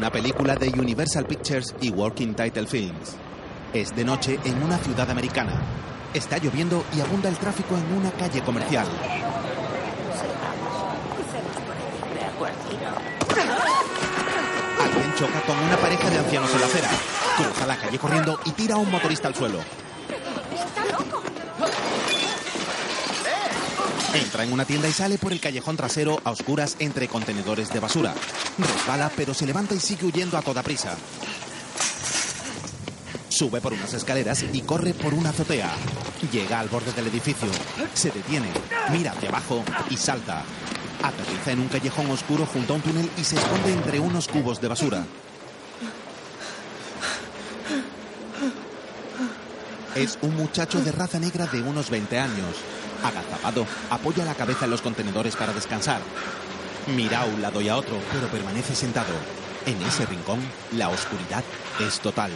Una 0.00 0.10
película 0.10 0.56
de 0.56 0.70
Universal 0.70 1.26
Pictures 1.26 1.74
y 1.82 1.90
Working 1.90 2.34
Title 2.34 2.66
Films. 2.66 3.16
Es 3.74 3.94
de 3.94 4.02
noche 4.02 4.38
en 4.46 4.62
una 4.62 4.78
ciudad 4.78 5.10
americana. 5.10 5.60
Está 6.14 6.38
lloviendo 6.38 6.86
y 6.96 7.00
abunda 7.00 7.28
el 7.28 7.36
tráfico 7.36 7.76
en 7.76 7.98
una 7.98 8.10
calle 8.12 8.40
comercial. 8.40 8.86
Alguien 14.82 15.14
choca 15.18 15.42
con 15.42 15.58
una 15.58 15.76
pareja 15.76 16.08
de 16.08 16.18
ancianos 16.18 16.50
en 16.54 16.60
la 16.60 16.66
acera. 16.66 16.88
Cruza 17.36 17.66
la 17.66 17.76
calle 17.76 17.98
corriendo 17.98 18.40
y 18.46 18.52
tira 18.52 18.76
a 18.76 18.78
un 18.78 18.90
motorista 18.90 19.28
al 19.28 19.34
suelo. 19.34 19.58
Entra 24.14 24.44
en 24.44 24.52
una 24.54 24.64
tienda 24.64 24.88
y 24.88 24.92
sale 24.92 25.18
por 25.18 25.32
el 25.32 25.40
callejón 25.40 25.76
trasero 25.76 26.22
a 26.24 26.30
oscuras 26.30 26.76
entre 26.78 27.06
contenedores 27.06 27.70
de 27.70 27.80
basura. 27.80 28.14
Resbala, 28.62 29.10
pero 29.16 29.34
se 29.34 29.46
levanta 29.46 29.74
y 29.74 29.80
sigue 29.80 30.06
huyendo 30.06 30.36
a 30.36 30.42
toda 30.42 30.62
prisa. 30.62 30.96
Sube 33.28 33.60
por 33.60 33.72
unas 33.72 33.94
escaleras 33.94 34.44
y 34.52 34.60
corre 34.62 34.92
por 34.92 35.14
una 35.14 35.30
azotea. 35.30 35.70
Llega 36.30 36.60
al 36.60 36.68
borde 36.68 36.92
del 36.92 37.06
edificio. 37.06 37.48
Se 37.94 38.10
detiene, 38.10 38.48
mira 38.90 39.12
hacia 39.12 39.28
abajo 39.28 39.64
y 39.88 39.96
salta. 39.96 40.42
Aterriza 41.02 41.52
en 41.52 41.60
un 41.60 41.68
callejón 41.68 42.10
oscuro 42.10 42.44
junto 42.44 42.74
a 42.74 42.76
un 42.76 42.82
túnel 42.82 43.10
y 43.16 43.24
se 43.24 43.36
esconde 43.36 43.72
entre 43.72 43.98
unos 43.98 44.28
cubos 44.28 44.60
de 44.60 44.68
basura. 44.68 45.04
Es 49.94 50.18
un 50.22 50.36
muchacho 50.36 50.80
de 50.80 50.92
raza 50.92 51.18
negra 51.18 51.46
de 51.46 51.62
unos 51.62 51.88
20 51.90 52.18
años. 52.18 52.56
Agazapado, 53.02 53.66
apoya 53.90 54.24
la 54.24 54.34
cabeza 54.34 54.66
en 54.66 54.70
los 54.70 54.82
contenedores 54.82 55.34
para 55.34 55.52
descansar. 55.52 56.00
Mira 56.86 57.22
a 57.22 57.24
un 57.26 57.40
lado 57.40 57.60
y 57.60 57.68
a 57.68 57.76
otro, 57.76 57.96
pero 58.12 58.26
permanece 58.28 58.74
sentado. 58.74 59.12
En 59.66 59.80
ese 59.82 60.06
rincón, 60.06 60.40
la 60.72 60.88
oscuridad 60.88 61.44
es 61.78 62.00
total. 62.00 62.32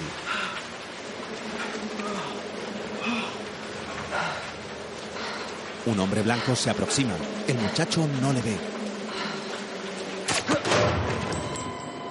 Un 5.87 6.01
hombre 6.01 6.23
blanco 6.23 6.55
se 6.57 6.71
aproxima. 6.71 7.15
El 7.47 7.59
muchacho 7.59 8.07
no 8.21 8.33
le 8.33 8.43
ve. 8.43 8.57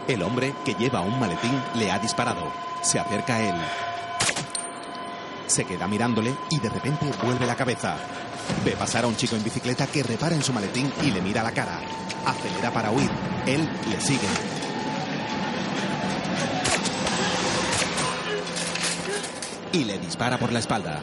El 0.07 0.21
hombre, 0.21 0.53
que 0.65 0.73
lleva 0.73 1.01
un 1.01 1.19
maletín, 1.19 1.59
le 1.75 1.91
ha 1.91 1.97
disparado. 1.97 2.51
Se 2.81 2.99
acerca 2.99 3.35
a 3.35 3.41
él. 3.41 3.55
Se 5.47 5.65
queda 5.65 5.87
mirándole 5.87 6.35
y 6.49 6.59
de 6.59 6.69
repente 6.69 7.05
vuelve 7.23 7.45
la 7.45 7.55
cabeza. 7.55 7.95
Ve 8.65 8.71
pasar 8.71 9.05
a 9.05 9.07
un 9.07 9.15
chico 9.15 9.35
en 9.35 9.43
bicicleta 9.43 9.87
que 9.87 10.03
repara 10.03 10.35
en 10.35 10.43
su 10.43 10.51
maletín 10.51 10.91
y 11.01 11.11
le 11.11 11.21
mira 11.21 11.41
la 11.41 11.51
cara. 11.51 11.79
Acelera 12.25 12.71
para 12.71 12.91
huir. 12.91 13.09
Él 13.45 13.67
le 13.89 14.01
sigue. 14.01 14.27
Y 19.73 19.83
le 19.85 19.97
dispara 19.97 20.37
por 20.37 20.51
la 20.51 20.59
espalda. 20.59 21.01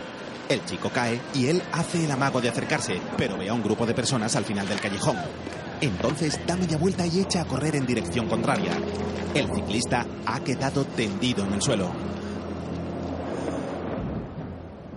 El 0.48 0.64
chico 0.64 0.90
cae 0.90 1.20
y 1.34 1.46
él 1.46 1.62
hace 1.72 2.04
el 2.04 2.10
amago 2.10 2.40
de 2.40 2.48
acercarse, 2.48 3.00
pero 3.16 3.36
ve 3.36 3.48
a 3.48 3.54
un 3.54 3.62
grupo 3.62 3.86
de 3.86 3.94
personas 3.94 4.34
al 4.36 4.44
final 4.44 4.66
del 4.66 4.80
callejón. 4.80 5.16
Entonces 5.80 6.40
da 6.46 6.56
media 6.56 6.76
vuelta 6.76 7.06
y 7.06 7.20
echa 7.20 7.42
a 7.42 7.44
correr 7.44 7.76
en 7.76 7.86
dirección 7.86 8.28
contraria. 8.28 8.72
El 9.34 9.46
ciclista 9.54 10.06
ha 10.26 10.40
quedado 10.40 10.84
tendido 10.84 11.44
en 11.44 11.54
el 11.54 11.62
suelo. 11.62 11.90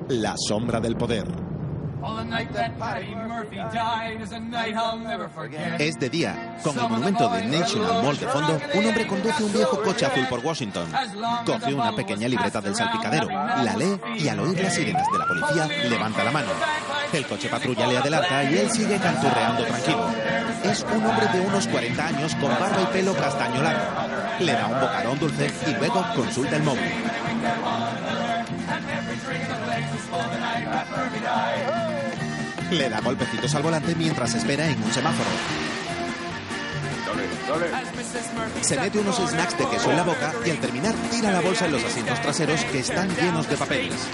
La 0.09 0.35
sombra 0.37 0.79
del 0.79 0.95
poder. 0.95 1.52
Es 5.79 5.97
de 5.99 6.09
día. 6.09 6.57
Con 6.61 6.77
el 6.77 6.89
monumento 6.89 7.29
de 7.29 7.45
National 7.45 8.03
Mall 8.03 8.17
de 8.17 8.27
fondo, 8.27 8.59
un 8.73 8.85
hombre 8.85 9.07
conduce 9.07 9.43
un 9.43 9.53
viejo 9.53 9.81
coche 9.81 10.05
azul 10.05 10.27
por 10.27 10.39
Washington. 10.39 10.91
Coge 11.45 11.73
una 11.73 11.95
pequeña 11.95 12.27
libreta 12.27 12.59
del 12.59 12.75
salpicadero, 12.75 13.27
la 13.27 13.75
lee 13.77 13.99
y 14.17 14.27
al 14.27 14.39
oír 14.39 14.61
las 14.61 14.73
sirenas 14.73 15.09
de 15.11 15.17
la 15.17 15.25
policía, 15.25 15.67
levanta 15.89 16.23
la 16.23 16.31
mano. 16.31 16.49
El 17.13 17.25
coche 17.27 17.47
patrulla 17.47 17.87
le 17.87 17.97
adelanta 17.97 18.43
y 18.43 18.57
él 18.57 18.69
sigue 18.71 18.97
canturreando 18.97 19.63
tranquilo. 19.65 20.09
Es 20.63 20.83
un 20.83 21.05
hombre 21.05 21.27
de 21.27 21.41
unos 21.41 21.67
40 21.67 22.05
años 22.05 22.35
con 22.35 22.49
barba 22.49 22.81
y 22.81 22.85
pelo 22.87 23.13
castaño 23.13 23.61
largo. 23.61 23.83
Le 24.39 24.51
da 24.53 24.67
un 24.67 24.79
bocadón 24.79 25.19
dulce 25.19 25.51
y 25.67 25.73
luego 25.75 26.03
consulta 26.15 26.55
el 26.55 26.63
móvil. 26.63 26.91
Le 32.73 32.89
da 32.89 33.01
golpecitos 33.01 33.53
al 33.53 33.61
volante 33.61 33.93
mientras 33.93 34.33
espera 34.33 34.67
en 34.67 34.81
un 34.81 34.91
semáforo. 34.91 35.29
Se 38.61 38.79
mete 38.79 38.97
unos 38.97 39.15
snacks 39.17 39.57
de 39.59 39.67
queso 39.67 39.91
en 39.91 39.97
la 39.97 40.03
boca 40.03 40.33
y 40.43 40.49
al 40.49 40.57
terminar 40.57 40.95
tira 41.11 41.31
la 41.31 41.41
bolsa 41.41 41.67
en 41.67 41.73
los 41.73 41.83
asientos 41.83 42.19
traseros 42.21 42.63
que 42.65 42.79
están 42.79 43.15
llenos 43.15 43.47
de 43.47 43.57
papeles. 43.57 44.07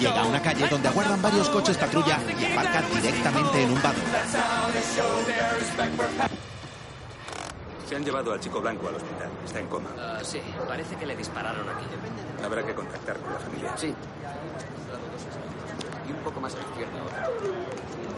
Llega 0.00 0.20
a 0.20 0.24
una 0.24 0.40
calle 0.40 0.66
donde 0.68 0.88
aguardan 0.88 1.20
varios 1.20 1.50
coches 1.50 1.76
patrulla 1.76 2.20
y 2.40 2.44
aparca 2.52 2.82
directamente 2.94 3.62
en 3.62 3.70
un 3.70 3.82
vado. 3.82 3.98
Se 7.86 7.96
han 7.96 8.04
llevado 8.04 8.32
al 8.32 8.40
chico 8.40 8.60
blanco 8.62 8.88
al 8.88 8.94
hospital. 8.94 9.28
Está 9.44 9.60
en 9.60 9.66
coma. 9.66 9.90
Ah, 9.98 10.18
sí, 10.22 10.40
parece 10.66 10.96
que 10.96 11.04
le 11.04 11.14
dispararon 11.14 11.68
aquí. 11.68 11.84
Habrá 12.42 12.64
que 12.64 12.74
contactar 12.74 13.18
con 13.18 13.32
la 13.32 13.38
familia. 13.38 13.76
Sí. 13.76 13.94
Y 16.08 16.12
un 16.12 16.18
poco 16.18 16.40
más 16.40 16.54
a 16.54 16.58
la 16.58 16.64
izquierda 16.64 17.00
ahora. 17.00 17.30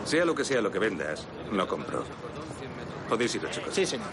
Sea 0.04 0.24
lo 0.24 0.34
que 0.34 0.44
sea 0.44 0.60
lo 0.60 0.70
que 0.70 0.78
vendas, 0.78 1.26
no 1.52 1.66
compro. 1.66 2.04
Podéis 3.08 3.34
ir, 3.34 3.50
chicos. 3.50 3.74
Sí, 3.74 3.86
señor. 3.86 4.08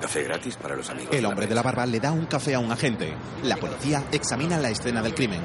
Café 0.00 0.22
gratis 0.22 0.56
para 0.56 0.76
los 0.76 0.88
amigos. 0.90 1.14
El 1.14 1.26
hombre 1.26 1.46
de 1.46 1.54
la 1.54 1.62
barba 1.62 1.84
le 1.84 1.98
da 1.98 2.12
un 2.12 2.26
café 2.26 2.54
a 2.54 2.60
un 2.60 2.70
agente. 2.70 3.12
La 3.42 3.56
policía 3.56 4.04
examina 4.12 4.58
la 4.58 4.70
escena 4.70 5.02
del 5.02 5.14
crimen. 5.14 5.40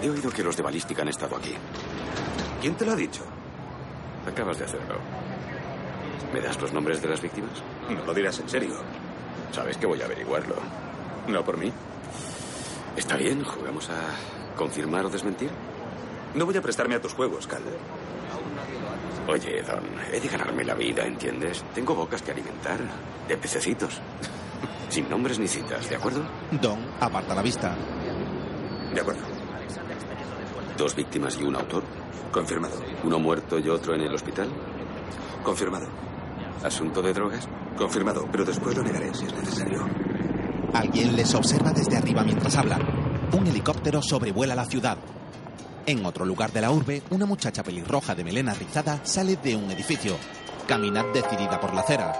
He 0.00 0.08
oído 0.08 0.30
que 0.30 0.44
los 0.44 0.56
de 0.56 0.62
balística 0.62 1.02
han 1.02 1.08
estado 1.08 1.36
aquí. 1.36 1.54
¿Quién 2.60 2.74
te 2.76 2.86
lo 2.86 2.92
ha 2.92 2.96
dicho? 2.96 3.24
Acabas 4.26 4.58
de 4.58 4.64
hacerlo. 4.64 4.96
¿Me 6.32 6.40
das 6.40 6.60
los 6.60 6.72
nombres 6.72 7.02
de 7.02 7.08
las 7.08 7.20
víctimas? 7.20 7.62
No 7.88 8.04
lo 8.04 8.14
dirás 8.14 8.38
en 8.38 8.48
serio. 8.48 8.76
Sabes 9.52 9.76
que 9.76 9.86
voy 9.86 10.00
a 10.02 10.04
averiguarlo. 10.04 10.56
No 11.28 11.44
por 11.44 11.56
mí. 11.56 11.72
Está 12.96 13.16
bien, 13.16 13.42
jugamos 13.44 13.90
a 13.90 14.56
confirmar 14.56 15.04
o 15.06 15.10
desmentir. 15.10 15.50
No 16.36 16.44
voy 16.44 16.56
a 16.56 16.60
prestarme 16.62 16.94
a 16.94 17.00
tus 17.00 17.14
juegos, 17.14 17.46
Cal. 17.46 17.62
Oye, 19.26 19.62
Don, 19.62 19.82
he 20.12 20.20
de 20.20 20.28
ganarme 20.28 20.64
la 20.64 20.74
vida, 20.74 21.04
¿entiendes? 21.04 21.64
Tengo 21.74 21.94
bocas 21.94 22.20
que 22.22 22.30
alimentar. 22.30 22.78
De 23.26 23.36
pececitos. 23.36 24.00
Sin 24.90 25.08
nombres 25.08 25.38
ni 25.38 25.48
citas, 25.48 25.88
¿de 25.88 25.96
acuerdo? 25.96 26.22
Don 26.60 26.78
aparta 27.00 27.34
la 27.34 27.42
vista. 27.42 27.74
De 28.94 29.00
acuerdo. 29.00 29.22
¿Dos 30.76 30.94
víctimas 30.94 31.38
y 31.40 31.44
un 31.44 31.56
autor? 31.56 31.82
Confirmado. 32.30 32.80
¿Uno 33.02 33.18
muerto 33.18 33.58
y 33.58 33.68
otro 33.70 33.94
en 33.94 34.02
el 34.02 34.14
hospital? 34.14 34.48
Confirmado. 35.42 35.88
¿Asunto 36.62 37.00
de 37.00 37.14
drogas? 37.14 37.48
Confirmado, 37.78 38.28
pero 38.30 38.44
después 38.44 38.76
lo 38.76 38.82
negaré 38.82 39.12
si 39.14 39.24
es 39.24 39.34
necesario. 39.34 39.86
Alguien 40.74 41.16
les 41.16 41.34
observa 41.34 41.72
desde 41.72 41.96
arriba 41.96 42.22
mientras 42.22 42.56
hablan. 42.56 42.82
Un 43.32 43.46
helicóptero 43.46 44.02
sobrevuela 44.02 44.54
la 44.54 44.66
ciudad. 44.66 44.98
En 45.88 46.04
otro 46.04 46.24
lugar 46.24 46.52
de 46.52 46.60
la 46.60 46.72
urbe, 46.72 47.00
una 47.10 47.26
muchacha 47.26 47.62
pelirroja 47.62 48.16
de 48.16 48.24
melena 48.24 48.52
rizada 48.54 49.00
sale 49.04 49.36
de 49.36 49.54
un 49.54 49.70
edificio. 49.70 50.16
Camina 50.66 51.04
decidida 51.14 51.60
por 51.60 51.72
la 51.72 51.82
acera. 51.82 52.12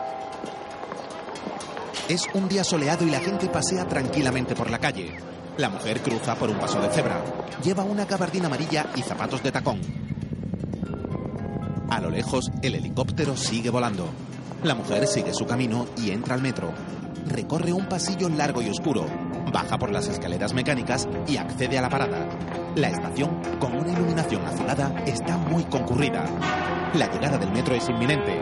Es 2.09 2.29
un 2.35 2.49
día 2.49 2.63
soleado 2.63 3.05
y 3.05 3.11
la 3.11 3.19
gente 3.19 3.49
pasea 3.49 3.89
tranquilamente 3.89 4.55
por 4.55 4.71
la 4.71 4.79
calle. 4.79 5.17
La 5.59 5.69
mujer 5.69 6.01
cruza 6.01 6.37
por 6.37 6.49
un 6.49 6.59
paso 6.59 6.81
de 6.81 6.91
cebra. 6.91 7.25
Lleva 7.65 7.83
una 7.83 8.05
gabardina 8.05 8.47
amarilla 8.47 8.87
y 8.95 9.03
zapatos 9.03 9.43
de 9.43 9.51
tacón. 9.51 9.81
A 11.91 12.01
lo 12.01 12.09
lejos, 12.09 12.49
el 12.63 12.77
helicóptero 12.77 13.37
sigue 13.37 13.71
volando. 13.71 14.09
La 14.63 14.77
mujer 14.77 15.09
sigue 15.09 15.35
su 15.35 15.45
camino 15.45 15.87
y 15.97 16.13
entra 16.13 16.37
al 16.37 16.43
metro. 16.43 16.73
Recorre 17.27 17.73
un 17.73 17.89
pasillo 17.89 18.29
largo 18.29 18.63
y 18.63 18.69
oscuro. 18.69 19.07
Baja 19.57 19.79
por 19.79 19.91
las 19.91 20.07
escaleras 20.07 20.53
mecánicas 20.53 21.09
y 21.27 21.39
accede 21.39 21.79
a 21.79 21.81
la 21.81 21.89
parada. 21.89 22.29
La 22.75 22.89
estación, 22.89 23.41
con 23.59 23.75
una 23.75 23.91
iluminación 23.91 24.45
azulada, 24.45 24.95
está 25.07 25.39
muy 25.39 25.65
concurrida. 25.65 26.27
La 26.93 27.11
llegada 27.11 27.39
del 27.39 27.51
metro 27.53 27.75
es 27.75 27.89
inminente. 27.89 28.39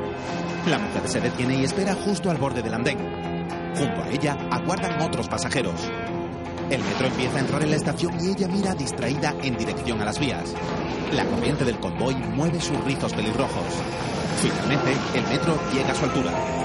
La 0.67 0.77
mujer 0.77 1.07
se 1.07 1.21
detiene 1.21 1.55
y 1.55 1.63
espera 1.63 1.95
justo 1.95 2.33
al 2.33 2.39
borde 2.39 2.63
del 2.63 2.75
andén. 2.75 2.99
Junto 3.77 4.03
a 4.03 4.09
ella 4.09 4.37
aguardan 4.51 5.01
otros 5.03 5.29
pasajeros. 5.29 5.89
El 6.69 6.83
metro 6.83 7.07
empieza 7.07 7.37
a 7.37 7.41
entrar 7.43 7.63
en 7.63 7.71
la 7.71 7.77
estación 7.77 8.19
y 8.21 8.31
ella 8.31 8.49
mira 8.49 8.75
distraída 8.75 9.37
en 9.41 9.57
dirección 9.57 10.01
a 10.01 10.07
las 10.07 10.19
vías. 10.19 10.53
La 11.13 11.25
corriente 11.27 11.65
del 11.65 11.79
convoy 11.79 12.17
mueve 12.17 12.61
sus 12.61 12.85
rizos 12.85 13.13
pelirrojos. 13.13 13.67
Finalmente, 14.43 14.97
el 15.15 15.23
metro 15.29 15.57
llega 15.73 15.93
a 15.93 15.95
su 15.95 16.07
altura. 16.07 16.64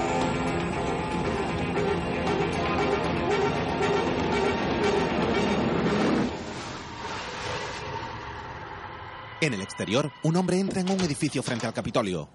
En 9.40 9.54
el 9.54 9.62
exterior, 9.62 10.12
un 10.22 10.36
hombre 10.36 10.58
entra 10.58 10.82
en 10.82 10.90
un 10.90 11.00
edificio 11.00 11.42
frente 11.42 11.66
al 11.66 11.72
Capitolio. 11.72 12.28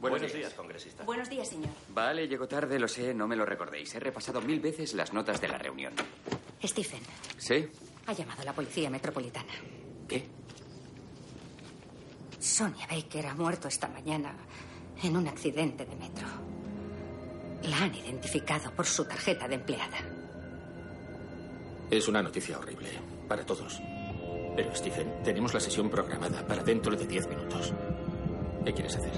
Buenos, 0.00 0.32
días, 0.32 0.54
congresista. 0.54 1.04
Buenos 1.04 1.28
días, 1.28 1.48
señor. 1.48 1.70
Vale, 1.90 2.26
llego 2.26 2.48
tarde, 2.48 2.78
lo 2.78 2.88
sé, 2.88 3.12
no 3.12 3.28
me 3.28 3.36
lo 3.36 3.44
recordéis. 3.44 3.94
He 3.94 4.00
repasado 4.00 4.40
mil 4.40 4.60
veces 4.60 4.94
las 4.94 5.12
notas 5.12 5.40
de 5.40 5.48
la 5.48 5.58
reunión. 5.58 5.92
Stephen. 6.64 7.02
¿Sí? 7.36 7.68
Ha 8.06 8.12
llamado 8.12 8.42
a 8.42 8.44
la 8.46 8.52
policía 8.54 8.88
metropolitana. 8.88 9.52
¿Qué? 10.08 10.24
Sonia 12.38 12.86
Baker 12.86 13.26
ha 13.26 13.34
muerto 13.34 13.68
esta 13.68 13.88
mañana 13.88 14.34
en 15.02 15.16
un 15.16 15.28
accidente 15.28 15.84
de 15.84 15.96
metro. 15.96 16.28
La 17.64 17.82
han 17.82 17.94
identificado 17.94 18.70
por 18.72 18.86
su 18.86 19.04
tarjeta 19.04 19.48
de 19.48 19.56
empleada. 19.56 19.98
Es 21.90 22.08
una 22.08 22.22
noticia 22.22 22.58
horrible 22.58 22.90
para 23.28 23.44
todos. 23.44 23.82
Pero, 24.58 24.74
Stephen, 24.74 25.22
tenemos 25.22 25.54
la 25.54 25.60
sesión 25.60 25.88
programada 25.88 26.44
para 26.44 26.64
dentro 26.64 26.96
de 26.96 27.06
diez 27.06 27.28
minutos. 27.28 27.72
¿Qué 28.64 28.72
quieres 28.72 28.96
hacer? 28.96 29.12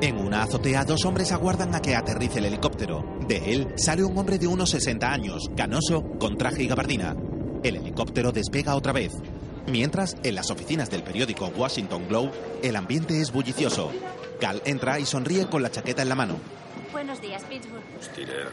En 0.00 0.18
una 0.18 0.42
azotea, 0.42 0.84
dos 0.84 1.04
hombres 1.04 1.30
aguardan 1.30 1.76
a 1.76 1.80
que 1.80 1.94
aterrice 1.94 2.40
el 2.40 2.46
helicóptero. 2.46 3.04
De 3.28 3.54
él 3.54 3.72
sale 3.76 4.02
un 4.02 4.18
hombre 4.18 4.36
de 4.40 4.48
unos 4.48 4.70
60 4.70 5.12
años, 5.12 5.48
canoso, 5.56 6.02
con 6.18 6.36
traje 6.36 6.64
y 6.64 6.66
gabardina. 6.66 7.14
El 7.62 7.76
helicóptero 7.76 8.32
despega 8.32 8.74
otra 8.74 8.92
vez. 8.92 9.12
Mientras, 9.68 10.16
en 10.24 10.34
las 10.34 10.50
oficinas 10.50 10.90
del 10.90 11.04
periódico 11.04 11.52
Washington 11.56 12.08
Globe, 12.08 12.32
el 12.64 12.74
ambiente 12.74 13.20
es 13.20 13.30
bullicioso. 13.30 13.92
Cal 14.40 14.60
entra 14.64 14.98
y 14.98 15.06
sonríe 15.06 15.46
con 15.46 15.62
la 15.62 15.70
chaqueta 15.70 16.02
en 16.02 16.08
la 16.08 16.16
mano. 16.16 16.34
Buenos 16.90 17.22
días, 17.22 17.44
Pittsburgh. 17.44 17.84
Stiller. 18.02 18.48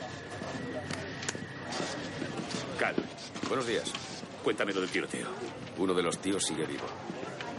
Cal, 2.77 2.93
Buenos 3.47 3.65
días. 3.65 3.91
Cuéntame 4.45 4.73
lo 4.73 4.81
del 4.81 4.91
tiroteo. 4.91 5.27
Uno 5.79 5.95
de 5.95 6.03
los 6.03 6.19
tíos 6.19 6.45
sigue 6.45 6.67
vivo. 6.67 6.85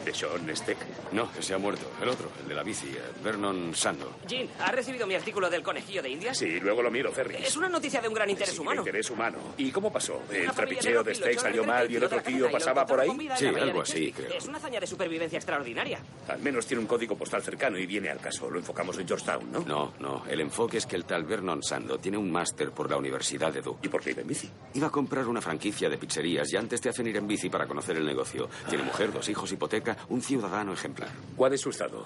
¿De 0.07 0.15
Sean 0.15 0.57
Steck? 0.57 0.79
No, 1.11 1.29
ese 1.37 1.53
ha 1.53 1.59
muerto. 1.59 1.91
El 2.01 2.09
otro, 2.09 2.31
el 2.41 2.49
de 2.49 2.55
la 2.55 2.63
bici, 2.63 2.87
eh, 2.87 3.01
Vernon 3.25 3.75
Sando. 3.75 4.15
Jean, 4.29 4.49
¿has 4.61 4.71
recibido 4.73 5.05
mi 5.05 5.17
artículo 5.17 5.51
del 5.51 5.65
conejillo 5.65 6.01
de 6.01 6.11
Indias? 6.11 6.39
Sí, 6.39 6.61
luego 6.61 6.81
lo 6.81 6.93
miro, 6.93 7.11
Ferris. 7.11 7.41
Es 7.45 7.57
una 7.57 7.69
noticia 7.69 8.01
de 8.01 8.07
un 8.07 8.15
gran 8.15 8.31
interés 8.31 8.55
Sí, 8.55 8.61
humano. 8.61 8.83
interés 8.83 9.11
humano. 9.11 9.39
¿Y 9.59 9.73
cómo 9.73 9.93
pasó? 9.93 10.23
¿El 10.31 10.45
Una 10.45 10.53
trapicheo 10.53 11.03
de 11.03 11.11
negra 11.13 11.15
Steak 11.33 11.39
salió 11.41 11.65
mal 11.65 11.91
y 11.91 11.95
el 11.95 12.01
de 12.01 12.07
otro 12.07 12.23
tío 12.23 12.49
pasaba 12.53 12.87
por 12.87 13.01
ahí? 13.01 13.11
Sí, 13.37 13.47
algo 13.47 13.79
de 13.79 13.81
así, 13.83 14.13
creo. 14.13 14.31
Es 14.33 14.47
una 14.47 14.59
hazaña 14.59 14.79
de 14.79 14.87
supervivencia 14.87 15.39
extraordinaria. 15.39 15.99
Al 16.29 16.39
menos 16.39 16.65
tiene 16.67 16.83
un 16.83 16.87
código 16.87 17.17
postal 17.17 17.43
cercano 17.43 17.77
y 17.77 17.85
viene 17.87 18.09
al 18.09 18.21
caso. 18.21 18.49
Lo 18.49 18.61
enfocamos 18.61 18.97
en 18.99 19.09
Georgetown, 19.09 19.51
¿no? 19.51 19.61
No, 19.65 19.93
no. 19.99 20.23
El 20.29 20.41
enfoque 20.41 20.77
es 20.79 20.87
que 20.87 20.95
el 20.95 21.05
tal 21.05 21.25
Vernon 21.25 21.65
Sando 21.65 21.99
tiene 21.99 22.17
un 22.17 22.31
máster 22.31 22.71
por 22.71 22.89
la 22.89 22.97
Universidad 22.97 23.53
de 23.53 23.61
Duke. 23.61 23.81
¿Y 23.85 23.89
por 23.89 24.03
qué 24.03 24.13
iba 24.13 24.23
en 24.23 24.29
bici? 24.29 24.49
Iba 24.75 24.87
a 24.87 24.91
comprar 24.91 25.27
una 25.27 25.41
franquicia 25.41 25.89
de 25.89 25.99
pizzerías 25.99 26.53
y 26.53 26.57
antes 26.57 26.81
te 26.81 26.91
hacen 26.91 27.09
ir 27.09 27.17
en 27.17 27.27
bici 27.27 27.51
para 27.51 27.67
conocer 27.67 27.97
el 27.97 28.07
negocio. 28.07 28.49
Tiene 28.69 28.85
mujer, 28.85 29.13
dos 29.13 29.29
hijos, 29.29 29.51
hipoteca, 29.51 29.96
un 30.09 30.23
ciudadano 30.23 30.73
ejemplar. 30.73 31.11
¿Cuál 31.37 31.55
es 31.55 31.61
su 31.61 31.71
estado? 31.71 32.05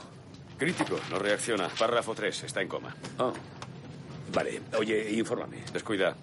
Crítico, 0.59 0.99
no 1.11 1.19
reacciona. 1.19 1.69
Párrafo 1.69 2.15
3, 2.15 2.45
está 2.45 2.61
en 2.61 2.69
coma. 2.69 2.95
Oh. 3.19 3.33
Vale, 4.33 4.61
oye, 4.79 5.11
infórmame. 5.13 5.65
Descuida. 5.73 6.15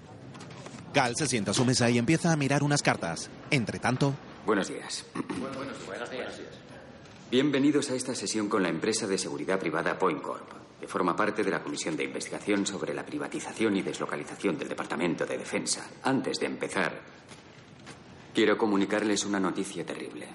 Cal 0.94 1.16
se 1.16 1.28
sienta 1.28 1.52
a 1.52 1.54
su 1.54 1.66
mesa 1.66 1.90
y 1.90 1.98
empieza 1.98 2.32
a 2.32 2.36
mirar 2.36 2.64
unas 2.64 2.82
cartas. 2.82 3.30
Entre 3.52 3.80
tanto, 3.80 4.14
Buenos 4.46 4.70
días. 4.70 5.06
Bienvenidos 7.30 7.90
a 7.92 7.96
esta 7.96 8.16
sesión 8.16 8.48
con 8.48 8.64
la 8.64 8.70
empresa 8.70 9.06
de 9.06 9.18
seguridad 9.18 9.60
privada 9.60 10.00
Point 10.00 10.22
Corp, 10.22 10.50
que 10.80 10.88
forma 10.88 11.16
parte 11.16 11.44
de 11.44 11.52
la 11.52 11.62
Comisión 11.62 11.98
de 11.98 12.06
Investigación 12.06 12.66
sobre 12.66 12.94
la 12.94 13.06
privatización 13.06 13.76
y 13.76 13.82
deslocalización 13.82 14.58
del 14.58 14.70
Departamento 14.70 15.26
de 15.26 15.38
Defensa. 15.38 15.90
Antes 16.04 16.40
de 16.40 16.46
empezar, 16.46 17.02
quiero 18.34 18.58
comunicarles 18.58 19.26
una 19.26 19.40
noticia 19.42 19.86
terrible. 19.86 20.30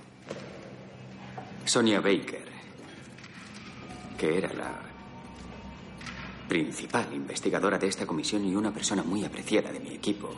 Sonia 1.65 2.01
Baker, 2.01 2.45
que 4.19 4.39
era 4.39 4.53
la 4.53 4.73
principal 6.49 7.13
investigadora 7.13 7.79
de 7.79 7.89
esta 7.89 8.07
comisión 8.07 8.45
y 8.45 8.55
una 8.55 8.73
persona 8.73 9.03
muy 9.03 9.25
apreciada 9.25 9.73
de 9.73 9.81
mi 9.81 9.95
equipo, 9.95 10.35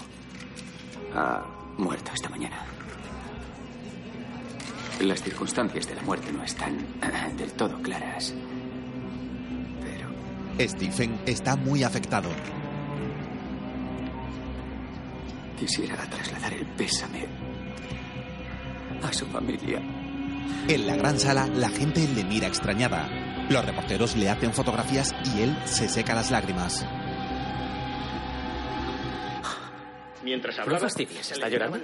ha 1.15 1.45
muerto 1.79 2.13
esta 2.15 2.29
mañana. 2.29 2.65
Las 5.01 5.23
circunstancias 5.23 5.89
de 5.89 5.97
la 5.97 6.03
muerte 6.03 6.33
no 6.33 6.45
están 6.45 6.77
eh, 6.77 7.35
del 7.37 7.53
todo 7.53 7.81
claras. 7.83 8.33
Pero 9.83 10.69
Stephen 10.69 11.19
está 11.27 11.57
muy 11.57 11.83
afectado. 11.83 12.31
quisiera 15.67 15.97
trasladar 15.97 16.53
el 16.53 16.67
pésame 16.67 17.27
a 19.03 19.13
su 19.13 19.25
familia. 19.27 19.81
En 20.69 20.87
la 20.87 20.97
gran 20.97 21.19
sala, 21.19 21.47
la 21.55 21.69
gente 21.69 22.09
le 22.09 22.25
mira 22.25 22.47
extrañada. 22.47 23.09
Los 23.51 23.65
reporteros 23.65 24.17
le 24.17 24.31
hacen 24.31 24.53
fotografías 24.53 25.15
y 25.35 25.43
él 25.43 25.57
se 25.65 25.89
seca 25.89 26.15
las 26.15 26.31
lágrimas. 26.31 26.87
Mientras 30.25 30.57
No 30.57 30.63
hablaba, 30.63 30.81
fastidies, 30.81 31.31
¿está 31.33 31.49
llorando? 31.49 31.79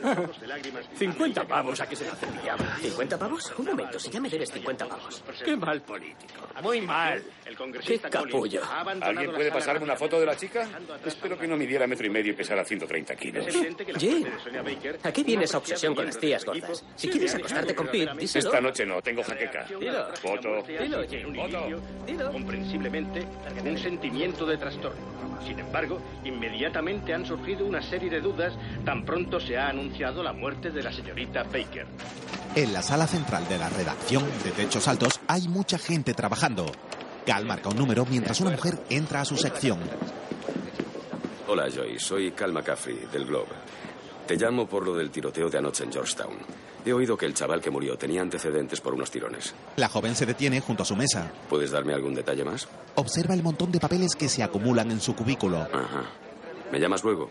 50 0.95 1.45
pavos, 1.47 1.81
¿a 1.81 1.87
qué 1.89 1.95
se 1.95 2.05
le 2.05 2.11
hace 2.11 2.27
pijama? 2.27 2.79
¿50 2.79 3.19
pavos? 3.19 3.53
Un 3.59 3.67
momento, 3.67 3.99
si 3.99 4.11
ya 4.11 4.21
me 4.21 4.31
debes 4.31 4.51
50 4.51 4.87
pavos. 4.89 5.23
Qué 5.45 5.57
mal 5.57 5.83
político. 5.83 6.41
Muy 6.63 6.81
mal. 6.81 7.23
El 7.45 7.57
Qué 7.81 7.99
capullo. 7.99 8.63
¿Alguien 9.03 9.27
la 9.31 9.35
puede 9.35 9.53
pasarme 9.53 9.85
una 9.85 9.97
foto 9.97 10.19
de 10.19 10.27
la 10.27 10.37
chica? 10.37 10.67
Espero 11.05 11.39
que 11.39 11.47
no 11.47 11.57
midiera 11.57 11.87
metro 11.87 12.07
y 12.07 12.11
medio 12.11 12.33
y 12.33 12.35
pesara 12.35 12.65
130 12.65 13.15
kilos. 13.17 13.45
La 13.47 13.99
Jim, 13.99 14.27
¿a 15.03 15.13
qué 15.13 15.23
viene 15.23 15.45
esa 15.45 15.59
obsesión 15.59 15.95
con 15.95 16.07
las 16.07 16.19
tías 16.19 16.45
gordas? 16.45 16.85
Si 16.97 17.09
quieres 17.09 17.35
acostarte 17.35 17.75
con 17.75 17.89
Pete, 17.89 18.11
díselo. 18.19 18.47
Esta 18.47 18.61
noche 18.61 18.87
no, 18.87 19.03
tengo 19.03 19.23
jaqueca. 19.23 19.67
Dilo. 19.79 20.07
Foto. 20.17 20.63
Dilo, 20.63 21.05
inicio, 21.05 21.81
Dilo. 22.07 22.33
comprensiblemente, 22.33 23.27
un 23.65 23.77
sentimiento 23.79 24.47
de 24.47 24.57
trastorno. 24.57 25.21
Sin 25.47 25.59
embargo, 25.59 26.01
inmediatamente 26.25 27.15
han 27.15 27.25
surgido 27.27 27.67
una 27.67 27.83
serie 27.83 28.11
de 28.11 28.21
dudas 28.21 28.30
tan 28.85 29.05
pronto 29.05 29.41
se 29.41 29.57
ha 29.57 29.69
anunciado 29.69 30.23
la 30.23 30.33
muerte 30.33 30.71
de 30.71 30.83
la 30.83 30.93
señorita 30.93 31.43
Baker. 31.45 31.87
En 32.55 32.73
la 32.73 32.83
sala 32.83 33.07
central 33.07 33.49
de 33.49 33.59
la 33.59 33.69
redacción 33.69 34.25
de 34.45 34.51
Techos 34.51 34.89
Altos 34.89 35.21
hay 35.29 35.49
mucha 35.49 35.79
gente 35.79 36.15
trabajando. 36.15 36.67
Cal 37.27 37.45
marca 37.45 37.69
un 37.69 37.77
número 37.77 38.07
mientras 38.07 38.41
una 38.41 38.51
mujer 38.51 38.79
entra 38.89 39.21
a 39.21 39.25
su 39.25 39.37
sección. 39.37 39.79
Hola, 41.49 41.69
Joy. 41.69 41.99
Soy 41.99 42.31
Cal 42.33 42.53
McCaffrey, 42.53 43.07
del 43.13 43.27
Globe. 43.27 43.49
Te 44.27 44.37
llamo 44.37 44.67
por 44.67 44.85
lo 44.85 44.95
del 44.95 45.11
tiroteo 45.11 45.49
de 45.51 45.59
anoche 45.59 45.85
en 45.85 45.93
Georgetown. 45.93 46.37
He 46.85 46.93
oído 46.93 47.17
que 47.17 47.27
el 47.27 47.35
chaval 47.35 47.61
que 47.61 47.71
murió 47.71 47.97
tenía 47.99 48.23
antecedentes 48.23 48.81
por 48.81 48.95
unos 48.95 49.11
tirones. 49.11 49.55
La 49.77 49.89
joven 49.89 50.15
se 50.15 50.25
detiene 50.25 50.61
junto 50.61 50.83
a 50.83 50.87
su 50.87 50.97
mesa. 50.97 51.31
¿Puedes 51.49 51.73
darme 51.73 51.93
algún 51.93 52.15
detalle 52.15 52.45
más? 52.45 52.69
Observa 52.95 53.35
el 53.35 53.43
montón 53.43 53.71
de 53.71 53.81
papeles 53.81 54.15
que 54.15 54.29
se 54.29 54.43
acumulan 54.43 54.91
en 54.91 55.01
su 55.01 55.15
cubículo. 55.15 55.59
Ajá. 55.59 56.05
¿Me 56.73 56.79
llamas 56.79 57.03
luego? 57.03 57.31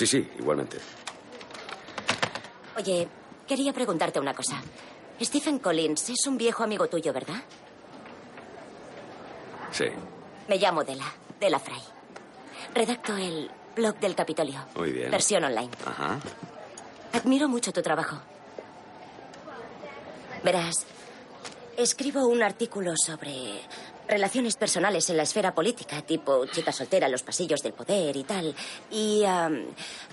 Sí, 0.00 0.06
sí, 0.06 0.30
igualmente. 0.38 0.78
Oye, 2.78 3.06
quería 3.46 3.70
preguntarte 3.74 4.18
una 4.18 4.32
cosa. 4.32 4.62
Stephen 5.20 5.58
Collins 5.58 6.08
es 6.08 6.26
un 6.26 6.38
viejo 6.38 6.64
amigo 6.64 6.88
tuyo, 6.88 7.12
¿verdad? 7.12 7.42
Sí. 9.70 9.84
Me 10.48 10.56
llamo 10.56 10.84
Dela, 10.84 11.04
Dela 11.38 11.58
Fry. 11.58 11.82
Redacto 12.74 13.14
el 13.14 13.50
blog 13.76 13.96
del 13.96 14.14
Capitolio. 14.14 14.64
Muy 14.74 14.90
bien. 14.90 15.10
Versión 15.10 15.44
online. 15.44 15.68
Ajá. 15.84 16.18
Admiro 17.12 17.46
mucho 17.46 17.70
tu 17.70 17.82
trabajo. 17.82 18.16
Verás, 20.42 20.86
escribo 21.76 22.26
un 22.26 22.42
artículo 22.42 22.94
sobre 22.96 23.60
relaciones 24.10 24.56
personales 24.56 25.08
en 25.08 25.16
la 25.16 25.22
esfera 25.22 25.54
política, 25.54 26.02
tipo 26.02 26.44
chica 26.46 26.72
soltera 26.72 27.06
en 27.06 27.12
los 27.12 27.22
pasillos 27.22 27.62
del 27.62 27.72
poder 27.72 28.16
y 28.16 28.24
tal. 28.24 28.54
Y 28.90 29.22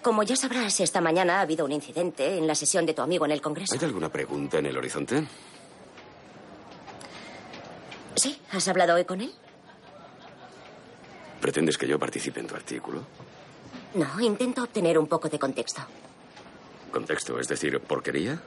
como 0.01 0.23
ya 0.23 0.35
sabrás, 0.35 0.79
esta 0.79 1.01
mañana 1.01 1.39
ha 1.39 1.41
habido 1.41 1.65
un 1.65 1.71
incidente 1.71 2.37
en 2.37 2.47
la 2.47 2.55
sesión 2.55 2.85
de 2.85 2.93
tu 2.93 3.01
amigo 3.01 3.25
en 3.25 3.31
el 3.31 3.41
Congreso. 3.41 3.75
¿Hay 3.75 3.83
alguna 3.83 4.09
pregunta 4.09 4.59
en 4.59 4.67
el 4.67 4.77
horizonte? 4.77 5.27
¿Sí? 8.15 8.39
¿Has 8.51 8.67
hablado 8.67 8.95
hoy 8.95 9.05
con 9.05 9.21
él? 9.21 9.33
¿Pretendes 11.41 11.77
que 11.77 11.87
yo 11.87 11.99
participe 11.99 12.39
en 12.39 12.47
tu 12.47 12.55
artículo? 12.55 13.03
No, 13.93 14.19
intento 14.19 14.63
obtener 14.63 14.97
un 14.97 15.07
poco 15.07 15.29
de 15.29 15.37
contexto. 15.37 15.81
Contexto, 16.91 17.39
es 17.39 17.47
decir, 17.47 17.79
porquería. 17.79 18.41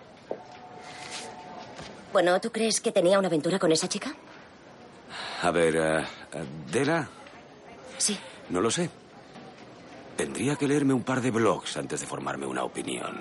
Bueno, 2.12 2.40
¿tú 2.40 2.50
crees 2.50 2.80
que 2.80 2.90
tenía 2.90 3.18
una 3.18 3.28
aventura 3.28 3.58
con 3.58 3.70
esa 3.70 3.88
chica? 3.88 4.12
A 5.42 5.50
ver, 5.50 5.76
eh, 5.76 5.98
eh, 6.00 6.44
Dela, 6.70 7.08
Sí. 7.98 8.18
no 8.50 8.60
lo 8.60 8.70
sé. 8.70 8.90
Tendría 10.16 10.56
que 10.56 10.68
leerme 10.68 10.92
un 10.92 11.02
par 11.02 11.20
de 11.22 11.30
blogs 11.30 11.76
antes 11.76 12.00
de 12.00 12.06
formarme 12.06 12.46
una 12.46 12.62
opinión. 12.64 13.20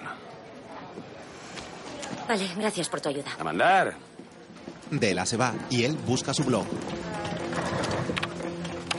Vale, 2.27 2.47
gracias 2.57 2.89
por 2.89 2.99
tu 3.01 3.09
ayuda. 3.09 3.31
A 3.39 3.43
mandar. 3.43 3.95
Dela 4.91 5.25
se 5.25 5.37
va 5.37 5.53
y 5.69 5.83
él 5.83 5.95
busca 6.05 6.33
su 6.33 6.43
blog. 6.43 6.65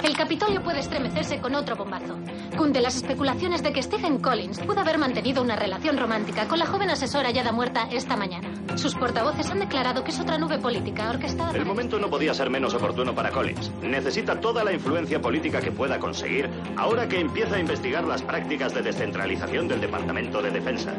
El 0.02 0.16
Capitolio 0.16 0.62
puede 0.62 0.80
estremecerse 0.80 1.40
con 1.40 1.54
otro 1.54 1.76
bombazo. 1.76 2.16
Cunde 2.56 2.80
las 2.80 2.96
especulaciones 2.96 3.62
de 3.62 3.72
que 3.72 3.82
Stephen 3.82 4.18
Collins 4.18 4.58
pudo 4.60 4.80
haber 4.80 4.96
mantenido 4.96 5.42
una 5.42 5.56
relación 5.56 5.98
romántica 5.98 6.48
con 6.48 6.58
la 6.58 6.66
joven 6.66 6.88
asesora 6.88 7.30
ya 7.30 7.50
muerta 7.52 7.86
esta 7.90 8.16
mañana. 8.16 8.48
Sus 8.76 8.94
portavoces 8.94 9.50
han 9.50 9.58
declarado 9.58 10.02
que 10.02 10.10
es 10.10 10.20
otra 10.20 10.38
nube 10.38 10.58
política 10.58 11.10
orquestada. 11.10 11.52
El 11.52 11.66
momento 11.66 11.98
no 11.98 12.08
podía 12.08 12.32
ser 12.32 12.48
menos 12.48 12.72
oportuno 12.72 13.14
para 13.14 13.30
Collins. 13.30 13.70
Necesita 13.82 14.40
toda 14.40 14.64
la 14.64 14.72
influencia 14.72 15.20
política 15.20 15.60
que 15.60 15.72
pueda 15.72 15.98
conseguir 15.98 16.48
ahora 16.76 17.06
que 17.06 17.20
empieza 17.20 17.56
a 17.56 17.60
investigar 17.60 18.04
las 18.04 18.22
prácticas 18.22 18.72
de 18.72 18.82
descentralización 18.82 19.68
del 19.68 19.82
Departamento 19.82 20.40
de 20.40 20.50
Defensa. 20.50 20.94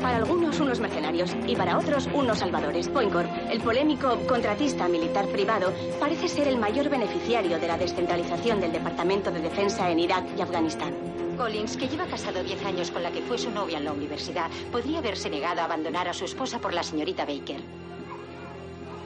Para 0.00 0.18
algunos 0.18 0.58
unos 0.60 0.78
mercenarios 0.78 1.36
y 1.46 1.56
para 1.56 1.76
otros 1.76 2.08
unos 2.14 2.38
salvadores. 2.38 2.88
Poincorp, 2.88 3.28
el 3.50 3.60
polémico 3.60 4.16
contratista 4.28 4.88
militar 4.88 5.26
privado, 5.26 5.72
parece 5.98 6.28
ser 6.28 6.48
el 6.48 6.56
mayor 6.56 6.88
beneficiario 6.88 7.58
de 7.58 7.66
la 7.66 7.76
descentralización 7.76 8.37
del 8.38 8.72
Departamento 8.72 9.32
de 9.32 9.40
Defensa 9.40 9.90
en 9.90 9.98
Irak 9.98 10.24
y 10.38 10.40
Afganistán. 10.40 10.94
Collins, 11.36 11.76
que 11.76 11.88
lleva 11.88 12.06
casado 12.06 12.42
10 12.42 12.64
años 12.64 12.90
con 12.90 13.02
la 13.02 13.10
que 13.10 13.20
fue 13.20 13.36
su 13.36 13.50
novia 13.50 13.78
en 13.78 13.84
la 13.84 13.92
universidad, 13.92 14.48
podría 14.70 15.00
haberse 15.00 15.28
negado 15.28 15.60
a 15.60 15.64
abandonar 15.64 16.06
a 16.08 16.14
su 16.14 16.24
esposa 16.24 16.60
por 16.60 16.72
la 16.72 16.84
señorita 16.84 17.24
Baker. 17.24 17.60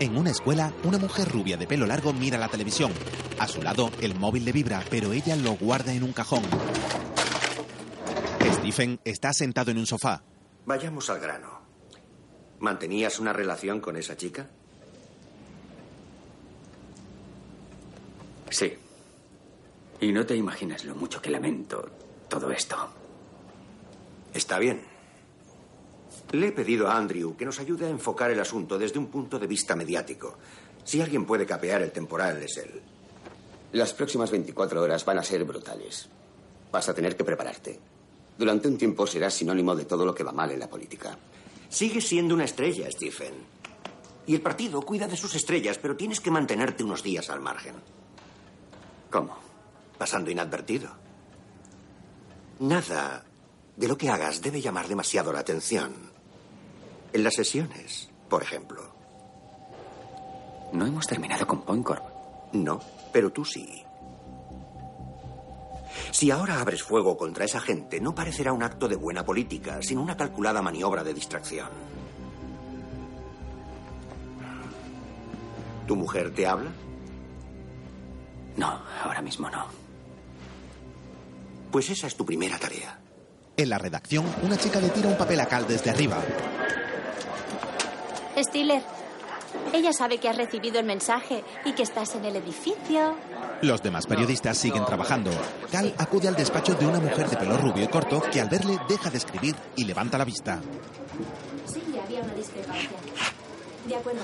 En 0.00 0.16
una 0.18 0.30
escuela, 0.30 0.72
una 0.84 0.98
mujer 0.98 1.28
rubia 1.28 1.56
de 1.56 1.66
pelo 1.66 1.86
largo 1.86 2.12
mira 2.12 2.36
la 2.36 2.48
televisión. 2.48 2.92
A 3.38 3.48
su 3.48 3.62
lado, 3.62 3.90
el 4.00 4.14
móvil 4.14 4.44
le 4.44 4.52
vibra, 4.52 4.82
pero 4.90 5.12
ella 5.12 5.34
lo 5.34 5.54
guarda 5.54 5.92
en 5.94 6.02
un 6.02 6.12
cajón. 6.12 6.42
Stephen 8.52 9.00
está 9.04 9.32
sentado 9.32 9.70
en 9.70 9.78
un 9.78 9.86
sofá. 9.86 10.22
Vayamos 10.66 11.08
al 11.08 11.20
grano. 11.20 11.62
¿Mantenías 12.60 13.18
una 13.18 13.32
relación 13.32 13.80
con 13.80 13.96
esa 13.96 14.16
chica? 14.16 14.48
Sí. 18.50 18.74
Y 20.02 20.10
no 20.10 20.26
te 20.26 20.34
imaginas 20.34 20.84
lo 20.84 20.96
mucho 20.96 21.22
que 21.22 21.30
lamento 21.30 21.88
todo 22.28 22.50
esto. 22.50 22.76
Está 24.34 24.58
bien. 24.58 24.82
Le 26.32 26.48
he 26.48 26.52
pedido 26.52 26.88
a 26.88 26.96
Andrew 26.96 27.36
que 27.36 27.44
nos 27.44 27.60
ayude 27.60 27.86
a 27.86 27.90
enfocar 27.90 28.32
el 28.32 28.40
asunto 28.40 28.80
desde 28.80 28.98
un 28.98 29.06
punto 29.06 29.38
de 29.38 29.46
vista 29.46 29.76
mediático. 29.76 30.38
Si 30.82 31.00
alguien 31.00 31.24
puede 31.24 31.46
capear 31.46 31.82
el 31.82 31.92
temporal, 31.92 32.42
es 32.42 32.56
él. 32.56 32.82
Las 33.70 33.92
próximas 33.92 34.32
24 34.32 34.82
horas 34.82 35.04
van 35.04 35.20
a 35.20 35.22
ser 35.22 35.44
brutales. 35.44 36.08
Vas 36.72 36.88
a 36.88 36.94
tener 36.94 37.16
que 37.16 37.22
prepararte. 37.22 37.78
Durante 38.36 38.66
un 38.66 38.78
tiempo 38.78 39.06
serás 39.06 39.34
sinónimo 39.34 39.76
de 39.76 39.84
todo 39.84 40.04
lo 40.04 40.12
que 40.12 40.24
va 40.24 40.32
mal 40.32 40.50
en 40.50 40.58
la 40.58 40.68
política. 40.68 41.16
Sigues 41.68 42.08
siendo 42.08 42.34
una 42.34 42.46
estrella, 42.46 42.90
Stephen. 42.90 43.34
Y 44.26 44.34
el 44.34 44.40
partido 44.40 44.82
cuida 44.82 45.06
de 45.06 45.16
sus 45.16 45.36
estrellas, 45.36 45.78
pero 45.78 45.94
tienes 45.94 46.18
que 46.18 46.32
mantenerte 46.32 46.82
unos 46.82 47.04
días 47.04 47.30
al 47.30 47.40
margen. 47.40 47.76
¿Cómo? 49.08 49.51
Pasando 50.02 50.32
inadvertido. 50.32 50.90
Nada 52.58 53.22
de 53.76 53.86
lo 53.86 53.96
que 53.96 54.10
hagas 54.10 54.42
debe 54.42 54.60
llamar 54.60 54.88
demasiado 54.88 55.32
la 55.32 55.38
atención. 55.38 55.94
En 57.12 57.22
las 57.22 57.34
sesiones, 57.34 58.10
por 58.28 58.42
ejemplo. 58.42 58.82
No 60.72 60.86
hemos 60.86 61.06
terminado 61.06 61.46
con 61.46 61.62
Poincorp. 61.62 62.02
No, 62.52 62.80
pero 63.12 63.30
tú 63.30 63.44
sí. 63.44 63.84
Si 66.10 66.32
ahora 66.32 66.60
abres 66.60 66.82
fuego 66.82 67.16
contra 67.16 67.44
esa 67.44 67.60
gente, 67.60 68.00
no 68.00 68.12
parecerá 68.12 68.52
un 68.52 68.64
acto 68.64 68.88
de 68.88 68.96
buena 68.96 69.24
política, 69.24 69.82
sino 69.82 70.02
una 70.02 70.16
calculada 70.16 70.62
maniobra 70.62 71.04
de 71.04 71.14
distracción. 71.14 71.68
¿Tu 75.86 75.94
mujer 75.94 76.34
te 76.34 76.44
habla? 76.44 76.72
No, 78.56 78.80
ahora 79.04 79.22
mismo 79.22 79.48
no. 79.48 79.81
Pues 81.72 81.88
esa 81.88 82.06
es 82.06 82.14
tu 82.14 82.26
primera 82.26 82.58
tarea. 82.58 83.00
En 83.56 83.70
la 83.70 83.78
redacción, 83.78 84.26
una 84.42 84.58
chica 84.58 84.78
le 84.78 84.90
tira 84.90 85.08
un 85.08 85.16
papel 85.16 85.40
a 85.40 85.46
Cal 85.46 85.66
desde 85.66 85.88
arriba. 85.90 86.18
Stiller, 88.36 88.82
ella 89.72 89.92
sabe 89.94 90.18
que 90.18 90.28
has 90.28 90.36
recibido 90.36 90.78
el 90.78 90.84
mensaje 90.84 91.42
y 91.64 91.72
que 91.72 91.82
estás 91.82 92.14
en 92.14 92.26
el 92.26 92.36
edificio. 92.36 93.16
Los 93.62 93.82
demás 93.82 94.06
periodistas 94.06 94.58
siguen 94.58 94.84
trabajando. 94.84 95.30
Cal 95.70 95.94
acude 95.96 96.28
al 96.28 96.36
despacho 96.36 96.74
de 96.74 96.86
una 96.86 97.00
mujer 97.00 97.30
de 97.30 97.38
pelo 97.38 97.56
rubio 97.56 97.84
y 97.84 97.88
corto 97.88 98.20
que 98.30 98.42
al 98.42 98.50
verle 98.50 98.78
deja 98.86 99.08
de 99.08 99.16
escribir 99.16 99.54
y 99.74 99.84
levanta 99.84 100.18
la 100.18 100.26
vista. 100.26 100.60
Sí, 101.66 101.82
había 101.98 102.20
una 102.20 102.34
discrepancia. 102.34 102.90
De 103.88 103.96
acuerdo. 103.96 104.20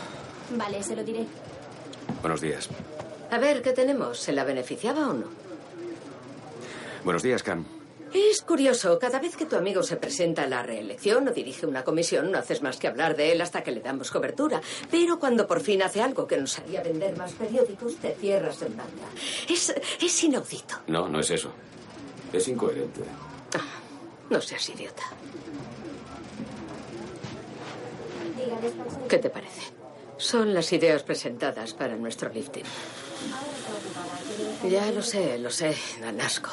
Vale, 0.54 0.82
se 0.82 0.94
lo 0.94 1.02
diré. 1.02 1.26
Buenos 2.20 2.42
días. 2.42 2.68
A 3.30 3.38
ver, 3.38 3.62
¿qué 3.62 3.72
tenemos? 3.72 4.18
¿Se 4.18 4.32
la 4.32 4.44
beneficiaba 4.44 5.08
o 5.08 5.14
no? 5.14 5.47
Buenos 7.04 7.22
días, 7.22 7.42
Cam. 7.42 7.64
Es 8.12 8.40
curioso, 8.40 8.98
cada 8.98 9.18
vez 9.18 9.36
que 9.36 9.44
tu 9.44 9.56
amigo 9.56 9.82
se 9.82 9.96
presenta 9.96 10.44
a 10.44 10.46
la 10.46 10.62
reelección 10.62 11.28
o 11.28 11.32
dirige 11.32 11.66
una 11.66 11.84
comisión, 11.84 12.32
no 12.32 12.38
haces 12.38 12.62
más 12.62 12.78
que 12.78 12.88
hablar 12.88 13.16
de 13.16 13.32
él 13.32 13.40
hasta 13.42 13.62
que 13.62 13.70
le 13.70 13.80
damos 13.80 14.10
cobertura. 14.10 14.62
Pero 14.90 15.18
cuando 15.18 15.46
por 15.46 15.60
fin 15.60 15.82
hace 15.82 16.00
algo 16.00 16.26
que 16.26 16.38
nos 16.38 16.58
haría 16.58 16.82
vender 16.82 17.16
más 17.18 17.32
periódicos, 17.32 17.96
te 17.96 18.14
cierras 18.14 18.62
en 18.62 18.76
banda. 18.76 19.08
Es, 19.48 19.74
es 20.00 20.24
inaudito. 20.24 20.76
No, 20.86 21.06
no 21.08 21.20
es 21.20 21.30
eso. 21.30 21.52
Es 22.32 22.48
incoherente. 22.48 23.02
No 24.30 24.40
seas 24.40 24.68
idiota. 24.68 25.02
¿Qué 29.08 29.18
te 29.18 29.30
parece? 29.30 29.62
Son 30.16 30.52
las 30.52 30.72
ideas 30.72 31.02
presentadas 31.02 31.74
para 31.74 31.96
nuestro 31.96 32.30
lifting. 32.30 32.64
Ya 34.68 34.90
lo 34.92 35.02
sé, 35.02 35.38
lo 35.38 35.50
sé, 35.50 35.74
dan 36.00 36.20
asco. 36.20 36.50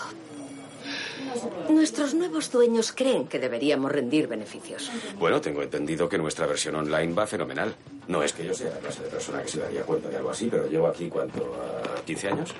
Nuestros 1.69 2.13
nuevos 2.13 2.51
dueños 2.51 2.91
creen 2.91 3.27
que 3.27 3.39
deberíamos 3.39 3.91
rendir 3.91 4.27
beneficios. 4.27 4.91
Bueno, 5.17 5.41
tengo 5.41 5.61
entendido 5.61 6.07
que 6.07 6.17
nuestra 6.17 6.45
versión 6.45 6.75
online 6.75 7.13
va 7.13 7.27
fenomenal. 7.27 7.75
No 8.07 8.23
es 8.23 8.33
que 8.33 8.45
yo 8.45 8.53
sea 8.53 8.69
la 8.71 8.77
clase 8.77 9.03
de 9.03 9.09
persona 9.09 9.41
que 9.41 9.47
se 9.49 9.59
daría 9.59 9.83
cuenta 9.83 10.09
de 10.09 10.17
algo 10.17 10.29
así, 10.29 10.47
pero 10.49 10.67
llevo 10.67 10.87
aquí, 10.87 11.09
¿cuánto? 11.09 11.55
¿A 11.55 12.05
¿15 12.05 12.31
años? 12.31 12.53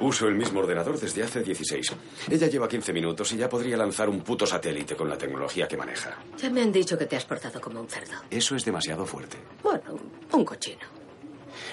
Uso 0.00 0.28
el 0.28 0.34
mismo 0.34 0.60
ordenador 0.60 0.98
desde 0.98 1.22
hace 1.22 1.42
16. 1.42 1.92
Ella 2.30 2.46
lleva 2.46 2.68
15 2.68 2.92
minutos 2.92 3.32
y 3.32 3.36
ya 3.36 3.48
podría 3.48 3.76
lanzar 3.76 4.08
un 4.08 4.20
puto 4.20 4.46
satélite 4.46 4.96
con 4.96 5.08
la 5.10 5.18
tecnología 5.18 5.68
que 5.68 5.76
maneja. 5.76 6.16
Ya 6.38 6.48
me 6.48 6.62
han 6.62 6.72
dicho 6.72 6.96
que 6.96 7.04
te 7.06 7.16
has 7.16 7.24
portado 7.26 7.60
como 7.60 7.80
un 7.80 7.88
cerdo. 7.88 8.14
Eso 8.30 8.56
es 8.56 8.64
demasiado 8.64 9.04
fuerte. 9.04 9.36
Bueno, 9.62 9.98
un 10.32 10.44
cochino. 10.44 10.86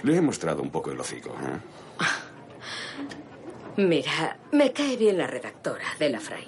Le 0.03 0.17
he 0.17 0.21
mostrado 0.21 0.61
un 0.61 0.69
poco 0.69 0.91
el 0.91 0.99
hocico. 0.99 1.29
¿eh? 1.29 2.03
Mira, 3.77 4.37
me 4.51 4.71
cae 4.73 4.97
bien 4.97 5.17
la 5.17 5.27
redactora 5.27 5.85
de 5.99 6.09
la 6.09 6.19
Fray. 6.19 6.47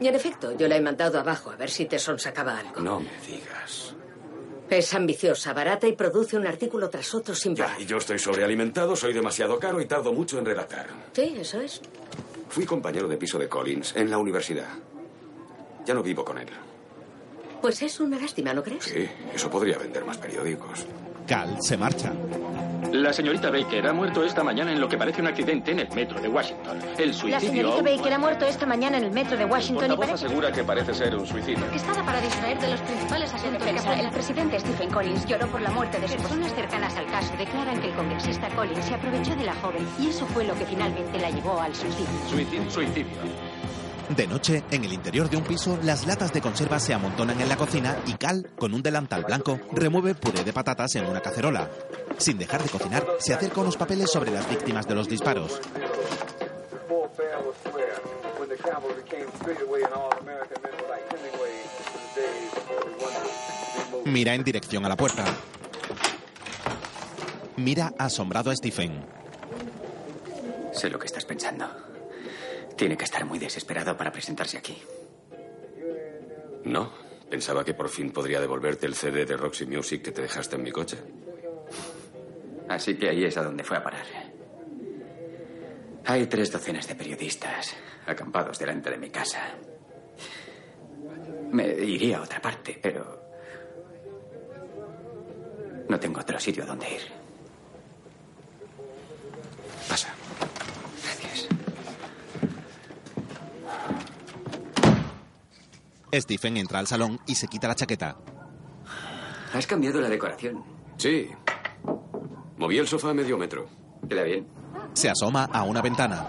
Y 0.00 0.08
en 0.08 0.14
efecto, 0.14 0.56
yo 0.56 0.66
la 0.66 0.76
he 0.76 0.80
mandado 0.80 1.18
abajo 1.20 1.50
a 1.50 1.56
ver 1.56 1.70
si 1.70 1.86
te 1.86 1.98
sonsacaba 1.98 2.58
algo. 2.58 2.80
No 2.80 3.00
me 3.00 3.10
digas. 3.26 3.94
Es 4.68 4.92
ambiciosa, 4.94 5.52
barata 5.52 5.86
y 5.86 5.92
produce 5.92 6.36
un 6.36 6.46
artículo 6.46 6.90
tras 6.90 7.14
otro 7.14 7.34
sin 7.34 7.54
parar. 7.54 7.80
Y 7.80 7.86
yo 7.86 7.98
estoy 7.98 8.18
sobrealimentado, 8.18 8.96
soy 8.96 9.12
demasiado 9.12 9.58
caro 9.58 9.80
y 9.80 9.86
tardo 9.86 10.12
mucho 10.12 10.38
en 10.38 10.46
redactar. 10.46 10.88
Sí, 11.12 11.36
eso 11.38 11.60
es. 11.60 11.80
Fui 12.48 12.64
compañero 12.64 13.06
de 13.06 13.16
piso 13.16 13.38
de 13.38 13.48
Collins 13.48 13.94
en 13.94 14.10
la 14.10 14.18
universidad. 14.18 14.68
Ya 15.84 15.94
no 15.94 16.02
vivo 16.02 16.24
con 16.24 16.38
él. 16.38 16.48
Pues 17.60 17.82
es 17.82 18.00
una 18.00 18.18
lástima, 18.18 18.52
¿no 18.52 18.62
crees? 18.62 18.84
Sí, 18.84 19.08
eso 19.32 19.48
podría 19.50 19.78
vender 19.78 20.04
más 20.04 20.18
periódicos. 20.18 20.84
Cal 21.26 21.56
se 21.60 21.76
marcha. 21.76 22.12
La 22.92 23.12
señorita 23.12 23.50
Baker 23.50 23.86
ha 23.88 23.92
muerto 23.92 24.24
esta 24.24 24.42
mañana 24.44 24.72
en 24.72 24.80
lo 24.80 24.88
que 24.88 24.96
parece 24.96 25.20
un 25.20 25.26
accidente 25.26 25.72
en 25.72 25.80
el 25.80 25.88
metro 25.94 26.20
de 26.20 26.28
Washington. 26.28 26.78
El 26.98 27.08
La 27.08 27.14
suicidio. 27.14 27.40
señorita 27.40 27.82
Baker 27.82 28.12
ha 28.12 28.18
muerto 28.18 28.44
esta 28.46 28.66
mañana 28.66 28.98
en 28.98 29.04
el 29.04 29.10
metro 29.10 29.36
de 29.36 29.44
Washington 29.44 29.84
y 29.84 29.88
Portavoz 29.96 30.06
parece... 30.10 30.26
asegura 30.26 30.52
que 30.52 30.64
parece 30.64 30.94
ser 30.94 31.16
un 31.16 31.26
suicidio. 31.26 31.64
Orquestada 31.64 32.04
para 32.04 32.20
distraer 32.20 32.60
de 32.60 32.68
los 32.68 32.80
principales 32.80 33.34
asuntos 33.34 33.58
que 33.62 33.72
Defensa, 33.72 34.00
el 34.00 34.10
presidente 34.10 34.60
Stephen 34.60 34.90
Collins 34.90 35.26
lloró 35.26 35.46
por 35.48 35.60
la 35.60 35.70
muerte 35.70 35.98
de 36.00 36.08
su 36.08 36.14
Personas 36.16 36.54
cercanas 36.54 36.96
al 36.96 37.06
caso 37.06 37.32
declaran 37.36 37.80
que 37.80 37.88
el 37.88 37.94
congresista 37.94 38.48
Collins 38.50 38.84
se 38.84 38.94
aprovechó 38.94 39.34
de 39.36 39.44
la 39.44 39.54
joven 39.56 39.86
y 40.00 40.08
eso 40.08 40.26
fue 40.26 40.44
lo 40.44 40.54
que 40.54 40.64
finalmente 40.66 41.18
la 41.18 41.30
llevó 41.30 41.60
al 41.60 41.74
suicidio. 41.74 42.06
Suicidio. 42.30 42.70
Suicidio. 42.70 43.06
De 44.16 44.26
noche, 44.26 44.62
en 44.70 44.84
el 44.84 44.92
interior 44.92 45.30
de 45.30 45.38
un 45.38 45.44
piso, 45.44 45.78
las 45.82 46.06
latas 46.06 46.30
de 46.32 46.42
conserva 46.42 46.78
se 46.78 46.92
amontonan 46.92 47.40
en 47.40 47.48
la 47.48 47.56
cocina 47.56 47.96
y 48.06 48.12
Cal, 48.12 48.50
con 48.58 48.74
un 48.74 48.82
delantal 48.82 49.24
blanco, 49.24 49.58
remueve 49.72 50.14
puré 50.14 50.44
de 50.44 50.52
patatas 50.52 50.94
en 50.96 51.06
una 51.06 51.20
cacerola. 51.20 51.68
Sin 52.18 52.38
dejar 52.38 52.62
de 52.62 52.68
cocinar, 52.68 53.06
se 53.18 53.34
acerca 53.34 53.60
unos 53.60 53.76
papeles 53.76 54.10
sobre 54.10 54.30
las 54.30 54.48
víctimas 54.48 54.86
de 54.86 54.94
los 54.94 55.08
disparos. 55.08 55.60
Mira 64.04 64.34
en 64.34 64.44
dirección 64.44 64.84
a 64.84 64.88
la 64.88 64.96
puerta. 64.96 65.24
Mira 67.56 67.94
asombrado 67.98 68.50
a 68.50 68.56
Stephen. 68.56 69.04
Sé 70.72 70.90
lo 70.90 70.98
que 70.98 71.06
estás 71.06 71.24
pensando. 71.24 71.66
Tiene 72.76 72.96
que 72.96 73.04
estar 73.04 73.24
muy 73.24 73.38
desesperado 73.38 73.96
para 73.96 74.12
presentarse 74.12 74.58
aquí. 74.58 74.76
No, 76.64 76.90
pensaba 77.30 77.64
que 77.64 77.74
por 77.74 77.88
fin 77.88 78.10
podría 78.10 78.40
devolverte 78.40 78.86
el 78.86 78.94
CD 78.94 79.24
de 79.24 79.36
Roxy 79.36 79.66
Music 79.66 80.02
que 80.02 80.12
te 80.12 80.22
dejaste 80.22 80.56
en 80.56 80.62
mi 80.62 80.72
coche. 80.72 80.98
Así 82.68 82.96
que 82.96 83.10
ahí 83.10 83.24
es 83.24 83.36
a 83.36 83.42
donde 83.42 83.64
fue 83.64 83.76
a 83.76 83.82
parar. 83.82 84.06
Hay 86.06 86.26
tres 86.26 86.50
docenas 86.52 86.86
de 86.86 86.94
periodistas 86.94 87.74
acampados 88.06 88.58
delante 88.58 88.90
de 88.90 88.98
mi 88.98 89.10
casa. 89.10 89.40
Me 91.50 91.66
iría 91.68 92.18
a 92.18 92.22
otra 92.22 92.40
parte, 92.40 92.78
pero 92.82 93.24
No 95.88 96.00
tengo 96.00 96.20
otro 96.20 96.40
sitio 96.40 96.64
donde 96.64 96.90
ir. 96.90 97.02
Pasa. 99.88 100.08
Gracias. 101.02 101.48
Stephen 106.12 106.56
entra 106.56 106.78
al 106.78 106.86
salón 106.86 107.20
y 107.26 107.34
se 107.34 107.48
quita 107.48 107.68
la 107.68 107.74
chaqueta. 107.74 108.16
Has 109.52 109.66
cambiado 109.66 110.00
la 110.00 110.08
decoración. 110.08 110.64
Sí. 110.96 111.30
Moví 112.64 112.78
el 112.78 112.88
sofá 112.88 113.10
a 113.10 113.12
medio 113.12 113.36
metro. 113.36 113.68
Queda 114.08 114.22
bien. 114.22 114.46
Se 114.94 115.10
asoma 115.10 115.44
a 115.52 115.64
una 115.64 115.82
ventana. 115.82 116.26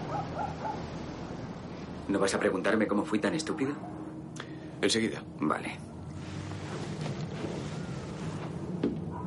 ¿No 2.08 2.18
vas 2.18 2.34
a 2.34 2.38
preguntarme 2.38 2.86
cómo 2.86 3.06
fui 3.06 3.18
tan 3.18 3.32
estúpido? 3.32 3.72
Enseguida. 4.82 5.22
Vale. 5.40 5.78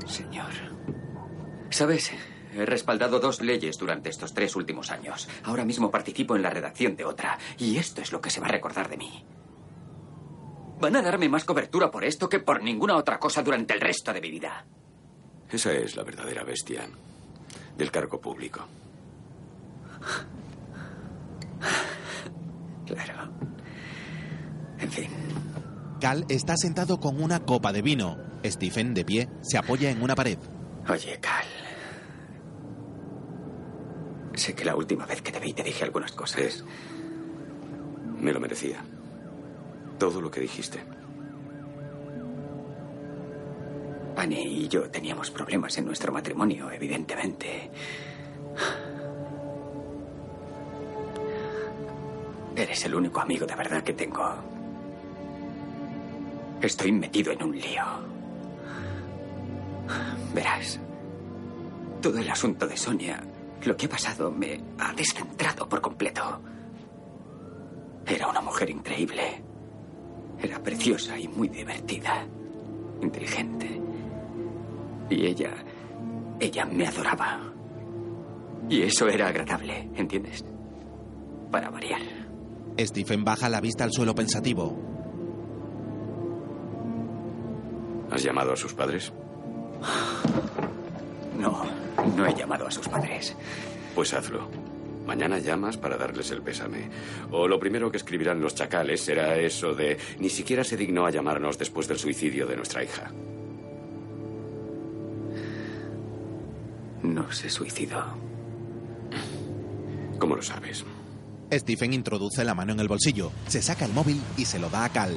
Señor. 0.05 0.51
¿Sabes? 1.71 2.11
He 2.53 2.63
respaldado 2.67 3.19
dos 3.19 3.41
leyes 3.41 3.79
durante 3.79 4.09
estos 4.09 4.35
tres 4.35 4.55
últimos 4.55 4.91
años. 4.91 5.27
Ahora 5.45 5.65
mismo 5.65 5.89
participo 5.89 6.35
en 6.35 6.43
la 6.43 6.51
redacción 6.51 6.95
de 6.95 7.05
otra. 7.05 7.39
Y 7.57 7.77
esto 7.77 8.03
es 8.03 8.11
lo 8.11 8.21
que 8.21 8.29
se 8.29 8.39
va 8.39 8.45
a 8.45 8.51
recordar 8.51 8.87
de 8.87 8.97
mí. 8.97 9.25
Van 10.79 10.95
a 10.95 11.01
darme 11.01 11.27
más 11.27 11.43
cobertura 11.43 11.89
por 11.89 12.03
esto 12.03 12.29
que 12.29 12.37
por 12.39 12.61
ninguna 12.61 12.97
otra 12.97 13.17
cosa 13.17 13.41
durante 13.41 13.73
el 13.73 13.81
resto 13.81 14.13
de 14.13 14.21
mi 14.21 14.29
vida. 14.29 14.63
Esa 15.51 15.73
es 15.73 15.95
la 15.95 16.03
verdadera 16.03 16.43
bestia 16.43 16.87
del 17.77 17.91
cargo 17.91 18.19
público. 18.19 18.67
Claro. 22.85 23.31
En 24.79 24.91
fin. 24.91 25.09
Cal 25.99 26.25
está 26.29 26.55
sentado 26.55 26.99
con 26.99 27.21
una 27.21 27.41
copa 27.41 27.71
de 27.71 27.81
vino. 27.81 28.17
Stephen, 28.45 28.93
de 28.93 29.03
pie, 29.03 29.29
se 29.41 29.57
apoya 29.57 29.91
en 29.91 30.01
una 30.01 30.15
pared. 30.15 30.37
Oye, 30.87 31.19
Cal. 31.19 31.45
Sé 34.33 34.55
que 34.55 34.63
la 34.63 34.75
última 34.75 35.05
vez 35.05 35.21
que 35.21 35.31
te 35.31 35.39
vi 35.39 35.53
te 35.53 35.63
dije 35.63 35.83
algunas 35.83 36.13
cosas. 36.13 36.63
Me 38.17 38.31
lo 38.31 38.39
merecía. 38.39 38.83
Todo 39.97 40.21
lo 40.21 40.31
que 40.31 40.39
dijiste. 40.39 40.79
Annie 44.19 44.41
y 44.41 44.67
yo 44.67 44.89
teníamos 44.89 45.31
problemas 45.31 45.77
en 45.77 45.85
nuestro 45.85 46.11
matrimonio, 46.11 46.69
evidentemente. 46.71 47.71
Eres 52.55 52.85
el 52.85 52.95
único 52.95 53.21
amigo 53.21 53.45
de 53.45 53.55
verdad 53.55 53.83
que 53.83 53.93
tengo. 53.93 54.35
Estoy 56.61 56.91
metido 56.91 57.31
en 57.31 57.43
un 57.43 57.57
lío. 57.57 57.83
Verás, 60.33 60.79
todo 62.01 62.17
el 62.19 62.29
asunto 62.29 62.67
de 62.67 62.75
Sonia, 62.75 63.23
lo 63.63 63.77
que 63.77 63.85
ha 63.85 63.89
pasado 63.89 64.29
me 64.29 64.61
ha 64.77 64.93
descentrado 64.93 65.67
por 65.69 65.79
completo. 65.81 66.41
Era 68.05 68.27
una 68.27 68.41
mujer 68.41 68.69
increíble. 68.69 69.41
Era 70.41 70.61
preciosa 70.61 71.17
y 71.17 71.27
muy 71.27 71.47
divertida. 71.47 72.25
Inteligente. 73.01 73.88
Y 75.09 75.25
ella... 75.25 75.51
Ella 76.39 76.65
me 76.65 76.87
adoraba. 76.87 77.41
Y 78.69 78.83
eso 78.83 79.07
era 79.07 79.27
agradable, 79.27 79.89
¿entiendes? 79.95 80.45
Para 81.51 81.69
variar. 81.69 82.01
Stephen 82.79 83.25
baja 83.25 83.49
la 83.49 83.59
vista 83.59 83.83
al 83.83 83.91
suelo 83.91 84.15
pensativo. 84.15 84.77
¿Has 88.11 88.23
llamado 88.23 88.53
a 88.53 88.55
sus 88.55 88.73
padres? 88.73 89.11
No, 91.37 91.63
no 92.15 92.25
he 92.25 92.33
llamado 92.33 92.67
a 92.67 92.71
sus 92.71 92.87
padres. 92.87 93.35
Pues 93.95 94.13
hazlo. 94.13 94.47
Mañana 95.05 95.39
llamas 95.39 95.75
para 95.77 95.97
darles 95.97 96.31
el 96.31 96.41
pésame. 96.41 96.89
O 97.31 97.47
lo 97.47 97.59
primero 97.59 97.89
que 97.89 97.97
escribirán 97.97 98.41
los 98.41 98.55
chacales 98.55 99.01
será 99.01 99.35
eso 99.37 99.73
de 99.73 99.97
ni 100.19 100.29
siquiera 100.29 100.63
se 100.63 100.77
dignó 100.77 101.05
a 101.05 101.11
llamarnos 101.11 101.57
después 101.57 101.87
del 101.87 101.97
suicidio 101.97 102.45
de 102.45 102.55
nuestra 102.55 102.83
hija. 102.83 103.11
No 107.03 107.31
se 107.31 107.49
suicidó. 107.49 108.03
¿Cómo 110.19 110.35
lo 110.35 110.41
sabes? 110.41 110.85
Stephen 111.51 111.93
introduce 111.93 112.43
la 112.43 112.53
mano 112.53 112.73
en 112.73 112.79
el 112.79 112.87
bolsillo, 112.87 113.31
se 113.47 113.61
saca 113.61 113.85
el 113.85 113.93
móvil 113.93 114.21
y 114.37 114.45
se 114.45 114.59
lo 114.59 114.69
da 114.69 114.83
a 114.85 114.89
Cal. 114.89 115.15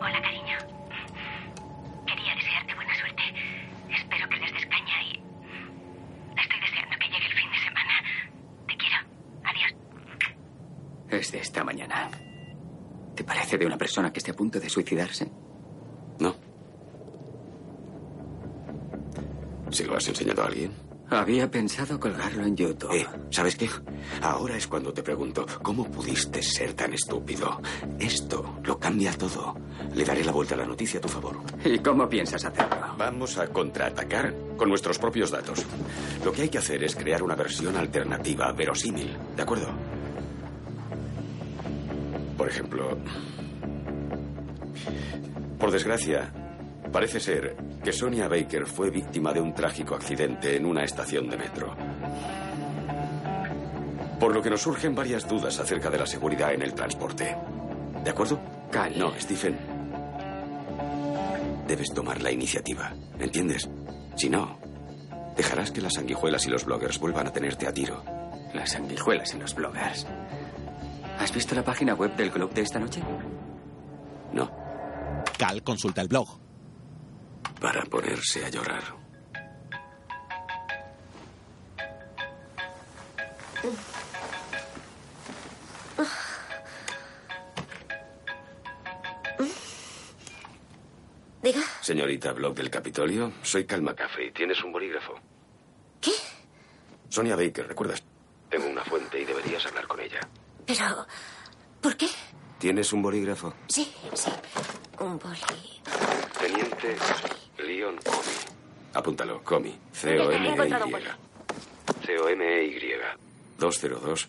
Hola, 0.00 0.20
cariño. 0.20 0.58
Quería 2.06 2.34
desearte 2.34 2.74
buena 2.74 2.94
suerte. 2.98 3.22
Espero 3.90 4.28
que 4.28 4.36
les 4.36 4.52
des 4.52 4.66
caña 4.66 5.02
y. 5.04 5.22
Estoy 6.36 6.60
deseando 6.60 6.96
que 6.98 7.06
llegue 7.06 7.26
el 7.26 7.32
fin 7.32 7.50
de 7.50 7.58
semana. 7.64 7.94
Te 8.68 8.76
quiero. 8.76 8.96
Adiós. 9.44 9.74
Es 11.22 11.32
de 11.32 11.38
esta 11.38 11.64
mañana. 11.64 12.10
¿Te 13.14 13.24
parece 13.24 13.56
de 13.56 13.66
una 13.66 13.78
persona 13.78 14.12
que 14.12 14.18
esté 14.18 14.32
a 14.32 14.34
punto 14.34 14.60
de 14.60 14.68
suicidarse? 14.68 15.30
¿Se 19.74 19.84
lo 19.84 19.96
has 19.96 20.06
enseñado 20.06 20.40
a 20.44 20.46
alguien? 20.46 20.70
Había 21.10 21.50
pensado 21.50 21.98
colgarlo 21.98 22.44
en 22.44 22.54
YouTube. 22.54 22.92
Eh, 22.94 23.06
¿sabes 23.28 23.56
qué? 23.56 23.68
Ahora 24.22 24.56
es 24.56 24.68
cuando 24.68 24.92
te 24.92 25.02
pregunto, 25.02 25.44
¿cómo 25.62 25.90
pudiste 25.90 26.40
ser 26.44 26.74
tan 26.74 26.94
estúpido? 26.94 27.60
Esto 27.98 28.60
lo 28.62 28.78
cambia 28.78 29.12
todo. 29.18 29.56
Le 29.92 30.04
daré 30.04 30.22
la 30.24 30.30
vuelta 30.30 30.54
a 30.54 30.58
la 30.58 30.64
noticia 30.64 30.98
a 30.98 31.00
tu 31.00 31.08
favor. 31.08 31.40
¿Y 31.64 31.80
cómo 31.80 32.08
piensas 32.08 32.44
hacerlo? 32.44 32.94
Vamos 32.96 33.36
a 33.36 33.48
contraatacar 33.48 34.32
con 34.56 34.68
nuestros 34.68 35.00
propios 35.00 35.32
datos. 35.32 35.66
Lo 36.24 36.30
que 36.30 36.42
hay 36.42 36.48
que 36.48 36.58
hacer 36.58 36.84
es 36.84 36.94
crear 36.94 37.24
una 37.24 37.34
versión 37.34 37.76
alternativa, 37.76 38.52
verosímil, 38.52 39.16
¿de 39.34 39.42
acuerdo? 39.42 39.72
Por 42.38 42.48
ejemplo, 42.48 42.96
por 45.58 45.72
desgracia, 45.72 46.32
parece 46.94 47.18
ser 47.18 47.56
que 47.82 47.92
Sonia 47.92 48.28
Baker 48.28 48.66
fue 48.66 48.88
víctima 48.88 49.32
de 49.32 49.40
un 49.40 49.52
trágico 49.52 49.96
accidente 49.96 50.54
en 50.54 50.64
una 50.64 50.84
estación 50.84 51.28
de 51.28 51.36
metro. 51.36 51.74
Por 54.20 54.32
lo 54.32 54.40
que 54.40 54.48
nos 54.48 54.62
surgen 54.62 54.94
varias 54.94 55.26
dudas 55.28 55.58
acerca 55.58 55.90
de 55.90 55.98
la 55.98 56.06
seguridad 56.06 56.54
en 56.54 56.62
el 56.62 56.72
transporte. 56.72 57.36
¿De 58.04 58.10
acuerdo? 58.10 58.38
Cal. 58.70 58.96
No, 58.96 59.12
Stephen. 59.18 59.58
Debes 61.66 61.92
tomar 61.92 62.22
la 62.22 62.30
iniciativa, 62.30 62.92
¿entiendes? 63.18 63.68
Si 64.14 64.30
no, 64.30 64.56
dejarás 65.36 65.72
que 65.72 65.80
las 65.80 65.94
sanguijuelas 65.94 66.46
y 66.46 66.50
los 66.50 66.64
bloggers 66.64 67.00
vuelvan 67.00 67.26
a 67.26 67.32
tenerte 67.32 67.66
a 67.66 67.74
tiro. 67.74 68.04
Las 68.54 68.70
sanguijuelas 68.70 69.34
en 69.34 69.40
los 69.40 69.52
bloggers. 69.52 70.06
¿Has 71.18 71.34
visto 71.34 71.56
la 71.56 71.64
página 71.64 71.94
web 71.94 72.14
del 72.14 72.30
club 72.30 72.54
de 72.54 72.62
esta 72.62 72.78
noche? 72.78 73.02
No. 74.32 74.48
Cal 75.36 75.60
consulta 75.64 76.00
el 76.00 76.06
blog. 76.06 76.43
Para 77.64 77.82
ponerse 77.86 78.44
a 78.44 78.50
llorar. 78.50 78.82
Diga. 91.42 91.62
Señorita 91.80 92.32
Blog 92.32 92.54
del 92.54 92.68
Capitolio, 92.68 93.32
soy 93.40 93.64
Cal 93.64 93.80
McCaffrey. 93.80 94.30
¿Tienes 94.32 94.62
un 94.62 94.70
bolígrafo? 94.70 95.14
¿Qué? 96.02 96.12
Sonia 97.08 97.34
Baker, 97.34 97.66
¿recuerdas? 97.66 98.02
Tengo 98.50 98.66
una 98.66 98.84
fuente 98.84 99.18
y 99.18 99.24
deberías 99.24 99.64
hablar 99.64 99.86
con 99.86 100.00
ella. 100.00 100.20
Pero. 100.66 101.06
¿Por 101.80 101.96
qué? 101.96 102.08
¿Tienes 102.58 102.92
un 102.92 103.00
bolígrafo? 103.00 103.54
Sí, 103.68 103.90
sí. 104.12 104.30
Un 105.00 105.18
boli. 105.18 105.80
Teniente 106.38 106.98
Comey. 107.82 107.98
Apúntalo, 108.94 109.42
Comey. 109.42 109.72
He 109.72 109.96
C-O-M-E-Y. 109.96 110.70
C-O-M-E-Y. 112.06 112.94
202 113.58 114.28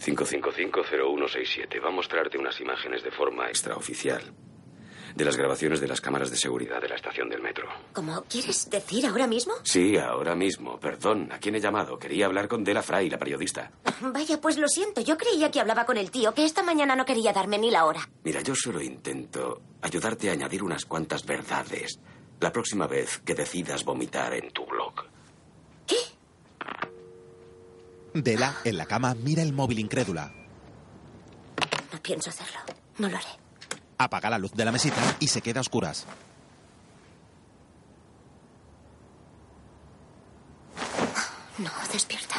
5550167. 0.00 1.80
Va 1.82 1.88
a 1.88 1.92
mostrarte 1.92 2.38
unas 2.38 2.58
imágenes 2.60 3.02
de 3.02 3.10
forma 3.10 3.48
extraoficial 3.48 4.22
de 5.14 5.24
las 5.24 5.36
grabaciones 5.36 5.80
de 5.80 5.88
las 5.88 6.00
cámaras 6.00 6.30
de 6.30 6.36
seguridad 6.36 6.80
de 6.80 6.88
la 6.88 6.94
estación 6.94 7.28
del 7.28 7.42
metro. 7.42 7.68
¿Cómo 7.92 8.22
quieres 8.28 8.70
decir 8.70 9.04
ahora 9.06 9.26
mismo? 9.26 9.54
Sí, 9.64 9.96
ahora 9.98 10.34
mismo. 10.36 10.78
Perdón, 10.78 11.30
¿a 11.32 11.38
quién 11.38 11.56
he 11.56 11.60
llamado? 11.60 11.98
Quería 11.98 12.26
hablar 12.26 12.46
con 12.48 12.62
Dela 12.62 12.80
Fry, 12.82 13.10
la 13.10 13.18
periodista. 13.18 13.72
Vaya, 14.00 14.40
pues 14.40 14.56
lo 14.56 14.68
siento. 14.68 15.00
Yo 15.00 15.18
creía 15.18 15.50
que 15.50 15.60
hablaba 15.60 15.84
con 15.84 15.96
el 15.96 16.10
tío, 16.12 16.32
que 16.32 16.44
esta 16.44 16.62
mañana 16.62 16.94
no 16.94 17.04
quería 17.04 17.32
darme 17.32 17.58
ni 17.58 17.70
la 17.70 17.86
hora. 17.86 18.08
Mira, 18.22 18.40
yo 18.40 18.54
solo 18.54 18.80
intento 18.80 19.60
ayudarte 19.82 20.30
a 20.30 20.32
añadir 20.32 20.62
unas 20.62 20.84
cuantas 20.86 21.26
verdades 21.26 21.98
la 22.40 22.52
próxima 22.52 22.86
vez 22.86 23.18
que 23.24 23.34
decidas 23.34 23.84
vomitar 23.84 24.32
en 24.34 24.50
tu 24.50 24.66
blog. 24.66 24.94
Dela, 28.14 28.56
en 28.64 28.76
la 28.76 28.86
cama, 28.86 29.14
mira 29.14 29.42
el 29.42 29.52
móvil 29.52 29.78
incrédula. 29.78 30.32
No 31.92 32.02
pienso 32.02 32.30
hacerlo. 32.30 32.58
No 32.98 33.08
lo 33.08 33.16
haré. 33.16 33.28
Apaga 33.98 34.30
la 34.30 34.38
luz 34.38 34.52
de 34.52 34.64
la 34.64 34.72
mesita 34.72 35.00
y 35.20 35.28
se 35.28 35.42
queda 35.42 35.60
a 35.60 35.62
oscuras. 35.62 36.06
No, 41.58 41.70
despierta. 41.92 42.36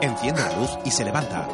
Enciende 0.00 0.40
la 0.40 0.52
luz 0.58 0.70
y 0.84 0.90
se 0.90 1.04
levanta. 1.04 1.46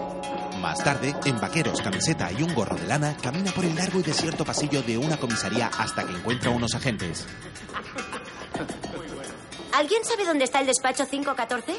Más 0.74 0.82
tarde, 0.82 1.14
en 1.24 1.40
vaqueros, 1.40 1.80
camiseta 1.80 2.32
y 2.32 2.42
un 2.42 2.52
gorro 2.52 2.74
de 2.74 2.88
lana, 2.88 3.16
camina 3.22 3.52
por 3.52 3.64
el 3.64 3.76
largo 3.76 4.00
y 4.00 4.02
desierto 4.02 4.44
pasillo 4.44 4.82
de 4.82 4.98
una 4.98 5.16
comisaría 5.16 5.68
hasta 5.68 6.04
que 6.04 6.12
encuentra 6.12 6.50
unos 6.50 6.74
agentes. 6.74 7.28
¿Alguien 9.72 10.04
sabe 10.04 10.24
dónde 10.24 10.42
está 10.42 10.58
el 10.58 10.66
despacho 10.66 11.06
514? 11.08 11.76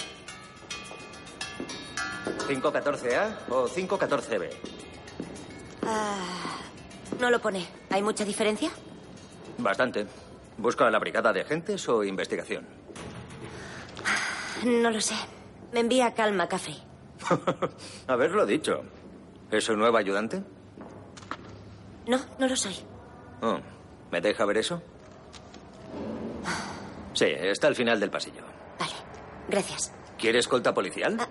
¿514A 2.48 3.36
o 3.50 3.68
514B? 3.68 4.50
Ah, 5.86 6.56
no 7.20 7.30
lo 7.30 7.42
pone. 7.42 7.68
¿Hay 7.90 8.02
mucha 8.02 8.24
diferencia? 8.24 8.72
Bastante. 9.58 10.08
¿Busca 10.58 10.90
la 10.90 11.00
brigada 11.00 11.34
de 11.34 11.42
agentes 11.42 11.90
o 11.90 12.02
investigación? 12.02 12.66
No 14.64 14.90
lo 14.90 15.02
sé. 15.02 15.16
Me 15.74 15.82
envía 15.82 16.14
Cal 16.14 16.32
McCaffrey. 16.32 16.95
Haberlo 18.08 18.46
dicho. 18.46 18.84
¿Es 19.52 19.64
su 19.66 19.76
nuevo 19.76 19.98
ayudante? 19.98 20.44
No, 22.08 22.20
no 22.40 22.48
lo 22.48 22.56
soy. 22.56 22.76
Oh, 23.42 23.60
¿Me 24.12 24.22
deja 24.22 24.46
ver 24.46 24.58
eso? 24.58 24.82
Sí, 27.14 27.26
está 27.28 27.68
al 27.68 27.76
final 27.76 28.00
del 28.00 28.10
pasillo. 28.10 28.42
Gracias. 29.48 29.94
¿Quiere 30.18 30.40
escolta 30.40 30.74
policial? 30.74 31.18
Ah, 31.20 31.28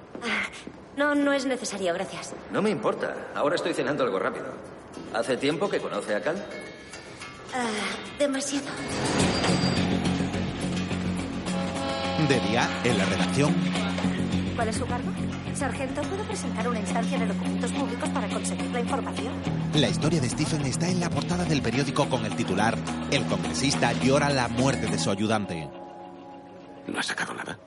No, 0.96 1.14
no 1.16 1.32
es 1.32 1.44
necesario, 1.46 1.92
gracias. 1.94 2.32
No 2.52 2.62
me 2.62 2.70
importa. 2.70 3.14
Ahora 3.34 3.56
estoy 3.56 3.74
cenando 3.74 4.04
algo 4.04 4.18
rápido. 4.20 4.46
¿Hace 5.12 5.36
tiempo 5.36 5.68
que 5.68 5.80
conoce 5.80 6.14
a 6.14 6.22
Cal? 6.22 6.36
Ah, 7.52 7.66
demasiado. 8.18 8.66
De 12.28 12.40
día, 12.40 12.68
en 12.84 12.98
la 12.98 13.04
redacción, 13.04 13.54
¿Cuál 14.54 14.68
es 14.68 14.76
su 14.76 14.86
cargo? 14.86 15.10
Sargento, 15.54 16.02
¿puedo 16.02 16.24
presentar 16.24 16.68
una 16.68 16.80
instancia 16.80 17.18
de 17.18 17.26
documentos 17.26 17.72
públicos 17.72 18.08
para 18.10 18.28
conseguir 18.28 18.70
la 18.70 18.80
información? 18.80 19.34
la 19.74 19.88
historia 19.88 20.20
de 20.20 20.28
Stephen 20.28 20.62
está 20.66 20.88
en 20.88 21.00
la 21.00 21.10
portada 21.10 21.44
del 21.44 21.60
periódico 21.60 22.08
con 22.08 22.24
el 22.24 22.36
titular 22.36 22.78
El 23.10 23.24
congresista 23.26 23.92
llora 23.92 24.30
la 24.30 24.46
muerte 24.48 24.86
de 24.86 24.98
su 24.98 25.10
ayudante. 25.10 25.68
¿No 26.86 26.98
ha 26.98 27.02
sacado 27.02 27.34
nada? 27.34 27.58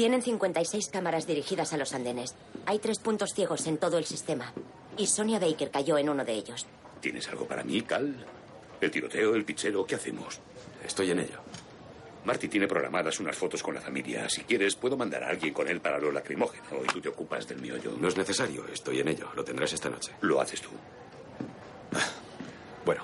Tienen 0.00 0.22
56 0.22 0.88
cámaras 0.88 1.26
dirigidas 1.26 1.74
a 1.74 1.76
los 1.76 1.92
andenes. 1.92 2.34
Hay 2.64 2.78
tres 2.78 2.98
puntos 2.98 3.34
ciegos 3.34 3.66
en 3.66 3.76
todo 3.76 3.98
el 3.98 4.06
sistema. 4.06 4.50
Y 4.96 5.06
Sonia 5.06 5.38
Baker 5.38 5.70
cayó 5.70 5.98
en 5.98 6.08
uno 6.08 6.24
de 6.24 6.32
ellos. 6.32 6.66
¿Tienes 7.02 7.28
algo 7.28 7.46
para 7.46 7.62
mí, 7.64 7.82
Cal? 7.82 8.14
¿El 8.80 8.90
tiroteo, 8.90 9.34
el 9.34 9.44
pichero? 9.44 9.84
¿Qué 9.84 9.96
hacemos? 9.96 10.40
Estoy 10.82 11.10
en 11.10 11.18
ello. 11.18 11.40
Marty 12.24 12.48
tiene 12.48 12.68
programadas 12.68 13.18
unas 13.20 13.36
fotos 13.36 13.62
con 13.62 13.74
la 13.74 13.80
familia. 13.80 14.28
Si 14.28 14.42
quieres, 14.42 14.74
puedo 14.74 14.96
mandar 14.96 15.24
a 15.24 15.28
alguien 15.28 15.54
con 15.54 15.68
él 15.68 15.80
para 15.80 15.98
lo 15.98 16.12
lacrimógeno 16.12 16.64
y 16.84 16.86
tú 16.88 17.00
te 17.00 17.08
ocupas 17.08 17.46
del 17.48 17.60
mío 17.60 17.76
yo. 17.78 17.92
No 17.98 18.08
es 18.08 18.16
necesario, 18.16 18.66
estoy 18.72 19.00
en 19.00 19.08
ello. 19.08 19.28
Lo 19.34 19.42
tendrás 19.44 19.72
esta 19.72 19.88
noche. 19.88 20.12
Lo 20.20 20.40
haces 20.40 20.60
tú. 20.60 20.68
Bueno, 22.84 23.02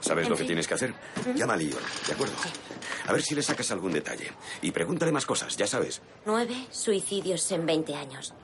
¿sabes 0.00 0.24
En 0.24 0.30
lo 0.30 0.36
que 0.36 0.44
tienes 0.44 0.66
que 0.66 0.74
hacer? 0.74 0.94
Llama 1.34 1.54
a 1.54 1.56
Leon, 1.56 1.82
¿de 2.06 2.12
acuerdo? 2.12 2.34
A 3.06 3.12
ver 3.12 3.22
si 3.22 3.34
le 3.34 3.42
sacas 3.42 3.70
algún 3.70 3.92
detalle. 3.92 4.30
Y 4.62 4.70
pregúntale 4.70 5.12
más 5.12 5.26
cosas, 5.26 5.56
ya 5.56 5.66
sabes. 5.66 6.00
Nueve 6.24 6.54
suicidios 6.70 7.50
en 7.52 7.66
20 7.66 7.94
años. 7.94 8.34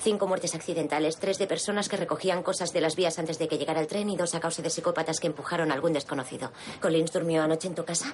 Cinco 0.00 0.26
muertes 0.26 0.54
accidentales, 0.56 1.18
tres 1.18 1.38
de 1.38 1.46
personas 1.46 1.88
que 1.88 1.96
recogían 1.96 2.42
cosas 2.42 2.72
de 2.72 2.80
las 2.80 2.96
vías 2.96 3.18
antes 3.20 3.38
de 3.38 3.46
que 3.46 3.56
llegara 3.56 3.80
el 3.80 3.86
tren 3.86 4.10
y 4.10 4.16
dos 4.16 4.34
a 4.34 4.40
causa 4.40 4.60
de 4.60 4.70
psicópatas 4.70 5.20
que 5.20 5.28
empujaron 5.28 5.70
a 5.70 5.74
algún 5.74 5.92
desconocido. 5.92 6.52
¿Collins 6.80 7.12
durmió 7.12 7.42
anoche 7.42 7.68
en 7.68 7.76
tu 7.76 7.84
casa? 7.84 8.12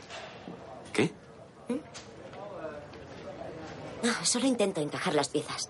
¿Qué? 0.98 1.12
No, 4.02 4.24
solo 4.24 4.46
intento 4.46 4.80
encajar 4.80 5.14
las 5.14 5.28
piezas. 5.28 5.68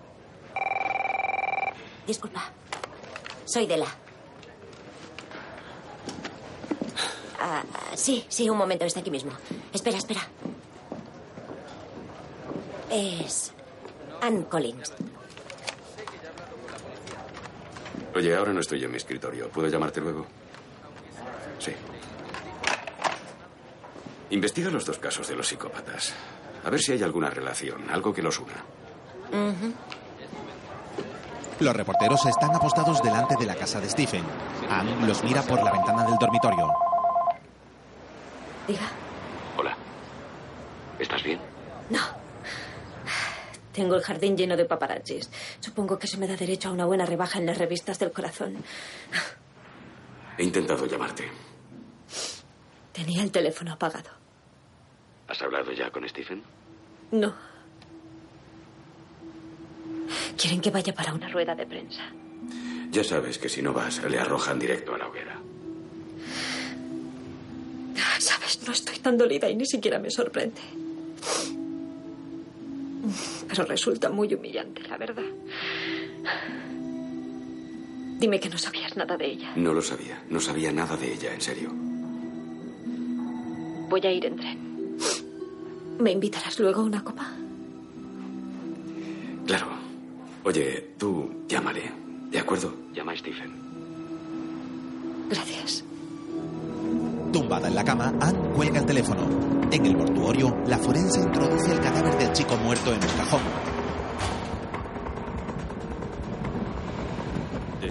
Disculpa. 2.07 2.51
Soy 3.45 3.67
Dela. 3.67 3.85
Ah, 7.39 7.63
sí, 7.93 8.25
sí, 8.27 8.49
un 8.49 8.57
momento, 8.57 8.85
está 8.85 9.01
aquí 9.01 9.11
mismo. 9.11 9.31
Espera, 9.71 9.99
espera. 9.99 10.21
Es. 12.89 13.53
Ann 14.21 14.43
Collins. 14.45 14.91
Oye, 18.15 18.35
ahora 18.35 18.51
no 18.51 18.61
estoy 18.61 18.83
en 18.83 18.89
mi 18.89 18.97
escritorio. 18.97 19.49
¿Puedo 19.49 19.67
llamarte 19.67 20.01
luego? 20.01 20.25
Sí. 21.59 21.71
Investiga 24.31 24.69
los 24.69 24.85
dos 24.85 24.99
casos 24.99 25.27
de 25.27 25.35
los 25.35 25.47
psicópatas. 25.47 26.13
A 26.63 26.69
ver 26.69 26.79
si 26.79 26.91
hay 26.91 27.03
alguna 27.03 27.29
relación, 27.29 27.89
algo 27.89 28.13
que 28.13 28.21
los 28.21 28.39
una. 28.39 28.63
Los 31.59 31.75
reporteros 31.75 32.25
están 32.25 32.55
apostados 32.55 33.01
delante 33.01 33.35
de 33.37 33.45
la 33.45 33.55
casa 33.55 33.81
de 33.81 33.89
Stephen. 33.89 34.23
Anne 34.69 35.07
los 35.07 35.23
mira 35.23 35.41
por 35.41 35.61
la 35.63 35.71
ventana 35.71 36.05
del 36.05 36.15
dormitorio. 36.17 36.71
Diga. 38.67 38.87
Hola. 39.57 39.75
¿Estás 40.99 41.23
bien? 41.23 41.39
No. 41.89 41.99
Tengo 43.73 43.95
el 43.95 44.03
jardín 44.03 44.37
lleno 44.37 44.55
de 44.55 44.65
paparazzis. 44.65 45.29
Supongo 45.59 45.97
que 45.97 46.07
se 46.07 46.17
me 46.17 46.27
da 46.27 46.35
derecho 46.35 46.69
a 46.69 46.71
una 46.71 46.85
buena 46.85 47.05
rebaja 47.05 47.39
en 47.39 47.45
las 47.45 47.57
revistas 47.57 47.97
del 47.99 48.11
corazón. 48.11 48.57
He 50.37 50.43
intentado 50.43 50.85
llamarte. 50.85 51.29
Tenía 52.93 53.23
el 53.23 53.31
teléfono 53.31 53.73
apagado. 53.73 54.18
¿Has 55.29 55.41
hablado 55.43 55.71
ya 55.71 55.91
con 55.91 56.07
Stephen? 56.09 56.41
No. 57.11 57.33
Quieren 60.35 60.59
que 60.59 60.71
vaya 60.71 60.93
para 60.93 61.13
una 61.13 61.29
rueda 61.29 61.53
de 61.53 61.67
prensa. 61.67 62.01
Ya 62.89 63.03
sabes 63.03 63.37
que 63.37 63.47
si 63.47 63.61
no 63.61 63.71
vas, 63.71 64.03
le 64.03 64.17
arrojan 64.17 64.57
directo 64.57 64.95
a 64.95 64.97
la 64.97 65.07
hoguera. 65.07 65.39
Sabes, 68.19 68.61
no 68.65 68.73
estoy 68.73 68.97
tan 68.99 69.17
dolida 69.17 69.49
y 69.49 69.55
ni 69.55 69.65
siquiera 69.65 69.99
me 69.99 70.09
sorprende. 70.09 70.59
Pero 73.47 73.65
resulta 73.65 74.09
muy 74.09 74.33
humillante, 74.33 74.81
la 74.87 74.97
verdad. 74.97 75.23
Dime 78.17 78.39
que 78.39 78.49
no 78.49 78.57
sabías 78.57 78.97
nada 78.97 79.15
de 79.15 79.25
ella. 79.27 79.53
No 79.55 79.73
lo 79.73 79.81
sabía. 79.81 80.21
No 80.29 80.39
sabía 80.41 80.71
nada 80.71 80.97
de 80.97 81.13
ella, 81.13 81.33
en 81.33 81.41
serio. 81.41 81.69
Voy 83.89 84.01
a 84.05 84.11
ir 84.11 84.25
en 84.25 84.35
tren. 84.35 84.68
¿Me 85.99 86.11
invitarás 86.11 86.59
luego 86.59 86.81
a 86.81 86.85
una 86.85 87.03
copa? 87.03 87.27
Claro. 89.45 89.67
Oye, 90.43 90.93
tú 90.97 91.29
llámale. 91.47 91.91
¿De 92.31 92.39
acuerdo? 92.39 92.73
Llama 92.93 93.11
a 93.11 93.17
Stephen. 93.17 93.51
Gracias. 95.29 95.83
Tumbada 97.33 97.67
en 97.67 97.75
la 97.75 97.83
cama, 97.83 98.13
Anne 98.19 98.39
cuelga 98.55 98.79
el 98.79 98.85
teléfono. 98.85 99.21
En 99.71 99.85
el 99.85 99.95
mortuorio, 99.95 100.55
la 100.65 100.77
forense 100.77 101.19
introduce 101.21 101.71
el 101.71 101.79
cadáver 101.79 102.17
del 102.17 102.33
chico 102.33 102.55
muerto 102.57 102.91
en 102.91 102.97
un 102.97 103.17
cajón. 103.17 103.41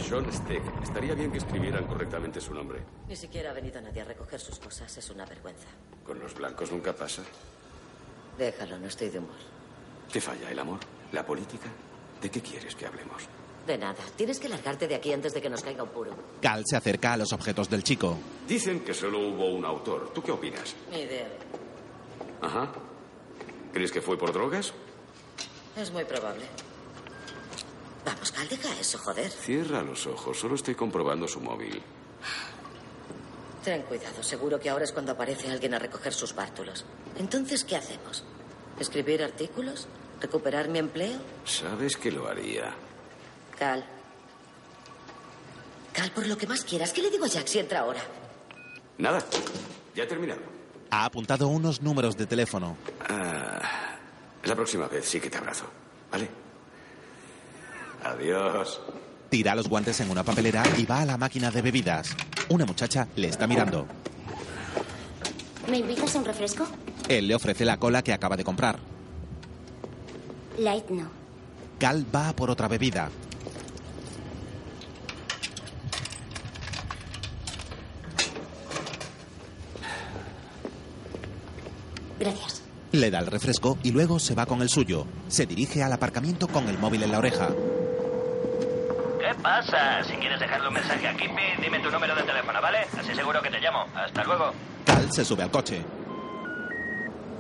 Sean 0.09 0.33
Steck. 0.33 0.63
Estaría 0.83 1.15
bien 1.15 1.31
que 1.31 1.39
escribieran 1.39 1.85
correctamente 1.87 2.41
su 2.41 2.55
nombre. 2.55 2.81
Ni 3.09 3.17
siquiera 3.17 3.51
ha 3.51 3.53
venido 3.53 3.81
nadie 3.81 4.01
a 4.01 4.05
recoger 4.05 4.41
sus 4.41 4.59
cosas. 4.59 4.97
Es 4.97 5.11
una 5.11 5.27
vergüenza. 5.27 5.69
Con 6.07 6.19
los 6.19 6.35
blancos 6.35 6.73
nunca 6.73 6.95
pasa. 6.95 7.23
Déjalo, 8.39 8.79
no 8.79 8.87
estoy 8.87 9.11
de 9.11 9.19
humor. 9.19 9.37
¿Qué 10.11 10.21
falla? 10.21 10.51
¿El 10.51 10.59
amor? 10.59 10.79
¿La 11.13 11.27
política? 11.27 11.69
¿De 12.23 12.31
qué 12.31 12.41
quieres 12.41 12.75
que 12.75 12.87
hablemos? 12.87 13.25
De 13.67 13.77
nada. 13.77 14.03
Tienes 14.17 14.39
que 14.41 14.49
largarte 14.49 14.89
de 14.89 14.95
aquí 14.95 15.13
antes 15.13 15.35
de 15.35 15.43
que 15.43 15.51
nos 15.51 15.63
caiga 15.63 15.83
un 15.83 15.91
puro. 15.91 16.13
Cal 16.41 16.65
se 16.67 16.77
acerca 16.77 17.13
a 17.13 17.17
los 17.19 17.33
objetos 17.35 17.69
del 17.69 17.85
chico. 17.85 18.17
Dicen 18.49 18.81
que 18.81 18.95
solo 18.95 19.19
hubo 19.19 19.51
un 19.51 19.65
autor. 19.67 20.11
¿Tú 20.15 20.23
qué 20.23 20.33
opinas? 20.33 20.75
Ni 20.91 21.01
idea. 21.01 21.29
Ajá. 22.41 22.73
¿Crees 23.75 23.93
que 23.93 24.01
fue 24.01 24.17
por 24.17 24.33
drogas? 24.33 24.73
Es 25.77 25.93
muy 25.93 26.05
probable. 26.05 26.47
Vamos, 28.09 28.33
Cal, 28.33 28.49
deja 28.49 28.71
eso, 28.81 28.97
joder. 28.97 29.31
Cierra 29.31 29.83
los 29.83 30.07
ojos. 30.07 30.39
Solo 30.39 30.55
estoy 30.55 30.75
comprobando 30.75 31.29
su 31.29 31.41
móvil. 31.41 31.83
Ten 33.63 33.83
cuidado. 33.83 34.23
Seguro 34.23 34.59
que 34.59 34.71
ahora 34.71 34.85
es 34.85 34.93
cuando 34.93 35.13
aparece 35.13 35.51
alguien 35.51 35.75
a 35.75 35.79
recoger 35.79 36.15
sus 36.15 36.35
bártulos. 36.35 36.87
Entonces, 37.19 37.65
¿qué 37.65 37.77
hacemos? 37.77 38.25
¿Escribir 38.81 39.23
artículos? 39.23 39.89
¿Recuperar 40.23 40.69
mi 40.69 40.79
empleo? 40.79 41.19
Sabes 41.45 41.99
que 41.99 42.11
lo 42.11 42.27
haría. 42.27 42.75
Cal. 43.59 43.85
Cal, 45.93 46.11
por 46.13 46.27
lo 46.27 46.39
que 46.39 46.47
más 46.47 46.65
quieras. 46.65 46.95
¿Qué 46.95 47.03
le 47.03 47.11
digo 47.11 47.27
a 47.27 47.29
Jack 47.29 47.47
si 47.47 47.59
entra 47.59 47.81
ahora? 47.81 48.01
Nada. 48.97 49.23
Ya 49.95 50.05
he 50.05 50.07
terminado. 50.07 50.41
Ha 50.91 51.05
apuntado 51.05 51.49
unos 51.49 51.83
números 51.83 52.17
de 52.17 52.25
teléfono. 52.25 52.79
Ah, 53.07 53.61
la 54.45 54.55
próxima 54.55 54.89
vez 54.89 55.05
sí 55.07 55.21
que 55.21 55.29
te 55.29 55.37
abrazo. 55.37 55.67
¿Vale? 56.11 56.48
Adiós. 58.05 58.81
Tira 59.29 59.55
los 59.55 59.69
guantes 59.69 60.01
en 60.01 60.11
una 60.11 60.23
papelera 60.23 60.63
y 60.79 60.87
va 60.87 61.01
a 61.01 61.07
la 61.07 61.19
máquina 61.19 61.51
de 61.51 61.63
bebidas. 61.63 62.17
Una 62.49 62.65
muchacha 62.65 63.09
le 63.17 63.29
está 63.29 63.47
mirando. 63.47 63.87
¿Me 65.69 65.79
invitas 65.79 66.15
a 66.15 66.19
un 66.19 66.25
refresco? 66.25 66.67
Él 67.09 67.29
le 67.29 67.35
ofrece 67.35 67.65
la 67.65 67.77
cola 67.79 68.03
que 68.03 68.13
acaba 68.13 68.37
de 68.37 68.45
comprar. 68.45 68.79
Light 70.59 70.89
no. 70.89 71.09
Cal 71.79 72.05
va 72.15 72.33
por 72.33 72.51
otra 72.51 72.69
bebida. 72.69 73.11
Gracias. 82.19 82.63
Le 82.93 83.11
da 83.11 83.19
el 83.19 83.27
refresco 83.27 83.79
y 83.83 83.93
luego 83.93 84.19
se 84.19 84.35
va 84.35 84.47
con 84.47 84.63
el 84.63 84.71
suyo. 84.71 85.07
Se 85.29 85.47
dirige 85.47 85.83
al 85.83 85.93
aparcamiento 85.93 86.49
con 86.49 86.69
el 86.69 86.79
móvil 86.79 87.03
en 87.03 87.13
la 87.13 87.19
oreja. 87.19 87.51
¿Qué 89.39 89.45
pasa? 89.45 90.03
Si 90.03 90.15
quieres 90.15 90.41
dejarle 90.41 90.67
un 90.67 90.75
mensaje 90.75 91.07
a 91.07 91.15
Kippy, 91.15 91.63
dime 91.63 91.79
tu 91.79 91.91
número 91.93 92.13
de 92.17 92.25
teléfono, 92.25 92.61
¿vale? 92.61 92.89
Así 92.99 93.15
seguro 93.15 93.41
que 93.41 93.49
te 93.51 93.61
llamo. 93.61 93.87
Hasta 93.95 94.25
luego. 94.25 94.53
Cal 94.85 95.13
se 95.13 95.25
sube 95.25 95.45
al 95.45 95.51
coche. 95.51 95.81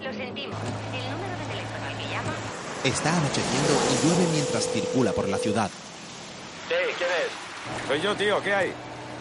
Lo 0.01 0.13
sentimos. 0.13 0.57
El 0.95 1.11
número 1.11 1.37
de 1.37 1.45
teléfono 1.51 1.87
al 1.87 1.99
que 1.99 2.09
llama 2.09 2.33
Está 2.85 3.17
anocheciendo 3.17 3.73
y 3.91 4.07
llueve 4.07 4.33
mientras 4.33 4.69
circula 4.73 5.13
por 5.13 5.29
la 5.29 5.39
ciudad. 5.39 5.69
Sí, 6.69 6.75
¿quién 6.97 7.11
es? 7.11 7.89
Soy 7.89 8.01
yo, 8.01 8.15
tío, 8.15 8.43
¿qué 8.45 8.55
hay? 8.55 8.73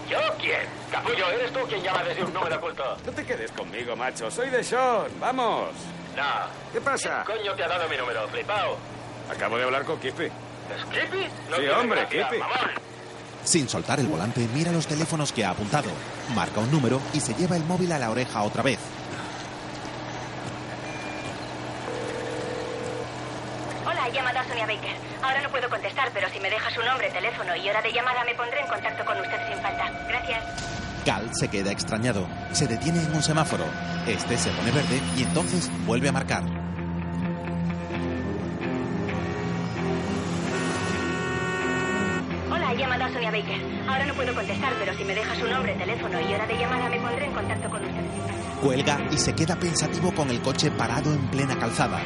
¿Yo 0.07 0.19
quién? 0.39 0.61
Capullo, 0.91 1.31
¿eres 1.31 1.51
tú 1.51 1.59
quien 1.67 1.81
llama 1.81 2.03
desde 2.03 2.23
un 2.23 2.31
número 2.31 2.57
oculto? 2.57 2.95
No 3.03 3.11
te 3.11 3.25
quedes 3.25 3.51
conmigo, 3.53 3.95
macho. 3.95 4.29
Soy 4.29 4.51
de 4.51 4.63
Sean. 4.63 5.07
Vamos. 5.19 5.71
No. 6.15 6.23
¿Qué 6.71 6.79
pasa? 6.79 7.23
¿Quién 7.25 7.39
coño 7.39 7.55
te 7.55 7.63
ha 7.63 7.67
dado 7.69 7.89
mi 7.89 7.97
número, 7.97 8.27
flipao? 8.27 8.77
Acabo 9.31 9.57
de 9.57 9.63
hablar 9.63 9.83
con 9.83 9.99
Kippy. 9.99 10.29
¿Es 10.75 10.85
Kippy? 10.85 11.25
No 11.49 11.57
Sí, 11.57 11.67
hombre, 11.69 11.99
gracia, 12.01 12.27
Kippy. 12.29 12.39
mamón. 12.39 12.57
Sin 13.43 13.69
soltar 13.69 13.99
el 13.99 14.07
volante, 14.07 14.47
mira 14.53 14.71
los 14.71 14.87
teléfonos 14.87 15.31
que 15.31 15.45
ha 15.45 15.51
apuntado. 15.51 15.89
Marca 16.35 16.59
un 16.59 16.69
número 16.71 16.99
y 17.13 17.19
se 17.21 17.33
lleva 17.35 17.55
el 17.55 17.63
móvil 17.63 17.91
a 17.93 17.99
la 17.99 18.09
oreja 18.11 18.43
otra 18.43 18.61
vez. 18.61 18.79
Hola, 23.85 24.07
he 24.07 24.11
llamado 24.11 24.39
a 24.39 24.43
Sonia 24.47 24.65
Baker. 24.65 24.95
Ahora 25.23 25.41
no 25.41 25.49
puedo 25.49 25.69
contestar, 25.69 26.09
pero 26.13 26.29
si 26.29 26.39
me 26.39 26.49
deja 26.49 26.69
su 26.71 26.81
nombre, 26.83 27.09
teléfono 27.09 27.55
y 27.55 27.69
hora 27.69 27.81
de 27.81 27.93
llamada, 27.93 28.23
me 28.25 28.35
pondré 28.35 28.59
en 28.61 28.67
contacto 28.67 29.05
con 29.05 29.17
usted 29.19 29.37
sin 29.49 29.61
falta. 29.61 29.89
Gracias. 30.07 30.43
Cal 31.05 31.29
se 31.33 31.47
queda 31.47 31.71
extrañado. 31.71 32.27
Se 32.51 32.67
detiene 32.67 33.01
en 33.01 33.13
un 33.15 33.23
semáforo. 33.23 33.63
Este 34.05 34.37
se 34.37 34.49
pone 34.51 34.71
verde 34.71 34.99
y 35.15 35.23
entonces 35.23 35.69
vuelve 35.85 36.09
a 36.09 36.11
marcar. 36.11 36.43
Hola, 43.07 43.13
Sonia 43.13 43.31
Baker. 43.31 43.61
Ahora 43.87 44.05
no 44.05 44.13
puedo 44.15 44.35
contestar, 44.35 44.73
pero 44.79 44.93
si 44.97 45.05
me 45.05 45.15
deja 45.15 45.33
su 45.35 45.47
nombre, 45.47 45.73
teléfono 45.75 46.19
y 46.19 46.33
hora 46.33 46.45
de 46.45 46.57
llamada, 46.57 46.89
me 46.89 46.99
pondré 46.99 47.25
en 47.25 47.33
contacto 47.33 47.69
con 47.69 47.81
usted. 47.81 48.61
Cuelga 48.61 49.07
y 49.09 49.17
se 49.17 49.33
queda 49.33 49.55
pensativo 49.55 50.13
con 50.13 50.29
el 50.29 50.41
coche 50.41 50.71
parado 50.71 51.13
en 51.13 51.31
plena 51.31 51.57
calzada. 51.57 52.01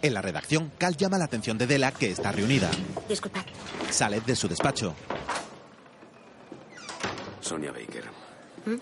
En 0.00 0.14
la 0.14 0.20
redacción, 0.20 0.72
Cal 0.78 0.96
llama 0.96 1.16
la 1.16 1.26
atención 1.26 1.58
de 1.58 1.68
Dela, 1.68 1.92
que 1.92 2.10
está 2.10 2.32
reunida. 2.32 2.68
Disculpad. 3.08 3.44
Sale 3.88 4.20
de 4.20 4.34
su 4.34 4.48
despacho. 4.48 4.96
Sonia 7.40 7.70
Baker. 7.70 8.06
¿Mm? 8.66 8.78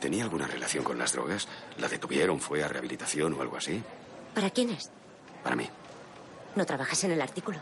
¿Tenía 0.00 0.24
alguna 0.24 0.46
relación 0.46 0.84
con 0.84 0.98
las 0.98 1.14
drogas? 1.14 1.48
¿La 1.78 1.88
detuvieron? 1.88 2.40
¿Fue 2.40 2.62
a 2.62 2.68
rehabilitación 2.68 3.32
o 3.32 3.40
algo 3.40 3.56
así? 3.56 3.82
¿Para 4.34 4.50
quién 4.50 4.68
es? 4.68 4.90
Para 5.42 5.56
mí. 5.56 5.66
¿No 6.56 6.66
trabajas 6.66 7.04
en 7.04 7.12
el 7.12 7.22
artículo? 7.22 7.58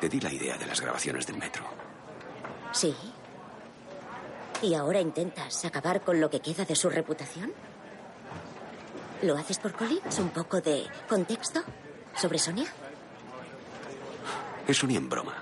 Te 0.00 0.08
di 0.08 0.20
la 0.20 0.32
idea 0.32 0.56
de 0.56 0.66
las 0.66 0.80
grabaciones 0.80 1.26
del 1.26 1.38
metro. 1.38 1.64
Sí. 2.72 2.94
¿Y 4.62 4.74
ahora 4.74 5.00
intentas 5.00 5.64
acabar 5.64 6.02
con 6.02 6.20
lo 6.20 6.30
que 6.30 6.40
queda 6.40 6.64
de 6.64 6.76
su 6.76 6.88
reputación? 6.88 7.52
¿Lo 9.22 9.36
haces 9.36 9.58
por 9.58 9.72
Collins? 9.72 10.18
¿Un 10.18 10.30
poco 10.30 10.60
de 10.60 10.84
contexto 11.08 11.62
sobre 12.16 12.38
Sonia? 12.38 12.66
Es 14.66 14.82
un 14.82 14.92
en 14.92 15.08
broma. 15.08 15.34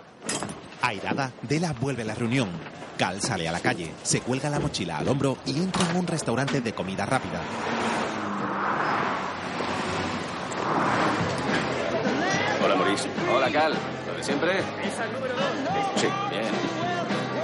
Airada, 0.80 1.32
Dela 1.42 1.74
vuelve 1.78 2.02
a 2.02 2.06
la 2.06 2.14
reunión. 2.14 2.48
Cal 2.96 3.20
sale 3.20 3.46
a 3.48 3.52
la 3.52 3.60
calle, 3.60 3.92
se 4.02 4.22
cuelga 4.22 4.48
la 4.48 4.58
mochila 4.58 4.98
al 4.98 5.08
hombro 5.08 5.36
y 5.44 5.58
entra 5.58 5.90
en 5.90 5.96
un 5.96 6.06
restaurante 6.06 6.62
de 6.62 6.72
comida 6.72 7.04
rápida. 7.04 7.42
Hola, 12.64 12.76
Maurice. 12.76 13.08
Hola, 13.30 13.50
Cal. 13.52 13.74
¿Lo 14.26 14.34
de 14.34 14.50
siempre? 14.50 14.60
Sí. 15.96 16.06
Bien. 16.30 16.44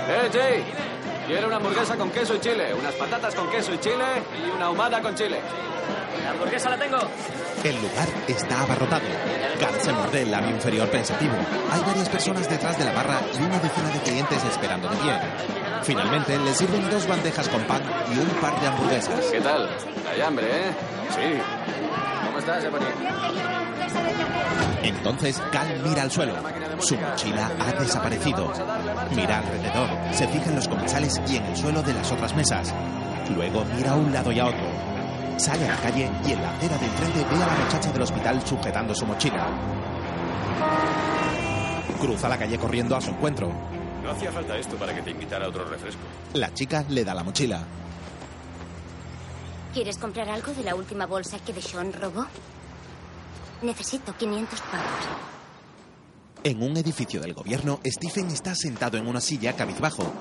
¡Eh, 0.08 0.30
Jay! 0.32 0.64
Quiero 1.26 1.46
una 1.46 1.56
hamburguesa 1.56 1.96
con 1.96 2.10
queso 2.10 2.34
y 2.34 2.40
chile, 2.40 2.74
unas 2.74 2.94
patatas 2.94 3.34
con 3.34 3.48
queso 3.50 3.72
y 3.72 3.78
chile 3.78 4.04
y 4.44 4.50
una 4.50 4.66
ahumada 4.66 5.00
con 5.00 5.14
chile. 5.14 5.40
La 6.24 6.30
hamburguesa 6.30 6.70
la 6.70 6.78
tengo. 6.78 6.98
El 7.62 7.76
lugar 7.76 8.08
está 8.26 8.62
abarrotado. 8.62 9.04
Cal 9.60 9.80
se 9.80 9.92
muerde 9.92 10.22
el 10.22 10.30
labio 10.30 10.50
inferior 10.50 10.88
pensativo. 10.88 11.34
Hay 11.70 11.80
varias 11.82 12.08
personas 12.08 12.48
detrás 12.48 12.76
de 12.76 12.84
la 12.84 12.92
barra 12.92 13.20
y 13.32 13.42
una 13.42 13.58
decena 13.60 13.88
de 13.90 14.00
clientes 14.00 14.44
esperando 14.44 14.88
de 14.88 14.96
pie. 14.96 15.12
Finalmente, 15.84 16.38
le 16.38 16.54
sirven 16.54 16.90
dos 16.90 17.06
bandejas 17.06 17.48
con 17.48 17.62
pan 17.64 17.82
y 18.12 18.18
un 18.18 18.28
par 18.40 18.60
de 18.60 18.66
hamburguesas. 18.66 19.24
¿Qué 19.30 19.40
tal? 19.40 19.70
Hay 20.10 20.20
hambre, 20.20 20.46
¿eh? 20.46 20.72
Sí. 21.10 22.01
¿Cómo 22.32 22.38
estás, 22.38 22.64
Ebony? 22.64 22.86
Entonces, 24.82 25.42
Cal 25.52 25.82
mira 25.84 26.00
al 26.00 26.10
suelo. 26.10 26.34
Su 26.78 26.96
mochila 26.96 27.50
ha 27.60 27.72
desaparecido. 27.78 28.50
Mira 29.14 29.40
alrededor, 29.40 30.14
se 30.14 30.26
fija 30.28 30.48
en 30.48 30.56
los 30.56 30.66
comensales 30.66 31.20
y 31.28 31.36
en 31.36 31.44
el 31.44 31.54
suelo 31.54 31.82
de 31.82 31.92
las 31.92 32.10
otras 32.10 32.34
mesas. 32.34 32.72
Luego 33.36 33.66
mira 33.76 33.90
a 33.90 33.96
un 33.96 34.10
lado 34.14 34.32
y 34.32 34.40
a 34.40 34.46
otro. 34.46 34.64
Sale 35.36 35.68
a 35.68 35.72
la 35.72 35.76
calle 35.82 36.10
y 36.26 36.32
en 36.32 36.42
la 36.42 36.52
acera 36.52 36.78
de 36.78 36.86
enfrente 36.86 37.18
ve 37.18 37.36
a 37.36 37.46
la 37.46 37.64
muchacha 37.64 37.92
del 37.92 38.02
hospital 38.02 38.46
sujetando 38.46 38.94
su 38.94 39.04
mochila. 39.04 39.48
Cruza 42.00 42.30
la 42.30 42.38
calle 42.38 42.56
corriendo 42.56 42.96
a 42.96 43.00
su 43.02 43.10
encuentro. 43.10 43.52
No 44.02 44.10
hacía 44.10 44.32
falta 44.32 44.56
esto 44.56 44.76
para 44.76 44.94
que 44.94 45.02
te 45.02 45.10
invitara 45.10 45.44
a 45.44 45.48
otro 45.48 45.66
refresco. 45.66 46.00
La 46.32 46.50
chica 46.54 46.82
le 46.88 47.04
da 47.04 47.12
la 47.12 47.24
mochila. 47.24 47.62
¿Quieres 49.72 49.96
comprar 49.96 50.28
algo 50.28 50.52
de 50.52 50.64
la 50.64 50.74
última 50.74 51.06
bolsa 51.06 51.38
que 51.38 51.54
Deshaun 51.54 51.94
robó? 51.94 52.26
Necesito 53.62 54.14
500 54.14 54.60
pavos. 54.60 54.84
En 56.44 56.62
un 56.62 56.76
edificio 56.76 57.22
del 57.22 57.32
gobierno, 57.32 57.80
Stephen 57.86 58.26
está 58.26 58.54
sentado 58.54 58.98
en 58.98 59.06
una 59.06 59.22
silla 59.22 59.56
cabizbajo. 59.56 60.12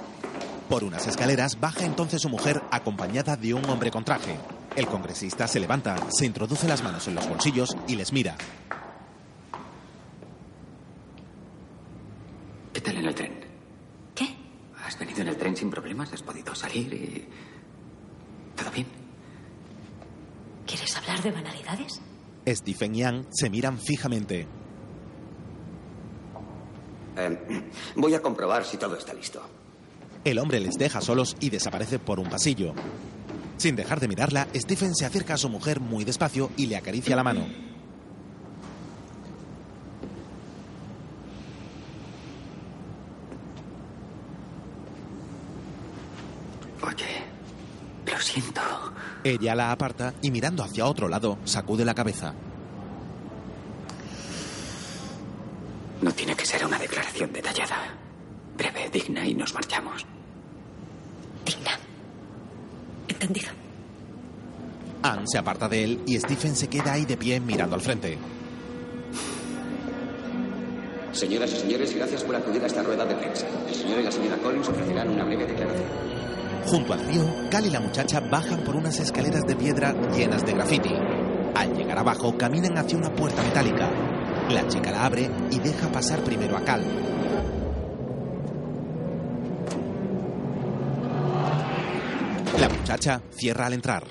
Por 0.70 0.86
unas 0.86 1.06
escaleras 1.06 1.60
baja 1.60 1.84
entonces 1.84 2.22
su 2.22 2.30
mujer 2.30 2.62
acompañada 2.72 3.36
de 3.36 3.54
un 3.54 3.66
hombre 3.70 3.92
con 3.92 4.06
traje. 4.06 4.38
El 4.78 4.88
congresista 4.88 5.50
se 5.50 5.60
levanta, 5.60 5.98
se 6.12 6.26
introduce 6.26 6.66
las 6.66 6.82
manos 6.82 7.06
en 7.10 7.16
los 7.16 7.28
bolsillos 7.28 7.76
y 7.88 7.98
les 7.98 8.14
mira. 8.14 8.38
¿Qué 12.72 12.80
tal 12.80 12.96
en 12.96 13.06
el 13.06 13.16
tren? 13.16 13.34
¿Qué? 14.16 14.34
¿Has 14.86 14.98
venido 14.98 15.22
en 15.22 15.28
el 15.28 15.36
tren 15.36 15.58
sin 15.58 15.70
problemas? 15.70 16.14
¿Has 16.14 16.24
podido 16.24 16.56
salir 16.56 16.94
y... 16.94 17.28
¿Todo 18.56 18.72
bien? 18.72 19.01
¿Quieres 21.22 21.38
hablar 21.38 21.54
de 21.54 21.62
banalidades? 21.62 22.02
Stephen 22.48 22.96
y 22.96 23.04
Ann 23.04 23.28
se 23.32 23.50
miran 23.50 23.78
fijamente. 23.78 24.48
Eh, 27.18 27.64
voy 27.96 28.16
a 28.16 28.22
comprobar 28.22 28.66
si 28.66 28.78
todo 28.78 28.96
está 28.96 29.14
listo. 29.14 29.42
El 30.24 30.40
hombre 30.40 30.60
les 30.60 30.76
deja 30.76 31.02
solos 31.02 31.36
y 31.40 31.50
desaparece 31.50 32.00
por 32.00 32.20
un 32.20 32.30
pasillo. 32.30 32.74
Sin 33.58 33.76
dejar 33.76 34.00
de 34.00 34.08
mirarla, 34.08 34.48
Stephen 34.56 34.96
se 34.96 35.06
acerca 35.06 35.36
a 35.36 35.38
su 35.38 35.50
mujer 35.50 35.80
muy 35.80 36.04
despacio 36.04 36.50
y 36.58 36.66
le 36.68 36.78
acaricia 36.78 37.16
la 37.16 37.24
mano. 37.24 37.46
Oye, 46.82 47.24
lo 48.12 48.20
siento. 48.20 48.62
Ella 49.24 49.56
la 49.56 49.72
aparta 49.72 50.14
y 50.22 50.32
mirando 50.32 50.64
hacia 50.64 50.86
otro 50.86 51.08
lado, 51.08 51.38
sacude 51.46 51.86
la 51.86 51.94
cabeza. 51.94 52.34
No 56.02 56.12
tiene 56.12 56.36
que 56.36 56.46
ser 56.46 56.66
una 56.66 56.80
declaración 56.80 57.32
detallada. 57.32 57.96
Breve, 58.58 58.90
digna 58.92 59.26
y 59.26 59.36
nos 59.36 59.54
marchamos. 59.54 60.06
Entendido. 63.08 63.50
Anne 65.04 65.24
se 65.26 65.38
aparta 65.38 65.68
de 65.68 65.84
él 65.84 66.02
y 66.08 66.18
Stephen 66.20 66.56
se 66.56 66.68
queda 66.68 66.94
ahí 66.94 67.06
de 67.06 67.18
pie 67.18 67.40
mirando 67.40 67.76
al 67.76 67.82
frente. 67.82 68.18
Señoras 71.12 71.52
y 71.52 71.58
señores, 71.58 71.96
gracias 71.96 72.24
por 72.24 72.36
acudir 72.36 72.64
a 72.64 72.68
esta 72.68 72.82
rueda 72.82 73.06
de 73.06 73.16
prensa. 73.16 73.46
El 73.68 73.76
señor 73.76 74.00
y 74.00 74.04
la 74.04 74.12
señora 74.12 74.38
Collins 74.38 74.70
ofrecerán 74.70 75.10
una 75.10 75.24
breve 75.24 75.46
declaración. 75.46 76.21
Junto 76.68 76.94
al 76.94 77.06
río, 77.06 77.24
Cal 77.50 77.66
y 77.66 77.70
la 77.70 77.80
muchacha 77.80 78.20
bajan 78.20 78.64
por 78.64 78.76
unas 78.76 79.00
escaleras 79.00 79.46
de 79.46 79.56
piedra 79.56 79.94
llenas 80.12 80.46
de 80.46 80.54
grafiti. 80.54 80.94
Al 81.56 81.76
llegar 81.76 81.98
abajo, 82.00 82.38
caminan 82.38 82.78
hacia 82.78 82.98
una 82.98 83.14
puerta 83.14 83.44
metálica. 83.44 83.90
La 84.50 84.68
chica 84.68 84.92
la 84.92 85.06
abre 85.06 85.30
y 85.50 85.60
deja 85.60 85.92
pasar 85.92 86.20
primero 86.24 86.56
a 86.56 86.62
Cal. 86.62 86.84
La 92.60 92.70
muchacha 92.70 93.22
cierra 93.32 93.66
al 93.66 93.74
entrar. 93.74 94.04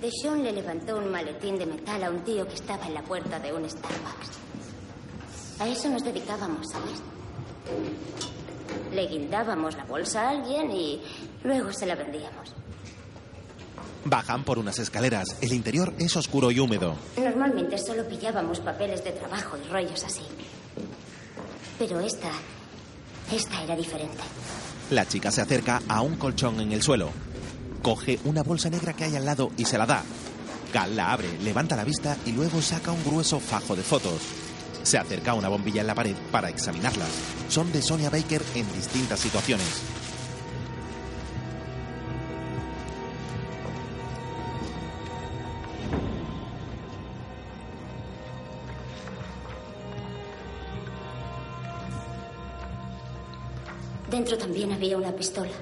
Deshaun 0.00 0.44
le 0.44 0.52
levantó 0.52 0.96
un 0.96 1.10
maletín 1.10 1.58
de 1.58 1.66
metal 1.66 2.04
a 2.04 2.10
un 2.10 2.20
tío 2.20 2.46
que 2.46 2.54
estaba 2.54 2.86
en 2.86 2.94
la 2.94 3.02
puerta 3.02 3.40
de 3.40 3.52
un 3.52 3.68
Starbucks. 3.68 4.30
A 5.58 5.66
eso 5.66 5.88
nos 5.88 6.04
dedicábamos, 6.04 6.68
¿sabes? 6.70 7.02
Le 8.92 9.06
guindábamos 9.08 9.76
la 9.76 9.84
bolsa 9.84 10.22
a 10.22 10.30
alguien 10.30 10.70
y 10.70 11.02
luego 11.44 11.72
se 11.72 11.86
la 11.86 11.94
vendíamos. 11.94 12.54
Bajan 14.04 14.44
por 14.44 14.58
unas 14.58 14.78
escaleras. 14.78 15.36
El 15.40 15.52
interior 15.52 15.92
es 15.98 16.16
oscuro 16.16 16.50
y 16.50 16.58
húmedo. 16.60 16.94
Normalmente 17.16 17.76
solo 17.78 18.06
pillábamos 18.06 18.60
papeles 18.60 19.04
de 19.04 19.12
trabajo 19.12 19.56
y 19.56 19.68
rollos 19.68 20.04
así. 20.04 20.22
Pero 21.78 22.00
esta. 22.00 22.30
Esta 23.32 23.62
era 23.62 23.76
diferente. 23.76 24.22
La 24.90 25.06
chica 25.06 25.30
se 25.30 25.42
acerca 25.42 25.82
a 25.88 26.00
un 26.00 26.16
colchón 26.16 26.60
en 26.60 26.72
el 26.72 26.82
suelo. 26.82 27.10
Coge 27.82 28.18
una 28.24 28.42
bolsa 28.42 28.70
negra 28.70 28.94
que 28.94 29.04
hay 29.04 29.16
al 29.16 29.26
lado 29.26 29.50
y 29.56 29.66
se 29.66 29.76
la 29.76 29.84
da. 29.86 30.02
Cal 30.72 30.96
la 30.96 31.12
abre, 31.12 31.28
levanta 31.42 31.76
la 31.76 31.84
vista 31.84 32.16
y 32.24 32.32
luego 32.32 32.62
saca 32.62 32.92
un 32.92 33.04
grueso 33.04 33.40
fajo 33.40 33.76
de 33.76 33.82
fotos. 33.82 34.22
Se 34.82 34.96
acerca 34.96 35.32
a 35.32 35.34
una 35.34 35.48
bombilla 35.48 35.82
en 35.82 35.86
la 35.86 35.94
pared 35.94 36.16
para 36.32 36.48
examinarlas. 36.48 37.08
Son 37.48 37.70
de 37.72 37.82
Sonia 37.82 38.10
Baker 38.10 38.42
en 38.54 38.72
distintas 38.72 39.20
situaciones. 39.20 39.82
Dentro 54.18 54.36
también 54.36 54.72
había 54.72 54.96
una 54.96 55.12
pistola. 55.12 55.52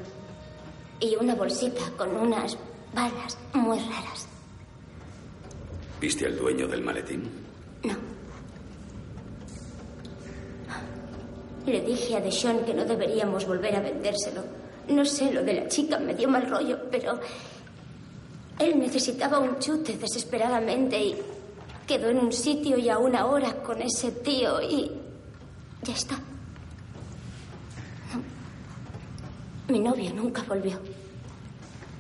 Y 0.99 1.15
una 1.17 1.35
bolsita 1.35 1.91
con 1.95 2.17
unas 2.17 2.57
balas 2.95 3.37
muy 3.53 3.79
raras. 3.79 4.27
¿Viste 6.01 6.25
al 6.25 6.39
dueño 6.39 6.67
del 6.67 6.81
maletín? 6.81 7.29
Le 11.67 11.81
dije 11.83 12.17
a 12.17 12.21
Deshaun 12.23 12.65
que 12.65 12.73
no 12.73 12.87
deberíamos 12.87 13.45
volver 13.45 13.77
a 13.77 13.81
vendérselo. 13.81 14.43
No 14.89 15.05
sé, 15.05 15.31
lo 15.35 15.43
de 15.43 15.53
la 15.53 15.69
chica 15.69 15.99
me 15.99 16.15
dio 16.15 16.27
mal 16.27 16.49
rollo, 16.49 16.79
pero 16.91 17.21
él 18.59 18.79
necesitaba 18.79 19.39
un 19.39 19.59
chute 19.59 19.99
desesperadamente 19.99 20.99
y 20.99 21.15
quedó 21.87 22.09
en 22.09 22.21
un 22.21 22.33
sitio 22.33 22.79
y 22.79 22.89
a 22.89 22.97
una 22.97 23.27
hora 23.27 23.63
con 23.63 23.83
ese 23.83 24.13
tío 24.13 24.63
y 24.63 24.91
ya 25.83 25.93
está. 25.93 26.19
Mi 29.69 29.81
novio 29.81 30.13
nunca 30.15 30.43
volvió. 30.47 30.79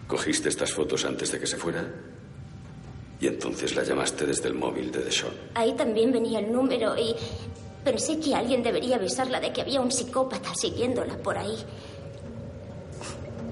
¿Cogiste 0.06 0.48
estas 0.48 0.72
fotos 0.72 1.04
antes 1.04 1.32
de 1.32 1.40
que 1.40 1.46
se 1.46 1.56
fuera? 1.56 1.84
Y 3.20 3.26
entonces 3.26 3.74
la 3.74 3.82
llamaste 3.82 4.26
desde 4.26 4.48
el 4.48 4.54
móvil 4.54 4.92
de 4.92 5.00
Deshaun. 5.00 5.34
Ahí 5.54 5.72
también 5.72 6.12
venía 6.12 6.38
el 6.38 6.52
número 6.52 6.96
y 6.96 7.14
pensé 7.82 8.20
que 8.20 8.34
alguien 8.34 8.62
debería 8.62 8.96
avisarla 8.96 9.40
de 9.40 9.52
que 9.52 9.62
había 9.62 9.80
un 9.80 9.90
psicópata 9.90 10.54
siguiéndola 10.54 11.16
por 11.18 11.38
ahí. 11.38 11.56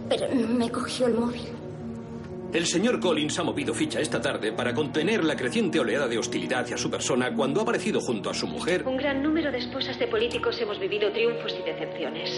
Pero 0.08 0.32
no 0.34 0.48
me 0.48 0.70
cogió 0.70 1.06
el 1.06 1.14
móvil. 1.14 1.48
El 2.52 2.66
señor 2.66 3.00
Collins 3.00 3.36
ha 3.40 3.42
movido 3.42 3.74
ficha 3.74 3.98
esta 3.98 4.20
tarde 4.20 4.52
para 4.52 4.72
contener 4.72 5.24
la 5.24 5.34
creciente 5.34 5.80
oleada 5.80 6.06
de 6.06 6.18
hostilidad 6.18 6.60
hacia 6.60 6.76
su 6.76 6.88
persona 6.88 7.34
cuando 7.34 7.58
ha 7.58 7.62
aparecido 7.64 8.00
junto 8.00 8.30
a 8.30 8.34
su 8.34 8.46
mujer. 8.46 8.86
Un 8.86 8.96
gran 8.96 9.24
número 9.24 9.50
de 9.50 9.58
esposas 9.58 9.98
de 9.98 10.06
políticos 10.06 10.56
hemos 10.60 10.78
vivido 10.78 11.10
triunfos 11.10 11.52
y 11.58 11.68
decepciones. 11.68 12.30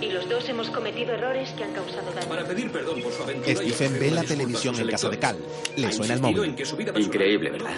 Y 0.00 0.10
los 0.10 0.28
dos 0.28 0.48
hemos 0.48 0.70
cometido 0.70 1.12
errores 1.14 1.50
que 1.52 1.64
han 1.64 1.72
causado 1.72 2.12
daño. 2.12 2.28
Para 2.28 2.44
pedir 2.44 2.70
perdón 2.70 3.02
por 3.02 3.12
su 3.12 3.22
aventura. 3.22 3.56
Stephen 3.56 3.98
ve 3.98 4.10
la 4.10 4.22
televisión 4.22 4.78
en 4.78 4.88
casa 4.88 5.08
de 5.08 5.18
Cal. 5.18 5.36
Le 5.76 5.92
suena 5.92 6.14
el 6.14 6.20
móvil. 6.20 6.54
Increíble, 6.96 7.50
¿verdad? 7.50 7.72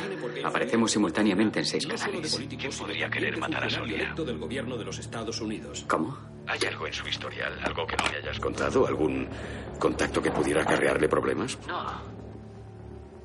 Aparecemos 0.44 0.90
simultáneamente 0.90 1.60
en 1.60 1.64
seis 1.64 1.86
canales. 1.86 2.30
sino 2.30 2.70
podría 2.78 3.08
querer 3.10 3.36
matar 3.38 3.64
a 3.64 3.70
Sonia? 3.70 3.96
electo 3.96 4.24
del 4.24 4.38
gobierno 4.38 4.76
de 4.76 4.84
los 4.84 4.98
Estados 4.98 5.40
Unidos. 5.40 5.84
¿Cómo? 5.88 6.16
¿Hay 6.46 6.60
algo 6.68 6.86
en 6.86 6.92
su 6.92 7.06
historial? 7.08 7.58
¿Algo 7.64 7.86
que 7.86 7.96
no 7.96 8.04
me 8.10 8.16
hayas 8.16 8.38
contado? 8.40 8.86
¿Algún 8.86 9.26
contacto 9.78 10.20
que 10.22 10.30
pudiera 10.30 10.62
acarrearle 10.62 11.08
problemas? 11.08 11.58
No. 11.66 12.20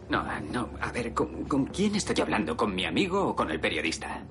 No, 0.09 0.23
no. 0.51 0.69
A 0.81 0.91
ver, 0.91 1.13
¿con, 1.13 1.45
con 1.45 1.65
quién 1.65 1.95
estoy 1.95 2.21
hablando? 2.21 2.55
¿Con 2.55 2.75
mi 2.75 2.85
amigo 2.85 3.29
o 3.29 3.35
con 3.35 3.49
el 3.49 3.59
periodista? 3.59 4.21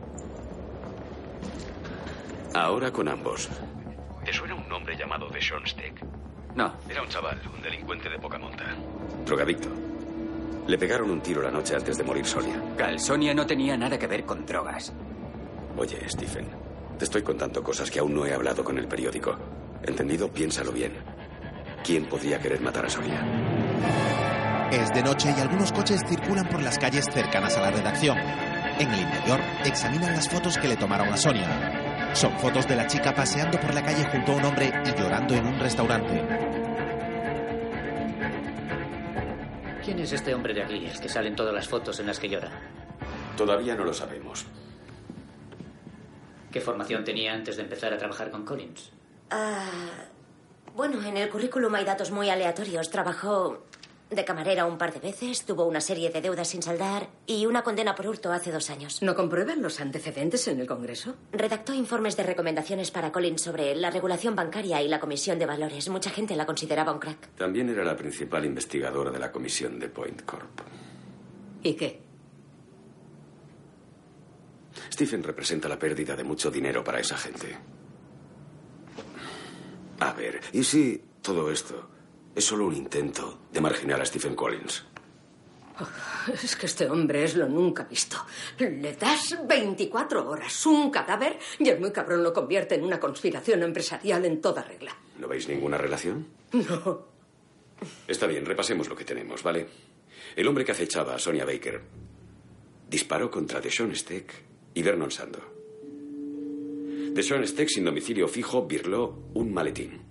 Ahora 2.55 2.93
con 2.93 3.09
ambos. 3.09 3.49
¿Te 4.65 4.71
suena 4.71 4.77
un 4.77 4.81
nombre 4.81 4.97
llamado 4.97 5.29
Deshaun 5.29 5.67
Steck? 5.67 6.05
No. 6.55 6.73
Era 6.89 7.03
un 7.03 7.09
chaval, 7.09 7.41
un 7.55 7.61
delincuente 7.63 8.09
de 8.09 8.19
poca 8.19 8.39
monta. 8.39 8.65
Drogadicto. 9.27 9.69
Le 10.67 10.79
pegaron 10.79 11.11
un 11.11 11.21
tiro 11.21 11.43
la 11.43 11.51
noche 11.51 11.75
antes 11.75 11.99
de 11.99 12.05
morir 12.05 12.25
Sonia. 12.25 12.63
Cal, 12.77 12.99
Sonia 12.99 13.35
no 13.35 13.45
tenía 13.47 13.77
nada 13.77 13.99
que 13.99 14.07
ver 14.07 14.25
con 14.25 14.47
drogas. 14.47 14.93
Oye, 15.77 16.09
Stephen, 16.09 16.49
te 16.99 17.05
estoy 17.05 17.23
contando 17.23 17.63
cosas 17.63 17.91
que 17.91 17.99
aún 17.99 18.15
no 18.15 18.25
he 18.25 18.33
hablado 18.33 18.65
con 18.65 18.79
el 18.79 18.89
periódico. 18.89 19.37
¿Entendido? 19.83 20.29
Piénsalo 20.31 20.73
bien. 20.73 20.93
¿Quién 21.85 22.07
podría 22.07 22.39
querer 22.39 22.61
matar 22.61 22.87
a 22.87 22.91
Sonia? 22.91 23.23
Es 24.71 24.93
de 24.95 25.03
noche 25.03 25.35
y 25.37 25.41
algunos 25.41 25.73
coches 25.73 26.01
circulan 26.09 26.49
por 26.49 26.63
las 26.63 26.79
calles 26.79 27.05
cercanas 27.13 27.57
a 27.59 27.63
la 27.63 27.71
redacción. 27.71 28.17
En 28.17 28.91
el 28.91 29.01
interior 29.01 29.41
examinan 29.65 30.15
las 30.15 30.29
fotos 30.29 30.57
que 30.57 30.69
le 30.69 30.77
tomaron 30.77 31.09
a 31.13 31.17
Sonia. 31.17 31.74
Son 32.15 32.33
fotos 32.39 32.69
de 32.69 32.77
la 32.77 32.87
chica 32.87 33.13
paseando 33.13 33.59
por 33.59 33.75
la 33.75 33.83
calle 33.83 34.05
junto 34.05 34.33
a 34.33 34.37
un 34.37 34.45
hombre 34.45 34.73
y 34.87 35.01
llorando 35.01 35.35
en 35.35 35.47
un 35.47 35.59
restaurante. 35.59 36.23
¿Quién 39.85 39.99
es 39.99 40.13
este 40.13 40.33
hombre 40.33 40.55
de 40.55 40.63
aquí, 40.63 40.87
el 40.87 41.01
que 41.01 41.09
sale 41.09 41.29
en 41.29 41.37
todas 41.37 41.53
las 41.53 41.69
fotos 41.69 41.99
en 41.99 42.07
las 42.07 42.21
que 42.21 42.29
llora? 42.29 42.53
Todavía 43.37 43.75
no 43.75 43.85
lo 43.85 43.93
sabemos. 43.93 44.47
¿Qué 46.53 46.61
formación 46.61 47.03
tenía 47.03 47.35
antes 47.35 47.57
de 47.57 47.63
empezar 47.63 47.93
a 47.93 47.99
trabajar 47.99 48.31
con 48.31 48.45
Collins? 48.45 48.93
Ah, 49.31 49.67
bueno, 50.77 51.03
en 51.03 51.17
el 51.17 51.29
currículum 51.29 51.75
hay 51.75 51.85
datos 51.85 52.13
muy 52.13 52.31
aleatorios. 52.31 52.91
Trabajó 52.91 53.65
de 54.15 54.25
camarera 54.25 54.67
un 54.67 54.79
par 54.79 54.93
de 54.93 55.01
veces, 55.01 55.45
tuvo 55.45 55.65
una 55.67 55.81
serie 55.81 56.11
de 56.11 56.21
deudas 56.21 56.49
sin 56.49 56.63
saldar 56.63 57.09
y 57.27 57.47
una 57.47 57.63
condena 57.63 57.95
por 57.95 58.07
hurto 58.07 58.33
hace 58.33 58.53
dos 58.53 58.71
años. 58.71 59.03
¿No 59.03 59.15
comprueban 59.15 59.63
los 59.63 59.81
antecedentes 59.81 60.47
en 60.49 60.61
el 60.61 60.67
Congreso? 60.67 61.17
Redactó 61.33 61.75
informes 61.75 62.17
de 62.17 62.23
recomendaciones 62.23 62.91
para 62.91 63.13
Collins 63.13 63.43
sobre 63.43 63.75
la 63.75 63.91
regulación 63.91 64.35
bancaria 64.35 64.83
y 64.83 64.89
la 64.89 65.01
comisión 65.01 65.39
de 65.39 65.47
valores. 65.47 65.89
Mucha 65.89 66.11
gente 66.11 66.37
la 66.37 66.47
consideraba 66.47 66.93
un 66.93 66.99
crack. 66.99 67.29
También 67.37 67.69
era 67.69 67.85
la 67.85 67.97
principal 67.97 68.45
investigadora 68.45 69.11
de 69.11 69.19
la 69.19 69.31
comisión 69.33 69.79
de 69.79 69.89
Point 69.89 70.23
Corp. 70.25 70.61
¿Y 71.63 71.75
qué? 71.75 72.03
Stephen 74.93 75.23
representa 75.23 75.69
la 75.69 75.79
pérdida 75.79 76.15
de 76.15 76.25
mucho 76.25 76.51
dinero 76.51 76.85
para 76.85 77.01
esa 77.01 77.17
gente. 77.17 77.57
A 80.01 80.13
ver, 80.13 80.41
¿y 80.53 80.65
si 80.65 81.03
todo 81.23 81.51
esto 81.51 81.89
es 82.35 82.45
solo 82.45 82.67
un 82.67 82.75
intento 82.75 83.41
de 83.53 83.61
marginar 83.61 84.01
a 84.01 84.07
Stephen 84.07 84.35
Collins? 84.35 84.85
Es 86.43 86.57
que 86.57 86.67
este 86.67 86.89
hombre 86.89 87.25
es 87.25 87.35
lo 87.35 87.49
nunca 87.49 87.85
visto. 87.85 88.17
Le 88.59 88.95
das 88.95 89.37
24 89.47 90.29
horas, 90.29 90.67
un 90.67 90.91
cadáver, 90.91 91.39
y 91.59 91.69
el 91.69 91.81
muy 91.81 91.91
cabrón 91.91 92.23
lo 92.23 92.33
convierte 92.33 92.77
en 92.77 92.85
una 92.85 93.01
conspiración 93.01 93.63
empresarial 93.63 94.25
en 94.25 94.41
toda 94.41 94.63
regla. 94.63 94.97
¿No 95.19 95.27
veis 95.29 95.49
ninguna 95.49 95.77
relación? 95.77 96.27
No. 96.53 97.07
Está 98.07 98.27
bien, 98.29 98.47
repasemos 98.47 98.89
lo 98.89 98.95
que 98.95 99.05
tenemos, 99.05 99.43
¿vale? 99.43 99.67
El 100.37 100.47
hombre 100.47 100.65
que 100.65 100.73
acechaba 100.73 101.17
a 101.17 101.19
Sonia 101.19 101.45
Baker 101.45 101.83
disparó 102.89 103.31
contra 103.31 103.61
Deshaun 103.61 103.95
Steck 103.95 104.33
y 104.75 104.83
Vernon 104.83 105.11
Sando. 105.11 105.41
Deshaun 107.13 107.47
Steck, 107.47 107.69
sin 107.69 107.85
domicilio 107.85 108.29
fijo, 108.29 108.67
birló 108.67 109.19
un 109.35 109.53
maletín. 109.53 110.04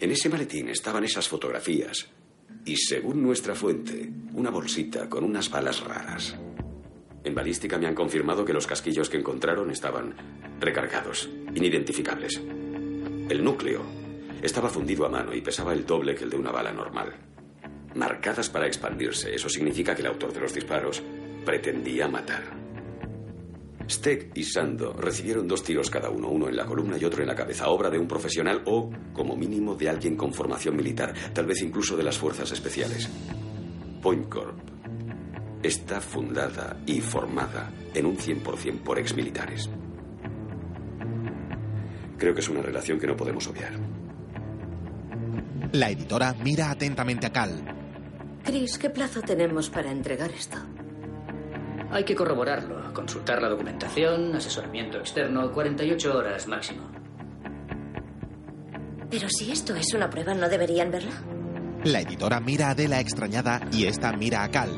En 0.00 0.10
ese 0.10 0.30
maletín 0.30 0.70
estaban 0.70 1.04
esas 1.04 1.28
fotografías 1.28 2.08
y, 2.64 2.76
según 2.76 3.22
nuestra 3.22 3.54
fuente, 3.54 4.10
una 4.32 4.48
bolsita 4.48 5.10
con 5.10 5.24
unas 5.24 5.50
balas 5.50 5.80
raras. 5.84 6.34
En 7.22 7.34
balística 7.34 7.76
me 7.76 7.86
han 7.86 7.94
confirmado 7.94 8.42
que 8.42 8.54
los 8.54 8.66
casquillos 8.66 9.10
que 9.10 9.18
encontraron 9.18 9.70
estaban 9.70 10.14
recargados, 10.58 11.28
inidentificables. 11.54 12.40
El 13.28 13.44
núcleo 13.44 13.82
estaba 14.42 14.70
fundido 14.70 15.04
a 15.04 15.10
mano 15.10 15.34
y 15.34 15.42
pesaba 15.42 15.74
el 15.74 15.84
doble 15.84 16.14
que 16.14 16.24
el 16.24 16.30
de 16.30 16.36
una 16.36 16.50
bala 16.50 16.72
normal. 16.72 17.14
Marcadas 17.94 18.48
para 18.48 18.66
expandirse, 18.66 19.34
eso 19.34 19.50
significa 19.50 19.94
que 19.94 20.00
el 20.00 20.08
autor 20.08 20.32
de 20.32 20.40
los 20.40 20.54
disparos 20.54 21.02
pretendía 21.44 22.08
matar. 22.08 22.59
Steck 23.90 24.30
y 24.36 24.44
Sando 24.44 24.92
recibieron 24.92 25.48
dos 25.48 25.64
tiros 25.64 25.90
cada 25.90 26.10
uno, 26.10 26.28
uno 26.28 26.48
en 26.48 26.56
la 26.56 26.64
columna 26.64 26.96
y 26.96 27.04
otro 27.04 27.22
en 27.22 27.28
la 27.28 27.34
cabeza, 27.34 27.68
obra 27.68 27.90
de 27.90 27.98
un 27.98 28.06
profesional 28.06 28.62
o, 28.66 28.90
como 29.12 29.36
mínimo, 29.36 29.74
de 29.74 29.88
alguien 29.88 30.16
con 30.16 30.32
formación 30.32 30.76
militar, 30.76 31.12
tal 31.32 31.46
vez 31.46 31.60
incluso 31.62 31.96
de 31.96 32.04
las 32.04 32.16
fuerzas 32.16 32.52
especiales. 32.52 33.08
Point 34.00 34.28
Corp 34.28 34.58
está 35.62 36.00
fundada 36.00 36.80
y 36.86 37.00
formada 37.00 37.70
en 37.92 38.06
un 38.06 38.16
100% 38.16 38.78
por 38.80 38.98
exmilitares. 38.98 39.68
Creo 42.16 42.34
que 42.34 42.40
es 42.40 42.48
una 42.48 42.62
relación 42.62 42.98
que 42.98 43.06
no 43.06 43.16
podemos 43.16 43.46
obviar. 43.48 43.72
La 45.72 45.90
editora 45.90 46.34
mira 46.42 46.70
atentamente 46.70 47.26
a 47.26 47.32
Cal. 47.32 47.76
Chris, 48.44 48.78
¿qué 48.78 48.90
plazo 48.90 49.20
tenemos 49.22 49.70
para 49.70 49.90
entregar 49.90 50.30
esto? 50.30 50.58
Hay 51.92 52.04
que 52.04 52.14
corroborarlo, 52.14 52.92
consultar 52.94 53.42
la 53.42 53.48
documentación, 53.48 54.34
asesoramiento 54.36 54.98
externo, 54.98 55.50
48 55.50 56.16
horas 56.16 56.46
máximo. 56.46 56.82
Pero 59.10 59.28
si 59.28 59.50
esto 59.50 59.74
es 59.74 59.92
una 59.92 60.08
prueba, 60.08 60.34
¿no 60.34 60.48
deberían 60.48 60.90
verla? 60.92 61.10
La 61.84 62.00
editora 62.00 62.38
mira 62.40 62.68
a 62.68 62.70
Adela 62.70 63.00
extrañada 63.00 63.60
y 63.72 63.86
esta 63.86 64.12
mira 64.12 64.44
a 64.44 64.50
Cal. 64.50 64.70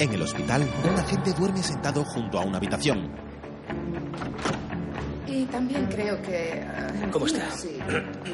En 0.00 0.12
el 0.12 0.22
hospital, 0.22 0.62
un 0.88 0.98
agente 0.98 1.32
duerme 1.32 1.62
sentado 1.62 2.04
junto 2.04 2.38
a 2.40 2.44
una 2.44 2.58
habitación. 2.58 3.08
Y 5.28 5.44
también 5.44 5.86
creo 5.86 6.20
que... 6.22 6.60
eh, 6.62 7.08
¿Cómo 7.12 7.26
está? 7.26 7.50
sí. 7.52 7.78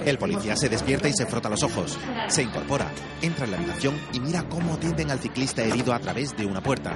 El 0.06 0.16
policía 0.16 0.56
se 0.56 0.68
despierta 0.70 1.08
y 1.08 1.12
se 1.12 1.26
frota 1.26 1.50
los 1.50 1.62
ojos. 1.62 1.98
Se 2.28 2.42
incorpora, 2.42 2.86
entra 3.20 3.44
en 3.44 3.50
la 3.50 3.56
habitación 3.58 3.94
y 4.12 4.20
mira 4.20 4.44
cómo 4.48 4.74
atienden 4.74 5.10
al 5.10 5.18
ciclista 5.18 5.62
herido 5.62 5.92
a 5.92 5.98
través 5.98 6.34
de 6.36 6.46
una 6.46 6.62
puerta. 6.62 6.92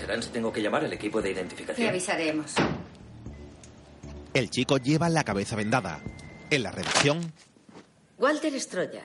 Avisarán 0.00 0.22
si 0.22 0.30
tengo 0.30 0.52
que 0.52 0.62
llamar 0.62 0.84
al 0.84 0.92
equipo 0.92 1.20
de 1.20 1.28
Te 1.28 1.34
identificación. 1.34 1.88
avisaremos. 1.88 2.54
El 4.32 4.48
chico 4.50 4.78
lleva 4.78 5.08
la 5.08 5.24
cabeza 5.24 5.56
vendada. 5.56 6.00
En 6.50 6.62
la 6.64 6.72
redacción, 6.72 7.32
Walter 8.18 8.58
Stroyer, 8.58 9.04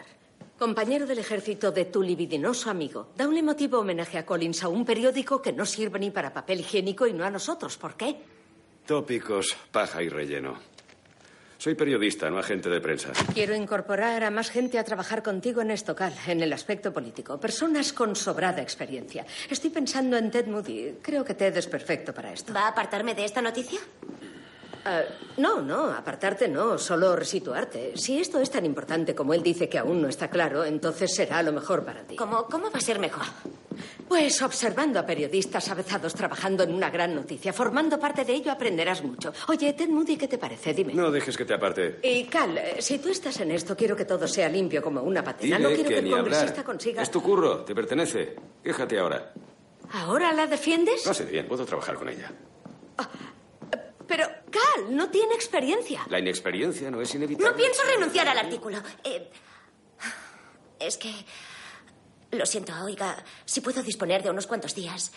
compañero 0.57 1.05
del 1.05 1.19
ejército 1.19 1.71
de 1.71 1.85
tu 1.85 2.01
libidinoso 2.01 2.69
amigo, 2.71 3.11
da 3.15 3.27
un 3.27 3.37
emotivo 3.37 3.79
homenaje 3.79 4.17
a 4.17 4.25
Collins 4.25 4.63
a 4.63 4.67
un 4.67 4.83
periódico 4.85 5.41
que 5.41 5.53
no 5.53 5.65
sirve 5.65 5.99
ni 5.99 6.09
para 6.11 6.33
papel 6.33 6.61
higiénico 6.61 7.05
y 7.07 7.13
no 7.13 7.23
a 7.23 7.29
nosotros. 7.29 7.77
¿Por 7.77 7.95
qué? 7.95 8.15
Tópicos, 8.87 9.55
paja 9.71 10.01
y 10.01 10.09
relleno. 10.09 10.57
Soy 11.65 11.73
periodista, 11.73 12.29
no 12.29 12.37
agente 12.37 12.69
de 12.69 12.79
prensa. 12.79 13.09
Quiero 13.33 13.55
incorporar 13.55 14.23
a 14.23 14.29
más 14.29 14.51
gente 14.51 14.77
a 14.77 14.83
trabajar 14.83 15.23
contigo 15.23 15.61
en 15.61 15.71
esto, 15.71 15.95
Cal, 15.95 16.13
en 16.27 16.43
el 16.43 16.53
aspecto 16.53 16.93
político. 16.93 17.39
Personas 17.39 17.91
con 17.91 18.15
sobrada 18.15 18.61
experiencia. 18.61 19.25
Estoy 19.49 19.71
pensando 19.71 20.15
en 20.15 20.29
Ted 20.29 20.45
Moody. 20.45 20.99
Creo 21.01 21.25
que 21.25 21.33
Ted 21.33 21.57
es 21.57 21.65
perfecto 21.65 22.13
para 22.13 22.31
esto. 22.31 22.53
¿Va 22.53 22.65
a 22.65 22.67
apartarme 22.67 23.15
de 23.15 23.25
esta 23.25 23.41
noticia? 23.41 23.79
Ah, 24.85 25.01
no, 25.37 25.61
no, 25.61 25.85
apartarte 25.91 26.47
no, 26.47 26.77
solo 26.77 27.15
resituarte. 27.15 27.93
Si 27.97 28.19
esto 28.19 28.39
es 28.39 28.51
tan 28.51 28.65
importante 28.65 29.15
como 29.15 29.33
él 29.33 29.41
dice 29.41 29.67
que 29.67 29.79
aún 29.79 30.01
no 30.01 30.07
está 30.07 30.29
claro, 30.29 30.63
entonces 30.63 31.13
será 31.15 31.41
lo 31.41 31.51
mejor 31.51 31.83
para 31.83 32.03
ti. 32.03 32.15
¿Cómo, 32.15 32.45
cómo 32.45 32.69
va 32.69 32.77
a 32.77 32.81
ser 32.81 32.99
mejor? 32.99 33.25
Pues 34.07 34.41
observando 34.43 34.99
a 34.99 35.05
periodistas 35.05 35.67
avezados 35.69 36.13
trabajando 36.13 36.63
en 36.63 36.73
una 36.73 36.91
gran 36.91 37.15
noticia, 37.15 37.51
formando 37.51 37.99
parte 37.99 38.23
de 38.23 38.33
ello, 38.33 38.51
aprenderás 38.51 39.03
mucho. 39.03 39.33
Oye, 39.47 39.73
Ted 39.73 39.89
Moody, 39.89 40.17
¿qué 40.17 40.27
te 40.27 40.37
parece? 40.37 40.73
Dime. 40.73 40.93
No 40.93 41.09
dejes 41.09 41.35
que 41.35 41.45
te 41.45 41.55
aparte. 41.55 41.99
Y 42.03 42.25
Cal, 42.25 42.55
eh, 42.57 42.75
si 42.79 42.99
tú 42.99 43.09
estás 43.09 43.39
en 43.39 43.51
esto, 43.51 43.75
quiero 43.75 43.95
que 43.95 44.05
todo 44.05 44.27
sea 44.27 44.47
limpio 44.47 44.81
como 44.83 45.01
una 45.01 45.23
patena. 45.23 45.57
no 45.57 45.69
quiero 45.69 45.89
que, 45.89 45.95
que 45.95 45.99
el 45.99 46.11
congresista 46.11 46.49
hablar. 46.51 46.63
consiga. 46.65 47.01
Es 47.01 47.09
tu 47.09 47.21
curro, 47.23 47.65
te 47.65 47.73
pertenece. 47.73 48.35
Quéjate 48.63 48.99
ahora. 48.99 49.33
¿Ahora 49.93 50.31
la 50.31 50.45
defiendes? 50.45 51.05
No 51.05 51.13
sé 51.13 51.25
bien, 51.25 51.47
puedo 51.47 51.65
trabajar 51.65 51.95
con 51.95 52.07
ella. 52.09 52.31
Pero 54.07 54.25
Cal 54.51 54.95
no 54.95 55.09
tiene 55.09 55.33
experiencia. 55.33 56.05
La 56.09 56.19
inexperiencia 56.19 56.91
no 56.91 57.01
es 57.01 57.13
inevitable. 57.15 57.49
No 57.49 57.57
pienso 57.57 57.81
renunciar 57.83 58.27
al 58.27 58.37
artículo. 58.37 58.77
Eh, 59.03 59.29
es 60.79 60.97
que... 60.97 61.13
Lo 62.31 62.45
siento, 62.45 62.73
oiga, 62.83 63.15
si 63.45 63.61
puedo 63.61 63.81
disponer 63.81 64.21
de 64.21 64.29
unos 64.29 64.45
cuantos 64.47 64.75
días, 64.75 65.13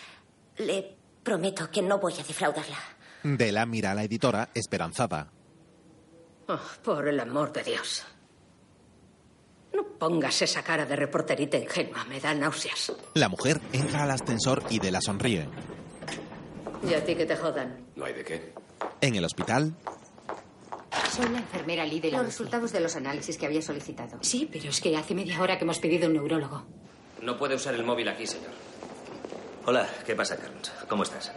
le 0.57 0.95
prometo 1.23 1.69
que 1.69 1.81
no 1.81 1.99
voy 1.99 2.13
a 2.13 2.23
defraudarla. 2.23 2.77
Dela 3.23 3.65
mira 3.65 3.91
a 3.91 3.95
la 3.95 4.03
editora 4.03 4.49
esperanzada. 4.53 5.31
Oh, 6.47 6.59
por 6.83 7.07
el 7.07 7.19
amor 7.19 7.51
de 7.51 7.63
Dios. 7.63 8.05
No 9.73 9.83
pongas 9.83 10.41
esa 10.41 10.63
cara 10.63 10.85
de 10.85 10.95
reporterita 10.95 11.57
ingenua, 11.57 12.05
me 12.05 12.19
da 12.19 12.33
náuseas. 12.33 12.93
La 13.15 13.27
mujer 13.27 13.59
entra 13.73 14.03
al 14.03 14.11
ascensor 14.11 14.63
y 14.69 14.79
Dela 14.79 15.01
sonríe. 15.01 15.47
Y 16.87 16.93
a 16.93 17.03
ti 17.03 17.15
que 17.15 17.25
te 17.25 17.35
jodan. 17.35 17.85
No 17.95 18.05
hay 18.05 18.13
de 18.13 18.23
qué. 18.23 18.53
En 19.01 19.15
el 19.15 19.25
hospital, 19.25 19.73
Soy 21.11 21.29
la 21.29 21.39
enfermera 21.39 21.85
Lee 21.85 21.99
de 21.99 22.11
la 22.11 22.17
Los 22.19 22.27
UCI. 22.27 22.31
resultados 22.37 22.71
de 22.71 22.79
los 22.79 22.95
análisis 22.95 23.37
que 23.37 23.45
había 23.45 23.61
solicitado. 23.61 24.17
Sí, 24.21 24.47
pero 24.51 24.69
es 24.69 24.79
que 24.81 24.95
hace 24.95 25.15
media 25.15 25.41
hora 25.41 25.57
que 25.57 25.63
hemos 25.63 25.79
pedido 25.79 26.07
un 26.07 26.13
neurólogo. 26.13 26.63
No 27.21 27.37
puede 27.37 27.55
usar 27.55 27.73
el 27.75 27.83
móvil 27.83 28.07
aquí, 28.09 28.25
señor. 28.27 28.51
Hola, 29.65 29.87
¿qué 30.05 30.15
pasa, 30.15 30.37
Carlos? 30.37 30.71
¿Cómo 30.87 31.03
estás? 31.03 31.31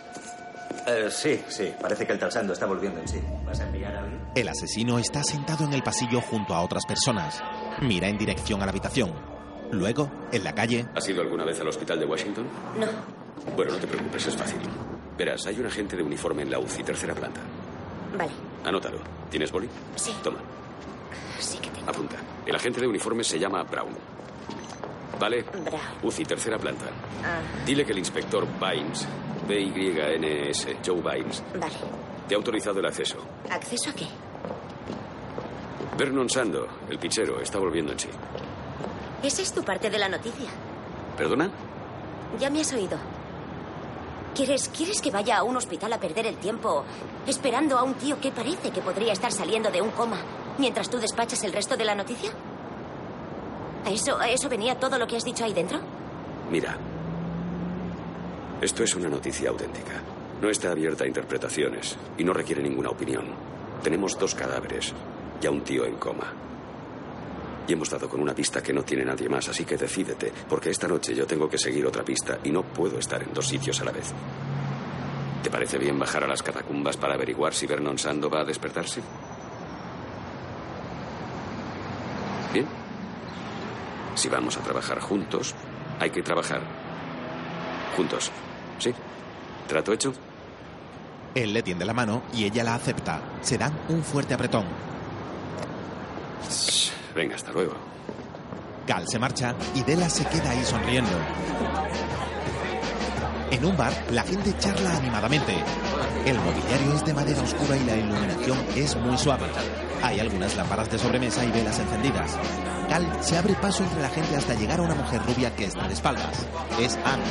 Eh, 0.87 1.09
sí, 1.11 1.41
sí, 1.49 1.73
parece 1.81 2.07
que 2.07 2.13
el 2.13 2.19
talsando 2.19 2.53
está 2.53 2.67
volviendo 2.67 3.01
en 3.01 3.09
sí. 3.09 3.21
¿Vas 3.45 3.61
a 3.61 3.65
enviar 3.65 3.95
a 3.95 4.01
alguien? 4.01 4.23
el 4.35 4.49
asesino 4.49 4.99
está 4.99 5.23
sentado 5.23 5.65
en 5.65 5.73
el 5.75 5.83
pasillo 5.83 6.21
junto 6.23 6.55
a 6.55 6.63
otras 6.63 6.87
personas. 6.87 7.41
Mira 7.83 8.09
en 8.09 8.17
dirección 8.19 8.63
a 8.63 8.67
la 8.67 8.71
habitación. 8.71 9.13
Luego, 9.71 10.11
en 10.33 10.45
la 10.45 10.55
calle, 10.55 10.87
¿Has 10.95 11.09
ido 11.09 11.23
alguna 11.23 11.45
vez 11.45 11.59
al 11.61 11.69
hospital 11.69 11.99
de 12.01 12.07
Washington? 12.07 12.47
No. 12.79 12.87
Bueno, 13.57 13.73
no 13.73 13.79
te 13.79 13.87
preocupes, 13.87 14.27
es 14.27 14.37
fácil. 14.37 14.59
Verás, 15.17 15.47
hay 15.47 15.59
un 15.61 15.67
agente 15.67 15.97
de 15.97 16.03
uniforme 16.03 16.43
en 16.43 16.51
la 16.51 16.59
UCI, 16.59 16.83
tercera 16.85 17.15
planta. 17.15 17.41
Vale. 18.17 18.33
Anótalo. 18.65 18.99
¿Tienes 19.31 19.51
boli? 19.53 19.69
Sí. 19.97 20.15
Toma. 20.23 20.39
Sí 21.39 21.59
que 21.59 21.71
tengo. 21.71 21.91
Apunta. 21.91 22.17
El 22.47 22.55
agente 22.55 22.81
de 22.81 22.87
uniforme 22.87 23.23
se 23.25 23.39
llama 23.39 23.63
Brown. 23.65 23.95
¿Vale? 25.19 25.43
Brown. 25.43 25.81
UCI, 26.03 26.25
tercera 26.25 26.59
planta. 26.59 26.87
Ah, 27.25 27.41
Dile 27.65 27.85
que 27.85 27.93
el 27.93 27.99
inspector 27.99 28.47
Bynes, 28.59 29.07
B-Y-N-S, 29.47 30.77
Joe 30.85 31.01
Bynes, 31.01 31.43
vale. 31.59 31.75
te 32.29 32.35
ha 32.35 32.39
autorizado 32.39 32.81
el 32.81 32.87
acceso. 32.87 33.19
¿Acceso 33.51 33.91
a 33.91 33.93
qué? 33.95 34.07
Vernon 35.97 36.29
Sando, 36.29 36.67
el 36.89 36.99
pichero, 36.99 37.41
está 37.41 37.59
volviendo 37.59 37.93
en 37.93 37.99
sí. 37.99 38.09
Esa 39.23 39.43
es 39.43 39.53
tu 39.53 39.63
parte 39.63 39.91
de 39.91 39.99
la 39.99 40.09
noticia. 40.09 40.49
¿Perdona? 41.17 41.51
Ya 42.41 42.51
me 42.51 42.61
has 42.63 42.73
oído. 42.73 42.99
¿Quieres, 44.35 44.71
¿Quieres 44.71 45.03
que 45.03 45.11
vaya 45.11 45.39
a 45.39 45.43
un 45.43 45.57
hospital 45.57 45.93
a 45.93 46.01
perder 46.01 46.27
el 46.27 46.37
tiempo 46.39 46.85
esperando 47.27 47.77
a 47.79 47.83
un 47.83 47.95
tío 47.95 48.19
que 48.19 48.33
parece 48.33 48.71
que 48.71 48.81
podría 48.81 49.13
estar 49.13 49.31
saliendo 49.31 49.71
de 49.71 49.83
un 49.83 49.91
coma 49.91 50.19
mientras 50.59 50.89
tú 50.89 50.99
despachas 50.99 51.45
el 51.45 51.53
resto 51.53 51.77
de 51.77 51.85
la 51.85 51.95
noticia? 51.95 52.31
¿A 53.85 53.91
eso, 53.91 54.19
a 54.19 54.31
eso 54.31 54.49
venía 54.49 54.79
todo 54.79 54.99
lo 54.99 55.07
que 55.07 55.17
has 55.17 55.25
dicho 55.25 55.45
ahí 55.45 55.53
dentro? 55.53 55.81
Mira. 56.51 56.79
Esto 58.63 58.85
es 58.85 58.95
una 58.95 59.09
noticia 59.09 59.51
auténtica. 59.51 60.01
No 60.41 60.49
está 60.49 60.71
abierta 60.71 61.05
a 61.05 61.09
interpretaciones 61.09 61.97
y 62.17 62.25
no 62.25 62.33
requiere 62.33 62.63
ninguna 62.63 62.91
opinión. 62.91 63.27
Tenemos 63.83 64.19
dos 64.19 64.35
cadáveres 64.35 64.95
y 65.43 65.47
a 65.47 65.51
un 65.51 65.63
tío 65.63 65.85
en 65.85 65.97
coma. 65.97 66.33
Y 67.67 67.73
hemos 67.73 67.91
dado 67.91 68.09
con 68.09 68.21
una 68.21 68.35
pista 68.35 68.63
que 68.63 68.73
no 68.73 68.83
tiene 68.83 69.05
nadie 69.05 69.29
más, 69.29 69.49
así 69.49 69.65
que 69.65 69.77
decídete, 69.77 70.33
porque 70.49 70.71
esta 70.71 70.89
noche 70.89 71.15
yo 71.15 71.27
tengo 71.27 71.49
que 71.49 71.59
seguir 71.59 71.87
otra 71.87 72.05
pista 72.05 72.39
y 72.43 72.51
no 72.51 72.63
puedo 72.63 72.99
estar 72.99 73.23
en 73.23 73.33
dos 73.33 73.47
sitios 73.47 73.81
a 73.81 73.85
la 73.85 73.93
vez. 73.93 74.13
¿Te 75.43 75.51
parece 75.51 75.79
bien 75.79 75.99
bajar 75.99 76.25
a 76.25 76.29
las 76.29 76.43
catacumbas 76.43 76.97
para 76.97 77.15
averiguar 77.15 77.55
si 77.55 77.67
Vernon 77.67 77.99
Sando 77.99 78.29
va 78.29 78.41
a 78.41 78.45
despertarse? 78.45 79.01
Bien. 82.53 82.67
Si 84.15 84.29
vamos 84.29 84.57
a 84.57 84.61
trabajar 84.61 85.01
juntos, 85.01 85.55
hay 85.99 86.11
que 86.11 86.23
trabajar 86.23 86.61
juntos. 87.97 88.31
¿Sí? 88.79 88.93
¿Trato 89.69 89.93
hecho? 89.93 90.13
él 91.35 91.53
le 91.53 91.63
tiende 91.63 91.85
la 91.85 91.95
mano 91.95 92.23
y 92.33 92.45
ella 92.45 92.65
la 92.65 92.75
acepta. 92.75 93.21
Se 93.41 93.59
dan 93.59 93.73
un 93.89 94.03
fuerte 94.03 94.35
apretón. 94.35 94.65
Venga, 97.15 97.37
hasta 97.37 97.53
luego. 97.53 97.75
Cal 98.87 99.07
se 99.07 99.19
marcha 99.19 99.55
y 99.75 99.83
Della 99.83 100.09
se 100.09 100.25
queda 100.25 100.51
ahí 100.51 100.65
sonriendo. 100.65 101.11
En 103.51 103.65
un 103.67 103.77
bar, 103.77 103.93
la 104.11 104.23
gente 104.23 104.57
charla 104.59 104.97
animadamente. 104.97 105.55
El 106.25 106.39
mobiliario 106.39 106.95
es 106.95 107.05
de 107.05 107.13
madera 107.13 107.43
oscura 107.43 107.77
y 107.77 107.85
la 107.85 107.97
iluminación 107.97 108.59
es 108.75 108.97
muy 108.97 109.19
suave. 109.19 109.47
Hay 110.03 110.21
algunas 110.21 110.57
lámparas 110.57 110.91
de 110.91 110.99
sobremesa 110.99 111.45
y 111.45 111.51
velas 111.51 111.79
encendidas. 111.79 112.39
Cal 112.89 113.07
se 113.21 113.37
abre 113.37 113.55
paso 113.55 113.85
entre 113.85 114.01
la 114.01 114.09
gente 114.09 114.37
hasta 114.37 114.55
llegar 114.55 114.81
a 114.81 114.83
una 114.83 114.95
mujer 114.95 115.21
rubia 115.27 115.55
que 115.55 115.67
está 115.67 115.87
de 115.87 115.95
espaldas. 115.95 116.47
Es 116.81 116.99
Anne. 117.05 117.25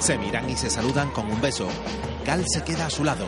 Se 0.00 0.16
miran 0.16 0.48
y 0.48 0.56
se 0.56 0.70
saludan 0.70 1.10
con 1.10 1.30
un 1.30 1.40
beso. 1.40 1.68
Cal 2.24 2.44
se 2.46 2.62
queda 2.62 2.86
a 2.86 2.90
su 2.90 3.02
lado. 3.02 3.24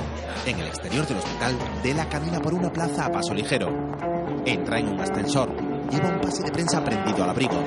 En 0.46 0.58
el 0.58 0.66
exterior 0.66 1.06
del 1.06 1.18
hospital, 1.18 1.56
Della 1.82 2.08
camina 2.08 2.40
por 2.40 2.54
una 2.54 2.72
plaza 2.72 3.06
a 3.06 3.12
paso 3.12 3.32
ligero. 3.32 3.68
Entra 4.44 4.78
en 4.78 4.88
un 4.88 5.00
ascensor. 5.00 5.50
Lleva 5.90 6.08
un 6.08 6.20
pase 6.20 6.42
de 6.42 6.50
prensa 6.50 6.84
prendido 6.84 7.24
al 7.24 7.30
abrigo. 7.30 7.64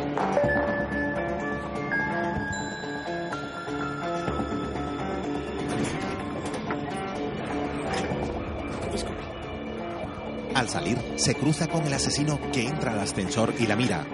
Al 10.53 10.61
Al 10.65 10.69
salir, 10.69 10.97
se 11.17 11.35
cruza 11.35 11.67
con 11.67 11.85
el 11.85 11.93
asesino 11.93 12.39
que 12.53 12.65
entra 12.65 12.93
al 12.93 12.99
ascensor 12.99 13.53
y 13.59 13.67
la 13.67 13.75
mira. 13.75 14.05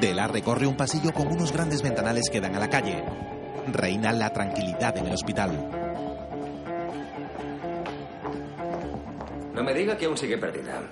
Dela 0.00 0.26
recorre 0.26 0.66
un 0.66 0.76
pasillo 0.76 1.12
con 1.12 1.26
unos 1.26 1.52
grandes 1.52 1.82
ventanales 1.82 2.30
que 2.30 2.40
dan 2.40 2.56
a 2.56 2.60
la 2.60 2.70
calle. 2.70 3.04
Reina 3.70 4.12
la 4.12 4.32
tranquilidad 4.32 4.96
en 4.96 5.06
el 5.06 5.12
hospital. 5.12 5.81
No 9.62 9.66
me 9.66 9.74
diga 9.74 9.96
que 9.96 10.06
aún 10.06 10.18
sigue 10.18 10.36
perdida. 10.38 10.82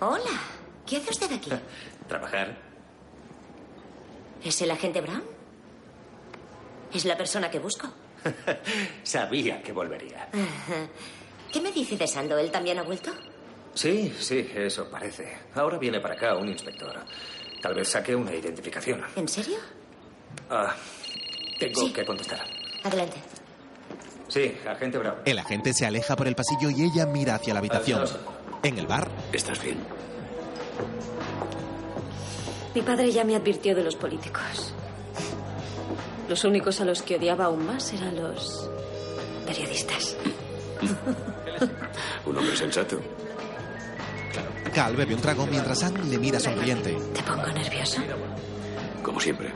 Hola. 0.00 0.40
¿Qué 0.84 0.96
hace 0.96 1.10
usted 1.10 1.32
aquí? 1.32 1.52
¿Trabajar? 2.08 2.56
¿Es 4.42 4.60
el 4.62 4.72
agente 4.72 5.00
Brown? 5.00 5.22
¿Es 6.92 7.04
la 7.04 7.16
persona 7.16 7.48
que 7.48 7.60
busco? 7.60 7.86
Sabía 9.04 9.62
que 9.62 9.70
volvería. 9.70 10.28
¿Qué 11.52 11.60
me 11.60 11.70
dice 11.70 11.96
de 11.96 12.08
Sando? 12.08 12.36
¿Él 12.38 12.50
también 12.50 12.76
ha 12.80 12.82
vuelto? 12.82 13.12
Sí, 13.74 14.12
sí, 14.18 14.50
eso 14.52 14.90
parece. 14.90 15.32
Ahora 15.54 15.78
viene 15.78 16.00
para 16.00 16.14
acá 16.14 16.34
un 16.34 16.48
inspector. 16.48 16.98
Tal 17.62 17.74
vez 17.74 17.86
saque 17.86 18.16
una 18.16 18.34
identificación. 18.34 19.00
¿En 19.14 19.28
serio? 19.28 19.58
Ah, 20.50 20.74
tengo 21.60 21.82
Sí. 21.82 21.92
que 21.92 22.04
contestar. 22.04 22.44
Adelante. 22.82 23.18
Sí, 24.30 24.56
agente 24.66 24.96
Brown. 24.96 25.16
El 25.24 25.38
agente 25.38 25.74
se 25.74 25.84
aleja 25.86 26.16
por 26.16 26.26
el 26.28 26.34
pasillo 26.36 26.70
y 26.70 26.84
ella 26.84 27.04
mira 27.04 27.34
hacia 27.34 27.52
la 27.52 27.58
habitación. 27.58 28.04
En 28.62 28.78
el 28.78 28.86
bar, 28.86 29.10
¿Estás 29.32 29.62
bien? 29.62 29.78
Mi 32.74 32.82
padre 32.82 33.10
ya 33.10 33.24
me 33.24 33.34
advirtió 33.34 33.74
de 33.74 33.82
los 33.82 33.96
políticos. 33.96 34.72
Los 36.28 36.44
únicos 36.44 36.80
a 36.80 36.84
los 36.84 37.02
que 37.02 37.16
odiaba 37.16 37.46
aún 37.46 37.66
más 37.66 37.92
eran 37.92 38.14
los 38.14 38.70
periodistas. 39.44 40.16
Un 42.26 42.38
hombre 42.38 42.56
sensato. 42.56 43.00
Cal 44.72 44.94
bebe 44.94 45.14
un 45.16 45.20
trago 45.20 45.46
mientras 45.46 45.82
Anne 45.82 46.04
le 46.04 46.16
mira 46.16 46.38
sonriente. 46.38 46.96
¿Te 47.12 47.22
pongo 47.24 47.46
nervioso? 47.48 48.00
Como 49.02 49.18
siempre. 49.18 49.52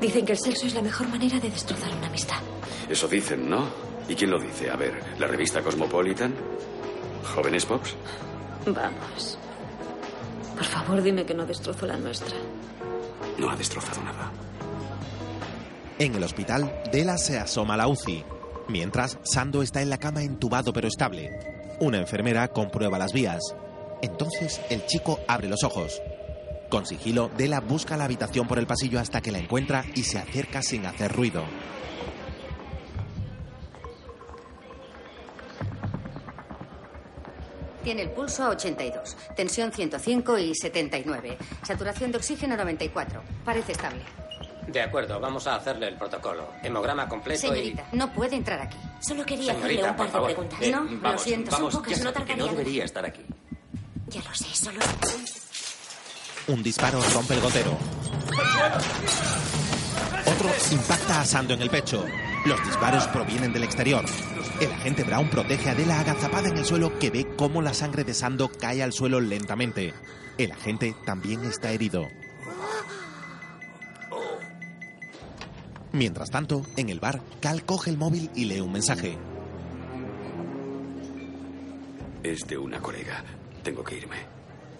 Dicen 0.00 0.26
que 0.26 0.32
el 0.32 0.38
sexo 0.38 0.66
es 0.66 0.74
la 0.74 0.82
mejor 0.82 1.08
manera 1.08 1.40
de 1.40 1.50
destrozar 1.50 1.92
una 1.94 2.08
amistad. 2.08 2.36
Eso 2.88 3.08
dicen, 3.08 3.48
¿no? 3.48 3.66
¿Y 4.08 4.14
quién 4.14 4.30
lo 4.30 4.38
dice? 4.38 4.70
A 4.70 4.76
ver, 4.76 4.94
¿la 5.18 5.26
revista 5.26 5.62
Cosmopolitan? 5.62 6.34
¿Jóvenes 7.34 7.64
Pops? 7.64 7.94
Vamos. 8.66 9.38
Por 10.54 10.64
favor, 10.64 11.02
dime 11.02 11.24
que 11.24 11.34
no 11.34 11.44
destrozo 11.44 11.86
la 11.86 11.96
nuestra. 11.96 12.36
No 13.38 13.50
ha 13.50 13.56
destrozado 13.56 14.02
nada. 14.02 14.30
En 15.98 16.14
el 16.14 16.22
hospital, 16.22 16.82
Dela 16.92 17.16
se 17.18 17.38
asoma 17.38 17.74
a 17.74 17.78
la 17.78 17.88
UCI. 17.88 18.24
Mientras, 18.68 19.18
Sando 19.22 19.62
está 19.62 19.80
en 19.82 19.90
la 19.90 19.98
cama 19.98 20.22
entubado 20.22 20.72
pero 20.72 20.88
estable. 20.88 21.30
Una 21.80 21.98
enfermera 21.98 22.48
comprueba 22.48 22.98
las 22.98 23.12
vías. 23.12 23.42
Entonces, 24.02 24.60
el 24.70 24.84
chico 24.86 25.20
abre 25.26 25.48
los 25.48 25.64
ojos. 25.64 26.00
Con 26.70 26.84
sigilo, 26.84 27.30
Dela 27.36 27.60
busca 27.60 27.96
la 27.96 28.04
habitación 28.04 28.46
por 28.48 28.58
el 28.58 28.66
pasillo 28.66 28.98
hasta 28.98 29.20
que 29.20 29.30
la 29.32 29.38
encuentra 29.38 29.84
y 29.94 30.02
se 30.02 30.18
acerca 30.18 30.62
sin 30.62 30.84
hacer 30.86 31.12
ruido. 31.12 31.44
Tiene 37.84 38.02
el 38.02 38.10
pulso 38.10 38.42
a 38.44 38.48
82, 38.50 39.16
tensión 39.36 39.70
105 39.70 40.38
y 40.38 40.54
79, 40.56 41.38
saturación 41.62 42.10
de 42.10 42.18
oxígeno 42.18 42.56
94. 42.56 43.22
Parece 43.44 43.72
estable. 43.72 44.00
De 44.66 44.82
acuerdo, 44.82 45.20
vamos 45.20 45.46
a 45.46 45.54
hacerle 45.54 45.86
el 45.86 45.94
protocolo. 45.96 46.48
Hemograma 46.64 47.08
completo 47.08 47.42
Señorita, 47.42 47.86
no 47.92 48.12
puede 48.12 48.34
entrar 48.34 48.60
aquí. 48.60 48.76
Solo 49.00 49.24
quería 49.24 49.54
Señorita, 49.54 49.90
hacerle 49.90 49.90
un 49.90 49.96
par 49.96 50.06
de 50.06 50.12
favor. 50.12 50.26
preguntas. 50.30 50.58
Eh, 50.62 50.70
no, 50.72 50.78
vamos, 50.84 51.02
lo 51.12 51.18
siento, 51.18 51.50
vamos, 51.52 51.72
son 51.72 51.82
pocas, 51.82 51.98
ya 51.98 52.04
no 52.04 52.12
tardaría 52.12 52.36
no 52.36 52.48
debería 52.48 52.84
estar 52.84 53.06
aquí. 53.06 53.22
Ya 54.08 54.20
lo 54.22 54.34
sé, 54.34 54.52
solo... 54.52 54.80
Un 56.48 56.62
disparo 56.62 57.00
rompe 57.12 57.34
el 57.34 57.40
gotero. 57.40 57.76
Otro 60.26 60.48
impacta 60.70 61.20
a 61.20 61.24
Sando 61.24 61.54
en 61.54 61.62
el 61.62 61.70
pecho. 61.70 62.04
Los 62.44 62.64
disparos 62.64 63.08
provienen 63.08 63.52
del 63.52 63.64
exterior. 63.64 64.04
El 64.60 64.70
agente 64.70 65.02
Brown 65.02 65.28
protege 65.28 65.70
a 65.70 65.74
Dela 65.74 65.98
agazapada 65.98 66.48
en 66.48 66.56
el 66.56 66.64
suelo 66.64 67.00
que 67.00 67.10
ve 67.10 67.26
cómo 67.36 67.62
la 67.62 67.74
sangre 67.74 68.04
de 68.04 68.14
Sando 68.14 68.48
cae 68.48 68.80
al 68.82 68.92
suelo 68.92 69.20
lentamente. 69.20 69.92
El 70.38 70.52
agente 70.52 70.94
también 71.04 71.44
está 71.44 71.72
herido. 71.72 72.06
Mientras 75.90 76.30
tanto, 76.30 76.64
en 76.76 76.90
el 76.90 77.00
bar, 77.00 77.22
Cal 77.40 77.64
coge 77.64 77.90
el 77.90 77.98
móvil 77.98 78.30
y 78.36 78.44
lee 78.44 78.60
un 78.60 78.70
mensaje. 78.70 79.18
Es 82.22 82.46
de 82.46 82.56
una 82.56 82.80
colega. 82.80 83.24
Tengo 83.64 83.82
que 83.82 83.96
irme. 83.96 84.18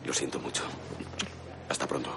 Lo 0.05 0.13
siento 0.13 0.39
mucho. 0.39 0.63
Hasta 1.69 1.87
pronto. 1.87 2.11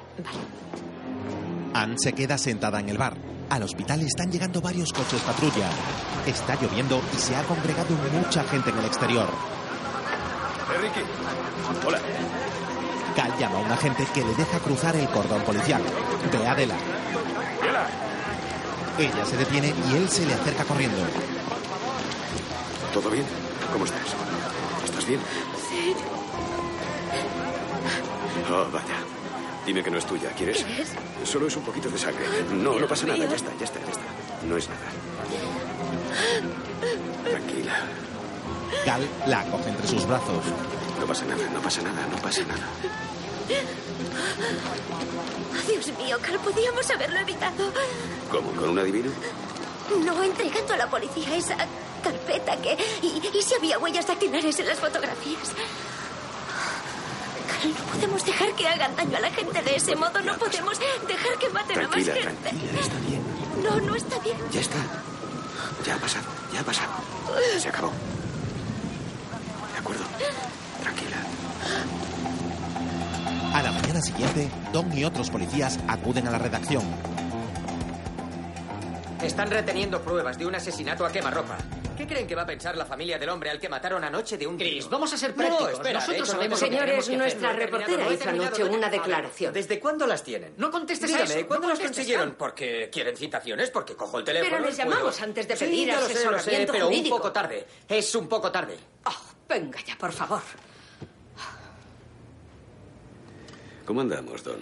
Anne 1.73 1.95
se 1.97 2.13
queda 2.13 2.37
sentada 2.37 2.79
en 2.79 2.89
el 2.89 2.97
bar. 2.97 3.15
Al 3.49 3.63
hospital 3.63 4.01
están 4.01 4.31
llegando 4.31 4.61
varios 4.61 4.93
coches 4.93 5.21
patrulla. 5.21 5.69
Está 6.25 6.55
lloviendo 6.61 7.01
y 7.15 7.17
se 7.17 7.35
ha 7.35 7.43
congregado 7.43 7.95
mucha 8.13 8.43
gente 8.43 8.69
en 8.69 8.77
el 8.77 8.85
exterior. 8.85 9.27
Eh, 9.27 10.77
Ricky. 10.81 11.01
Hola. 11.87 11.99
Cal 13.15 13.37
llama 13.39 13.57
a 13.57 13.61
un 13.61 13.71
agente 13.71 14.05
que 14.13 14.23
le 14.23 14.35
deja 14.35 14.59
cruzar 14.59 14.95
el 14.95 15.07
cordón 15.09 15.41
policial. 15.41 15.81
Ve 16.31 16.47
a 16.47 16.51
Adela. 16.51 16.75
Ella 18.99 19.25
se 19.25 19.37
detiene 19.37 19.73
y 19.89 19.95
él 19.95 20.09
se 20.09 20.25
le 20.25 20.33
acerca 20.33 20.65
corriendo. 20.65 20.97
¿Todo 22.93 23.09
bien? 23.09 23.25
¿Cómo 23.71 23.85
estás? 23.85 24.01
¿Estás 24.83 25.05
bien? 25.07 25.21
Sí. 25.69 25.95
Oh, 28.51 28.65
vaya. 28.73 29.18
Dime 29.69 29.83
que 29.83 29.91
no 29.91 29.99
es 29.99 30.05
tuya, 30.07 30.31
¿quieres? 30.31 30.63
¿Qué 30.63 30.81
es? 30.81 31.29
Solo 31.29 31.45
es 31.45 31.55
un 31.55 31.61
poquito 31.61 31.91
de 31.91 31.97
sangre. 31.99 32.25
No, 32.51 32.79
no 32.79 32.87
pasa 32.87 33.05
nada, 33.05 33.23
ya 33.23 33.35
está, 33.35 33.51
ya 33.59 33.65
está, 33.65 33.79
ya 33.79 33.91
está. 33.91 34.01
No 34.47 34.57
es 34.57 34.67
nada. 34.67 34.81
Tranquila. 37.23 37.75
Cal 38.83 39.07
la 39.27 39.45
coge 39.45 39.69
entre 39.69 39.87
sus 39.87 40.07
brazos. 40.07 40.43
No 40.99 41.05
pasa 41.05 41.23
nada, 41.25 41.47
no 41.53 41.61
pasa 41.61 41.83
nada, 41.83 42.07
no 42.07 42.17
pasa 42.17 42.41
nada. 42.47 42.67
Dios 45.67 45.97
mío, 45.99 46.17
Carl, 46.19 46.39
podíamos 46.39 46.89
haberlo 46.89 47.19
evitado. 47.19 47.71
¿Cómo? 48.31 48.51
¿Con 48.53 48.69
un 48.69 48.79
adivino? 48.79 49.11
No 50.03 50.23
entregando 50.23 50.73
a 50.73 50.77
la 50.77 50.89
policía 50.89 51.35
esa 51.35 51.55
carpeta 52.03 52.57
que... 52.57 52.75
Y, 53.03 53.21
y 53.37 53.41
si 53.43 53.53
había 53.53 53.77
huellas 53.77 54.07
dactilares 54.07 54.59
en 54.59 54.65
las 54.65 54.79
fotografías. 54.79 55.53
No 57.63 57.93
podemos 57.93 58.25
dejar 58.25 58.53
que 58.53 58.67
hagan 58.67 58.95
daño 58.95 59.17
a 59.17 59.19
la 59.19 59.31
gente 59.31 59.61
de 59.61 59.75
ese 59.75 59.95
modo. 59.95 60.21
No 60.21 60.37
podemos 60.37 60.79
dejar 60.79 61.37
que 61.39 61.49
maten 61.49 61.79
a 61.79 61.87
más 61.87 61.91
Tranquila, 62.03 62.13
gente. 62.15 62.49
tranquila, 62.49 62.79
está 62.79 62.99
bien. 62.99 63.21
No, 63.63 63.79
no 63.87 63.95
está 63.95 64.19
bien. 64.19 64.37
Ya 64.51 64.61
está. 64.61 64.77
Ya 65.85 65.95
ha 65.95 65.97
pasado, 65.97 66.25
ya 66.53 66.59
ha 66.61 66.63
pasado. 66.63 66.89
Se 67.59 67.69
acabó. 67.69 67.91
De 69.73 69.79
acuerdo. 69.79 70.03
Tranquila. 70.81 71.17
A 73.53 73.61
la 73.63 73.71
mañana 73.71 74.01
siguiente, 74.01 74.49
Don 74.71 74.95
y 74.97 75.03
otros 75.03 75.29
policías 75.29 75.79
acuden 75.87 76.27
a 76.27 76.31
la 76.31 76.37
redacción. 76.37 76.83
Están 79.21 79.51
reteniendo 79.51 80.01
pruebas 80.01 80.37
de 80.37 80.45
un 80.45 80.55
asesinato 80.55 81.05
a 81.05 81.11
quemarropa. 81.11 81.57
¿Qué 81.99 82.07
creen 82.07 82.25
que 82.27 82.33
va 82.33 82.43
a 82.43 82.45
pensar 82.45 82.77
la 82.77 82.85
familia 82.85 83.19
del 83.19 83.27
hombre 83.27 83.49
al 83.49 83.59
que 83.59 83.67
mataron 83.67 84.01
anoche 84.05 84.37
de 84.37 84.47
un 84.47 84.57
Gris, 84.57 84.87
vamos 84.89 85.11
a 85.11 85.17
ser 85.17 85.31
No, 85.31 85.35
prácticos. 85.35 85.73
espera, 85.73 85.99
Nosotros 85.99 86.15
hecho, 86.15 86.31
sabemos 86.31 86.61
no 86.61 86.67
que 86.69 86.71
Señores, 86.73 87.09
que 87.09 87.17
nuestra 87.17 87.49
hacer. 87.49 87.59
No 87.59 87.65
reportera 87.77 88.03
no 88.05 88.13
hizo 88.13 88.29
anoche 88.29 88.63
de- 88.63 88.69
una 88.69 88.87
A 88.87 88.89
declaración. 88.89 89.53
¿Desde 89.53 89.79
cuándo 89.81 90.07
las 90.07 90.23
tienen? 90.23 90.53
No 90.55 90.71
contestes 90.71 91.11
a 91.13 91.17
Dígame, 91.17 91.39
eso, 91.39 91.47
¿cuándo 91.49 91.67
no 91.67 91.73
las 91.73 91.83
consiguieron? 91.83 92.35
Porque 92.37 92.89
quieren 92.89 93.17
citaciones, 93.17 93.69
porque 93.69 93.95
cojo 93.97 94.17
el 94.19 94.23
teléfono. 94.23 94.49
Pero 94.49 94.65
les 94.65 94.75
puedo- 94.77 94.89
llamamos 94.91 95.21
antes 95.21 95.45
de 95.49 95.57
Sí, 95.57 95.65
pedir 95.65 95.87
ya 95.87 95.99
lo 95.99 96.07
sé, 96.07 96.13
sé, 96.13 96.25
asesoramiento 96.25 96.71
pero 96.71 96.85
jurídico. 96.85 97.15
un 97.15 97.21
poco 97.21 97.31
tarde. 97.33 97.67
Es 97.89 98.15
un 98.15 98.27
poco 98.29 98.49
tarde. 98.49 98.77
Venga 99.49 99.79
ya, 99.85 99.97
por 99.97 100.13
favor. 100.13 100.41
¿Cómo 103.85 103.99
andamos, 103.99 104.41
Don? 104.43 104.59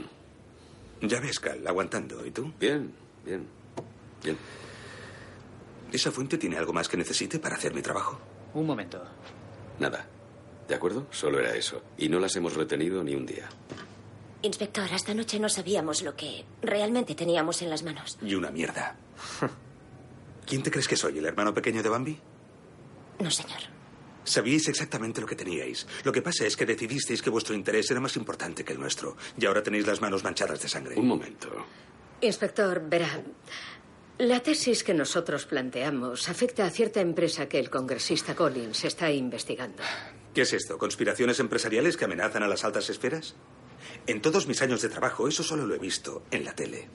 Ya 1.01 1.19
ves, 1.19 1.39
Cal, 1.39 1.67
aguantando. 1.67 2.25
¿Y 2.25 2.31
tú? 2.31 2.51
Bien, 2.59 2.91
bien, 3.23 3.45
bien. 4.23 4.37
¿Esa 5.97 6.11
fuente 6.11 6.37
tiene 6.37 6.57
algo 6.57 6.73
más 6.73 6.87
que 6.87 6.95
necesite 6.95 7.39
para 7.39 7.55
hacer 7.55 7.73
mi 7.73 7.81
trabajo? 7.81 8.19
Un 8.53 8.67
momento. 8.67 9.03
Nada. 9.79 10.05
¿De 10.67 10.75
acuerdo? 10.75 11.07
Solo 11.09 11.39
era 11.39 11.55
eso. 11.55 11.81
Y 11.97 12.07
no 12.07 12.19
las 12.19 12.35
hemos 12.35 12.53
retenido 12.53 13.03
ni 13.03 13.15
un 13.15 13.25
día. 13.25 13.49
Inspector, 14.43 14.87
esta 14.93 15.15
noche 15.15 15.39
no 15.39 15.49
sabíamos 15.49 16.03
lo 16.03 16.15
que 16.15 16.45
realmente 16.61 17.15
teníamos 17.15 17.63
en 17.63 17.71
las 17.71 17.81
manos. 17.81 18.19
Y 18.21 18.35
una 18.35 18.51
mierda. 18.51 18.95
¿Quién 20.45 20.61
te 20.61 20.69
crees 20.69 20.87
que 20.87 20.95
soy, 20.95 21.17
el 21.17 21.25
hermano 21.25 21.51
pequeño 21.51 21.81
de 21.81 21.89
Bambi? 21.89 22.19
No, 23.17 23.31
señor. 23.31 23.61
Sabíais 24.23 24.67
exactamente 24.67 25.19
lo 25.19 25.25
que 25.25 25.35
teníais. 25.35 25.87
Lo 26.03 26.11
que 26.11 26.21
pasa 26.21 26.45
es 26.45 26.55
que 26.55 26.67
decidisteis 26.67 27.23
que 27.23 27.31
vuestro 27.31 27.55
interés 27.55 27.89
era 27.89 27.99
más 27.99 28.15
importante 28.17 28.63
que 28.63 28.73
el 28.73 28.79
nuestro. 28.79 29.17
Y 29.35 29.47
ahora 29.47 29.63
tenéis 29.63 29.87
las 29.87 29.99
manos 29.99 30.23
manchadas 30.23 30.61
de 30.61 30.69
sangre. 30.69 30.93
Un 30.95 31.07
momento. 31.07 31.49
Inspector, 32.21 32.87
verá. 32.87 33.23
La 34.19 34.39
tesis 34.39 34.83
que 34.83 34.95
nosotros 34.95 35.45
planteamos 35.45 36.27
afecta 36.27 36.65
a 36.65 36.71
cierta 36.71 37.01
empresa 37.01 37.47
que 37.47 37.59
el 37.59 37.69
congresista 37.69 38.35
Collins 38.35 38.83
está 38.85 39.11
investigando. 39.11 39.83
¿Qué 40.33 40.41
es 40.41 40.53
esto? 40.53 40.79
¿Conspiraciones 40.79 41.39
empresariales 41.39 41.97
que 41.97 42.05
amenazan 42.05 42.41
a 42.41 42.47
las 42.47 42.63
altas 42.63 42.89
esferas? 42.89 43.35
En 44.07 44.19
todos 44.19 44.47
mis 44.47 44.59
años 44.63 44.81
de 44.81 44.89
trabajo, 44.89 45.27
eso 45.27 45.43
solo 45.43 45.67
lo 45.67 45.75
he 45.75 45.79
visto 45.79 46.23
en 46.31 46.45
la 46.45 46.55
tele. 46.55 46.89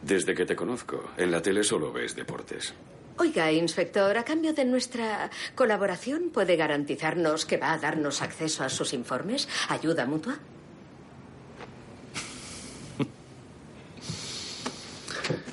Desde 0.00 0.34
que 0.34 0.46
te 0.46 0.56
conozco, 0.56 1.10
en 1.18 1.30
la 1.30 1.42
tele 1.42 1.62
solo 1.62 1.92
ves 1.92 2.16
deportes. 2.16 2.72
Oiga, 3.18 3.52
inspector, 3.52 4.16
a 4.16 4.24
cambio 4.24 4.54
de 4.54 4.64
nuestra 4.64 5.30
colaboración, 5.54 6.30
¿puede 6.30 6.56
garantizarnos 6.56 7.44
que 7.44 7.58
va 7.58 7.74
a 7.74 7.78
darnos 7.78 8.22
acceso 8.22 8.64
a 8.64 8.70
sus 8.70 8.94
informes? 8.94 9.46
¿Ayuda 9.68 10.06
mutua? 10.06 10.38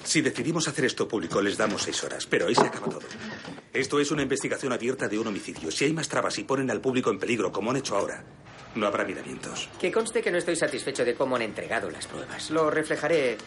Si 0.08 0.22
decidimos 0.22 0.66
hacer 0.70 0.86
esto 0.86 1.06
público, 1.06 1.42
les 1.42 1.58
damos 1.58 1.82
seis 1.84 2.02
horas, 2.02 2.26
pero 2.26 2.48
ahí 2.48 2.56
se 2.56 2.62
acaba 2.62 2.88
todo. 2.88 3.06
Esto 3.74 4.00
es 4.00 4.10
una 4.10 4.22
investigación 4.22 4.72
abierta 4.72 5.10
de 5.10 5.20
un 5.20 5.28
homicidio. 5.28 5.70
Si 5.70 5.84
hay 5.84 5.92
más 5.92 6.08
trabas 6.08 6.38
y 6.38 6.46
ponen 6.46 6.72
al 6.72 6.80
público 6.80 7.12
en 7.12 7.20
peligro, 7.20 7.52
como 7.52 7.72
han 7.72 7.78
hecho 7.78 7.98
ahora, 7.98 8.24
no 8.76 8.88
habrá 8.88 9.04
miramientos. 9.04 9.68
Que 9.78 9.92
conste 9.92 10.22
que 10.22 10.32
no 10.32 10.38
estoy 10.38 10.56
satisfecho 10.56 11.04
de 11.04 11.14
cómo 11.14 11.36
han 11.36 11.42
entregado 11.42 11.92
las 11.92 12.08
pruebas. 12.08 12.50
Lo 12.52 12.72
reflejaré 12.72 13.38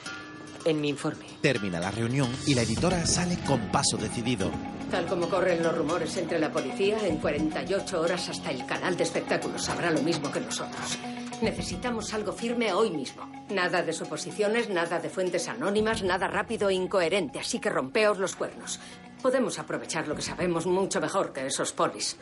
en 0.67 0.81
mi 0.83 0.91
informe. 0.91 1.25
Termina 1.41 1.81
la 1.81 1.93
reunión 1.93 2.31
y 2.47 2.55
la 2.55 2.61
editora 2.61 3.07
sale 3.07 3.39
con 3.47 3.73
paso 3.73 3.97
decidido. 3.97 4.53
Tal 4.91 5.07
como 5.07 5.31
corren 5.31 5.63
los 5.63 5.75
rumores 5.75 6.15
entre 6.19 6.39
la 6.39 6.53
policía, 6.53 7.07
en 7.07 7.17
48 7.17 8.01
horas 8.03 8.29
hasta 8.29 8.51
el 8.51 8.67
canal 8.67 8.99
de 8.99 9.05
espectáculos 9.05 9.65
sabrá 9.65 9.91
lo 9.91 10.03
mismo 10.03 10.31
que 10.31 10.41
nosotros. 10.41 10.99
Necesitamos 11.41 12.13
algo 12.13 12.35
firme 12.35 12.71
hoy 12.75 12.91
mismo. 12.91 13.40
Nada 13.51 13.83
de 13.83 13.93
suposiciones, 13.93 14.69
nada 14.69 15.01
de 15.01 15.09
fuentes 15.11 15.49
anónimas, 15.49 16.03
nada 16.03 16.29
rápido 16.29 16.69
e 16.69 16.75
incoherente. 16.75 17.41
Así 17.41 17.59
que 17.59 17.69
rompeos 17.69 18.19
los 18.19 18.37
cuernos. 18.37 18.79
Podemos 19.23 19.59
aprovechar 19.59 20.07
lo 20.07 20.15
que 20.15 20.23
sabemos 20.23 20.67
mucho 20.67 21.01
mejor 21.01 21.33
que 21.33 21.47
esos 21.47 21.73
polis. 21.73 22.17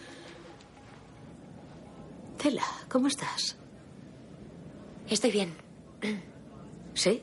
Tela, 2.42 2.64
¿cómo 2.88 3.08
estás? 3.08 3.56
Estoy 5.08 5.30
bien. 5.30 5.54
¿Sí? 6.94 7.22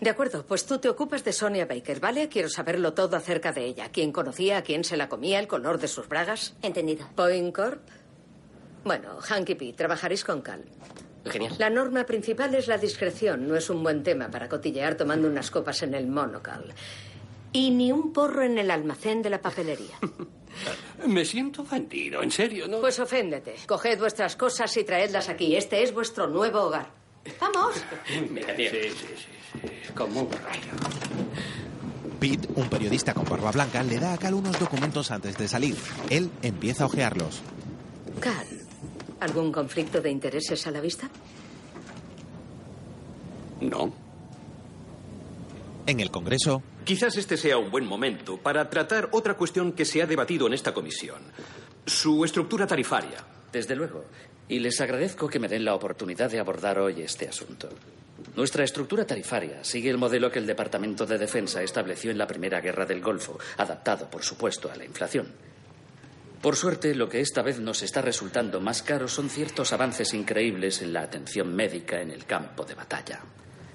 De 0.00 0.10
acuerdo, 0.10 0.44
pues 0.44 0.66
tú 0.66 0.78
te 0.78 0.88
ocupas 0.88 1.22
de 1.24 1.32
Sonia 1.32 1.66
Baker, 1.66 2.00
¿vale? 2.00 2.28
Quiero 2.28 2.48
saberlo 2.48 2.94
todo 2.94 3.16
acerca 3.16 3.52
de 3.52 3.64
ella. 3.64 3.90
¿Quién 3.90 4.12
conocía, 4.12 4.58
a 4.58 4.62
quién 4.62 4.82
se 4.84 4.96
la 4.96 5.08
comía, 5.08 5.38
el 5.38 5.46
color 5.46 5.78
de 5.78 5.88
sus 5.88 6.08
bragas? 6.08 6.54
Entendido. 6.62 7.06
Point 7.14 7.54
Corp. 7.54 7.80
Bueno, 8.84 9.18
Hanky 9.20 9.54
P, 9.54 9.72
trabajaréis 9.72 10.24
con 10.24 10.42
Cal. 10.42 10.64
Genial. 11.26 11.54
La 11.58 11.70
norma 11.70 12.04
principal 12.04 12.54
es 12.54 12.68
la 12.68 12.78
discreción. 12.78 13.48
No 13.48 13.56
es 13.56 13.70
un 13.70 13.82
buen 13.82 14.02
tema 14.02 14.30
para 14.30 14.48
cotillear 14.48 14.96
tomando 14.96 15.28
unas 15.28 15.50
copas 15.50 15.82
en 15.82 15.94
el 15.94 16.06
monocal. 16.06 16.74
Y 17.52 17.70
ni 17.70 17.92
un 17.92 18.12
porro 18.12 18.42
en 18.42 18.58
el 18.58 18.70
almacén 18.70 19.22
de 19.22 19.30
la 19.30 19.40
papelería. 19.40 19.96
Me 21.06 21.24
siento 21.24 21.62
ofendido, 21.62 22.22
en 22.22 22.30
serio, 22.30 22.68
¿no? 22.68 22.80
Pues 22.80 22.98
oféndete. 22.98 23.54
Coged 23.66 23.98
vuestras 23.98 24.36
cosas 24.36 24.76
y 24.76 24.84
traedlas 24.84 25.28
aquí. 25.28 25.56
Este 25.56 25.82
es 25.82 25.92
vuestro 25.92 26.26
nuevo 26.26 26.60
hogar. 26.62 26.88
¡Vamos! 27.40 27.74
Mira, 28.30 28.54
sí, 28.56 28.68
sí, 28.68 28.90
sí, 28.90 29.06
sí. 29.16 29.92
Como 29.94 30.22
un 30.22 30.32
rayo. 30.32 30.72
Pete, 32.20 32.48
un 32.54 32.68
periodista 32.68 33.12
con 33.14 33.24
barba 33.24 33.50
blanca, 33.50 33.82
le 33.82 33.98
da 33.98 34.14
a 34.14 34.18
Cal 34.18 34.34
unos 34.34 34.58
documentos 34.58 35.10
antes 35.10 35.36
de 35.36 35.48
salir. 35.48 35.76
Él 36.10 36.30
empieza 36.42 36.84
a 36.84 36.86
hojearlos. 36.86 37.42
Cal, 38.20 38.46
¿algún 39.24 39.50
conflicto 39.50 40.00
de 40.00 40.10
intereses 40.10 40.66
a 40.66 40.70
la 40.70 40.80
vista? 40.80 41.10
No. 43.60 43.92
En 45.86 46.00
el 46.00 46.10
Congreso, 46.10 46.62
Quizás 46.84 47.16
este 47.16 47.38
sea 47.38 47.56
un 47.56 47.70
buen 47.70 47.86
momento 47.86 48.36
para 48.36 48.68
tratar 48.68 49.08
otra 49.12 49.38
cuestión 49.38 49.72
que 49.72 49.86
se 49.86 50.02
ha 50.02 50.06
debatido 50.06 50.46
en 50.46 50.52
esta 50.52 50.74
comisión. 50.74 51.22
Su 51.86 52.26
estructura 52.26 52.66
tarifaria. 52.66 53.24
Desde 53.50 53.74
luego. 53.74 54.04
Y 54.48 54.58
les 54.58 54.78
agradezco 54.82 55.28
que 55.28 55.38
me 55.38 55.48
den 55.48 55.64
la 55.64 55.74
oportunidad 55.74 56.30
de 56.30 56.40
abordar 56.40 56.78
hoy 56.78 57.00
este 57.00 57.26
asunto. 57.26 57.70
Nuestra 58.36 58.64
estructura 58.64 59.06
tarifaria 59.06 59.64
sigue 59.64 59.88
el 59.88 59.96
modelo 59.96 60.30
que 60.30 60.40
el 60.40 60.46
Departamento 60.46 61.06
de 61.06 61.16
Defensa 61.16 61.62
estableció 61.62 62.10
en 62.10 62.18
la 62.18 62.26
Primera 62.26 62.60
Guerra 62.60 62.84
del 62.84 63.00
Golfo, 63.00 63.38
adaptado, 63.56 64.10
por 64.10 64.22
supuesto, 64.22 64.70
a 64.70 64.76
la 64.76 64.84
inflación. 64.84 65.28
Por 66.44 66.56
suerte, 66.56 66.94
lo 66.94 67.08
que 67.08 67.22
esta 67.22 67.40
vez 67.40 67.58
nos 67.58 67.82
está 67.82 68.02
resultando 68.02 68.60
más 68.60 68.82
caro 68.82 69.08
son 69.08 69.30
ciertos 69.30 69.72
avances 69.72 70.12
increíbles 70.12 70.82
en 70.82 70.92
la 70.92 71.00
atención 71.00 71.56
médica 71.56 72.02
en 72.02 72.10
el 72.10 72.26
campo 72.26 72.66
de 72.66 72.74
batalla. 72.74 73.22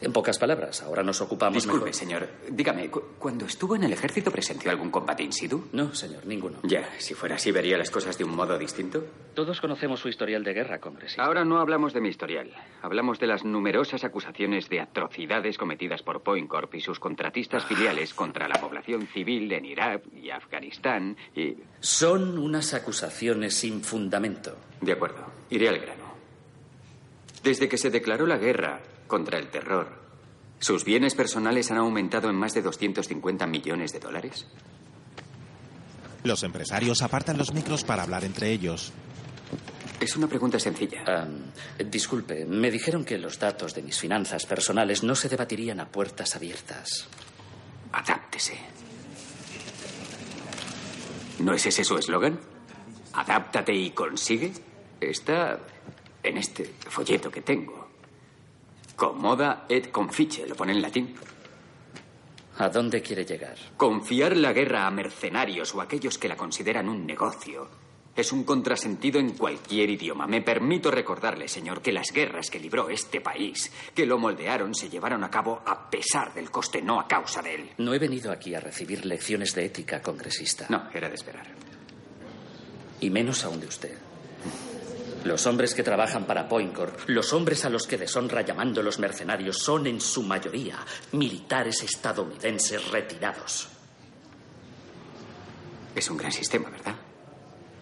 En 0.02 0.14
pocas 0.14 0.39
palabras, 0.39 0.82
ahora 0.82 1.04
nos 1.04 1.20
ocupamos 1.20 1.56
Disculpe, 1.56 1.88
mejor- 1.88 1.93
señor. 1.93 2.28
Dígame, 2.50 2.89
cu- 2.89 3.04
¿cuando 3.20 3.45
estuvo 3.45 3.76
en 3.76 3.84
el 3.84 3.91
ejército 3.91 4.32
presenció 4.32 4.72
algún 4.72 4.89
combate 4.91 5.24
in 5.24 5.34
situ? 5.34 5.68
No, 5.74 5.93
señor, 5.93 6.26
ninguno. 6.26 6.60
Ya, 6.64 6.89
si 7.00 7.14
fuera 7.14 7.36
así, 7.36 7.52
vería 7.52 7.78
las 7.78 7.91
cosas 7.91 8.18
de 8.18 8.24
un 8.24 8.34
modo 8.34 8.58
distinto. 8.58 9.04
Todos 9.34 9.60
conocemos 9.60 10.00
su 10.00 10.08
historial 10.08 10.43
de 10.45 10.54
guerra, 10.54 10.80
congresista. 10.80 11.24
Ahora 11.26 11.43
no 11.43 11.60
hablamos 11.60 11.91
de 11.93 12.00
mi 12.00 12.08
historial. 12.08 12.50
Hablamos 12.82 13.20
de 13.20 13.28
las 13.28 13.43
numerosas 13.43 14.06
acusaciones 14.06 14.70
de 14.70 14.80
atrocidades 14.80 15.58
cometidas 15.58 16.02
por 16.02 16.22
Point 16.24 16.47
Corp 16.47 16.74
y 16.76 16.80
sus 16.80 16.97
contratistas 17.00 17.66
filiales 17.66 18.14
contra 18.14 18.47
la 18.47 18.56
población 18.62 19.06
civil 19.08 19.52
en 19.52 19.66
Irak 19.66 20.04
y 20.16 20.30
Afganistán 20.30 21.18
y... 21.36 21.58
Son 21.82 22.38
unas 22.38 22.74
acusaciones 22.74 23.54
sin 23.54 23.84
fundamento. 23.84 24.56
De 24.80 24.93
acuerdo, 24.93 25.26
iré 25.50 25.68
al 25.68 25.80
grano. 25.80 26.06
Desde 27.43 27.68
que 27.70 27.78
se 27.78 27.89
declaró 27.89 28.26
la 28.26 28.38
guerra 28.38 28.80
contra 29.10 29.38
el 29.38 29.49
terror, 29.49 29.89
¿sus 30.60 30.86
bienes 30.86 31.16
personales 31.16 31.70
han 31.72 31.78
aumentado 31.80 32.30
en 32.30 32.38
más 32.38 32.53
de 32.53 32.62
250 32.62 33.45
millones 33.45 33.91
de 33.91 33.99
dólares? 33.99 34.47
los 36.24 36.43
empresarios 36.43 37.01
apartan 37.01 37.38
los 37.38 37.53
micros 37.53 37.84
para 37.84 38.03
hablar 38.03 38.24
entre 38.24 38.51
ellos. 38.51 38.91
Es 39.99 40.16
una 40.16 40.28
pregunta 40.28 40.60
sencilla. 40.60 41.28
Disculpe, 41.86 42.45
me 42.45 42.72
dijeron 42.72 43.03
que 43.03 43.18
los 43.18 43.39
datos 43.39 43.74
de 43.74 43.82
mis 43.82 43.99
finanzas 43.99 44.45
personales 44.45 45.03
no 45.03 45.16
se 45.16 45.28
debatirían 45.28 45.80
a 45.80 45.88
puertas 45.88 46.36
abiertas. 46.36 47.07
Adáptese. 47.91 48.57
¿No 51.39 51.53
es 51.53 51.66
ese 51.66 51.84
su 51.84 51.97
eslogan? 51.97 52.39
Adáptate 53.14 53.74
y 53.74 53.91
consigue. 53.91 54.53
Está 55.01 55.60
en 56.24 56.38
este 56.38 56.66
folleto 56.89 57.32
que 57.32 57.41
tengo. 57.41 57.79
Comoda 59.00 59.66
et 59.70 59.91
confice, 59.91 60.45
lo 60.45 60.56
pone 60.56 60.74
en 60.74 60.82
latín. 60.82 61.16
¿A 62.58 62.68
dónde 62.68 63.02
quiere 63.02 63.24
llegar? 63.24 63.56
Confiar 63.78 64.36
la 64.36 64.52
guerra 64.52 64.86
a 64.86 64.91
mercenarios 64.91 65.74
o 65.74 65.80
a 65.80 65.86
aquellos 65.86 66.18
que 66.18 66.28
la 66.28 66.36
consideran 66.36 66.89
un 66.89 67.06
negocio 67.06 67.70
es 68.14 68.34
un 68.34 68.43
contrasentido 68.43 69.18
en 69.18 69.38
cualquier 69.38 69.89
idioma. 69.89 70.28
Me 70.28 70.41
permito 70.41 70.91
recordarle, 70.91 71.47
señor, 71.47 71.82
que 71.82 71.93
las 71.93 72.12
guerras 72.12 72.50
que 72.50 72.60
libró 72.60 72.89
este 72.89 73.22
país, 73.22 73.72
que 73.95 74.06
lo 74.06 74.18
moldearon, 74.18 74.76
se 74.76 74.89
llevaron 74.89 75.24
a 75.24 75.30
cabo 75.32 75.62
a 75.66 75.89
pesar 75.89 76.34
del 76.34 76.52
coste, 76.52 76.82
no 76.82 77.00
a 77.00 77.08
causa 77.08 77.41
de 77.41 77.56
él. 77.56 77.70
No 77.78 77.93
he 77.93 78.00
venido 78.00 78.34
aquí 78.34 78.54
a 78.54 78.60
recibir 78.60 79.06
lecciones 79.06 79.56
de 79.56 79.64
ética, 79.64 80.02
congresista. 80.02 80.66
No, 80.68 80.89
era 80.93 81.08
de 81.08 81.16
esperar. 81.16 81.47
Y 83.00 83.10
menos 83.10 83.45
aún 83.45 83.62
de 83.62 83.68
usted. 83.68 84.09
Los 85.24 85.45
hombres 85.47 85.74
que 85.74 85.84
trabajan 85.84 86.26
para 86.26 86.47
Point 86.47 86.74
Corp, 86.74 86.97
los 87.07 87.34
hombres 87.34 87.65
a 87.65 87.70
los 87.70 87.86
que 87.86 87.97
deshonra 87.97 88.41
llamando 88.41 88.82
los 88.82 88.99
mercenarios, 88.99 89.57
son 89.57 89.86
en 89.88 89.99
su 89.99 90.24
mayoría 90.24 90.78
militares 91.11 91.84
estadounidenses 91.84 92.89
retirados. 92.89 93.67
Es 95.93 96.09
un 96.09 96.17
gran 96.17 96.32
sistema, 96.32 96.70
¿verdad? 96.70 96.95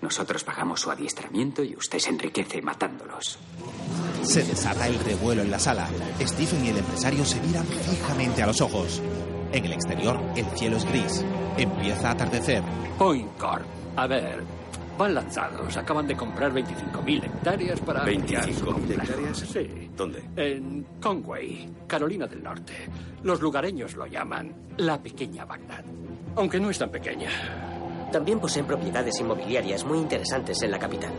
Nosotros 0.01 0.43
pagamos 0.43 0.81
su 0.81 0.89
adiestramiento 0.91 1.63
y 1.63 1.75
usted 1.75 1.99
se 1.99 2.09
enriquece 2.09 2.61
matándolos. 2.61 3.37
Se 4.23 4.43
desata 4.43 4.87
el 4.87 4.99
revuelo 4.99 5.41
en 5.41 5.51
la 5.51 5.59
sala. 5.59 5.89
Stephen 6.21 6.65
y 6.65 6.69
el 6.69 6.77
empresario 6.77 7.25
se 7.25 7.39
miran 7.41 7.65
fijamente 7.65 8.41
a 8.41 8.47
los 8.47 8.61
ojos. 8.61 9.01
En 9.51 9.65
el 9.65 9.73
exterior, 9.73 10.19
el 10.35 10.45
cielo 10.57 10.77
es 10.77 10.85
gris. 10.85 11.23
Empieza 11.57 12.09
a 12.09 12.11
atardecer. 12.11 12.63
Point 12.97 13.37
Corp. 13.37 13.65
A 13.95 14.05
ver, 14.07 14.43
van 14.97 15.13
lanzados. 15.13 15.75
Acaban 15.77 16.07
de 16.07 16.15
comprar 16.15 16.51
25.000 16.53 17.23
hectáreas 17.25 17.79
para... 17.81 18.03
ampliar 18.03 18.43
su 18.53 18.65
25.000 18.65 18.73
complejo. 18.73 19.01
hectáreas. 19.03 19.37
Sí. 19.37 19.89
¿Dónde? 19.95 20.23
En 20.35 20.85
Conway, 21.01 21.69
Carolina 21.87 22.27
del 22.27 22.43
Norte. 22.43 22.73
Los 23.23 23.41
lugareños 23.41 23.95
lo 23.95 24.05
llaman 24.05 24.53
la 24.77 25.01
pequeña 25.01 25.45
Bagdad. 25.45 25.83
Aunque 26.35 26.59
no 26.59 26.69
es 26.69 26.77
tan 26.77 26.89
pequeña. 26.91 27.29
También 28.11 28.39
poseen 28.39 28.65
propiedades 28.65 29.19
inmobiliarias 29.19 29.83
muy 29.85 29.97
interesantes 29.97 30.61
en 30.61 30.71
la 30.71 30.79
capital. 30.79 31.11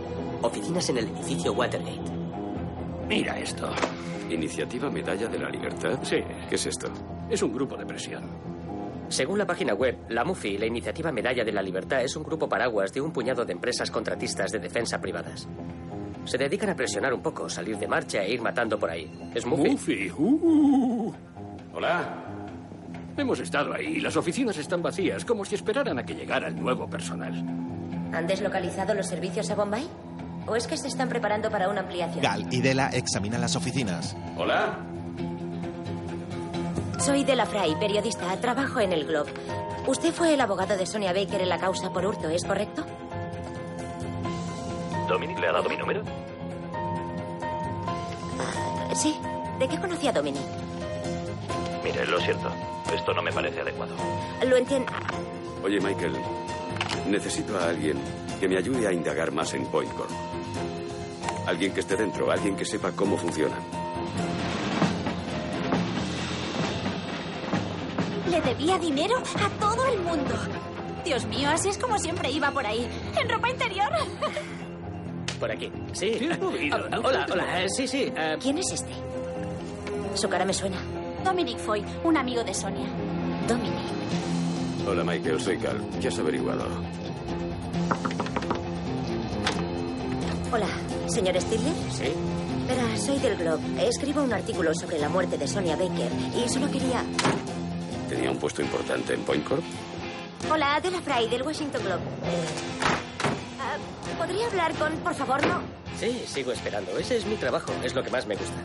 Oficinas 0.42 0.88
en 0.90 0.98
el 0.98 1.08
edificio 1.08 1.52
Watergate. 1.52 2.12
Mira 3.08 3.38
esto. 3.38 3.68
¿Iniciativa 4.30 4.90
Medalla 4.90 5.26
de 5.28 5.38
la 5.38 5.48
Libertad? 5.48 5.98
Sí. 6.02 6.18
¿Qué 6.48 6.54
es 6.54 6.66
esto? 6.66 6.88
Es 7.30 7.42
un 7.42 7.52
grupo 7.52 7.76
de 7.76 7.86
presión. 7.86 8.22
Según 9.08 9.38
la 9.38 9.46
página 9.46 9.74
web, 9.74 9.96
la 10.10 10.24
MUFI, 10.24 10.58
la 10.58 10.66
Iniciativa 10.66 11.10
Medalla 11.10 11.44
de 11.44 11.52
la 11.52 11.62
Libertad, 11.62 12.02
es 12.02 12.14
un 12.14 12.22
grupo 12.22 12.48
paraguas 12.48 12.92
de 12.92 13.00
un 13.00 13.10
puñado 13.10 13.44
de 13.44 13.52
empresas 13.52 13.90
contratistas 13.90 14.52
de 14.52 14.58
defensa 14.58 15.00
privadas. 15.00 15.48
Se 16.24 16.36
dedican 16.36 16.68
a 16.70 16.76
presionar 16.76 17.14
un 17.14 17.22
poco, 17.22 17.48
salir 17.48 17.78
de 17.78 17.88
marcha 17.88 18.22
e 18.22 18.32
ir 18.32 18.42
matando 18.42 18.78
por 18.78 18.90
ahí. 18.90 19.10
¿Es 19.34 19.46
MUFI? 19.46 19.70
Mufi. 19.70 20.10
Uh. 20.10 21.12
Hola. 21.72 22.24
Hemos 23.16 23.40
estado 23.40 23.72
ahí 23.72 23.98
las 23.98 24.16
oficinas 24.16 24.56
están 24.58 24.82
vacías, 24.82 25.24
como 25.24 25.44
si 25.44 25.54
esperaran 25.54 25.98
a 25.98 26.04
que 26.04 26.14
llegara 26.14 26.48
el 26.48 26.60
nuevo 26.60 26.88
personal. 26.88 27.34
¿Han 28.12 28.26
deslocalizado 28.26 28.94
los 28.94 29.06
servicios 29.06 29.50
a 29.50 29.54
Bombay? 29.54 29.88
¿O 30.46 30.54
es 30.54 30.66
que 30.66 30.76
se 30.76 30.88
están 30.88 31.08
preparando 31.08 31.50
para 31.50 31.68
una 31.68 31.80
ampliación? 31.80 32.22
Gal 32.22 32.46
y 32.50 32.60
Dela 32.60 32.90
examinan 32.90 33.40
las 33.40 33.56
oficinas. 33.56 34.16
Hola. 34.36 34.78
Soy 36.98 37.24
Dela 37.24 37.46
Fry, 37.46 37.74
periodista. 37.76 38.36
Trabajo 38.40 38.80
en 38.80 38.92
el 38.92 39.06
Globe. 39.06 39.32
Usted 39.86 40.12
fue 40.12 40.34
el 40.34 40.40
abogado 40.40 40.76
de 40.76 40.84
Sonia 40.86 41.12
Baker 41.12 41.40
en 41.40 41.48
la 41.48 41.58
causa 41.58 41.90
por 41.92 42.04
hurto, 42.04 42.28
¿es 42.28 42.44
correcto? 42.44 42.84
¿Dominic 45.08 45.38
le 45.38 45.46
ha 45.48 45.52
dado 45.52 45.68
mi 45.68 45.76
número? 45.76 46.02
Ah, 48.38 48.94
sí. 48.94 49.16
¿De 49.58 49.68
qué 49.68 49.78
conocía 49.80 50.10
a 50.10 50.12
Dominic? 50.12 50.42
Mire, 51.82 52.06
lo 52.06 52.20
siento. 52.20 52.50
Esto 52.94 53.14
no 53.14 53.22
me 53.22 53.32
parece 53.32 53.60
adecuado. 53.60 53.94
Lo 54.46 54.56
entiendo. 54.56 54.92
Oye, 55.64 55.80
Michael, 55.80 56.16
necesito 57.08 57.58
a 57.58 57.68
alguien 57.70 57.98
que 58.38 58.48
me 58.48 58.58
ayude 58.58 58.86
a 58.86 58.92
indagar 58.92 59.32
más 59.32 59.54
en 59.54 59.66
Point 59.66 59.92
Corp. 59.94 60.10
Alguien 61.46 61.72
que 61.72 61.80
esté 61.80 61.96
dentro, 61.96 62.30
alguien 62.30 62.56
que 62.56 62.64
sepa 62.64 62.92
cómo 62.92 63.16
funciona. 63.16 63.56
Le 68.38 68.54
debía 68.54 68.78
dinero 68.78 69.16
a 69.16 69.48
todo 69.58 69.84
el 69.86 69.98
mundo. 70.00 70.32
Dios 71.04 71.24
mío, 71.26 71.48
así 71.50 71.70
es 71.70 71.76
como 71.78 71.98
siempre 71.98 72.30
iba 72.30 72.52
por 72.52 72.64
ahí. 72.64 72.88
En 73.20 73.28
ropa 73.28 73.50
interior. 73.50 73.88
Por 75.40 75.50
aquí. 75.52 75.70
Sí. 75.92 76.28
Ah, 76.32 76.98
hola, 77.04 77.26
hola. 77.32 77.62
eh, 77.62 77.68
sí, 77.68 77.86
sí. 77.88 78.12
eh, 78.16 78.36
¿Quién 78.40 78.58
es 78.58 78.72
este? 78.72 78.90
Su 80.14 80.28
cara 80.28 80.44
me 80.44 80.52
suena. 80.52 80.76
Dominic 81.24 81.58
Foy, 81.58 81.84
un 82.04 82.16
amigo 82.16 82.42
de 82.44 82.52
Sonia. 82.54 82.86
Dominic. 83.48 83.72
Hola, 84.86 85.04
Michael, 85.04 85.40
soy 85.40 85.58
Cal. 85.58 85.80
¿Qué 86.00 86.08
has 86.08 86.18
averiguado? 86.18 86.64
Hola, 90.52 90.66
señor 91.08 91.40
Stiller. 91.40 91.72
Sí. 91.90 92.12
Verá, 92.68 92.96
soy 92.96 93.18
del 93.20 93.36
Globe. 93.36 93.62
Escribo 93.88 94.22
un 94.22 94.32
artículo 94.32 94.74
sobre 94.74 94.98
la 94.98 95.08
muerte 95.08 95.38
de 95.38 95.46
Sonia 95.48 95.74
Baker 95.76 96.10
y 96.44 96.48
solo 96.48 96.68
quería... 96.70 97.04
¿Tenía 98.18 98.32
un 98.32 98.38
puesto 98.38 98.62
importante 98.62 99.14
en 99.14 99.22
Point 99.22 99.46
Corp? 99.46 99.62
Hola, 100.50 100.74
Adela 100.74 101.00
Fry, 101.00 101.28
del 101.28 101.42
Washington 101.42 101.80
Globe. 101.84 102.02
Ah, 103.60 103.76
¿Podría 104.18 104.48
hablar 104.48 104.74
con, 104.74 104.92
por 105.04 105.14
favor, 105.14 105.46
no? 105.46 105.60
Sí, 105.96 106.24
sigo 106.26 106.50
esperando. 106.50 106.98
Ese 106.98 107.18
es 107.18 107.26
mi 107.26 107.36
trabajo. 107.36 107.70
Es 107.84 107.94
lo 107.94 108.02
que 108.02 108.10
más 108.10 108.26
me 108.26 108.34
gusta. 108.34 108.56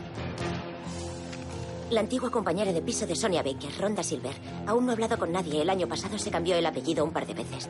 La 1.90 2.00
antigua 2.00 2.32
compañera 2.32 2.72
de 2.72 2.82
piso 2.82 3.06
de 3.06 3.14
Sonia 3.14 3.44
Baker, 3.44 3.70
Ronda 3.78 4.02
Silver. 4.02 4.34
Aún 4.66 4.86
no 4.86 4.90
he 4.90 4.94
hablado 4.94 5.16
con 5.16 5.30
nadie. 5.30 5.62
El 5.62 5.70
año 5.70 5.86
pasado 5.86 6.18
se 6.18 6.32
cambió 6.32 6.56
el 6.56 6.66
apellido 6.66 7.04
un 7.04 7.12
par 7.12 7.24
de 7.24 7.34
veces. 7.34 7.68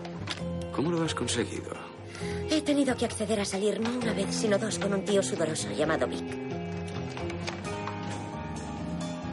¿Cómo 0.75 0.91
lo 0.91 1.05
has 1.05 1.15
conseguido? 1.15 1.71
He 2.49 2.63
tenido 2.63 2.97
que 2.97 3.05
acceder 3.05 3.41
a 3.41 3.45
salir 3.45 3.79
no 3.79 3.91
una 3.91 4.15
vez, 4.15 4.35
sino 4.35 4.57
dos 4.57 4.79
con 4.79 4.95
un 4.95 5.05
tío 5.05 5.23
sudoroso 5.23 5.71
llamado 5.73 6.07
Vic. 6.07 6.25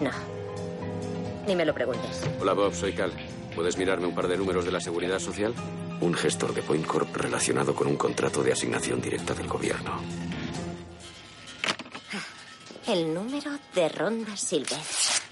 No. 0.02 0.41
Ni 1.52 1.58
me 1.58 1.66
lo 1.66 1.74
preguntes. 1.74 2.24
Hola, 2.40 2.54
Bob, 2.54 2.74
soy 2.74 2.94
Cal. 2.94 3.12
¿Puedes 3.54 3.78
mirarme 3.78 4.08
un 4.08 4.16
par 4.16 4.30
de 4.30 4.38
números 4.38 4.64
de 4.64 4.72
la 4.72 4.80
Seguridad 4.80 5.20
Social? 5.20 5.54
Un 6.00 6.14
gestor 6.14 6.54
de 6.54 6.62
Point 6.62 6.86
Corp 6.88 7.14
relacionado 7.14 7.76
con 7.76 7.88
un 7.88 7.98
contrato 7.98 8.42
de 8.42 8.54
asignación 8.54 9.02
directa 9.02 9.34
del 9.34 9.50
gobierno. 9.50 10.00
El 12.88 13.14
número 13.14 13.52
de 13.76 13.90
Ronda 13.90 14.38
Silver. 14.38 14.80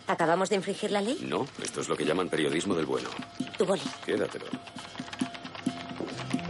¿Acabamos 0.07 0.49
de 0.49 0.57
infringir 0.57 0.91
la 0.91 0.99
ley? 0.99 1.20
No, 1.22 1.47
esto 1.63 1.80
es 1.80 1.88
lo 1.88 1.95
que 1.95 2.03
llaman 2.03 2.28
periodismo 2.28 2.76
del 2.76 2.86
bueno. 2.86 3.07
Tu 3.57 3.65
boli. 3.65 3.82
Quédatelo. 4.05 4.47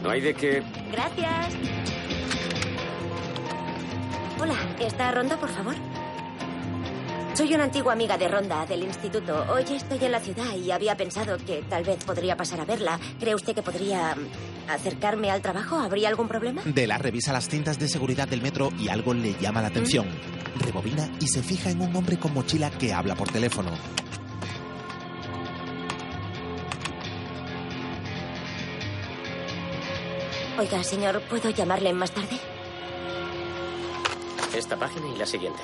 No 0.02 0.10
hay 0.10 0.22
de 0.22 0.34
qué. 0.34 0.64
Gracias. 0.92 1.54
Hola, 4.42 4.56
¿está 4.80 5.12
Ronda, 5.12 5.38
por 5.40 5.50
favor? 5.50 5.76
Soy 7.34 7.54
una 7.54 7.64
antigua 7.66 7.94
amiga 7.94 8.18
de 8.18 8.28
Ronda, 8.28 8.66
del 8.66 8.84
instituto. 8.84 9.46
Hoy 9.54 9.64
estoy 9.74 10.04
en 10.04 10.12
la 10.12 10.20
ciudad 10.20 10.56
y 10.56 10.72
había 10.72 10.96
pensado 10.98 11.38
que 11.38 11.64
tal 11.70 11.84
vez 11.84 12.04
podría 12.04 12.36
pasar 12.36 12.60
a 12.60 12.66
verla. 12.66 13.00
¿Cree 13.20 13.34
usted 13.34 13.56
que 13.56 13.62
podría 13.62 14.14
mm, 14.16 14.70
acercarme 14.70 15.32
al 15.32 15.42
trabajo? 15.42 15.78
¿Habría 15.80 16.10
algún 16.10 16.28
problema? 16.28 16.62
Dela 16.66 16.98
revisa 16.98 17.32
las 17.32 17.48
cintas 17.48 17.80
de 17.80 17.88
seguridad 17.88 18.28
del 18.28 18.42
metro 18.42 18.72
y 18.78 18.90
algo 18.90 19.14
le 19.14 19.36
llama 19.40 19.62
la 19.62 19.70
atención. 19.70 20.08
Rebobina 20.60 21.10
y 21.22 21.28
se 21.28 21.42
fija 21.42 21.70
en 21.70 21.80
un 21.82 21.96
hombre 21.96 22.18
con 22.18 22.34
mochila 22.34 22.72
que 22.72 22.92
habla 22.94 23.16
por 23.16 23.30
teléfono. 23.32 23.72
Oiga, 30.58 30.84
señor, 30.84 31.22
¿puedo 31.30 31.50
llamarle 31.52 31.94
más 31.94 32.12
tarde? 32.12 32.38
Esta 34.54 34.76
página 34.76 35.08
y 35.08 35.18
la 35.18 35.26
siguiente. 35.26 35.62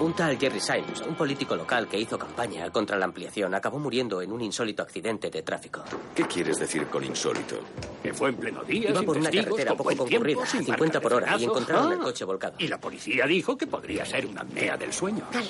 Un 0.00 0.12
tal 0.12 0.36
Jerry 0.38 0.60
Symes, 0.60 1.00
un 1.06 1.14
político 1.14 1.54
local 1.54 1.86
que 1.88 1.98
hizo 1.98 2.18
campaña 2.18 2.68
contra 2.70 2.98
la 2.98 3.04
ampliación, 3.04 3.54
acabó 3.54 3.78
muriendo 3.78 4.20
en 4.20 4.32
un 4.32 4.40
insólito 4.40 4.82
accidente 4.82 5.30
de 5.30 5.42
tráfico. 5.42 5.84
¿Qué 6.14 6.24
quieres 6.24 6.58
decir 6.58 6.86
con 6.88 7.04
insólito? 7.04 7.60
Que 8.02 8.12
fue 8.12 8.30
en 8.30 8.36
pleno 8.36 8.62
día, 8.64 8.90
Iba 8.90 8.98
sin 8.98 9.06
por 9.06 9.16
una 9.16 9.30
testigos, 9.30 9.46
carretera 9.56 9.76
poco 9.76 9.96
concurrida, 9.96 10.46
sin 10.46 10.64
50 10.64 10.84
marca 10.84 11.00
por 11.00 11.12
hora, 11.14 11.36
y 11.38 11.44
encontraron 11.44 11.92
el 11.92 12.00
Ah. 12.00 12.02
coche 12.02 12.24
volcado. 12.24 12.54
Y 12.58 12.66
la 12.68 12.78
policía 12.78 13.24
dijo 13.26 13.56
que 13.56 13.66
podría 13.68 14.04
ser 14.04 14.26
una 14.26 14.40
apnea 14.42 14.76
del 14.76 14.92
sueño. 14.92 15.24
Cal, 15.30 15.46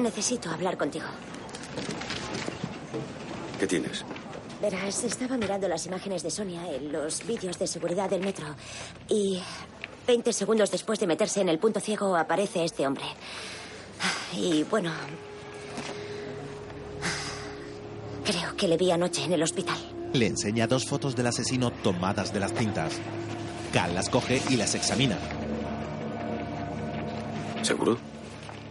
necesito 0.00 0.50
hablar 0.50 0.76
contigo. 0.76 1.06
¿Qué 3.58 3.66
tienes? 3.66 4.04
Verás, 4.60 5.04
estaba 5.04 5.36
mirando 5.36 5.68
las 5.68 5.84
imágenes 5.86 6.22
de 6.22 6.30
Sonia 6.30 6.62
en 6.74 6.92
los 6.92 7.26
vídeos 7.26 7.58
de 7.58 7.66
seguridad 7.66 8.08
del 8.10 8.20
metro 8.22 8.46
y 9.08 9.40
20 10.06 10.32
segundos 10.32 10.70
después 10.70 10.98
de 11.00 11.06
meterse 11.06 11.40
en 11.40 11.48
el 11.48 11.58
punto 11.58 11.80
ciego 11.80 12.16
aparece 12.16 12.64
este 12.64 12.86
hombre. 12.86 13.04
Y 14.34 14.62
bueno, 14.64 14.92
creo 18.24 18.56
que 18.56 18.68
le 18.68 18.76
vi 18.76 18.90
anoche 18.90 19.24
en 19.24 19.32
el 19.32 19.42
hospital. 19.42 19.76
Le 20.12 20.26
enseña 20.26 20.66
dos 20.66 20.86
fotos 20.86 21.16
del 21.16 21.26
asesino 21.26 21.70
tomadas 21.70 22.32
de 22.32 22.40
las 22.40 22.52
cintas. 22.54 23.00
Cal 23.72 23.94
las 23.94 24.08
coge 24.08 24.40
y 24.48 24.56
las 24.56 24.74
examina. 24.74 25.18
¿Seguro? 27.62 27.98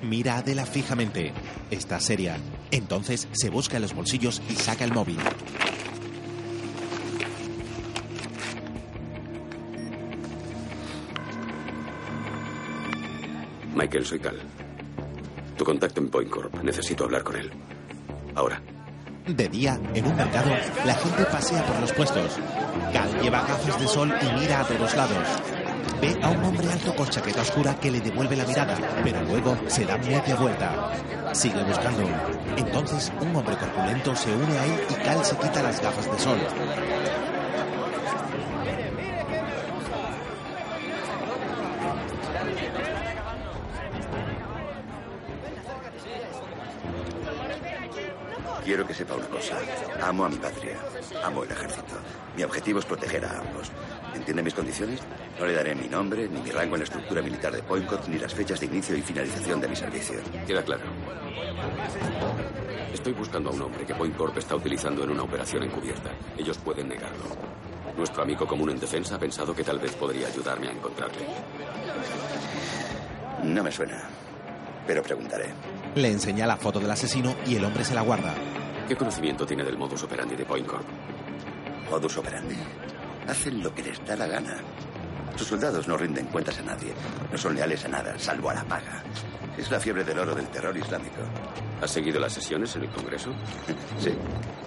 Mira 0.02 0.36
a 0.36 0.38
Adela 0.38 0.66
fijamente. 0.66 1.34
Está 1.70 2.00
seria. 2.00 2.38
Entonces 2.72 3.28
se 3.34 3.50
busca 3.50 3.76
en 3.76 3.82
los 3.82 3.94
bolsillos 3.94 4.42
y 4.50 4.56
saca 4.56 4.86
el 4.86 4.94
móvil. 4.94 5.18
Michael, 13.76 14.06
soy 14.06 14.20
Cal. 14.20 14.40
Tu 15.58 15.66
contacto 15.66 16.00
en 16.00 16.10
Point 16.10 16.30
Corp. 16.30 16.64
Necesito 16.64 17.04
hablar 17.04 17.24
con 17.24 17.36
él. 17.36 17.52
Ahora. 18.34 18.62
De 19.28 19.50
día, 19.50 19.80
en 19.94 20.06
un 20.06 20.16
mercado, 20.16 20.52
la 20.86 20.94
gente 20.96 21.26
pasea 21.26 21.66
por 21.66 21.80
los 21.82 21.92
puestos. 21.92 22.38
Cal 22.94 23.22
lleva 23.22 23.42
gafas 23.42 23.80
de 23.80 23.88
sol 23.88 24.14
y 24.22 24.40
mira 24.40 24.62
a 24.62 24.68
todos 24.68 24.96
lados. 24.96 25.18
Ve 26.02 26.18
a 26.22 26.30
un 26.30 26.44
hombre 26.46 26.72
alto 26.72 26.96
con 26.96 27.10
chaqueta 27.10 27.42
oscura 27.42 27.78
que 27.80 27.92
le 27.92 28.00
devuelve 28.00 28.38
la 28.38 28.46
mirada, 28.46 28.78
pero 29.04 29.22
luego 29.24 29.58
se 29.68 29.84
da 29.86 29.98
media 29.98 30.36
vuelta. 30.36 30.94
Sigue 31.34 31.62
buscando. 31.64 32.04
Entonces, 32.56 33.12
un 33.20 33.36
hombre 33.36 33.58
corpulento 33.58 34.16
se 34.16 34.34
une 34.34 34.58
a 34.58 34.66
él 34.66 34.80
y 34.90 34.94
Cal 35.04 35.26
se 35.26 35.36
quita 35.38 35.64
las 35.64 35.82
gafas 35.82 36.10
de 36.10 36.20
sol. 36.20 36.38
Quiero 48.66 48.88
que 48.88 48.96
sepa 48.96 49.14
una 49.14 49.28
cosa. 49.28 49.56
Amo 50.02 50.26
a 50.26 50.30
mi 50.30 50.38
patria. 50.38 50.76
Amo 51.24 51.44
el 51.44 51.52
ejército. 51.52 51.94
Mi 52.36 52.42
objetivo 52.42 52.80
es 52.80 52.86
proteger 52.86 53.24
a 53.24 53.38
ambos. 53.38 53.72
¿Entiende 54.16 54.42
mis 54.42 54.56
condiciones? 54.56 55.02
No 55.40 55.46
le 55.46 55.54
daré 55.54 55.76
mi 55.76 55.88
nombre, 55.88 56.28
ni 56.28 56.42
mi 56.42 56.50
rango 56.50 56.74
en 56.74 56.80
la 56.80 56.86
estructura 56.86 57.22
militar 57.22 57.54
de 57.54 57.62
Point 57.62 57.86
Corp, 57.86 58.08
ni 58.08 58.18
las 58.18 58.34
fechas 58.34 58.60
de 58.60 58.66
inicio 58.66 58.98
y 58.98 59.04
finalización 59.04 59.62
de 59.62 59.68
mi 59.68 59.76
servicio. 59.76 60.16
Queda 60.48 60.64
claro. 60.64 60.82
Estoy 62.92 63.14
buscando 63.14 63.52
a 63.52 63.54
un 63.54 63.62
hombre 63.62 63.86
que 63.86 63.94
Point 63.94 64.18
Corp 64.18 64.36
está 64.40 64.56
utilizando 64.56 65.04
en 65.04 65.12
una 65.12 65.22
operación 65.22 65.62
encubierta. 65.62 66.10
Ellos 66.36 66.58
pueden 66.58 66.90
negarlo. 66.90 67.26
Nuestro 67.96 68.24
amigo 68.24 68.48
común 68.48 68.72
en 68.72 68.80
defensa 68.80 69.14
ha 69.14 69.20
pensado 69.20 69.54
que 69.54 69.64
tal 69.64 69.78
vez 69.78 69.94
podría 69.94 70.28
ayudarme 70.28 70.70
a 70.70 70.72
encontrarle. 70.72 71.28
No 73.44 73.64
me 73.64 73.72
suena, 73.72 74.10
pero 74.88 75.04
preguntaré. 75.04 75.54
Le 75.96 76.12
enseña 76.12 76.46
la 76.46 76.58
foto 76.58 76.80
del 76.80 76.92
asesino 76.92 77.36
y 77.46 77.56
el 77.56 77.64
hombre 77.64 77.84
se 77.86 77.96
la 77.96 78.02
guarda. 78.02 78.34
¿Qué 78.88 78.96
conocimiento 78.96 79.46
tiene 79.46 79.64
del 79.64 79.78
modus 79.78 80.04
operandi 80.04 80.36
de 80.36 80.46
Point 80.46 80.68
Corp? 80.68 80.86
Modus 81.90 82.18
operandi. 82.18 82.56
Hacen 83.28 83.64
lo 83.64 83.74
que 83.74 83.84
les 83.84 84.06
da 84.06 84.16
la 84.16 84.28
gana. 84.28 84.58
Sus 85.38 85.48
soldados 85.48 85.88
no 85.88 85.98
rinden 85.98 86.28
cuentas 86.28 86.60
a 86.60 86.64
nadie. 86.64 86.94
No 87.32 87.38
son 87.38 87.56
leales 87.56 87.84
a 87.86 87.88
nada, 87.88 88.20
salvo 88.20 88.50
a 88.50 88.54
la 88.56 88.64
paga. 88.66 89.04
Es 89.58 89.72
la 89.72 89.80
fiebre 89.80 90.04
del 90.04 90.20
oro 90.20 90.36
del 90.36 90.48
terror 90.50 90.76
islámico. 90.76 91.22
¿Has 91.82 91.92
seguido 91.92 92.20
las 92.20 92.34
sesiones 92.34 92.76
en 92.76 92.84
el 92.84 92.90
Congreso? 92.90 93.32
Sí. 94.00 94.12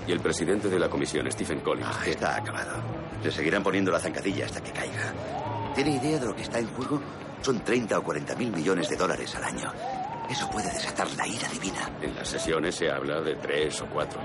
¿Y 0.06 0.12
el 0.12 0.20
presidente 0.20 0.70
de 0.70 0.78
la 0.78 0.88
comisión, 0.88 1.30
Stephen 1.30 1.60
Collins? 1.60 1.86
Ah, 1.90 2.06
está 2.06 2.36
acabado. 2.36 2.82
Le 3.22 3.30
seguirán 3.30 3.62
poniendo 3.62 3.92
la 3.92 4.00
zancadilla 4.00 4.46
hasta 4.46 4.62
que 4.62 4.72
caiga. 4.72 5.12
¿Tiene 5.74 5.96
idea 5.96 6.18
de 6.18 6.26
lo 6.26 6.34
que 6.34 6.42
está 6.42 6.58
en 6.58 6.66
juego? 6.68 7.02
Son 7.42 7.60
30 7.60 7.98
o 7.98 8.02
40 8.02 8.34
mil 8.36 8.50
millones 8.50 8.88
de 8.88 8.96
dólares 8.96 9.34
al 9.36 9.44
año. 9.44 9.70
Eso 10.30 10.50
puede 10.50 10.70
desatar 10.72 11.08
la 11.16 11.26
ira 11.26 11.48
divina. 11.48 11.90
En 12.02 12.14
las 12.14 12.28
sesiones 12.28 12.74
se 12.74 12.90
habla 12.90 13.20
de 13.20 13.36
tres 13.36 13.80
o 13.80 13.86
cuatro. 13.86 14.20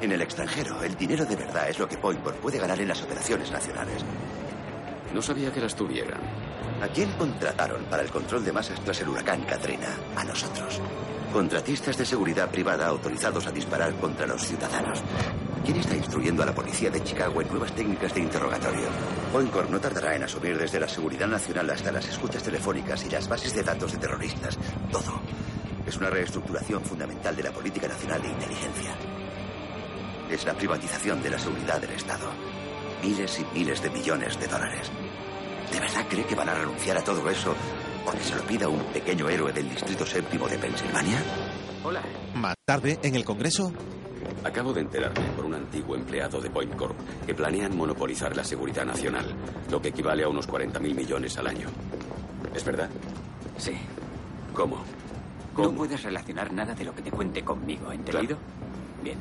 En 0.00 0.12
el 0.12 0.22
extranjero, 0.22 0.82
el 0.82 0.96
dinero 0.96 1.24
de 1.26 1.36
verdad 1.36 1.68
es 1.68 1.78
lo 1.78 1.88
que 1.88 1.98
Pointborg 1.98 2.36
puede 2.36 2.58
ganar 2.58 2.80
en 2.80 2.88
las 2.88 3.02
operaciones 3.02 3.50
nacionales. 3.50 4.04
No 5.12 5.20
sabía 5.20 5.52
que 5.52 5.60
las 5.60 5.74
tuvieran. 5.74 6.20
¿A 6.80 6.88
quién 6.88 7.10
contrataron 7.12 7.84
para 7.84 8.02
el 8.02 8.10
control 8.10 8.44
de 8.44 8.52
masas 8.52 8.80
tras 8.80 9.00
el 9.00 9.08
huracán 9.08 9.42
Katrina? 9.42 9.88
A 10.16 10.24
nosotros. 10.24 10.80
Contratistas 11.32 11.96
de 11.96 12.04
seguridad 12.04 12.50
privada 12.50 12.88
autorizados 12.88 13.46
a 13.46 13.52
disparar 13.52 13.94
contra 13.94 14.26
los 14.26 14.44
ciudadanos. 14.44 15.00
¿Quién 15.64 15.76
está 15.76 15.94
instruyendo 15.94 16.42
a 16.42 16.46
la 16.46 16.54
policía 16.54 16.90
de 16.90 17.04
Chicago 17.04 17.40
en 17.40 17.48
nuevas 17.48 17.72
técnicas 17.72 18.12
de 18.12 18.20
interrogatorio? 18.20 18.88
Poincorp 19.32 19.70
no 19.70 19.80
tardará 19.80 20.16
en 20.16 20.24
asumir 20.24 20.58
desde 20.58 20.80
la 20.80 20.88
seguridad 20.88 21.28
nacional 21.28 21.70
hasta 21.70 21.92
las 21.92 22.08
escuchas 22.08 22.42
telefónicas 22.42 23.04
y 23.04 23.10
las 23.10 23.28
bases 23.28 23.54
de 23.54 23.62
datos 23.62 23.92
de 23.92 23.98
terroristas. 23.98 24.58
Todo. 24.90 25.20
Es 25.86 25.96
una 25.96 26.10
reestructuración 26.10 26.82
fundamental 26.82 27.36
de 27.36 27.44
la 27.44 27.52
política 27.52 27.86
nacional 27.86 28.20
de 28.22 28.28
inteligencia. 28.28 28.90
Es 30.28 30.44
la 30.44 30.54
privatización 30.54 31.22
de 31.22 31.30
la 31.30 31.38
seguridad 31.38 31.80
del 31.80 31.90
Estado. 31.90 32.28
Miles 33.04 33.38
y 33.38 33.58
miles 33.58 33.80
de 33.80 33.90
millones 33.90 34.38
de 34.40 34.48
dólares. 34.48 34.90
¿De 35.70 35.78
verdad 35.78 36.06
cree 36.08 36.24
que 36.24 36.34
van 36.34 36.48
a 36.48 36.54
renunciar 36.54 36.98
a 36.98 37.04
todo 37.04 37.30
eso 37.30 37.54
porque 38.10 38.24
se 38.24 38.34
lo 38.34 38.42
pida 38.42 38.68
un 38.68 38.80
pequeño 38.92 39.28
héroe 39.28 39.52
del 39.52 39.70
Distrito 39.70 40.04
Séptimo 40.04 40.48
de 40.48 40.58
Pensilvania? 40.58 41.22
Hola. 41.84 42.02
Más 42.34 42.56
tarde, 42.64 42.98
en 43.04 43.14
el 43.14 43.24
Congreso, 43.24 43.72
Acabo 44.42 44.72
de 44.72 44.80
enterarme 44.80 45.26
por 45.36 45.44
un 45.44 45.54
antiguo 45.54 45.94
empleado 45.94 46.40
de 46.40 46.48
Point 46.48 46.74
Corp 46.74 46.96
que 47.26 47.34
planean 47.34 47.76
monopolizar 47.76 48.34
la 48.34 48.42
seguridad 48.42 48.86
nacional, 48.86 49.26
lo 49.70 49.82
que 49.82 49.88
equivale 49.90 50.24
a 50.24 50.28
unos 50.28 50.46
40 50.46 50.80
mil 50.80 50.94
millones 50.94 51.36
al 51.36 51.46
año. 51.46 51.68
¿Es 52.54 52.64
verdad? 52.64 52.88
Sí. 53.58 53.72
¿Cómo? 54.54 54.82
No 55.58 55.72
puedes 55.72 56.02
relacionar 56.02 56.52
nada 56.52 56.74
de 56.74 56.84
lo 56.84 56.94
que 56.94 57.02
te 57.02 57.10
cuente 57.10 57.42
conmigo, 57.44 57.92
¿entendido? 57.92 58.38
Bien. 59.04 59.18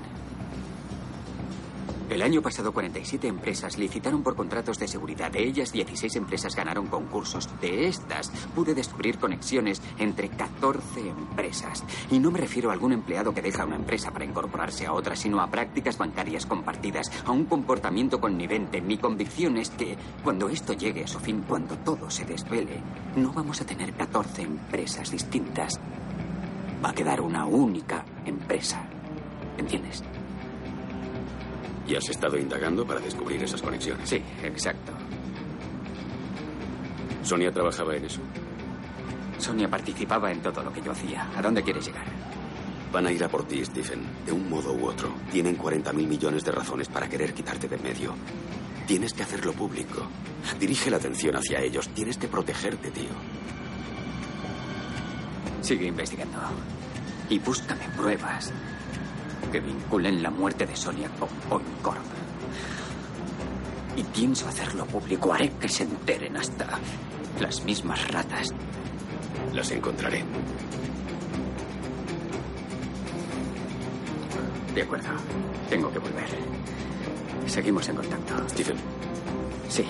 El 2.09 2.23
año 2.23 2.41
pasado 2.41 2.71
47 2.71 3.27
empresas 3.27 3.77
licitaron 3.77 4.23
por 4.23 4.35
contratos 4.35 4.79
de 4.79 4.87
seguridad. 4.87 5.31
De 5.31 5.43
ellas 5.43 5.71
16 5.71 6.15
empresas 6.15 6.55
ganaron 6.55 6.87
concursos. 6.87 7.47
De 7.61 7.87
estas 7.87 8.29
pude 8.55 8.73
descubrir 8.73 9.19
conexiones 9.19 9.79
entre 9.99 10.29
14 10.29 11.07
empresas. 11.07 11.83
Y 12.09 12.17
no 12.17 12.31
me 12.31 12.39
refiero 12.39 12.71
a 12.71 12.73
algún 12.73 12.93
empleado 12.93 13.31
que 13.31 13.43
deja 13.43 13.63
una 13.63 13.75
empresa 13.75 14.09
para 14.09 14.25
incorporarse 14.25 14.87
a 14.87 14.93
otra, 14.93 15.15
sino 15.15 15.39
a 15.39 15.51
prácticas 15.51 15.99
bancarias 15.99 16.47
compartidas, 16.47 17.11
a 17.25 17.31
un 17.31 17.45
comportamiento 17.45 18.19
connivente. 18.19 18.81
Mi 18.81 18.97
convicción 18.97 19.57
es 19.57 19.69
que 19.69 19.95
cuando 20.23 20.49
esto 20.49 20.73
llegue 20.73 21.03
a 21.03 21.07
su 21.07 21.19
fin, 21.19 21.43
cuando 21.47 21.77
todo 21.77 22.09
se 22.09 22.25
desvele, 22.25 22.81
no 23.17 23.31
vamos 23.33 23.61
a 23.61 23.65
tener 23.65 23.93
14 23.93 24.41
empresas 24.41 25.11
distintas. 25.11 25.79
Va 26.83 26.89
a 26.89 26.95
quedar 26.95 27.21
una 27.21 27.45
única 27.45 28.03
empresa. 28.25 28.83
¿Entiendes? 29.59 30.03
¿Y 31.89 31.95
has 31.95 32.07
estado 32.07 32.37
indagando 32.37 32.85
para 32.85 32.99
descubrir 32.99 33.41
esas 33.41 33.63
conexiones? 33.63 34.07
Sí, 34.07 34.21
exacto. 34.43 34.91
¿Sonia 37.23 37.51
trabajaba 37.51 37.95
en 37.95 38.05
eso? 38.05 38.21
Sonia 39.39 39.67
participaba 39.67 40.31
en 40.31 40.39
todo 40.39 40.61
lo 40.61 40.71
que 40.71 40.83
yo 40.83 40.91
hacía. 40.91 41.27
¿A 41.35 41.41
dónde 41.41 41.63
quieres 41.63 41.87
llegar? 41.87 42.05
Van 42.93 43.07
a 43.07 43.11
ir 43.11 43.23
a 43.23 43.27
por 43.27 43.47
ti, 43.47 43.65
Stephen, 43.65 44.05
de 44.23 44.31
un 44.31 44.47
modo 44.47 44.71
u 44.71 44.85
otro. 44.85 45.11
Tienen 45.31 45.55
40 45.55 45.91
mil 45.93 46.07
millones 46.07 46.45
de 46.45 46.51
razones 46.51 46.87
para 46.89 47.09
querer 47.09 47.33
quitarte 47.33 47.67
de 47.67 47.77
en 47.77 47.81
medio. 47.81 48.13
Tienes 48.85 49.11
que 49.13 49.23
hacerlo 49.23 49.53
público. 49.53 50.07
Dirige 50.59 50.91
la 50.91 50.97
atención 50.97 51.37
hacia 51.37 51.59
ellos. 51.59 51.89
Tienes 51.89 52.19
que 52.19 52.27
protegerte, 52.27 52.91
tío. 52.91 53.09
Sigue 55.61 55.87
investigando. 55.87 56.37
Y 57.29 57.39
búscame 57.39 57.89
pruebas 57.97 58.53
que 59.49 59.59
vinculen 59.59 60.21
la 60.21 60.29
muerte 60.29 60.65
de 60.65 60.75
Sonia 60.75 61.09
con 61.19 61.29
Point 61.49 61.81
Corp. 61.81 61.97
Y 63.95 64.03
pienso 64.03 64.47
hacerlo 64.47 64.85
público. 64.85 65.33
Haré 65.33 65.51
que 65.59 65.67
se 65.67 65.83
enteren 65.83 66.37
hasta 66.37 66.79
las 67.39 67.63
mismas 67.65 68.07
ratas. 68.11 68.53
Las 69.53 69.71
encontraré. 69.71 70.23
De 74.73 74.81
acuerdo. 74.81 75.09
Tengo 75.69 75.91
que 75.91 75.99
volver. 75.99 76.29
Seguimos 77.47 77.87
en 77.89 77.95
contacto. 77.95 78.49
Stephen. 78.49 78.77
Sí. 79.67 79.83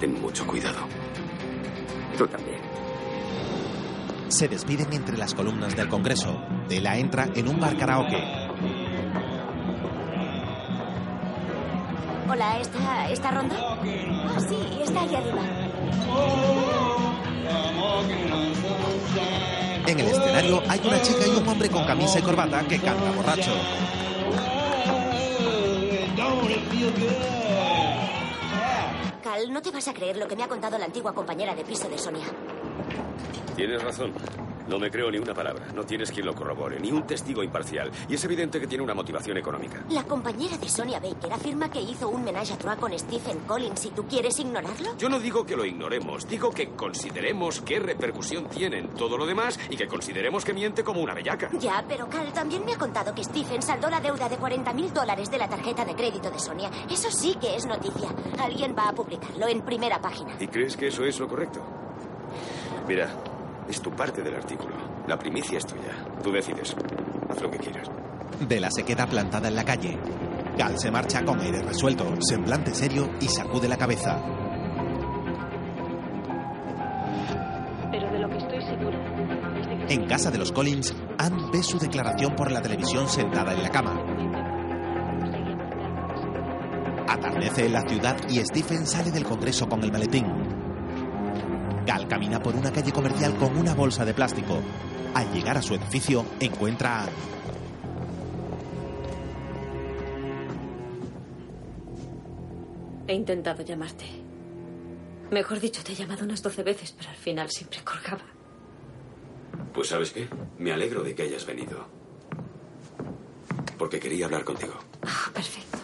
Ten 0.00 0.20
mucho 0.20 0.46
cuidado. 0.46 0.80
Tú 2.16 2.26
también. 2.26 2.54
se 4.28 4.48
despiden 4.48 4.92
entre 4.92 5.16
las 5.16 5.32
columnas 5.34 5.76
del 5.76 5.88
Congreso. 5.88 6.36
Dela 6.68 6.96
entra 6.98 7.28
en 7.36 7.46
un 7.46 7.60
bar 7.60 7.76
karaoke. 7.76 8.43
Hola, 12.34 12.58
¿está, 12.58 13.10
¿está 13.12 13.30
Ronda? 13.30 13.54
Ah, 13.60 14.40
sí, 14.40 14.58
está 14.82 15.02
ahí 15.02 15.14
arriba. 15.14 15.42
En 19.86 20.00
el 20.00 20.06
escenario 20.08 20.60
hay 20.68 20.80
una 20.84 21.00
chica 21.00 21.28
y 21.28 21.30
un 21.30 21.48
hombre 21.48 21.70
con 21.70 21.86
camisa 21.86 22.18
y 22.18 22.22
corbata 22.22 22.66
que 22.66 22.80
canta 22.80 23.12
borracho. 23.12 23.52
Cal, 29.22 29.52
no 29.52 29.62
te 29.62 29.70
vas 29.70 29.86
a 29.86 29.94
creer 29.94 30.16
lo 30.16 30.26
que 30.26 30.34
me 30.34 30.42
ha 30.42 30.48
contado 30.48 30.76
la 30.76 30.86
antigua 30.86 31.14
compañera 31.14 31.54
de 31.54 31.62
piso 31.62 31.88
de 31.88 31.98
Sonia. 31.98 32.26
Tienes 33.54 33.80
razón. 33.80 34.12
No 34.68 34.78
me 34.78 34.90
creo 34.90 35.10
ni 35.10 35.18
una 35.18 35.34
palabra. 35.34 35.66
No 35.74 35.84
tienes 35.84 36.10
quien 36.10 36.24
lo 36.26 36.34
corrobore, 36.34 36.80
ni 36.80 36.90
un 36.90 37.02
testigo 37.06 37.42
imparcial. 37.42 37.90
Y 38.08 38.14
es 38.14 38.24
evidente 38.24 38.58
que 38.58 38.66
tiene 38.66 38.82
una 38.82 38.94
motivación 38.94 39.36
económica. 39.36 39.84
La 39.90 40.04
compañera 40.04 40.56
de 40.56 40.68
Sonia 40.68 41.00
Baker 41.00 41.32
afirma 41.32 41.70
que 41.70 41.80
hizo 41.80 42.08
un 42.08 42.24
menage 42.24 42.54
a 42.54 42.58
trois 42.58 42.78
con 42.78 42.98
Stephen 42.98 43.40
Collins 43.46 43.84
y 43.84 43.90
tú 43.90 44.04
quieres 44.06 44.38
ignorarlo. 44.38 44.96
Yo 44.96 45.08
no 45.08 45.20
digo 45.20 45.44
que 45.44 45.56
lo 45.56 45.64
ignoremos, 45.64 46.26
digo 46.28 46.50
que 46.50 46.70
consideremos 46.70 47.60
qué 47.60 47.78
repercusión 47.78 48.46
tiene 48.48 48.78
en 48.78 48.88
todo 48.88 49.18
lo 49.18 49.26
demás 49.26 49.58
y 49.68 49.76
que 49.76 49.86
consideremos 49.86 50.44
que 50.44 50.54
miente 50.54 50.82
como 50.82 51.00
una 51.02 51.12
bellaca. 51.14 51.50
Ya, 51.60 51.84
pero 51.86 52.08
Cal 52.08 52.32
también 52.32 52.64
me 52.64 52.72
ha 52.72 52.78
contado 52.78 53.14
que 53.14 53.22
Stephen 53.24 53.60
saldó 53.62 53.90
la 53.90 54.00
deuda 54.00 54.28
de 54.28 54.36
40 54.36 54.72
mil 54.72 54.92
dólares 54.94 55.30
de 55.30 55.38
la 55.38 55.48
tarjeta 55.48 55.84
de 55.84 55.94
crédito 55.94 56.30
de 56.30 56.38
Sonia. 56.38 56.70
Eso 56.90 57.10
sí 57.10 57.36
que 57.40 57.54
es 57.54 57.66
noticia. 57.66 58.08
Alguien 58.38 58.74
va 58.76 58.88
a 58.88 58.92
publicarlo 58.94 59.46
en 59.46 59.60
primera 59.60 60.00
página. 60.00 60.34
¿Y 60.40 60.48
crees 60.48 60.76
que 60.76 60.88
eso 60.88 61.04
es 61.04 61.18
lo 61.20 61.28
correcto? 61.28 61.60
Mira, 62.88 63.08
es 63.68 63.80
tu 63.80 63.90
parte 63.90 64.22
del 64.22 64.34
artículo. 64.34 64.74
La 65.06 65.18
primicia 65.18 65.58
es 65.58 65.66
tuya. 65.66 66.04
Tú 66.22 66.30
decides. 66.30 66.74
Haz 67.28 67.40
lo 67.40 67.50
que 67.50 67.58
quieras. 67.58 67.88
Dela 68.48 68.68
se 68.70 68.84
queda 68.84 69.06
plantada 69.06 69.48
en 69.48 69.56
la 69.56 69.64
calle. 69.64 69.98
Cal 70.56 70.78
se 70.78 70.90
marcha 70.90 71.24
con 71.24 71.40
aire 71.40 71.62
resuelto, 71.62 72.04
semblante 72.20 72.74
serio 72.74 73.10
y 73.20 73.28
sacude 73.28 73.68
la 73.68 73.76
cabeza. 73.76 74.22
Pero 77.90 78.10
de 78.12 78.18
lo 78.18 78.28
que 78.28 78.38
estoy 78.38 78.58
es 78.58 78.64
que 79.88 79.94
En 79.94 80.06
casa 80.06 80.30
de 80.30 80.38
los 80.38 80.52
Collins, 80.52 80.94
Anne 81.18 81.42
ve 81.52 81.62
su 81.62 81.78
declaración 81.78 82.34
por 82.36 82.50
la 82.50 82.62
televisión 82.62 83.08
sentada 83.08 83.52
en 83.52 83.62
la 83.62 83.70
cama. 83.70 84.00
Atardece 87.08 87.66
en 87.66 87.72
la 87.72 87.82
ciudad 87.82 88.16
y 88.28 88.38
Stephen 88.44 88.86
sale 88.86 89.10
del 89.10 89.24
Congreso 89.24 89.68
con 89.68 89.82
el 89.82 89.92
maletín. 89.92 90.43
Gal 91.86 92.08
camina 92.08 92.42
por 92.42 92.54
una 92.54 92.72
calle 92.72 92.92
comercial 92.92 93.36
con 93.36 93.56
una 93.56 93.74
bolsa 93.74 94.04
de 94.04 94.14
plástico. 94.14 94.58
Al 95.14 95.32
llegar 95.32 95.58
a 95.58 95.62
su 95.62 95.74
edificio, 95.74 96.24
encuentra 96.40 97.04
a. 97.04 97.08
He 103.06 103.14
intentado 103.14 103.62
llamarte. 103.62 104.04
Mejor 105.30 105.60
dicho, 105.60 105.82
te 105.82 105.92
he 105.92 105.94
llamado 105.94 106.24
unas 106.24 106.42
doce 106.42 106.62
veces, 106.62 106.92
pero 106.96 107.10
al 107.10 107.16
final 107.16 107.50
siempre 107.50 107.80
colgaba. 107.84 108.22
Pues 109.72 109.88
sabes 109.88 110.10
qué? 110.12 110.28
Me 110.58 110.72
alegro 110.72 111.02
de 111.02 111.14
que 111.14 111.22
hayas 111.22 111.44
venido. 111.44 111.86
Porque 113.78 114.00
quería 114.00 114.26
hablar 114.26 114.44
contigo. 114.44 114.74
Ah, 115.02 115.30
perfecto. 115.32 115.78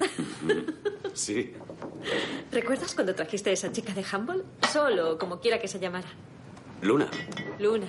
Sí. 1.12 1.52
¿Recuerdas 2.50 2.94
cuando 2.94 3.14
trajiste 3.14 3.50
a 3.50 3.52
esa 3.52 3.72
chica 3.72 3.92
de 3.92 4.04
Humble? 4.12 4.44
Solo, 4.72 5.18
como 5.18 5.40
quiera 5.40 5.58
que 5.58 5.68
se 5.68 5.78
llamara. 5.78 6.08
Luna. 6.82 7.08
Luna. 7.58 7.88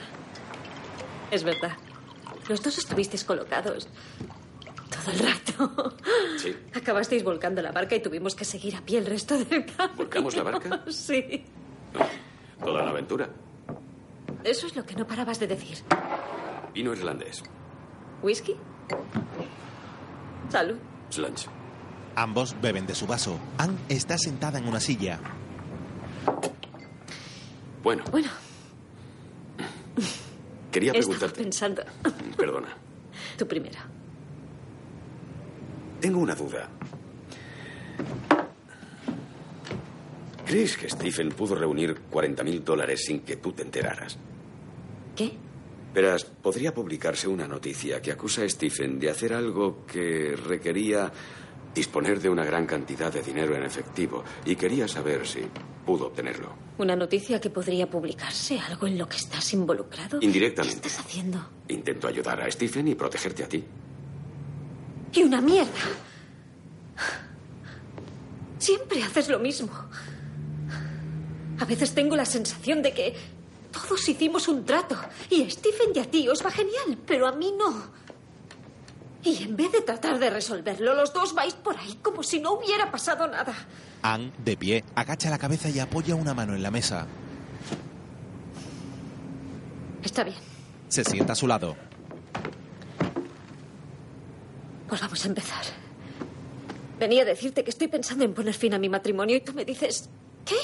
Es 1.31 1.43
verdad. 1.43 1.77
Los 2.49 2.61
dos 2.61 2.77
estuvisteis 2.77 3.23
colocados 3.23 3.87
todo 4.91 5.11
el 5.13 5.19
rato. 5.19 5.95
Sí. 6.37 6.55
Acabasteis 6.73 7.23
volcando 7.23 7.61
la 7.61 7.71
barca 7.71 7.95
y 7.95 8.01
tuvimos 8.01 8.35
que 8.35 8.45
seguir 8.45 8.75
a 8.75 8.81
pie 8.81 8.99
el 8.99 9.05
resto 9.05 9.37
del 9.37 9.65
camino. 9.65 9.95
¿Volcamos 9.95 10.35
la 10.35 10.43
barca? 10.43 10.83
Sí. 10.89 11.45
Toda 12.63 12.83
la 12.83 12.91
aventura. 12.91 13.29
Eso 14.43 14.67
es 14.67 14.75
lo 14.75 14.85
que 14.85 14.95
no 14.95 15.07
parabas 15.07 15.39
de 15.39 15.47
decir. 15.47 15.79
Vino 16.73 16.93
irlandés. 16.93 17.43
¿Whisky? 18.21 18.55
Salud. 20.49 20.77
Slunch. 21.09 21.47
Ambos 22.15 22.55
beben 22.61 22.85
de 22.85 22.95
su 22.95 23.07
vaso. 23.07 23.39
Anne 23.57 23.77
está 23.89 24.17
sentada 24.17 24.59
en 24.59 24.67
una 24.67 24.79
silla. 24.79 25.19
Bueno. 27.83 28.03
Bueno. 28.11 28.29
Quería 30.71 30.91
Estaba 30.91 31.01
preguntarte. 31.17 31.43
pensando. 31.43 31.83
Perdona. 32.37 32.69
Tu 33.37 33.47
primera. 33.47 33.79
Tengo 35.99 36.19
una 36.19 36.35
duda. 36.35 36.67
¿Crees 40.45 40.75
que 40.77 40.89
Stephen 40.89 41.29
pudo 41.29 41.55
reunir 41.55 41.95
40.000 42.11 42.63
dólares 42.63 43.05
sin 43.05 43.21
que 43.21 43.37
tú 43.37 43.53
te 43.53 43.63
enteraras? 43.63 44.17
¿Qué? 45.15 45.31
Verás, 45.93 46.25
podría 46.25 46.73
publicarse 46.73 47.27
una 47.27 47.47
noticia 47.47 48.01
que 48.01 48.11
acusa 48.11 48.43
a 48.43 48.49
Stephen 48.49 48.99
de 48.99 49.09
hacer 49.09 49.33
algo 49.33 49.85
que 49.85 50.35
requería 50.35 51.11
disponer 51.73 52.19
de 52.19 52.29
una 52.29 52.43
gran 52.43 52.65
cantidad 52.65 53.11
de 53.11 53.21
dinero 53.21 53.55
en 53.55 53.63
efectivo 53.63 54.23
y 54.45 54.55
quería 54.55 54.87
saber 54.87 55.25
si 55.27 55.41
pudo 55.85 56.07
obtenerlo. 56.07 56.53
Una 56.77 56.95
noticia 56.95 57.39
que 57.39 57.49
podría 57.49 57.89
publicarse, 57.89 58.59
algo 58.59 58.87
en 58.87 58.97
lo 58.97 59.07
que 59.07 59.17
estás 59.17 59.53
involucrado. 59.53 60.19
Indirectamente. 60.21 60.81
¿Qué 60.81 60.87
estás 60.87 61.05
haciendo? 61.05 61.39
Intento 61.67 62.07
ayudar 62.07 62.41
a 62.41 62.51
Stephen 62.51 62.87
y 62.87 62.95
protegerte 62.95 63.43
a 63.43 63.47
ti. 63.47 63.63
¡Y 65.13 65.23
una 65.23 65.41
mierda! 65.41 65.71
Siempre 68.57 69.03
haces 69.03 69.29
lo 69.29 69.39
mismo. 69.39 69.71
A 71.59 71.65
veces 71.65 71.93
tengo 71.93 72.15
la 72.15 72.25
sensación 72.25 72.81
de 72.81 72.93
que 72.93 73.15
todos 73.71 74.07
hicimos 74.09 74.47
un 74.47 74.65
trato 74.65 74.97
y 75.29 75.43
a 75.43 75.49
Stephen 75.49 75.89
y 75.95 75.99
a 75.99 76.05
ti 76.05 76.27
os 76.27 76.45
va 76.45 76.51
genial, 76.51 76.97
pero 77.05 77.27
a 77.27 77.31
mí 77.31 77.53
no. 77.57 78.00
Y 79.23 79.43
en 79.43 79.55
vez 79.55 79.71
de 79.71 79.81
tratar 79.81 80.17
de 80.17 80.29
resolverlo, 80.31 80.95
los 80.95 81.13
dos 81.13 81.33
vais 81.35 81.53
por 81.53 81.77
ahí 81.77 81.99
como 82.01 82.23
si 82.23 82.39
no 82.39 82.53
hubiera 82.53 82.89
pasado 82.91 83.27
nada. 83.27 83.53
Anne, 84.01 84.31
de 84.43 84.57
pie, 84.57 84.83
agacha 84.95 85.29
la 85.29 85.37
cabeza 85.37 85.69
y 85.69 85.79
apoya 85.79 86.15
una 86.15 86.33
mano 86.33 86.55
en 86.55 86.63
la 86.63 86.71
mesa. 86.71 87.05
Está 90.03 90.23
bien, 90.23 90.37
Se 90.87 91.03
sienta 91.03 91.33
a 91.33 91.35
su 91.35 91.47
lado. 91.47 91.75
pues 94.87 94.99
vamos 94.99 95.23
a 95.23 95.27
empezar. 95.29 95.63
Venía 96.99 97.21
a 97.21 97.25
decirte 97.25 97.63
que 97.63 97.69
estoy 97.69 97.87
pensando 97.87 98.25
en 98.25 98.33
poner 98.33 98.53
fin 98.53 98.73
a 98.73 98.77
mi 98.79 98.89
matrimonio 98.89 99.37
y 99.37 99.41
tú 99.41 99.53
me 99.53 99.63
dices, 99.63 100.09
¿qué? 100.43 100.57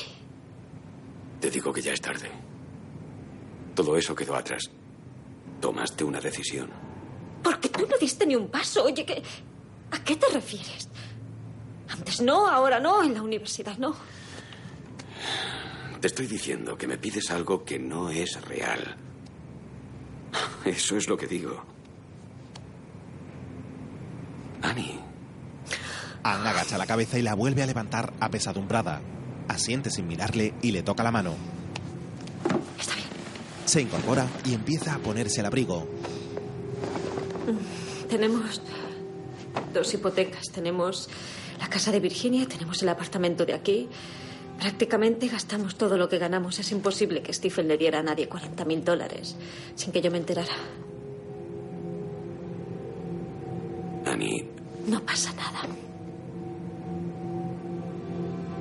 Te 1.39 1.49
digo 1.49 1.71
que 1.71 1.81
ya 1.81 1.93
es 1.93 2.01
tarde. 2.01 2.29
Todo 3.73 3.95
eso 3.95 4.13
quedó 4.15 4.35
atrás. 4.35 4.69
Tomaste 5.61 6.03
una 6.03 6.19
decisión. 6.19 6.69
Porque 7.47 7.69
tú 7.69 7.87
no 7.89 7.97
diste 7.97 8.25
ni 8.25 8.35
un 8.35 8.49
paso. 8.49 8.83
Oye, 8.83 9.05
¿qué, 9.05 9.23
¿a 9.91 10.03
qué 10.03 10.17
te 10.17 10.27
refieres? 10.33 10.89
Antes 11.87 12.19
no, 12.19 12.45
ahora 12.45 12.77
no, 12.81 13.01
en 13.01 13.13
la 13.13 13.21
universidad 13.21 13.77
no. 13.77 13.95
Te 16.01 16.07
estoy 16.07 16.27
diciendo 16.27 16.77
que 16.77 16.87
me 16.87 16.97
pides 16.97 17.31
algo 17.31 17.63
que 17.63 17.79
no 17.79 18.09
es 18.09 18.41
real. 18.41 18.97
Eso 20.65 20.97
es 20.97 21.07
lo 21.07 21.15
que 21.15 21.25
digo. 21.25 21.63
Annie, 24.61 24.99
Anne 26.23 26.49
agacha 26.49 26.77
la 26.77 26.85
cabeza 26.85 27.17
y 27.17 27.21
la 27.21 27.33
vuelve 27.33 27.63
a 27.63 27.65
levantar 27.65 28.11
apesadumbrada. 28.19 28.99
Asiente 29.47 29.89
sin 29.89 30.05
mirarle 30.05 30.53
y 30.61 30.73
le 30.73 30.83
toca 30.83 31.01
la 31.01 31.11
mano. 31.13 31.33
Está 32.77 32.95
bien. 32.95 33.07
Se 33.63 33.81
incorpora 33.81 34.27
y 34.43 34.53
empieza 34.53 34.95
a 34.95 34.97
ponerse 34.97 35.39
el 35.39 35.45
abrigo. 35.45 35.87
Tenemos 38.09 38.61
dos 39.73 39.93
hipotecas. 39.93 40.49
Tenemos 40.51 41.09
la 41.59 41.67
casa 41.69 41.91
de 41.91 41.99
Virginia, 41.99 42.47
tenemos 42.47 42.81
el 42.81 42.89
apartamento 42.89 43.45
de 43.45 43.53
aquí. 43.53 43.87
Prácticamente 44.59 45.27
gastamos 45.27 45.75
todo 45.75 45.97
lo 45.97 46.09
que 46.09 46.17
ganamos. 46.17 46.59
Es 46.59 46.71
imposible 46.71 47.21
que 47.21 47.33
Stephen 47.33 47.67
le 47.67 47.77
diera 47.77 47.99
a 47.99 48.03
nadie 48.03 48.27
40 48.27 48.65
mil 48.65 48.83
dólares 48.83 49.35
sin 49.75 49.91
que 49.91 50.01
yo 50.01 50.09
me 50.11 50.17
enterara. 50.17 50.53
Annie, 54.05 54.45
No 54.87 55.01
pasa 55.01 55.33
nada. 55.33 55.61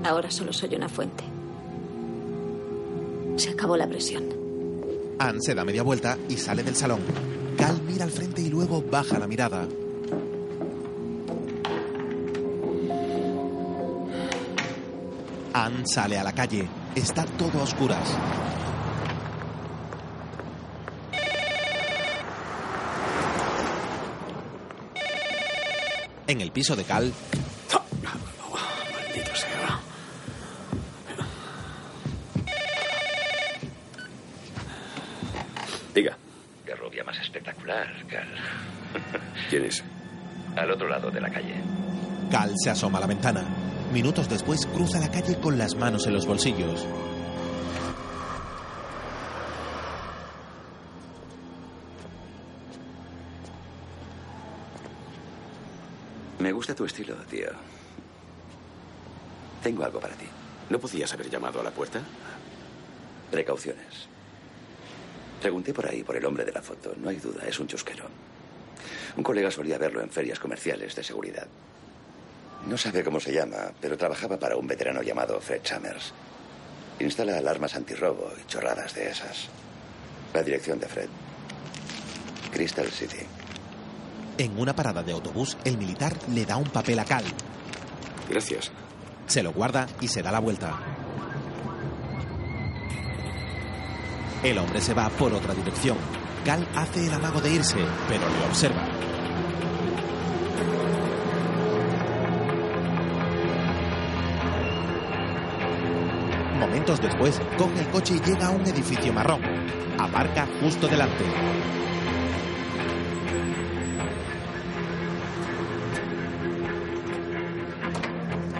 Ahora 0.04 0.30
solo 0.30 0.52
soy 0.52 0.74
una 0.74 0.88
fuente. 0.88 1.24
Se 3.36 3.50
acabó 3.50 3.76
la 3.76 3.88
presión. 3.88 4.24
Anne 5.18 5.40
se 5.40 5.54
da 5.54 5.64
media 5.64 5.82
vuelta 5.82 6.18
y 6.28 6.36
sale 6.36 6.62
del 6.62 6.74
salón. 6.76 7.00
Cal 7.56 7.80
mira 7.82 8.04
al 8.04 8.10
frente 8.10 8.42
y 8.42 8.48
luego 8.48 8.82
baja 8.82 9.18
la 9.18 9.26
mirada. 9.26 9.66
Anne 15.52 15.86
sale 15.86 16.18
a 16.18 16.22
la 16.24 16.32
calle. 16.32 16.68
Está 16.94 17.24
todo 17.24 17.60
a 17.60 17.62
oscuras. 17.62 18.16
En 26.26 26.40
el 26.40 26.50
piso 26.50 26.74
de 26.76 26.84
Cal, 26.84 27.12
¿quién 39.48 39.64
es? 39.64 39.82
Al 40.56 40.70
otro 40.70 40.88
lado 40.88 41.10
de 41.10 41.20
la 41.20 41.30
calle. 41.30 41.54
Cal 42.30 42.52
se 42.56 42.70
asoma 42.70 42.98
a 42.98 43.02
la 43.02 43.06
ventana. 43.06 43.44
Minutos 43.92 44.28
después 44.28 44.66
cruza 44.66 44.98
la 45.00 45.10
calle 45.10 45.36
con 45.36 45.58
las 45.58 45.74
manos 45.76 46.06
en 46.06 46.14
los 46.14 46.26
bolsillos. 46.26 46.86
Me 56.38 56.52
gusta 56.52 56.74
tu 56.74 56.84
estilo, 56.84 57.14
tío. 57.30 57.48
Tengo 59.62 59.84
algo 59.84 60.00
para 60.00 60.14
ti. 60.14 60.26
¿No 60.68 60.78
podías 60.78 61.12
haber 61.12 61.30
llamado 61.30 61.60
a 61.60 61.64
la 61.64 61.70
puerta? 61.70 62.00
Precauciones. 63.30 64.08
Pregunté 65.40 65.72
por 65.72 65.88
ahí 65.88 66.02
por 66.02 66.16
el 66.16 66.24
hombre 66.24 66.44
de 66.44 66.52
la 66.52 66.62
foto. 66.62 66.94
No 66.96 67.08
hay 67.08 67.16
duda, 67.16 67.46
es 67.46 67.58
un 67.58 67.66
chusquero. 67.66 68.04
Un 69.16 69.22
colega 69.22 69.50
solía 69.50 69.78
verlo 69.78 70.02
en 70.02 70.10
ferias 70.10 70.38
comerciales 70.38 70.94
de 70.94 71.02
seguridad. 71.02 71.46
No 72.66 72.76
sabe 72.76 73.04
cómo 73.04 73.20
se 73.20 73.32
llama, 73.32 73.72
pero 73.80 73.96
trabajaba 73.96 74.38
para 74.38 74.56
un 74.56 74.66
veterano 74.66 75.02
llamado 75.02 75.40
Fred 75.40 75.60
Summers. 75.62 76.12
Instala 76.98 77.38
alarmas 77.38 77.74
antirrobo 77.76 78.30
y 78.40 78.46
chorradas 78.46 78.94
de 78.94 79.10
esas. 79.10 79.48
La 80.34 80.42
dirección 80.42 80.78
de 80.78 80.86
Fred. 80.86 81.08
Crystal 82.52 82.90
City. 82.90 83.24
En 84.38 84.58
una 84.58 84.74
parada 84.74 85.02
de 85.02 85.12
autobús, 85.12 85.56
el 85.64 85.78
militar 85.78 86.14
le 86.32 86.44
da 86.44 86.56
un 86.56 86.68
papel 86.68 86.98
a 86.98 87.04
Cal. 87.04 87.24
Gracias. 88.28 88.70
Se 89.26 89.42
lo 89.42 89.52
guarda 89.52 89.86
y 90.00 90.08
se 90.08 90.22
da 90.22 90.30
la 90.32 90.40
vuelta. 90.40 90.78
El 94.42 94.58
hombre 94.58 94.80
se 94.80 94.94
va 94.94 95.08
por 95.10 95.32
otra 95.32 95.54
dirección. 95.54 95.96
Cal 96.46 96.64
hace 96.76 97.08
el 97.08 97.12
amago 97.12 97.40
de 97.40 97.54
irse, 97.54 97.76
pero 98.06 98.20
le 98.20 98.44
observa. 98.46 98.80
Momentos 106.60 107.00
después, 107.00 107.40
coge 107.58 107.80
el 107.80 107.88
coche 107.88 108.14
y 108.14 108.20
llega 108.20 108.46
a 108.46 108.50
un 108.50 108.64
edificio 108.64 109.12
marrón. 109.12 109.40
Aparca 109.98 110.46
justo 110.60 110.86
delante. 110.86 111.24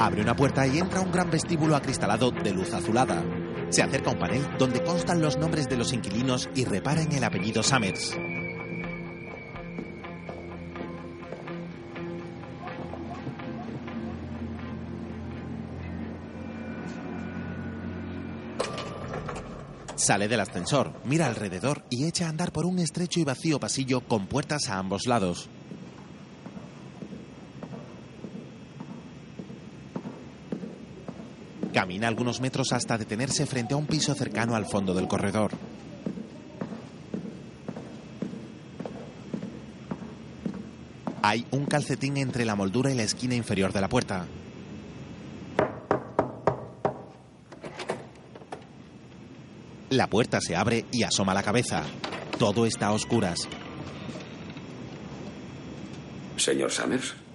Abre 0.01 0.22
una 0.22 0.34
puerta 0.34 0.66
y 0.66 0.80
entra 0.80 1.03
un 1.03 1.12
gran 1.12 1.30
vestíbulo 1.30 1.76
acristalado 1.76 2.32
de 2.32 2.53
luz 2.53 2.74
azulada. 2.74 3.22
Se 3.70 3.82
acerca 3.82 4.10
a 4.10 4.12
un 4.12 4.18
panel 4.18 4.46
donde 4.58 4.82
constan 4.82 5.20
los 5.20 5.36
nombres 5.36 5.68
de 5.68 5.76
los 5.76 5.92
inquilinos 5.92 6.48
y 6.54 6.64
repara 6.64 7.02
en 7.02 7.12
el 7.12 7.24
apellido 7.24 7.62
Summers. 7.62 8.16
Sale 19.96 20.28
del 20.28 20.38
ascensor, 20.38 20.92
mira 21.04 21.26
alrededor 21.26 21.82
y 21.90 22.04
echa 22.04 22.26
a 22.26 22.28
andar 22.28 22.52
por 22.52 22.64
un 22.64 22.78
estrecho 22.78 23.18
y 23.18 23.24
vacío 23.24 23.58
pasillo 23.58 24.02
con 24.02 24.28
puertas 24.28 24.68
a 24.68 24.78
ambos 24.78 25.06
lados. 25.06 25.48
Camina 31.76 32.08
algunos 32.08 32.40
metros 32.40 32.72
hasta 32.72 32.96
detenerse 32.96 33.44
frente 33.44 33.74
a 33.74 33.76
un 33.76 33.86
piso 33.86 34.14
cercano 34.14 34.56
al 34.56 34.64
fondo 34.64 34.94
del 34.94 35.06
corredor. 35.06 35.50
Hay 41.20 41.46
un 41.50 41.66
calcetín 41.66 42.16
entre 42.16 42.46
la 42.46 42.54
moldura 42.54 42.90
y 42.90 42.94
la 42.94 43.02
esquina 43.02 43.34
inferior 43.34 43.74
de 43.74 43.82
la 43.82 43.90
puerta. 43.90 44.24
La 49.90 50.06
puerta 50.06 50.40
se 50.40 50.56
abre 50.56 50.86
y 50.90 51.02
asoma 51.02 51.34
la 51.34 51.42
cabeza. 51.42 51.82
Todo 52.38 52.64
está 52.64 52.86
a 52.86 52.92
oscuras. 52.92 53.46
Señor 56.38 56.72
Summers. 56.72 57.25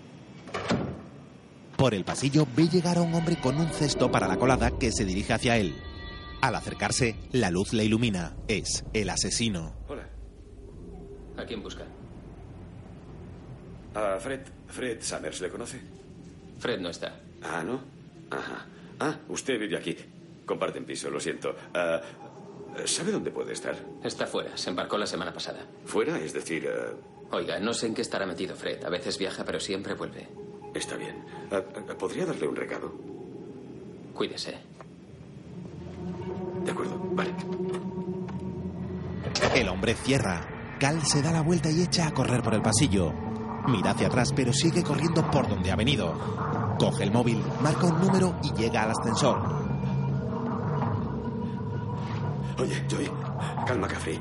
Por 1.82 1.96
el 1.96 2.06
pasillo 2.06 2.46
ve 2.56 2.68
llegar 2.70 3.00
a 3.00 3.02
un 3.02 3.12
hombre 3.16 3.38
con 3.38 3.58
un 3.60 3.68
cesto 3.72 4.12
para 4.12 4.28
la 4.28 4.38
colada 4.38 4.70
que 4.78 4.92
se 4.92 5.04
dirige 5.04 5.34
hacia 5.34 5.58
él. 5.58 5.74
Al 6.40 6.54
acercarse, 6.54 7.16
la 7.32 7.50
luz 7.50 7.74
le 7.74 7.84
ilumina. 7.84 8.36
Es 8.48 8.84
el 8.94 9.10
asesino. 9.10 9.74
Hola. 9.88 10.08
¿A 11.38 11.44
quién 11.44 11.64
busca? 11.64 11.84
A 13.96 14.20
Fred. 14.20 14.42
Fred 14.68 15.02
Summers, 15.02 15.42
¿le 15.42 15.50
conoce? 15.50 15.82
Fred 16.60 16.80
no 16.80 16.90
está. 16.90 17.20
Ah, 17.42 17.64
¿no? 17.64 17.82
Ajá. 18.30 18.68
Ah, 19.00 19.18
usted 19.30 19.60
vive 19.60 19.76
aquí. 19.76 19.98
Comparten 20.46 20.86
piso, 20.86 21.10
lo 21.10 21.20
siento. 21.20 21.56
Ah, 21.74 22.00
¿Sabe 22.86 23.12
dónde 23.12 23.32
puede 23.32 23.54
estar? 23.54 23.76
Está 24.04 24.28
fuera. 24.28 24.56
Se 24.56 24.70
embarcó 24.70 25.00
la 25.00 25.08
semana 25.08 25.34
pasada. 25.34 25.66
¿Fuera? 25.86 26.20
Es 26.20 26.32
decir... 26.32 26.70
ah, 26.72 26.94
Oiga, 27.36 27.60
no 27.60 27.74
sé 27.74 27.88
en 27.88 27.96
qué 27.96 28.04
estará 28.04 28.28
metido 28.28 28.56
Fred. 28.56 28.84
A 28.86 28.90
veces 28.90 29.18
viaja, 29.18 29.44
pero 29.44 29.60
siempre 29.60 29.96
vuelve. 29.96 30.28
Está 30.74 30.96
bien. 30.96 31.24
Ah, 31.52 31.62
¿Podría 31.98 32.26
darle 32.26 32.48
un 32.48 32.56
recado? 32.56 32.92
Cuídese. 34.14 34.58
De 36.66 36.72
acuerdo, 36.72 37.00
vale. 37.14 37.34
El 39.56 39.70
hombre 39.70 39.96
cierra. 39.96 40.42
Cal 40.80 41.02
se 41.06 41.22
da 41.22 41.32
la 41.32 41.42
vuelta 41.42 41.70
y 41.70 41.82
echa 41.82 42.08
a 42.08 42.12
correr 42.12 42.42
por 42.42 42.54
el 42.54 42.62
pasillo. 42.62 43.12
Mira 43.68 43.92
hacia 43.92 44.08
atrás, 44.08 44.32
pero 44.36 44.52
sigue 44.52 44.84
corriendo 44.84 45.30
por 45.30 45.48
donde 45.48 45.72
ha 45.72 45.76
venido. 45.76 46.14
Coge 46.80 47.04
el 47.04 47.12
móvil, 47.12 47.44
marca 47.62 47.86
un 47.86 48.00
número 48.02 48.36
y 48.44 48.52
llega 48.54 48.84
al 48.84 48.92
ascensor. 48.92 49.40
Oye, 52.58 52.84
Joey, 52.90 53.12
calma, 53.68 53.88
Café. 53.88 54.20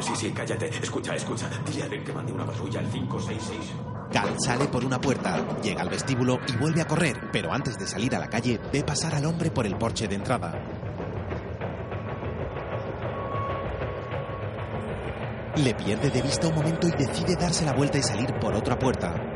Sí, 0.00 0.12
sí, 0.14 0.30
cállate. 0.32 0.68
Escucha, 0.68 1.14
escucha. 1.14 1.48
Dile 1.66 1.84
a 1.84 1.88
Ben 1.88 2.04
que 2.04 2.12
mande 2.12 2.32
una 2.32 2.44
patrulla 2.46 2.80
al 2.80 2.88
566. 2.88 3.72
Cal 4.12 4.36
sale 4.44 4.66
por 4.66 4.84
una 4.84 5.00
puerta, 5.00 5.42
llega 5.62 5.80
al 5.80 5.88
vestíbulo 5.88 6.38
y 6.46 6.56
vuelve 6.56 6.82
a 6.82 6.86
correr, 6.86 7.30
pero 7.32 7.50
antes 7.50 7.78
de 7.78 7.86
salir 7.86 8.14
a 8.14 8.18
la 8.18 8.28
calle 8.28 8.60
ve 8.70 8.84
pasar 8.84 9.14
al 9.14 9.24
hombre 9.24 9.50
por 9.50 9.66
el 9.66 9.76
porche 9.76 10.06
de 10.06 10.16
entrada. 10.16 10.52
Le 15.56 15.74
pierde 15.74 16.10
de 16.10 16.22
vista 16.22 16.48
un 16.48 16.54
momento 16.54 16.88
y 16.88 16.90
decide 16.90 17.36
darse 17.36 17.64
la 17.64 17.72
vuelta 17.72 17.98
y 17.98 18.02
salir 18.02 18.34
por 18.38 18.54
otra 18.54 18.78
puerta. 18.78 19.31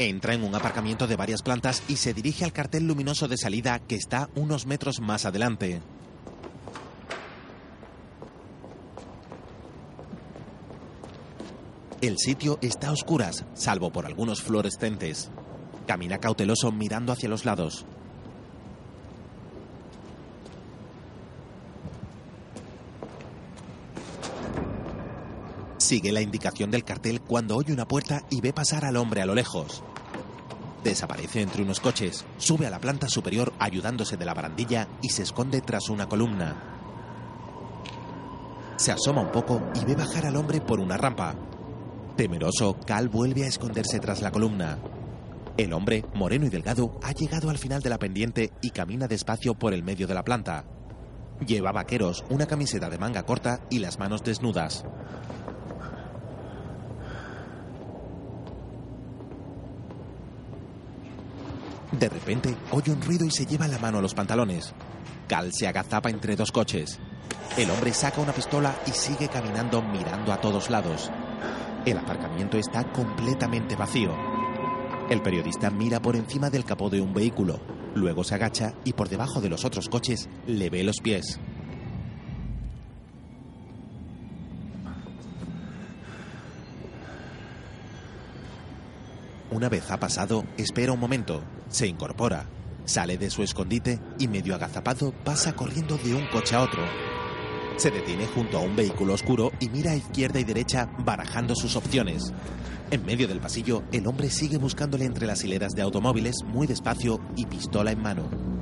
Entra 0.00 0.32
en 0.32 0.44
un 0.44 0.54
aparcamiento 0.54 1.06
de 1.06 1.14
varias 1.14 1.42
plantas 1.42 1.82
y 1.86 1.96
se 1.96 2.14
dirige 2.14 2.46
al 2.46 2.54
cartel 2.54 2.86
luminoso 2.86 3.28
de 3.28 3.36
salida 3.36 3.80
que 3.80 3.96
está 3.96 4.30
unos 4.34 4.64
metros 4.64 4.98
más 4.98 5.26
adelante. 5.26 5.82
El 12.00 12.16
sitio 12.16 12.58
está 12.62 12.88
a 12.88 12.92
oscuras, 12.92 13.44
salvo 13.52 13.92
por 13.92 14.06
algunos 14.06 14.40
fluorescentes. 14.40 15.28
Camina 15.86 16.16
cauteloso 16.16 16.72
mirando 16.72 17.12
hacia 17.12 17.28
los 17.28 17.44
lados. 17.44 17.84
Sigue 25.90 26.12
la 26.12 26.20
indicación 26.20 26.70
del 26.70 26.84
cartel 26.84 27.20
cuando 27.20 27.56
oye 27.56 27.72
una 27.72 27.88
puerta 27.88 28.22
y 28.30 28.40
ve 28.40 28.52
pasar 28.52 28.84
al 28.84 28.94
hombre 28.94 29.22
a 29.22 29.26
lo 29.26 29.34
lejos. 29.34 29.82
Desaparece 30.84 31.42
entre 31.42 31.64
unos 31.64 31.80
coches, 31.80 32.24
sube 32.38 32.64
a 32.64 32.70
la 32.70 32.78
planta 32.78 33.08
superior 33.08 33.52
ayudándose 33.58 34.16
de 34.16 34.24
la 34.24 34.32
barandilla 34.32 34.86
y 35.02 35.08
se 35.08 35.24
esconde 35.24 35.60
tras 35.62 35.88
una 35.88 36.08
columna. 36.08 36.54
Se 38.76 38.92
asoma 38.92 39.22
un 39.22 39.32
poco 39.32 39.60
y 39.74 39.84
ve 39.84 39.96
bajar 39.96 40.26
al 40.26 40.36
hombre 40.36 40.60
por 40.60 40.78
una 40.78 40.96
rampa. 40.96 41.34
Temeroso, 42.16 42.78
Cal 42.86 43.08
vuelve 43.08 43.42
a 43.42 43.48
esconderse 43.48 43.98
tras 43.98 44.22
la 44.22 44.30
columna. 44.30 44.78
El 45.56 45.72
hombre, 45.72 46.04
moreno 46.14 46.46
y 46.46 46.50
delgado, 46.50 47.00
ha 47.02 47.10
llegado 47.10 47.50
al 47.50 47.58
final 47.58 47.82
de 47.82 47.90
la 47.90 47.98
pendiente 47.98 48.52
y 48.62 48.70
camina 48.70 49.08
despacio 49.08 49.54
por 49.54 49.74
el 49.74 49.82
medio 49.82 50.06
de 50.06 50.14
la 50.14 50.22
planta. 50.22 50.66
Lleva 51.44 51.72
vaqueros, 51.72 52.22
una 52.30 52.46
camiseta 52.46 52.88
de 52.88 52.98
manga 52.98 53.24
corta 53.24 53.66
y 53.70 53.80
las 53.80 53.98
manos 53.98 54.22
desnudas. 54.22 54.84
De 61.92 62.08
repente, 62.08 62.56
oye 62.70 62.92
un 62.92 63.02
ruido 63.02 63.24
y 63.24 63.30
se 63.30 63.46
lleva 63.46 63.66
la 63.66 63.78
mano 63.78 63.98
a 63.98 64.02
los 64.02 64.14
pantalones. 64.14 64.72
Cal 65.26 65.52
se 65.52 65.66
agazapa 65.66 66.08
entre 66.08 66.36
dos 66.36 66.52
coches. 66.52 67.00
El 67.56 67.70
hombre 67.70 67.92
saca 67.92 68.20
una 68.20 68.32
pistola 68.32 68.74
y 68.86 68.90
sigue 68.92 69.28
caminando 69.28 69.82
mirando 69.82 70.32
a 70.32 70.40
todos 70.40 70.70
lados. 70.70 71.10
El 71.84 71.98
aparcamiento 71.98 72.58
está 72.58 72.84
completamente 72.92 73.74
vacío. 73.74 74.14
El 75.08 75.22
periodista 75.22 75.70
mira 75.70 76.00
por 76.00 76.14
encima 76.14 76.50
del 76.50 76.64
capó 76.64 76.90
de 76.90 77.00
un 77.00 77.12
vehículo, 77.12 77.60
luego 77.96 78.22
se 78.22 78.36
agacha 78.36 78.74
y 78.84 78.92
por 78.92 79.08
debajo 79.08 79.40
de 79.40 79.48
los 79.48 79.64
otros 79.64 79.88
coches 79.88 80.28
le 80.46 80.70
ve 80.70 80.84
los 80.84 80.98
pies. 81.02 81.40
Una 89.50 89.68
vez 89.68 89.90
ha 89.90 89.98
pasado, 89.98 90.44
espera 90.56 90.92
un 90.92 91.00
momento, 91.00 91.42
se 91.70 91.86
incorpora, 91.86 92.46
sale 92.84 93.16
de 93.16 93.30
su 93.30 93.42
escondite 93.42 94.00
y 94.18 94.28
medio 94.28 94.54
agazapado 94.54 95.12
pasa 95.24 95.54
corriendo 95.54 95.96
de 95.98 96.14
un 96.14 96.26
coche 96.26 96.56
a 96.56 96.62
otro. 96.62 96.82
Se 97.76 97.90
detiene 97.90 98.26
junto 98.26 98.58
a 98.58 98.60
un 98.60 98.76
vehículo 98.76 99.14
oscuro 99.14 99.52
y 99.60 99.68
mira 99.68 99.92
a 99.92 99.96
izquierda 99.96 100.40
y 100.40 100.44
derecha 100.44 100.90
barajando 100.98 101.54
sus 101.54 101.76
opciones. 101.76 102.34
En 102.90 103.06
medio 103.06 103.28
del 103.28 103.40
pasillo, 103.40 103.84
el 103.92 104.06
hombre 104.08 104.30
sigue 104.30 104.58
buscándole 104.58 105.04
entre 105.04 105.26
las 105.26 105.44
hileras 105.44 105.72
de 105.72 105.82
automóviles 105.82 106.42
muy 106.44 106.66
despacio 106.66 107.20
y 107.36 107.46
pistola 107.46 107.92
en 107.92 108.02
mano. 108.02 108.59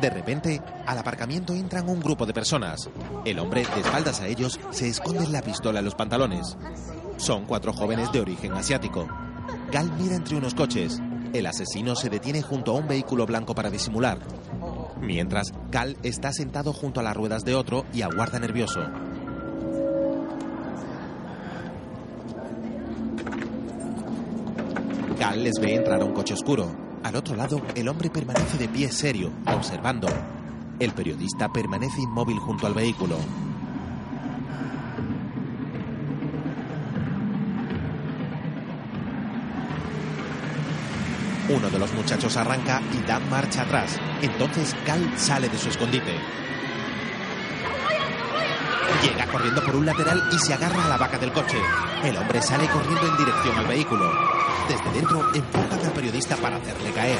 De 0.00 0.10
repente, 0.10 0.60
al 0.86 0.98
aparcamiento 0.98 1.54
entran 1.54 1.88
un 1.88 2.00
grupo 2.00 2.26
de 2.26 2.34
personas. 2.34 2.90
El 3.24 3.38
hombre, 3.38 3.64
de 3.74 3.80
espaldas 3.80 4.20
a 4.20 4.26
ellos, 4.26 4.58
se 4.70 4.88
esconde 4.88 5.26
la 5.28 5.40
pistola 5.40 5.78
en 5.78 5.84
los 5.84 5.94
pantalones. 5.94 6.56
Son 7.16 7.44
cuatro 7.44 7.72
jóvenes 7.72 8.10
de 8.12 8.20
origen 8.20 8.52
asiático. 8.52 9.06
Gal 9.70 9.90
mira 9.98 10.16
entre 10.16 10.36
unos 10.36 10.54
coches. 10.54 11.00
El 11.32 11.46
asesino 11.46 11.94
se 11.94 12.10
detiene 12.10 12.42
junto 12.42 12.72
a 12.72 12.74
un 12.74 12.88
vehículo 12.88 13.24
blanco 13.24 13.54
para 13.54 13.70
disimular. 13.70 14.18
Mientras, 15.00 15.52
Cal 15.70 15.96
está 16.02 16.32
sentado 16.32 16.72
junto 16.72 17.00
a 17.00 17.02
las 17.02 17.16
ruedas 17.16 17.44
de 17.44 17.54
otro 17.54 17.84
y 17.92 18.02
aguarda 18.02 18.38
nervioso. 18.38 18.80
Cal 25.18 25.44
les 25.44 25.54
ve 25.60 25.76
entrar 25.76 26.02
a 26.02 26.04
un 26.04 26.12
coche 26.12 26.34
oscuro. 26.34 26.83
Al 27.04 27.16
otro 27.16 27.36
lado, 27.36 27.60
el 27.74 27.86
hombre 27.88 28.08
permanece 28.08 28.56
de 28.56 28.66
pie 28.66 28.90
serio, 28.90 29.30
observando. 29.46 30.08
El 30.80 30.92
periodista 30.92 31.52
permanece 31.52 32.00
inmóvil 32.00 32.38
junto 32.38 32.66
al 32.66 32.72
vehículo. 32.72 33.18
Uno 41.50 41.68
de 41.68 41.78
los 41.78 41.92
muchachos 41.92 42.38
arranca 42.38 42.80
y 42.94 43.06
da 43.06 43.20
marcha 43.20 43.62
atrás. 43.62 44.00
Entonces 44.22 44.74
Cal 44.86 45.06
sale 45.18 45.50
de 45.50 45.58
su 45.58 45.68
escondite. 45.68 46.16
Llega 49.02 49.26
corriendo 49.26 49.62
por 49.62 49.76
un 49.76 49.84
lateral 49.84 50.22
y 50.32 50.38
se 50.38 50.54
agarra 50.54 50.86
a 50.86 50.88
la 50.88 50.96
vaca 50.96 51.18
del 51.18 51.32
coche. 51.32 51.58
El 52.02 52.16
hombre 52.16 52.40
sale 52.40 52.66
corriendo 52.66 53.06
en 53.06 53.16
dirección 53.18 53.58
al 53.58 53.66
vehículo. 53.66 54.33
Desde 54.68 54.90
dentro 54.92 55.34
empujan 55.34 55.80
al 55.84 55.92
periodista 55.92 56.36
para 56.36 56.56
hacerle 56.56 56.90
caer. 56.92 57.18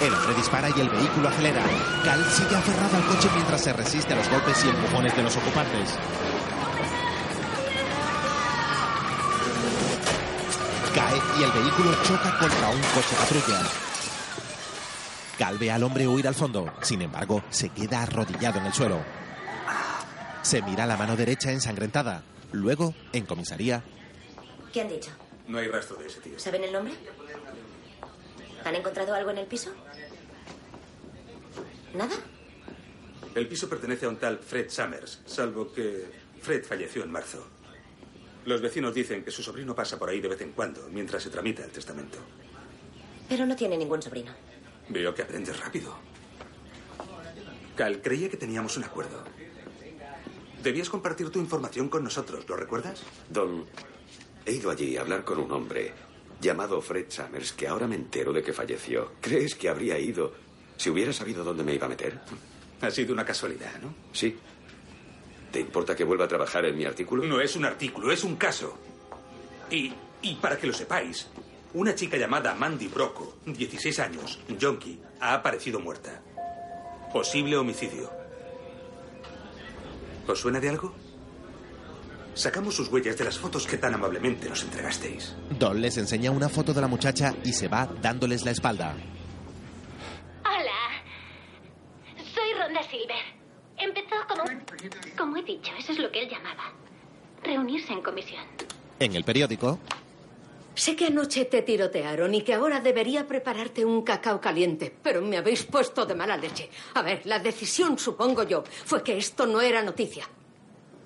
El 0.00 0.14
hombre 0.14 0.34
dispara 0.34 0.68
y 0.74 0.80
el 0.80 0.88
vehículo 0.88 1.28
acelera. 1.28 1.62
Cal 2.04 2.24
sigue 2.30 2.56
aferrado 2.56 2.96
al 2.96 3.04
coche 3.04 3.28
mientras 3.34 3.60
se 3.60 3.72
resiste 3.72 4.14
a 4.14 4.16
los 4.16 4.30
golpes 4.30 4.64
y 4.64 4.68
empujones 4.70 5.14
de 5.14 5.22
los 5.22 5.36
ocupantes. 5.36 5.90
Cae 10.94 11.20
y 11.38 11.42
el 11.42 11.52
vehículo 11.52 12.02
choca 12.02 12.38
contra 12.38 12.70
un 12.70 12.80
coche 12.80 13.16
patrulla. 13.18 13.62
Cal 15.38 15.58
ve 15.58 15.70
al 15.70 15.82
hombre 15.82 16.08
huir 16.08 16.26
al 16.26 16.34
fondo. 16.34 16.72
Sin 16.80 17.02
embargo, 17.02 17.42
se 17.50 17.68
queda 17.68 18.02
arrodillado 18.02 18.58
en 18.58 18.66
el 18.66 18.72
suelo. 18.72 19.00
Se 20.42 20.62
mira 20.62 20.86
la 20.86 20.96
mano 20.96 21.14
derecha 21.16 21.52
ensangrentada. 21.52 22.22
Luego, 22.52 22.94
en 23.12 23.26
comisaría, 23.26 23.82
¿Qué 24.72 24.80
han 24.80 24.88
dicho? 24.88 25.10
No 25.48 25.58
hay 25.58 25.68
rastro 25.68 25.96
de 25.96 26.06
ese 26.06 26.20
tío. 26.20 26.38
¿Saben 26.38 26.64
el 26.64 26.72
nombre? 26.72 26.94
¿Han 28.64 28.74
encontrado 28.74 29.14
algo 29.14 29.30
en 29.30 29.38
el 29.38 29.46
piso? 29.46 29.72
¿Nada? 31.94 32.14
El 33.34 33.48
piso 33.48 33.68
pertenece 33.68 34.06
a 34.06 34.08
un 34.08 34.16
tal 34.16 34.38
Fred 34.38 34.70
Summers, 34.70 35.20
salvo 35.24 35.72
que 35.72 36.10
Fred 36.40 36.64
falleció 36.64 37.02
en 37.02 37.10
marzo. 37.10 37.46
Los 38.44 38.60
vecinos 38.60 38.94
dicen 38.94 39.22
que 39.22 39.30
su 39.30 39.42
sobrino 39.42 39.74
pasa 39.74 39.98
por 39.98 40.08
ahí 40.08 40.20
de 40.20 40.28
vez 40.28 40.40
en 40.40 40.52
cuando, 40.52 40.88
mientras 40.90 41.22
se 41.22 41.30
tramita 41.30 41.64
el 41.64 41.70
testamento. 41.70 42.18
Pero 43.28 43.46
no 43.46 43.54
tiene 43.54 43.76
ningún 43.76 44.02
sobrino. 44.02 44.32
Veo 44.88 45.14
que 45.14 45.22
aprendes 45.22 45.58
rápido. 45.60 45.94
Cal, 47.76 48.02
creía 48.02 48.28
que 48.28 48.36
teníamos 48.36 48.76
un 48.76 48.84
acuerdo. 48.84 49.22
Debías 50.62 50.90
compartir 50.90 51.30
tu 51.30 51.38
información 51.38 51.88
con 51.88 52.04
nosotros, 52.04 52.48
¿lo 52.48 52.56
recuerdas? 52.56 53.02
Don, 53.28 53.66
he 54.46 54.52
ido 54.52 54.70
allí 54.70 54.96
a 54.96 55.02
hablar 55.02 55.24
con 55.24 55.38
un 55.38 55.50
hombre 55.52 55.92
llamado 56.40 56.80
Fred 56.80 57.06
Summers, 57.08 57.52
que 57.52 57.68
ahora 57.68 57.86
me 57.86 57.96
entero 57.96 58.32
de 58.32 58.42
que 58.42 58.52
falleció. 58.52 59.12
¿Crees 59.20 59.54
que 59.54 59.68
habría 59.68 59.98
ido 59.98 60.32
si 60.76 60.90
hubiera 60.90 61.12
sabido 61.12 61.44
dónde 61.44 61.64
me 61.64 61.74
iba 61.74 61.86
a 61.86 61.90
meter? 61.90 62.18
Ha 62.80 62.90
sido 62.90 63.12
una 63.12 63.24
casualidad, 63.24 63.78
¿no? 63.82 63.94
Sí. 64.12 64.36
¿Te 65.52 65.60
importa 65.60 65.94
que 65.94 66.04
vuelva 66.04 66.24
a 66.24 66.28
trabajar 66.28 66.64
en 66.64 66.76
mi 66.76 66.84
artículo? 66.84 67.24
No 67.24 67.40
es 67.40 67.56
un 67.56 67.64
artículo, 67.64 68.10
es 68.12 68.24
un 68.24 68.36
caso. 68.36 68.78
Y, 69.70 69.92
y 70.22 70.34
para 70.36 70.56
que 70.56 70.66
lo 70.66 70.72
sepáis, 70.72 71.28
una 71.74 71.94
chica 71.94 72.16
llamada 72.16 72.54
Mandy 72.54 72.88
Brocco, 72.88 73.36
16 73.46 73.98
años, 73.98 74.40
junkie, 74.60 74.98
ha 75.20 75.34
aparecido 75.34 75.78
muerta. 75.80 76.22
Posible 77.12 77.56
homicidio. 77.56 78.10
¿Os 80.26 80.38
suena 80.38 80.60
de 80.60 80.68
algo? 80.68 80.94
Sacamos 82.34 82.74
sus 82.74 82.88
huellas 82.88 83.18
de 83.18 83.24
las 83.24 83.38
fotos 83.38 83.66
que 83.66 83.76
tan 83.76 83.94
amablemente 83.94 84.48
nos 84.48 84.62
entregasteis. 84.62 85.34
Don 85.58 85.80
les 85.80 85.96
enseña 85.98 86.30
una 86.30 86.48
foto 86.48 86.72
de 86.72 86.80
la 86.80 86.88
muchacha 86.88 87.34
y 87.44 87.52
se 87.52 87.68
va 87.68 87.88
dándoles 88.00 88.44
la 88.44 88.52
espalda. 88.52 88.94
Hola. 90.44 91.02
Soy 92.16 92.54
Ronda 92.58 92.82
Silver. 92.84 93.40
Empezó 93.78 94.16
como... 94.28 94.44
Como 95.16 95.36
he 95.36 95.42
dicho, 95.42 95.72
eso 95.78 95.92
es 95.92 95.98
lo 95.98 96.10
que 96.10 96.22
él 96.22 96.30
llamaba. 96.30 96.72
Reunirse 97.42 97.92
en 97.92 98.02
comisión. 98.02 98.44
En 98.98 99.14
el 99.14 99.24
periódico, 99.24 99.78
Sé 100.74 100.96
que 100.96 101.06
anoche 101.06 101.44
te 101.44 101.62
tirotearon 101.62 102.32
y 102.32 102.42
que 102.42 102.54
ahora 102.54 102.80
debería 102.80 103.26
prepararte 103.26 103.84
un 103.84 104.02
cacao 104.02 104.40
caliente, 104.40 104.94
pero 105.02 105.20
me 105.20 105.36
habéis 105.36 105.64
puesto 105.64 106.06
de 106.06 106.14
mala 106.14 106.36
leche. 106.36 106.70
A 106.94 107.02
ver, 107.02 107.20
la 107.24 107.38
decisión, 107.38 107.98
supongo 107.98 108.44
yo, 108.44 108.62
fue 108.86 109.02
que 109.02 109.18
esto 109.18 109.46
no 109.46 109.60
era 109.60 109.82
noticia. 109.82 110.26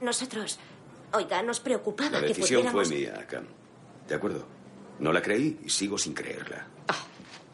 Nosotros, 0.01 0.61
oiga, 1.15 1.43
nos 1.43 1.61
preocupaba 1.61 2.11
La 2.11 2.21
que 2.21 2.29
decisión 2.29 2.67
fue 2.69 2.87
mía, 2.87 3.27
Cam. 3.29 3.45
¿De 4.09 4.15
acuerdo? 4.15 4.47
No 4.99 5.13
la 5.13 5.23
creí 5.23 5.59
y 5.65 5.71
sigo 5.71 5.99
sin 5.99 6.15
creerla. 6.15 6.69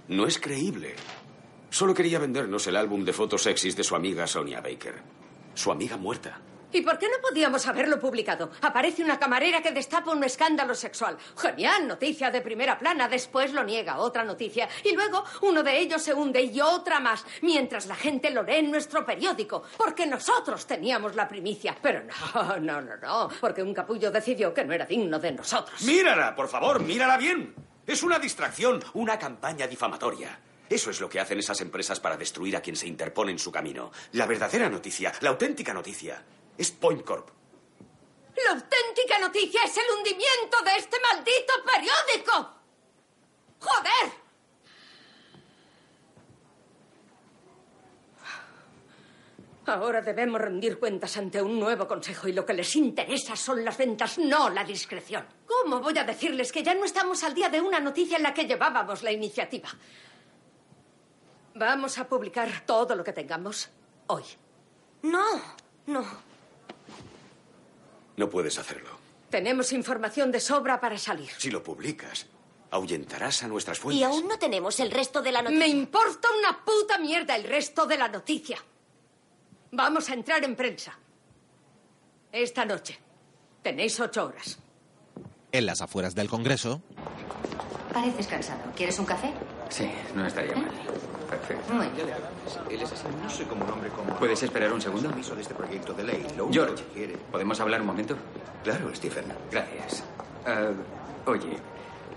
No 0.08 0.26
es 0.26 0.38
creíble. 0.38 0.94
Solo 1.70 1.94
quería 1.94 2.18
vendernos 2.18 2.66
el 2.66 2.76
álbum 2.76 3.04
de 3.04 3.12
fotos 3.12 3.44
sexys 3.44 3.76
de 3.76 3.84
su 3.84 3.94
amiga 3.94 4.26
Sonia 4.26 4.60
Baker. 4.60 4.96
Su 5.54 5.70
amiga 5.70 5.96
muerta. 5.96 6.40
¿Y 6.72 6.82
por 6.82 6.98
qué 6.98 7.08
no 7.08 7.20
podíamos 7.20 7.66
haberlo 7.66 7.98
publicado? 7.98 8.50
Aparece 8.62 9.02
una 9.02 9.18
camarera 9.18 9.60
que 9.60 9.72
destapa 9.72 10.12
un 10.12 10.22
escándalo 10.22 10.74
sexual. 10.74 11.16
Genial, 11.36 11.88
noticia 11.88 12.30
de 12.30 12.40
primera 12.40 12.78
plana. 12.78 13.08
Después 13.08 13.52
lo 13.52 13.64
niega, 13.64 13.98
otra 13.98 14.24
noticia. 14.24 14.68
Y 14.84 14.94
luego 14.94 15.24
uno 15.42 15.62
de 15.62 15.78
ellos 15.78 16.02
se 16.02 16.14
hunde 16.14 16.42
y 16.42 16.60
otra 16.60 17.00
más. 17.00 17.24
Mientras 17.42 17.86
la 17.86 17.96
gente 17.96 18.30
lo 18.30 18.42
lee 18.42 18.56
en 18.56 18.70
nuestro 18.70 19.04
periódico. 19.04 19.64
Porque 19.76 20.06
nosotros 20.06 20.66
teníamos 20.66 21.16
la 21.16 21.26
primicia. 21.26 21.76
Pero 21.80 22.02
no, 22.04 22.58
no, 22.60 22.80
no, 22.80 22.96
no. 22.96 23.28
Porque 23.40 23.62
un 23.62 23.74
capullo 23.74 24.10
decidió 24.10 24.54
que 24.54 24.64
no 24.64 24.72
era 24.72 24.86
digno 24.86 25.18
de 25.18 25.32
nosotros. 25.32 25.80
Mírala, 25.82 26.34
por 26.34 26.48
favor, 26.48 26.80
mírala 26.80 27.16
bien. 27.16 27.54
Es 27.86 28.02
una 28.02 28.18
distracción, 28.18 28.82
una 28.94 29.18
campaña 29.18 29.66
difamatoria. 29.66 30.38
Eso 30.68 30.90
es 30.92 31.00
lo 31.00 31.08
que 31.08 31.18
hacen 31.18 31.40
esas 31.40 31.60
empresas 31.62 31.98
para 31.98 32.16
destruir 32.16 32.56
a 32.56 32.60
quien 32.60 32.76
se 32.76 32.86
interpone 32.86 33.32
en 33.32 33.40
su 33.40 33.50
camino. 33.50 33.90
La 34.12 34.26
verdadera 34.26 34.68
noticia, 34.68 35.12
la 35.20 35.30
auténtica 35.30 35.74
noticia, 35.74 36.22
es 36.60 36.70
Point 36.72 37.02
Corp. 37.02 37.30
La 38.44 38.50
auténtica 38.50 39.18
noticia 39.18 39.62
es 39.64 39.76
el 39.78 39.96
hundimiento 39.96 40.58
de 40.62 40.76
este 40.76 40.98
maldito 41.00 41.54
periódico. 41.64 42.54
¡Joder! 43.60 44.20
Ahora 49.66 50.02
debemos 50.02 50.40
rendir 50.40 50.78
cuentas 50.78 51.16
ante 51.16 51.40
un 51.40 51.58
nuevo 51.58 51.86
consejo 51.86 52.28
y 52.28 52.32
lo 52.32 52.44
que 52.44 52.52
les 52.52 52.76
interesa 52.76 53.36
son 53.36 53.64
las 53.64 53.78
ventas, 53.78 54.18
no 54.18 54.50
la 54.50 54.64
discreción. 54.64 55.26
¿Cómo 55.46 55.80
voy 55.80 55.96
a 55.96 56.04
decirles 56.04 56.52
que 56.52 56.62
ya 56.62 56.74
no 56.74 56.84
estamos 56.84 57.22
al 57.24 57.34
día 57.34 57.48
de 57.48 57.60
una 57.60 57.80
noticia 57.80 58.18
en 58.18 58.22
la 58.24 58.34
que 58.34 58.44
llevábamos 58.44 59.02
la 59.02 59.12
iniciativa? 59.12 59.68
Vamos 61.54 61.98
a 61.98 62.06
publicar 62.06 62.66
todo 62.66 62.94
lo 62.94 63.04
que 63.04 63.12
tengamos 63.12 63.70
hoy. 64.08 64.24
No, 65.02 65.24
no. 65.86 66.29
No 68.20 68.28
puedes 68.28 68.58
hacerlo. 68.58 68.90
Tenemos 69.30 69.72
información 69.72 70.30
de 70.30 70.40
sobra 70.40 70.78
para 70.78 70.98
salir. 70.98 71.30
Si 71.38 71.50
lo 71.50 71.64
publicas, 71.64 72.26
ahuyentarás 72.70 73.42
a 73.44 73.48
nuestras 73.48 73.78
fuentes. 73.78 73.98
Y 73.98 74.04
aún 74.04 74.28
no 74.28 74.38
tenemos 74.38 74.78
el 74.78 74.90
resto 74.90 75.22
de 75.22 75.32
la 75.32 75.40
noticia. 75.40 75.58
Me 75.66 75.68
importa 75.68 76.28
una 76.38 76.62
puta 76.62 76.98
mierda 76.98 77.34
el 77.34 77.44
resto 77.44 77.86
de 77.86 77.96
la 77.96 78.08
noticia. 78.08 78.58
Vamos 79.72 80.10
a 80.10 80.12
entrar 80.12 80.44
en 80.44 80.54
prensa. 80.54 80.98
Esta 82.30 82.66
noche. 82.66 82.98
Tenéis 83.62 83.98
ocho 83.98 84.26
horas. 84.26 84.58
en 85.52 85.64
las 85.64 85.80
afueras 85.80 86.14
del 86.14 86.28
Congreso, 86.28 86.82
Pareces 87.94 88.26
cansado. 88.26 88.60
¿Quieres 88.76 88.98
un 88.98 89.06
café? 89.06 89.32
Sí, 89.70 89.90
no 90.14 90.26
estaría 90.26 90.54
mal. 90.56 90.70
Perfecto. 91.30 91.72
Muy 91.72 91.86
bien. 91.88 92.08
Él 92.68 92.82
es 92.82 92.92
así, 92.92 93.04
no 93.22 93.30
sé 93.30 93.44
como 93.44 93.64
un 93.64 93.70
hombre 93.70 93.88
como... 93.90 94.14
¿Puedes 94.16 94.42
esperar 94.42 94.72
un 94.72 94.80
segundo? 94.80 95.08
De 95.08 95.40
este 95.40 95.54
proyecto 95.54 95.92
de 95.92 96.04
ley. 96.04 96.26
George, 96.50 96.74
que 96.74 96.92
quiere... 96.92 97.16
¿podemos 97.30 97.58
hablar 97.60 97.80
un 97.80 97.86
momento? 97.86 98.16
Claro, 98.64 98.92
Stephen. 98.94 99.24
Gracias. 99.50 100.02
Ah, 100.44 100.70
oye, 101.26 101.56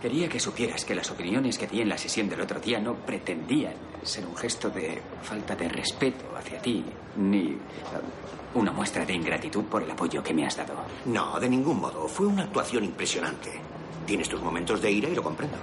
quería 0.01 0.27
que 0.27 0.39
supieras 0.39 0.83
que 0.83 0.95
las 0.95 1.09
opiniones 1.11 1.57
que 1.57 1.67
di 1.67 1.81
en 1.81 1.89
la 1.89 1.97
sesión 1.97 2.27
del 2.27 2.41
otro 2.41 2.59
día 2.59 2.79
no 2.79 2.95
pretendían 2.95 3.73
ser 4.01 4.25
un 4.25 4.35
gesto 4.35 4.69
de 4.69 4.99
falta 5.21 5.55
de 5.55 5.69
respeto 5.69 6.25
hacia 6.35 6.59
ti, 6.59 6.83
ni 7.17 7.55
ah, 7.93 8.01
una 8.55 8.71
muestra 8.71 9.05
de 9.05 9.13
ingratitud 9.13 9.63
por 9.65 9.83
el 9.83 9.91
apoyo 9.91 10.23
que 10.23 10.33
me 10.33 10.45
has 10.45 10.57
dado. 10.57 10.73
No, 11.05 11.39
de 11.39 11.49
ningún 11.49 11.79
modo. 11.79 12.07
Fue 12.07 12.25
una 12.25 12.43
actuación 12.43 12.83
impresionante. 12.83 13.51
Tienes 14.07 14.27
tus 14.27 14.41
momentos 14.41 14.81
de 14.81 14.91
ira 14.91 15.09
y 15.09 15.15
lo 15.15 15.23
comprendo. 15.23 15.57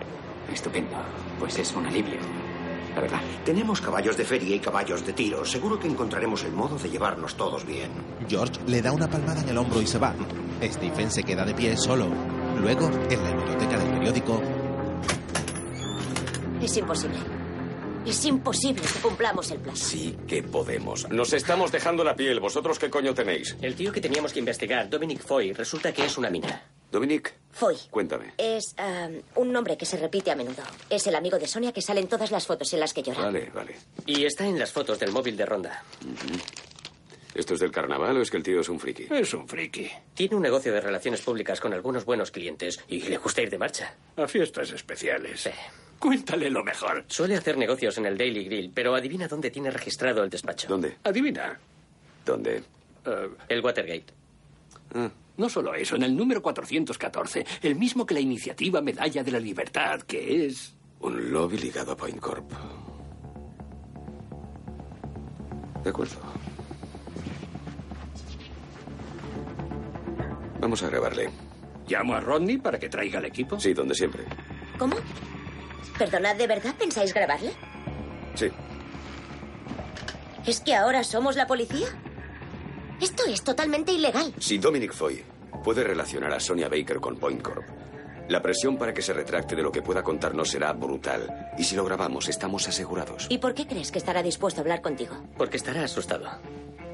Estupendo. 0.53 0.97
Pues 1.39 1.59
es 1.59 1.75
un 1.75 1.87
alivio. 1.87 2.19
La 2.95 3.01
verdad. 3.01 3.21
Tenemos 3.45 3.81
caballos 3.81 4.17
de 4.17 4.25
feria 4.25 4.57
y 4.57 4.59
caballos 4.61 5.05
de 5.07 5.13
tiro. 5.13 5.45
Seguro 5.45 5.79
que 5.79 5.87
encontraremos 5.87 6.45
el 6.45 6.53
modo 6.53 6.77
de 6.77 6.91
llevarnos 6.91 7.37
todos 7.37 7.65
bien. 7.65 7.91
George 8.29 8.61
le 8.67 8.83
da 8.83 8.93
una 8.93 9.09
palmada 9.09 9.41
en 9.43 9.49
el 9.49 9.59
hombro 9.59 9.81
y 9.81 9.87
se 9.87 9.99
va. 9.99 10.15
Stephen 10.63 11.11
se 11.11 11.23
queda 11.23 11.45
de 11.45 11.55
pie 11.55 11.77
solo. 11.77 12.07
Luego, 12.61 12.91
en 13.09 13.23
la 13.23 13.31
biblioteca 13.33 13.79
del 13.79 13.91
periódico, 13.93 14.41
Es 16.63 16.77
imposible. 16.77 17.17
Es 18.07 18.25
imposible 18.25 18.83
que 18.83 18.99
cumplamos 19.01 19.51
el 19.51 19.59
plan. 19.61 19.77
Sí 19.77 20.17
que 20.27 20.43
podemos. 20.43 21.09
Nos 21.11 21.33
estamos 21.33 21.71
dejando 21.73 22.03
la 22.05 22.17
piel. 22.17 22.41
¿Vosotros 22.41 22.79
qué 22.79 22.91
coño 22.91 23.15
tenéis? 23.15 23.57
El 23.63 23.75
tío 23.75 23.93
que 23.93 24.01
teníamos 24.01 24.33
que 24.33 24.39
investigar, 24.41 24.89
Dominic 24.89 25.21
Foy, 25.23 25.53
resulta 25.53 25.93
que 25.93 26.05
es 26.05 26.19
una 26.19 26.29
mina. 26.31 26.63
Dominic, 26.91 27.35
Foy. 27.53 27.77
cuéntame. 27.91 28.33
Es 28.37 28.75
um, 28.79 29.21
un 29.43 29.53
nombre 29.53 29.77
que 29.77 29.87
se 29.87 29.97
repite 29.97 30.31
a 30.31 30.37
menudo. 30.37 30.63
Es 30.89 31.07
el 31.07 31.15
amigo 31.15 31.39
de 31.39 31.47
Sonia 31.47 31.73
que 31.73 31.83
sale 31.83 32.01
en 32.01 32.09
todas 32.09 32.31
las 32.31 32.47
fotos 32.47 32.73
en 32.73 32.81
las 32.81 32.93
que 32.93 33.03
llora. 33.03 33.23
Vale, 33.23 33.51
vale. 33.55 33.77
Y 34.07 34.25
está 34.25 34.47
en 34.47 34.59
las 34.59 34.73
fotos 34.73 34.99
del 34.99 35.13
móvil 35.13 35.37
de 35.37 35.47
Ronda. 35.47 35.85
¿Esto 37.35 37.55
es 37.55 37.61
del 37.61 37.71
carnaval 37.71 38.17
o 38.17 38.23
es 38.23 38.31
que 38.31 38.37
el 38.39 38.43
tío 38.43 38.61
es 38.61 38.69
un 38.69 38.81
friki? 38.81 39.07
Es 39.11 39.33
un 39.35 39.47
friki. 39.47 39.89
Tiene 40.15 40.35
un 40.35 40.43
negocio 40.43 40.73
de 40.73 40.81
relaciones 40.81 41.21
públicas 41.23 41.61
con 41.61 41.73
algunos 41.73 42.05
buenos 42.05 42.33
clientes 42.33 42.81
y 42.89 43.03
le 43.03 43.19
gusta 43.19 43.43
ir 43.43 43.51
de 43.51 43.59
marcha. 43.59 43.95
A 44.17 44.27
fiestas 44.27 44.73
especiales. 44.73 45.49
Cuéntale 46.01 46.51
lo 46.51 46.65
mejor. 46.65 47.05
Suele 47.07 47.37
hacer 47.37 47.57
negocios 47.57 47.99
en 47.99 48.07
el 48.07 48.19
Daily 48.19 48.45
Grill, 48.45 48.73
pero 48.75 48.95
adivina 48.95 49.29
dónde 49.29 49.51
tiene 49.51 49.71
registrado 49.71 50.25
el 50.25 50.31
despacho. 50.31 50.67
¿Dónde? 50.67 50.97
Adivina. 51.05 51.59
¿Dónde? 52.25 52.63
el 53.49 53.61
Watergate. 53.65 54.13
No 55.37 55.49
solo 55.49 55.75
eso, 55.75 55.97
en 55.97 56.03
el 56.03 56.17
número 56.17 56.43
414, 56.43 57.47
el 57.63 57.77
mismo 57.77 58.05
que 58.05 58.15
la 58.15 58.21
iniciativa 58.21 58.81
Medalla 58.81 59.23
de 59.23 59.31
la 59.33 59.41
Libertad, 59.41 60.03
que 60.03 60.47
es... 60.47 60.75
Un 61.01 61.33
lobby 61.33 61.57
ligado 61.57 61.93
a 61.93 61.97
Point 61.97 62.21
Corp. 62.21 62.51
De 65.83 65.91
acuerdo. 65.91 66.17
Vamos 70.61 70.83
a 70.83 70.89
grabarle. 70.91 71.31
¿Llamo 71.89 72.15
a 72.15 72.21
Rodney 72.21 72.59
para 72.59 72.79
que 72.79 72.89
traiga 72.89 73.19
el 73.19 73.25
equipo? 73.25 73.59
Sí, 73.59 73.73
donde 73.73 73.95
siempre. 73.95 74.25
¿Cómo? 74.79 74.97
Perdona, 75.99 76.35
¿de 76.35 76.47
verdad 76.47 76.75
pensáis 76.79 77.15
grabarle? 77.15 77.53
Sí. 78.35 78.49
¿Es 80.47 80.61
que 80.61 80.75
ahora 80.75 81.03
somos 81.03 81.37
la 81.37 81.47
policía? 81.47 81.89
Esto 83.01 83.25
es 83.27 83.43
totalmente 83.43 83.93
ilegal. 83.93 84.35
Si 84.39 84.59
Dominic 84.59 84.93
Foy 84.93 85.25
puede 85.65 85.83
relacionar 85.83 86.33
a 86.33 86.41
Sonia 86.41 86.69
Baker 86.69 87.01
con 87.01 87.17
Point 87.17 87.41
Corp, 87.41 87.65
la 88.29 88.43
presión 88.43 88.77
para 88.77 88.93
que 88.95 89.03
se 89.03 89.13
retracte 89.13 89.57
de 89.57 89.63
lo 89.63 89.73
que 89.73 89.83
pueda 89.83 90.03
contarnos 90.03 90.51
será 90.51 90.73
brutal. 90.73 91.51
Y 91.59 91.65
si 91.65 91.75
lo 91.75 91.85
grabamos, 91.85 92.29
estamos 92.29 92.69
asegurados. 92.69 93.27
¿Y 93.29 93.39
por 93.39 93.55
qué 93.55 93.67
crees 93.67 93.91
que 93.91 93.99
estará 93.99 94.23
dispuesto 94.23 94.61
a 94.61 94.63
hablar 94.63 94.83
contigo? 94.83 95.17
Porque 95.37 95.57
estará 95.57 95.83
asustado. 95.83 96.29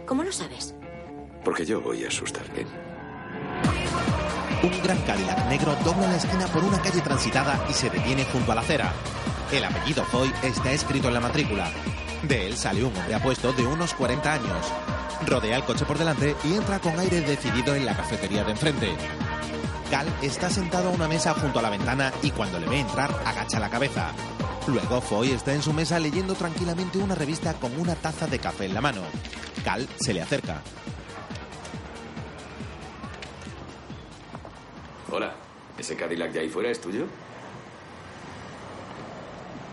¿Cómo 0.07 0.23
lo 0.23 0.33
sabes? 0.33 0.75
Porque 1.45 1.67
yo 1.67 1.81
voy 1.81 2.05
a 2.05 2.09
asustarle. 2.09 2.67
Un 4.63 4.83
gran 4.83 4.99
Cadillac 5.03 5.49
negro 5.49 5.77
dobla 5.85 6.07
la 6.07 6.17
esquina 6.17 6.47
por 6.47 6.65
una 6.65 6.81
calle 6.81 7.01
transitada 7.01 7.67
y 7.69 7.73
se 7.73 7.91
detiene 7.91 8.25
junto 8.25 8.53
a 8.53 8.55
la 8.55 8.63
acera. 8.63 8.93
El 9.53 9.65
apellido 9.65 10.05
Foy 10.05 10.33
está 10.43 10.73
escrito 10.73 11.09
en 11.09 11.15
la 11.15 11.21
matrícula. 11.21 11.71
De 12.23 12.47
él 12.47 12.57
sale 12.57 12.83
un 12.83 12.97
hombre 12.97 13.15
apuesto 13.15 13.53
de 13.53 13.65
unos 13.67 13.95
40 13.95 14.33
años. 14.33 14.73
Rodea 15.27 15.57
el 15.57 15.65
coche 15.65 15.85
por 15.85 15.99
delante 15.99 16.37
y 16.45 16.55
entra 16.55 16.79
con 16.79 16.99
aire 16.99 17.21
decidido 17.21 17.75
en 17.75 17.87
la 17.87 17.97
cafetería 17.97 18.45
de 18.45 18.53
enfrente. 18.53 18.95
Cal 19.91 20.07
está 20.23 20.51
sentado 20.51 20.89
a 20.89 20.93
una 20.93 21.09
mesa 21.09 21.35
junto 21.35 21.59
a 21.59 21.63
la 21.63 21.71
ventana 21.71 22.13
y 22.23 22.31
cuando 22.31 22.59
le 22.59 22.69
ve 22.69 22.81
entrar 22.81 23.11
agacha 23.25 23.61
la 23.61 23.71
cabeza. 23.71 24.13
Luego 24.67 25.01
Foy 25.01 25.31
está 25.31 25.55
en 25.55 25.63
su 25.63 25.73
mesa 25.73 25.99
leyendo 26.01 26.35
tranquilamente 26.35 26.99
una 26.99 27.15
revista 27.15 27.55
con 27.55 27.79
una 27.79 27.95
taza 27.95 28.27
de 28.27 28.39
café 28.41 28.65
en 28.65 28.75
la 28.75 28.81
mano. 28.81 29.03
Cal 29.65 29.87
se 30.01 30.13
le 30.13 30.23
acerca. 30.23 30.61
Hola, 35.13 35.35
¿ese 35.79 35.95
Cadillac 35.95 36.33
de 36.33 36.41
ahí 36.41 36.49
fuera 36.49 36.69
es 36.69 36.81
tuyo? 36.81 37.07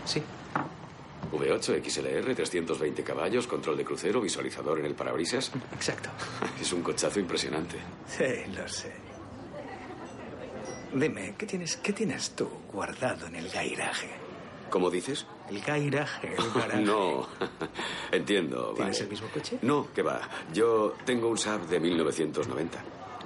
Sí. 0.04 0.22
V8, 1.38 1.82
XLR, 1.82 2.34
320 2.34 3.02
caballos, 3.02 3.46
control 3.46 3.76
de 3.76 3.84
crucero, 3.84 4.20
visualizador 4.20 4.78
en 4.80 4.86
el 4.86 4.94
parabrisas. 4.94 5.50
Exacto. 5.72 6.10
Es 6.60 6.72
un 6.72 6.82
cochazo 6.82 7.20
impresionante. 7.20 7.76
Sí, 8.06 8.50
lo 8.54 8.66
sé. 8.68 8.92
Dime, 10.92 11.34
¿qué 11.36 11.46
tienes, 11.46 11.76
¿qué 11.78 11.92
tienes 11.92 12.30
tú 12.30 12.48
guardado 12.72 13.26
en 13.26 13.36
el 13.36 13.48
gairaje? 13.48 14.08
¿Cómo 14.70 14.90
dices? 14.90 15.26
El 15.50 15.60
gairaje, 15.60 16.34
el 16.36 16.52
garaje. 16.54 16.82
No, 16.82 17.26
entiendo. 18.12 18.72
¿Tienes 18.74 18.96
vale. 18.98 19.04
el 19.04 19.10
mismo 19.10 19.28
coche? 19.28 19.58
No, 19.62 19.88
que 19.92 20.02
va. 20.02 20.20
Yo 20.52 20.94
tengo 21.04 21.28
un 21.28 21.38
Saab 21.38 21.66
de 21.66 21.80
1990. 21.80 22.78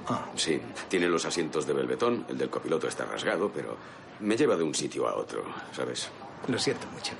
Ah. 0.08 0.26
Sí, 0.34 0.60
tiene 0.88 1.06
los 1.08 1.24
asientos 1.26 1.66
de 1.66 1.74
velvetón, 1.74 2.24
el 2.28 2.38
del 2.38 2.48
copiloto 2.48 2.88
está 2.88 3.04
rasgado, 3.04 3.50
pero 3.54 3.76
me 4.20 4.36
lleva 4.36 4.56
de 4.56 4.62
un 4.62 4.74
sitio 4.74 5.06
a 5.06 5.14
otro, 5.14 5.44
¿sabes? 5.72 6.10
Lo 6.46 6.58
siento 6.58 6.86
mucho. 6.88 7.12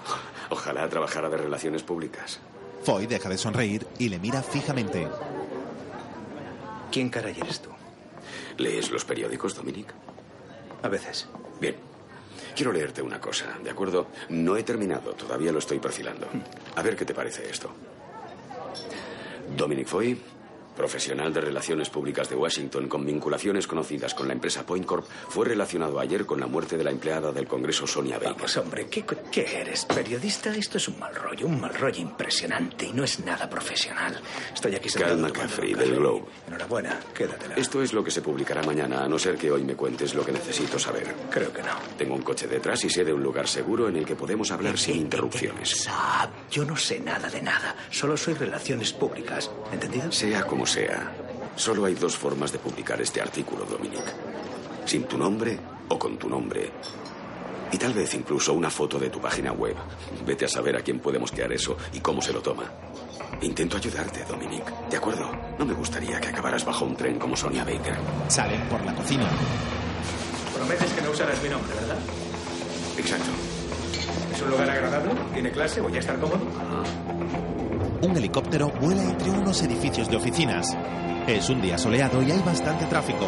Ojalá 0.51 0.89
trabajara 0.89 1.28
de 1.28 1.36
relaciones 1.36 1.82
públicas. 1.82 2.40
Foy 2.82 3.07
deja 3.07 3.28
de 3.28 3.36
sonreír 3.36 3.86
y 3.99 4.09
le 4.09 4.19
mira 4.19 4.43
fijamente. 4.43 5.09
¿Quién 6.90 7.11
caray 7.11 7.36
eres 7.40 7.61
tú? 7.61 7.70
¿Lees 8.57 8.90
los 8.90 9.05
periódicos, 9.05 9.55
Dominic? 9.55 9.93
A 10.82 10.89
veces. 10.89 11.28
Bien. 11.61 11.77
Quiero 12.55 12.73
leerte 12.73 13.03
una 13.03 13.20
cosa, 13.20 13.59
¿de 13.62 13.70
acuerdo? 13.70 14.09
No 14.31 14.57
he 14.57 14.62
terminado, 14.62 15.12
todavía 15.12 15.53
lo 15.53 15.59
estoy 15.59 15.78
perfilando. 15.78 16.27
A 16.74 16.82
ver 16.82 16.97
qué 16.97 17.05
te 17.05 17.15
parece 17.15 17.49
esto. 17.49 17.70
Dominic 19.57 19.86
Foy, 19.86 20.20
profesional 20.78 21.32
de 21.34 21.40
Relaciones 21.40 21.90
Públicas 21.90 22.30
de 22.30 22.36
Washington 22.36 22.88
con 22.88 23.05
vinculaciones 23.05 23.66
conocidas 23.66 24.14
con 24.14 24.28
la 24.28 24.32
empresa 24.32 24.64
Point 24.64 24.86
Corp, 24.86 25.05
fue 25.28 25.44
relacionado 25.44 25.98
ayer 25.98 26.24
con 26.24 26.38
la 26.40 26.46
muerte 26.46 26.78
de 26.78 26.84
la 26.84 26.90
empleada 26.90 27.32
del 27.32 27.46
Congreso 27.48 27.86
Sonia 27.86 28.16
Baker. 28.18 28.34
Vamos, 28.34 28.56
hombre, 28.56 28.86
¿qué, 28.88 29.05
qué 29.30 29.60
eres? 29.60 29.84
¿Periodista? 29.84 30.55
Esto 30.55 30.78
es 30.78 30.88
un 30.88 30.98
mal 30.98 31.14
rollo, 31.14 31.46
un 31.46 31.60
mal 31.60 31.74
rollo 31.74 32.00
impresionante 32.00 32.86
y 32.86 32.92
no 32.92 33.02
es 33.05 33.18
nada 33.20 33.50
profesional. 33.50 34.18
Estoy 34.55 34.76
aquí 34.76 34.88
sentado 34.88 35.14
Cal 35.14 35.20
tomando 35.20 35.40
McCaffrey, 35.40 35.72
un 35.72 35.78
café. 35.78 35.90
del 35.90 35.98
Globe. 35.98 36.24
Enhorabuena, 36.46 37.00
quédatela. 37.12 37.55
Esto 37.56 37.82
es 37.82 37.92
lo 37.92 38.05
que 38.05 38.12
se 38.12 38.22
publicará 38.22 38.62
mañana, 38.62 39.02
a 39.02 39.09
no 39.09 39.18
ser 39.18 39.36
que 39.36 39.50
hoy 39.50 39.64
me 39.64 39.74
cuentes 39.74 40.14
lo 40.14 40.24
que 40.24 40.30
necesito 40.32 40.78
saber. 40.78 41.12
Creo 41.30 41.52
que 41.52 41.62
no. 41.62 41.74
Tengo 41.98 42.14
un 42.14 42.22
coche 42.22 42.46
detrás 42.46 42.84
y 42.84 42.90
sé 42.90 43.05
de 43.05 43.12
un 43.12 43.22
lugar 43.22 43.48
seguro 43.48 43.88
en 43.88 43.96
el 43.96 44.06
que 44.06 44.14
podemos 44.14 44.52
hablar 44.52 44.78
sin 44.78 44.96
interrupciones. 44.96 45.88
Yo 46.50 46.64
no 46.64 46.76
sé 46.76 47.00
nada 47.00 47.28
de 47.28 47.42
nada. 47.42 47.74
Solo 47.90 48.16
soy 48.16 48.34
relaciones 48.34 48.92
públicas. 48.92 49.50
¿Entendido? 49.72 50.12
Sea 50.12 50.44
como 50.44 50.68
sea, 50.69 51.12
solo 51.57 51.86
hay 51.86 51.95
dos 51.95 52.16
formas 52.16 52.53
de 52.53 52.59
publicar 52.59 53.01
este 53.01 53.20
artículo, 53.20 53.65
Dominic. 53.65 54.05
Sin 54.85 55.05
tu 55.05 55.19
nombre 55.19 55.59
o 55.89 55.99
con 55.99 56.16
tu 56.19 56.28
nombre. 56.28 56.70
Y 57.73 57.78
tal 57.78 57.93
vez 57.93 58.15
incluso 58.15 58.53
una 58.53 58.70
foto 58.70 58.99
de 58.99 59.11
tu 59.11 59.20
página 59.20 59.53
web. 59.53 59.74
Vete 60.27 60.45
a 60.45 60.49
saber 60.49 60.77
a 60.77 60.81
quién 60.81 61.01
puede 61.01 61.19
mosquear 61.19 61.53
eso 61.53 61.77
y 61.93 62.01
cómo 62.01 62.23
se 62.23 62.32
lo 62.32 62.40
toma. 62.40 62.65
Intento 63.43 63.77
ayudarte, 63.77 64.24
Dominic. 64.24 64.65
¿De 64.89 64.97
acuerdo? 64.97 65.31
No 65.59 65.65
me 65.65 65.74
gustaría 65.74 66.20
que 66.20 66.28
acabaras 66.28 66.65
bajo 66.65 66.85
un 66.85 66.97
tren 66.97 67.19
como 67.19 67.36
Sonia 67.36 67.65
Baker. 67.65 67.97
Salen 68.28 68.62
por 68.69 68.85
la 68.85 68.95
cocina. 68.95 69.28
Prometes 70.55 70.93
que 70.93 71.03
no 71.03 71.11
usarás 71.11 71.43
mi 71.43 71.49
nombre, 71.49 71.74
¿verdad? 71.74 71.99
Exacto. 72.97 73.57
¿Es 74.39 74.43
un 74.43 74.51
lugar 74.52 74.70
agradable? 74.70 75.10
¿Tiene 75.35 75.51
clase? 75.51 75.81
¿Voy 75.81 75.97
a 75.97 75.98
estar 75.98 76.16
cómodo? 76.20 76.39
Un 78.02 78.16
helicóptero 78.16 78.69
vuela 78.81 79.02
entre 79.02 79.31
unos 79.31 79.60
edificios 79.65 80.09
de 80.09 80.16
oficinas. 80.16 80.78
Es 81.27 81.51
un 81.51 81.60
día 81.60 81.77
soleado 81.77 82.23
y 82.23 82.31
hay 82.31 82.40
bastante 82.43 82.85
tráfico. 82.86 83.27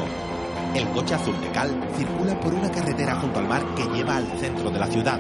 El 0.73 0.89
coche 0.91 1.17
azul 1.17 1.35
de 1.41 1.51
Cal 1.51 1.77
circula 1.97 2.39
por 2.39 2.55
una 2.55 2.71
carretera 2.71 3.17
junto 3.17 3.41
al 3.41 3.49
mar 3.49 3.75
que 3.75 3.83
lleva 3.87 4.19
al 4.19 4.39
centro 4.39 4.71
de 4.71 4.79
la 4.79 4.87
ciudad. 4.87 5.19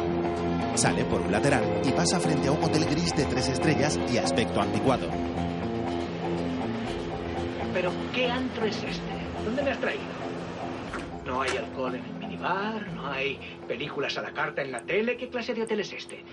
Sale 0.76 1.04
por 1.06 1.22
un 1.22 1.32
lateral 1.32 1.82
y 1.84 1.90
pasa 1.90 2.20
frente 2.20 2.46
a 2.46 2.52
un 2.52 2.62
hotel 2.62 2.84
gris 2.84 3.12
de 3.16 3.24
tres 3.24 3.48
estrellas 3.48 3.98
y 4.12 4.18
aspecto 4.18 4.60
anticuado. 4.60 5.08
Pero, 7.74 7.90
¿qué 8.14 8.30
antro 8.30 8.64
es 8.64 8.76
este? 8.76 9.00
¿Dónde 9.44 9.60
me 9.60 9.72
has 9.72 9.80
traído? 9.80 10.04
No 11.26 11.42
hay 11.42 11.56
alcohol 11.56 11.96
en 11.96 12.04
el 12.04 12.19
no 12.40 13.10
hay 13.10 13.38
películas 13.68 14.16
a 14.18 14.22
la 14.22 14.32
carta 14.32 14.62
en 14.62 14.72
la 14.72 14.80
tele. 14.80 15.16
¿Qué 15.16 15.28
clase 15.28 15.54
de 15.54 15.62
hotel 15.62 15.80
es 15.80 15.92
este? 15.92 16.24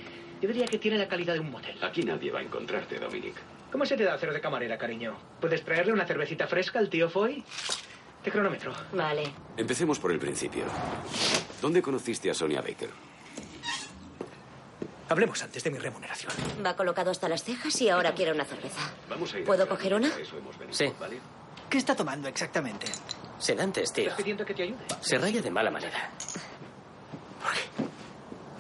Yo 0.41 0.47
diría 0.47 0.65
que 0.65 0.77
tiene 0.77 0.97
la 0.97 1.07
calidad 1.07 1.33
de 1.33 1.39
un 1.39 1.51
motel. 1.51 1.77
Aquí 1.83 2.03
nadie 2.03 2.31
va 2.31 2.39
a 2.39 2.43
encontrarte, 2.43 2.99
Dominic. 2.99 3.35
¿Cómo 3.71 3.85
se 3.85 3.97
te 3.97 4.03
da 4.03 4.13
hacer 4.13 4.31
de 4.31 4.39
camarera, 4.39 4.77
cariño? 4.77 5.15
¿Puedes 5.41 5.63
traerle 5.63 5.91
una 5.93 6.05
cervecita 6.05 6.47
fresca 6.47 6.79
al 6.79 6.89
tío 6.89 7.09
Foy? 7.09 7.43
Te 8.23 8.31
cronómetro. 8.31 8.73
Vale. 8.93 9.23
Empecemos 9.57 9.99
por 9.99 10.11
el 10.11 10.19
principio. 10.19 10.63
¿Dónde 11.61 11.81
conociste 11.81 12.29
a 12.29 12.33
Sonia 12.33 12.61
Baker? 12.61 12.89
Hablemos 15.09 15.41
antes 15.41 15.63
de 15.63 15.71
mi 15.71 15.77
remuneración. 15.77 16.31
Va 16.65 16.75
colocado 16.75 17.11
hasta 17.11 17.29
las 17.29 17.43
cejas 17.43 17.81
y 17.81 17.89
ahora 17.89 18.13
quiere 18.13 18.31
una 18.33 18.43
cerveza. 18.45 18.91
Vamos 19.09 19.33
a 19.33 19.39
ir 19.39 19.45
¿Puedo 19.45 19.63
a- 19.63 19.67
coger 19.67 19.93
una? 19.93 20.07
a 20.13 20.19
eso 20.19 20.37
hemos 20.37 20.57
venido, 20.57 20.77
Sí. 20.77 20.91
¿vale? 20.99 21.19
¿Qué 21.69 21.77
está 21.77 21.95
tomando 21.95 22.27
exactamente? 22.27 22.87
Sedantes, 23.39 23.91
tío. 23.93 24.05
¿Estás 24.05 24.17
pidiendo 24.17 24.45
que 24.45 24.53
te 24.53 24.63
ayude? 24.63 24.77
Se 25.01 25.17
raya 25.17 25.41
de 25.41 25.51
mala 25.51 25.71
manera. 25.71 26.09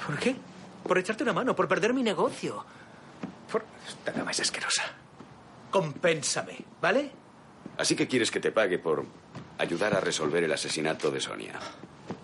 ¿Por 0.05 0.17
qué? 0.19 0.35
Por 0.83 0.97
echarte 0.97 1.23
una 1.23 1.33
mano, 1.33 1.55
por 1.55 1.67
perder 1.67 1.93
mi 1.93 2.03
negocio. 2.03 2.63
Por... 3.51 3.65
Esta 3.87 4.11
dama 4.11 4.31
es 4.31 4.39
asquerosa. 4.39 4.83
Compénsame, 5.71 6.57
¿vale? 6.81 7.11
Así 7.77 7.95
que 7.95 8.07
quieres 8.07 8.31
que 8.31 8.39
te 8.39 8.51
pague 8.51 8.79
por 8.79 9.05
ayudar 9.57 9.93
a 9.95 9.99
resolver 9.99 10.43
el 10.43 10.53
asesinato 10.53 11.11
de 11.11 11.19
Sonia. 11.19 11.53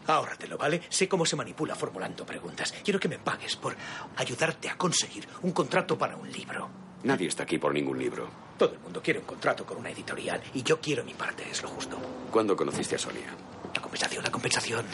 Ahórratelo, 0.08 0.58
¿vale? 0.58 0.82
Sé 0.90 1.08
cómo 1.08 1.26
se 1.26 1.36
manipula 1.36 1.76
formulando 1.76 2.26
preguntas. 2.26 2.74
Quiero 2.84 3.00
que 3.00 3.08
me 3.10 3.20
pagues 3.20 3.56
por 3.56 3.76
ayudarte 4.16 4.70
a 4.70 4.78
conseguir 4.78 5.28
un 5.42 5.52
contrato 5.52 5.98
para 5.98 6.16
un 6.16 6.32
libro. 6.32 6.70
Nadie 7.04 7.28
está 7.28 7.44
aquí 7.44 7.58
por 7.58 7.74
ningún 7.74 8.00
libro. 8.00 8.30
Todo 8.58 8.74
el 8.74 8.80
mundo 8.80 9.02
quiere 9.02 9.20
un 9.20 9.26
contrato 9.26 9.66
con 9.66 9.78
una 9.78 9.90
editorial 9.90 10.42
y 10.54 10.64
yo 10.64 10.80
quiero 10.80 11.04
mi 11.04 11.14
parte, 11.14 11.44
es 11.50 11.62
lo 11.64 11.70
justo. 11.70 11.98
¿Cuándo 12.32 12.56
conociste 12.56 12.96
a 12.96 13.00
Sonia? 13.00 13.28
La 13.74 13.82
compensación, 13.82 14.24
la 14.24 14.32
compensación. 14.32 14.86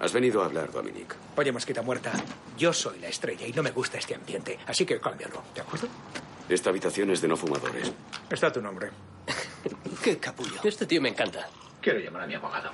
Has 0.00 0.12
venido 0.12 0.42
a 0.42 0.46
hablar, 0.46 0.72
Dominic. 0.72 1.14
Oye, 1.36 1.52
mosquita 1.52 1.82
muerta, 1.82 2.12
yo 2.56 2.72
soy 2.72 2.98
la 2.98 3.08
estrella 3.08 3.46
y 3.46 3.52
no 3.52 3.62
me 3.62 3.70
gusta 3.70 3.98
este 3.98 4.14
ambiente, 4.14 4.58
así 4.66 4.86
que 4.86 4.98
cámbialo, 4.98 5.42
¿de 5.54 5.60
acuerdo? 5.60 5.88
Esta 6.48 6.70
habitación 6.70 7.10
es 7.10 7.20
de 7.20 7.28
no 7.28 7.36
fumadores. 7.36 7.92
Está 8.28 8.50
tu 8.50 8.60
nombre. 8.60 8.90
Qué 10.02 10.18
capullo. 10.18 10.60
Este 10.64 10.86
tío 10.86 11.00
me 11.00 11.10
encanta. 11.10 11.48
Quiero 11.80 12.00
llamar 12.00 12.22
a 12.22 12.26
mi 12.26 12.34
abogado. 12.34 12.70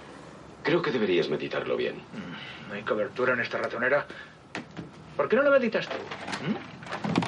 Creo 0.62 0.80
que 0.80 0.90
deberías 0.90 1.28
meditarlo 1.28 1.76
bien. 1.76 1.96
¿No 2.68 2.74
hay 2.74 2.82
cobertura 2.82 3.34
en 3.34 3.40
esta 3.40 3.58
ratonera? 3.58 4.06
¿Por 5.16 5.28
qué 5.28 5.36
no 5.36 5.42
lo 5.42 5.50
meditas 5.50 5.88
tú? 5.88 5.96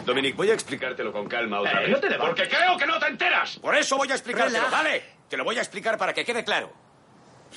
Dominic, 0.05 0.37
voy 0.37 0.51
a 0.51 0.55
explicártelo 0.55 1.13
con 1.13 1.29
calma 1.29 1.61
otra 1.61 1.81
Eh, 1.81 1.85
vez. 1.85 1.91
no 1.93 2.01
te 2.01 2.09
levantes. 2.11 2.29
Porque 2.47 2.57
creo 2.57 2.77
que 2.79 2.87
no 2.87 2.99
te 2.99 3.07
enteras. 3.07 3.59
Por 3.59 3.77
eso 3.77 3.97
voy 3.97 4.11
a 4.11 4.15
explicártelo, 4.15 4.59
Relaja. 4.65 4.83
¿vale? 4.83 5.03
Te 5.29 5.37
lo 5.37 5.45
voy 5.45 5.57
a 5.59 5.61
explicar 5.61 5.99
para 5.99 6.15
que 6.15 6.25
quede 6.25 6.45
claro. 6.45 6.73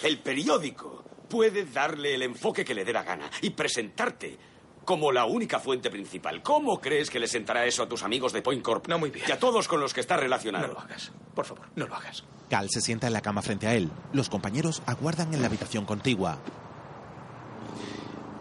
El 0.04 0.20
periódico 0.20 1.04
puede 1.30 1.64
darle 1.66 2.14
el 2.16 2.24
enfoque 2.24 2.66
que 2.66 2.74
le 2.74 2.84
dé 2.84 2.92
la 2.92 3.04
gana 3.04 3.30
y 3.42 3.52
presentarte 3.52 4.38
como 4.84 5.12
la 5.12 5.26
única 5.26 5.60
fuente 5.60 5.90
principal. 5.90 6.42
¿Cómo 6.42 6.82
crees 6.82 7.10
que 7.10 7.20
le 7.20 7.28
sentará 7.28 7.66
eso 7.66 7.84
a 7.84 7.88
tus 7.88 8.04
amigos 8.04 8.34
de 8.34 8.42
Point 8.42 8.62
Corp? 8.64 8.88
No 8.88 9.00
muy 9.00 9.12
bien. 9.12 9.26
Y 9.30 9.32
a 9.32 9.40
todos 9.40 9.68
con 9.68 9.80
los 9.80 9.94
que 9.94 10.02
está 10.02 10.16
No 10.16 10.22
relacionado. 10.22 10.68
lo 10.74 10.80
hagas. 10.80 11.12
Por 11.36 11.46
favor, 11.46 11.68
no 11.76 11.88
lo 11.88 11.96
hagas. 11.96 12.24
Cal 12.50 12.68
se 12.70 12.82
sienta 12.82 13.08
en 13.08 13.14
la 13.14 13.22
cama 13.22 13.42
frente 13.42 13.68
a 13.68 13.76
él. 13.76 13.90
Los 14.12 14.28
compañeros 14.30 14.82
aguardan 14.86 15.34
en 15.34 15.40
la 15.42 15.48
habitación 15.48 15.86
contigua. 15.86 16.40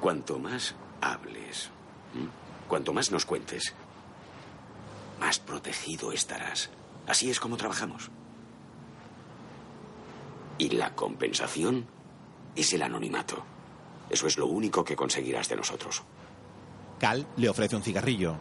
Cuanto 0.01 0.39
más 0.39 0.75
hables. 1.01 1.71
Cuanto 2.71 2.93
más 2.93 3.11
nos 3.11 3.27
cuentes, 3.27 3.75
más 5.19 5.41
protegido 5.41 6.13
estarás. 6.13 6.71
Así 7.09 7.29
es 7.29 7.41
como 7.41 7.57
trabajamos. 7.57 8.11
Y 10.57 10.71
la 10.71 10.95
compensación 10.95 11.87
es 12.55 12.73
el 12.73 12.83
anonimato. 12.83 13.43
Eso 14.09 14.29
es 14.29 14.39
lo 14.39 14.47
único 14.47 14.85
que 14.85 14.95
conseguirás 14.95 15.49
de 15.49 15.57
nosotros. 15.57 16.03
Cal 17.01 17.27
le 17.37 17.49
ofrece 17.49 17.75
un 17.75 17.83
cigarrillo. 17.83 18.37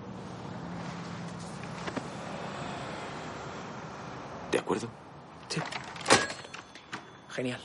¿De 4.51 4.59
acuerdo? 4.59 4.89
Sí. 5.47 5.59
Genial. 7.29 7.61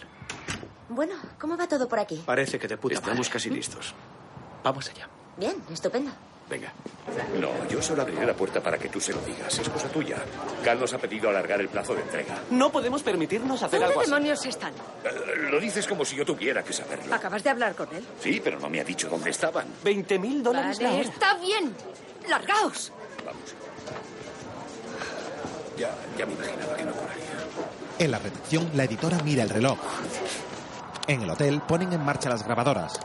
Bueno, 0.89 1.15
¿cómo 1.39 1.57
va 1.59 1.67
todo 1.69 1.89
por 1.89 1.99
aquí? 1.99 2.23
Parece 2.25 2.59
que 2.59 2.69
de 2.69 2.77
puta 2.79 2.95
Estamos 2.95 3.19
madre. 3.19 3.31
casi 3.33 3.51
listos. 3.51 3.95
Vamos 4.63 4.89
allá. 4.89 5.09
Bien, 5.37 5.57
estupendo. 5.71 6.11
Venga. 6.49 6.73
No, 7.41 7.49
yo 7.69 7.81
solo 7.81 8.03
abriré 8.03 8.27
la 8.27 8.35
puerta 8.35 8.61
para 8.61 8.77
que 8.79 8.89
tú 8.89 9.01
se 9.01 9.13
lo 9.13 9.21
digas. 9.23 9.59
Es 9.59 9.69
cosa 9.69 9.89
tuya. 9.89 10.17
Cal 10.63 10.79
nos 10.79 10.93
ha 10.93 10.99
pedido 10.99 11.31
alargar 11.31 11.61
el 11.61 11.69
plazo 11.69 11.95
de 11.95 12.03
entrega. 12.03 12.35
No 12.51 12.71
podemos 12.71 13.03
permitirnos 13.03 13.63
hacer 13.63 13.81
¿Dónde 13.81 13.87
algo 13.87 14.01
así. 14.03 14.11
demonios 14.11 14.45
están? 14.47 14.73
Eh, 14.73 15.49
Lo 15.51 15.59
dices 15.59 15.87
como 15.87 16.05
si 16.05 16.17
yo 16.17 16.25
tuviera 16.25 16.63
que 16.63 16.73
saberlo. 16.73 17.15
¿Acabas 17.15 17.43
de 17.43 17.51
hablar 17.51 17.75
con 17.75 17.89
él? 17.95 18.05
Sí, 18.21 18.41
pero 18.45 18.59
no 18.61 18.69
me 18.69 18.81
ha 18.81 18.85
dicho 18.85 19.09
dónde 19.09 19.31
estaban. 19.31 19.67
20 19.83 20.19
mil 20.19 20.43
dólares 20.43 20.81
la 20.81 20.91
Vale, 20.91 21.01
hora. 21.01 21.11
está 21.11 21.35
bien. 21.39 21.75
¡Largaos! 22.29 22.93
Vamos. 23.25 23.55
Ya, 25.79 25.91
ya 26.19 26.27
me 26.27 26.33
imaginaba 26.35 26.77
que 26.77 26.85
no 26.85 26.93
curaría. 26.93 27.25
En 27.99 28.11
la 28.11 28.19
redacción, 28.19 28.71
la 28.75 28.85
editora 28.85 29.19
mira 29.25 29.43
el 29.43 29.49
reloj. 29.51 29.79
En 31.07 31.23
el 31.23 31.31
hotel 31.31 31.61
ponen 31.67 31.93
en 31.93 32.05
marcha 32.05 32.29
las 32.29 32.45
grabadoras. 32.45 32.99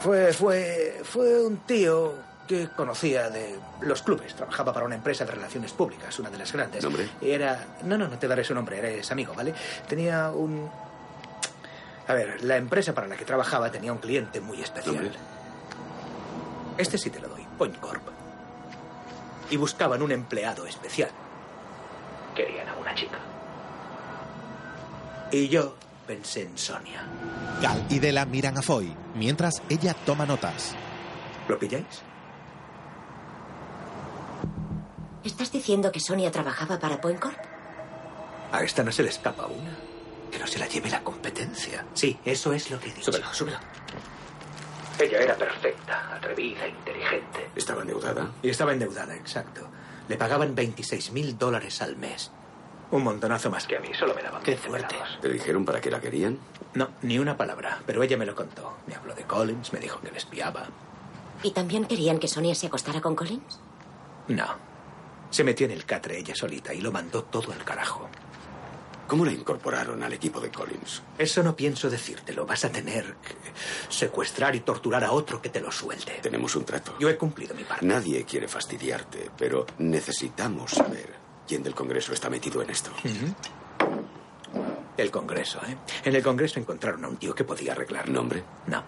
Fue, 0.00 0.32
fue, 0.32 1.00
fue 1.04 1.42
un 1.44 1.58
tío 1.58 2.14
que 2.46 2.68
conocía 2.68 3.30
de 3.30 3.58
los 3.80 4.02
clubes. 4.02 4.34
Trabajaba 4.34 4.72
para 4.72 4.86
una 4.86 4.94
empresa 4.94 5.24
de 5.24 5.32
relaciones 5.32 5.72
públicas, 5.72 6.18
una 6.18 6.30
de 6.30 6.38
las 6.38 6.52
grandes. 6.52 6.82
¿Nombre? 6.82 7.08
Y 7.20 7.30
era... 7.30 7.66
No, 7.82 7.96
no, 7.96 8.08
no 8.08 8.18
te 8.18 8.28
daré 8.28 8.44
su 8.44 8.54
nombre, 8.54 8.78
eres 8.78 9.10
amigo, 9.10 9.34
¿vale? 9.34 9.54
Tenía 9.88 10.30
un... 10.30 10.68
A 12.06 12.14
ver, 12.14 12.44
la 12.44 12.56
empresa 12.56 12.94
para 12.94 13.06
la 13.06 13.16
que 13.16 13.24
trabajaba 13.24 13.70
tenía 13.70 13.92
un 13.92 13.98
cliente 13.98 14.40
muy 14.40 14.60
especial. 14.60 14.96
¿Nombre? 14.96 15.12
Este 16.76 16.98
sí 16.98 17.10
te 17.10 17.20
lo 17.20 17.28
doy, 17.28 17.46
Point 17.56 17.78
Corp. 17.78 18.02
Y 19.50 19.56
buscaban 19.56 20.02
un 20.02 20.12
empleado 20.12 20.66
especial. 20.66 21.10
Querían 22.34 22.68
a 22.68 22.76
una 22.76 22.94
chica. 22.94 23.18
Y 25.30 25.48
yo 25.48 25.76
pensé 26.06 26.42
en 26.42 26.58
Sonia. 26.58 27.02
Cal 27.62 27.84
y 27.88 27.98
Della 27.98 28.26
miran 28.26 28.58
a 28.58 28.62
Foy, 28.62 28.94
mientras 29.14 29.62
ella 29.68 29.94
toma 30.04 30.26
notas. 30.26 30.74
¿Lo 31.48 31.58
pilláis? 31.58 32.02
¿Estás 35.24 35.50
diciendo 35.50 35.90
que 35.90 36.00
Sonia 36.00 36.30
trabajaba 36.30 36.78
para 36.78 37.00
Point 37.00 37.18
Corp? 37.18 37.38
A 38.52 38.62
esta 38.62 38.82
no 38.84 38.92
se 38.92 39.02
le 39.02 39.08
escapa 39.08 39.46
una. 39.46 39.74
Que 40.30 40.38
no 40.38 40.46
se 40.46 40.58
la 40.58 40.66
lleve 40.66 40.90
la 40.90 41.02
competencia. 41.02 41.86
Sí, 41.94 42.18
eso 42.24 42.52
es 42.52 42.70
lo 42.70 42.78
que 42.78 42.90
he 42.90 42.92
dicho. 42.94 43.10
Súbelo, 43.10 43.32
súbelo. 43.32 43.58
Ella 44.98 45.18
era 45.18 45.34
perfecta, 45.34 46.14
atrevida, 46.14 46.68
inteligente. 46.68 47.48
¿Estaba 47.56 47.82
endeudada? 47.82 48.30
Y 48.42 48.50
estaba 48.50 48.72
endeudada, 48.72 49.16
exacto. 49.16 49.66
Le 50.08 50.16
pagaban 50.16 50.54
26 50.54 51.12
mil 51.12 51.36
dólares 51.38 51.80
al 51.82 51.96
mes. 51.96 52.30
Un 52.90 53.02
montonazo 53.02 53.50
más 53.50 53.66
que 53.66 53.76
a 53.76 53.80
mí, 53.80 53.88
solo 53.98 54.14
me 54.14 54.22
daban 54.22 54.42
Qué 54.42 54.52
15 54.52 54.68
fuerte. 54.68 54.94
¿Te 55.20 55.28
dijeron 55.28 55.64
para 55.64 55.80
qué 55.80 55.90
la 55.90 56.00
querían? 56.00 56.38
No, 56.74 56.90
ni 57.02 57.18
una 57.18 57.36
palabra, 57.36 57.80
pero 57.86 58.02
ella 58.02 58.16
me 58.16 58.26
lo 58.26 58.36
contó. 58.36 58.76
Me 58.86 58.94
habló 58.94 59.14
de 59.14 59.24
Collins, 59.24 59.72
me 59.72 59.80
dijo 59.80 60.00
que 60.00 60.12
le 60.12 60.18
espiaba. 60.18 60.66
¿Y 61.42 61.50
también 61.52 61.86
querían 61.86 62.18
que 62.18 62.28
Sonia 62.28 62.54
se 62.54 62.66
acostara 62.66 63.00
con 63.00 63.16
Collins? 63.16 63.58
No. 64.28 64.73
Se 65.34 65.42
metió 65.42 65.66
en 65.66 65.72
el 65.72 65.84
catre 65.84 66.16
ella 66.16 66.32
solita 66.32 66.72
y 66.72 66.80
lo 66.80 66.92
mandó 66.92 67.24
todo 67.24 67.50
al 67.52 67.64
carajo. 67.64 68.08
¿Cómo 69.08 69.24
la 69.24 69.32
incorporaron 69.32 70.00
al 70.04 70.12
equipo 70.12 70.38
de 70.38 70.48
Collins? 70.48 71.02
Eso 71.18 71.42
no 71.42 71.56
pienso 71.56 71.90
decírtelo. 71.90 72.46
Vas 72.46 72.64
a 72.64 72.70
tener 72.70 73.16
que 73.16 73.34
secuestrar 73.88 74.54
y 74.54 74.60
torturar 74.60 75.02
a 75.02 75.10
otro 75.10 75.42
que 75.42 75.48
te 75.48 75.60
lo 75.60 75.72
suelte. 75.72 76.20
Tenemos 76.22 76.54
un 76.54 76.64
trato. 76.64 76.96
Yo 77.00 77.08
he 77.10 77.16
cumplido 77.16 77.52
mi 77.52 77.64
parte. 77.64 77.84
Nadie 77.84 78.24
quiere 78.24 78.46
fastidiarte, 78.46 79.32
pero 79.36 79.66
necesitamos 79.78 80.70
saber 80.70 81.12
quién 81.48 81.64
del 81.64 81.74
Congreso 81.74 82.12
está 82.12 82.30
metido 82.30 82.62
en 82.62 82.70
esto. 82.70 82.92
El 84.96 85.10
Congreso, 85.10 85.58
¿eh? 85.66 85.76
En 86.04 86.14
el 86.14 86.22
Congreso 86.22 86.60
encontraron 86.60 87.04
a 87.04 87.08
un 87.08 87.16
tío 87.16 87.34
que 87.34 87.42
podía 87.42 87.72
arreglarlo. 87.72 88.14
¿Nombre? 88.14 88.44
No. 88.68 88.84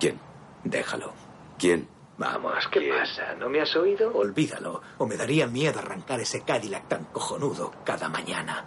¿Quién? 0.00 0.18
Déjalo. 0.64 1.12
¿Quién? 1.60 1.93
Vamos, 2.16 2.68
¿qué 2.70 2.92
pasa? 2.92 3.34
¿No 3.34 3.48
me 3.48 3.60
has 3.60 3.74
oído? 3.74 4.12
Olvídalo. 4.14 4.82
O 4.98 5.06
me 5.06 5.16
daría 5.16 5.46
miedo 5.46 5.80
arrancar 5.80 6.20
ese 6.20 6.42
Cadillac 6.42 6.86
tan 6.88 7.04
cojonudo 7.06 7.72
cada 7.84 8.08
mañana. 8.08 8.64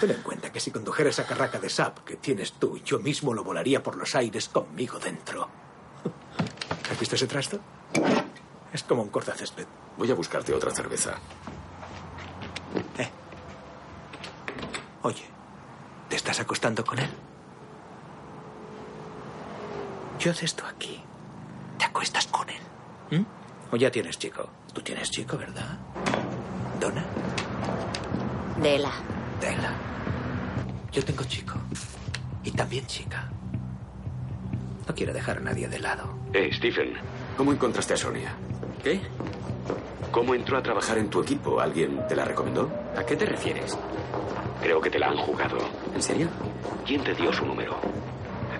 Ten 0.00 0.10
en 0.10 0.22
cuenta 0.22 0.52
que 0.52 0.60
si 0.60 0.70
condujera 0.70 1.08
esa 1.08 1.26
carraca 1.26 1.58
de 1.58 1.70
sap 1.70 2.00
que 2.00 2.16
tienes 2.16 2.52
tú, 2.54 2.78
yo 2.78 2.98
mismo 2.98 3.32
lo 3.32 3.44
volaría 3.44 3.82
por 3.82 3.96
los 3.96 4.14
aires 4.14 4.48
conmigo 4.48 4.98
dentro. 4.98 5.48
¿Has 6.90 6.98
visto 6.98 7.14
ese 7.14 7.26
trasto? 7.26 7.60
Es 8.72 8.82
como 8.82 9.02
un 9.02 9.08
cortacésped. 9.08 9.66
Voy 9.96 10.10
a 10.10 10.14
buscarte 10.14 10.52
otra 10.52 10.72
cerveza. 10.72 11.14
Eh. 12.98 13.08
Oye, 15.02 15.24
¿te 16.08 16.16
estás 16.16 16.40
acostando 16.40 16.84
con 16.84 16.98
él? 16.98 17.10
Yo 20.18 20.32
haces 20.32 20.44
esto 20.44 20.64
aquí. 20.66 21.03
¿Te 21.78 21.84
acuestas 21.84 22.26
con 22.28 22.48
él? 22.48 22.60
¿Mm? 23.10 23.24
¿O 23.72 23.76
ya 23.76 23.90
tienes 23.90 24.18
chico? 24.18 24.48
Tú 24.72 24.80
tienes 24.82 25.10
chico, 25.10 25.36
¿verdad? 25.36 25.78
¿Donna? 26.80 27.04
Dela. 28.60 28.92
Dela. 29.40 29.72
Yo 30.92 31.04
tengo 31.04 31.24
chico. 31.24 31.54
Y 32.44 32.50
también 32.52 32.86
chica. 32.86 33.28
No 34.86 34.94
quiero 34.94 35.12
dejar 35.12 35.38
a 35.38 35.40
nadie 35.40 35.68
de 35.68 35.78
lado. 35.78 36.04
Eh, 36.32 36.50
Stephen, 36.52 36.94
¿cómo 37.36 37.52
encontraste 37.52 37.94
a 37.94 37.96
Sonia? 37.96 38.32
¿Qué? 38.82 39.00
¿Cómo 40.10 40.34
entró 40.34 40.56
a 40.58 40.62
trabajar 40.62 40.98
en 40.98 41.08
tu 41.10 41.22
equipo? 41.22 41.58
¿Alguien 41.60 42.06
te 42.06 42.14
la 42.14 42.24
recomendó? 42.24 42.70
¿A 42.96 43.04
qué 43.04 43.16
te 43.16 43.26
refieres? 43.26 43.76
Creo 44.62 44.80
que 44.80 44.90
te 44.90 44.98
la 44.98 45.08
han 45.08 45.16
jugado. 45.16 45.58
¿En 45.94 46.02
serio? 46.02 46.28
¿Quién 46.86 47.02
te 47.02 47.14
dio 47.14 47.32
su 47.32 47.44
número? 47.44 47.76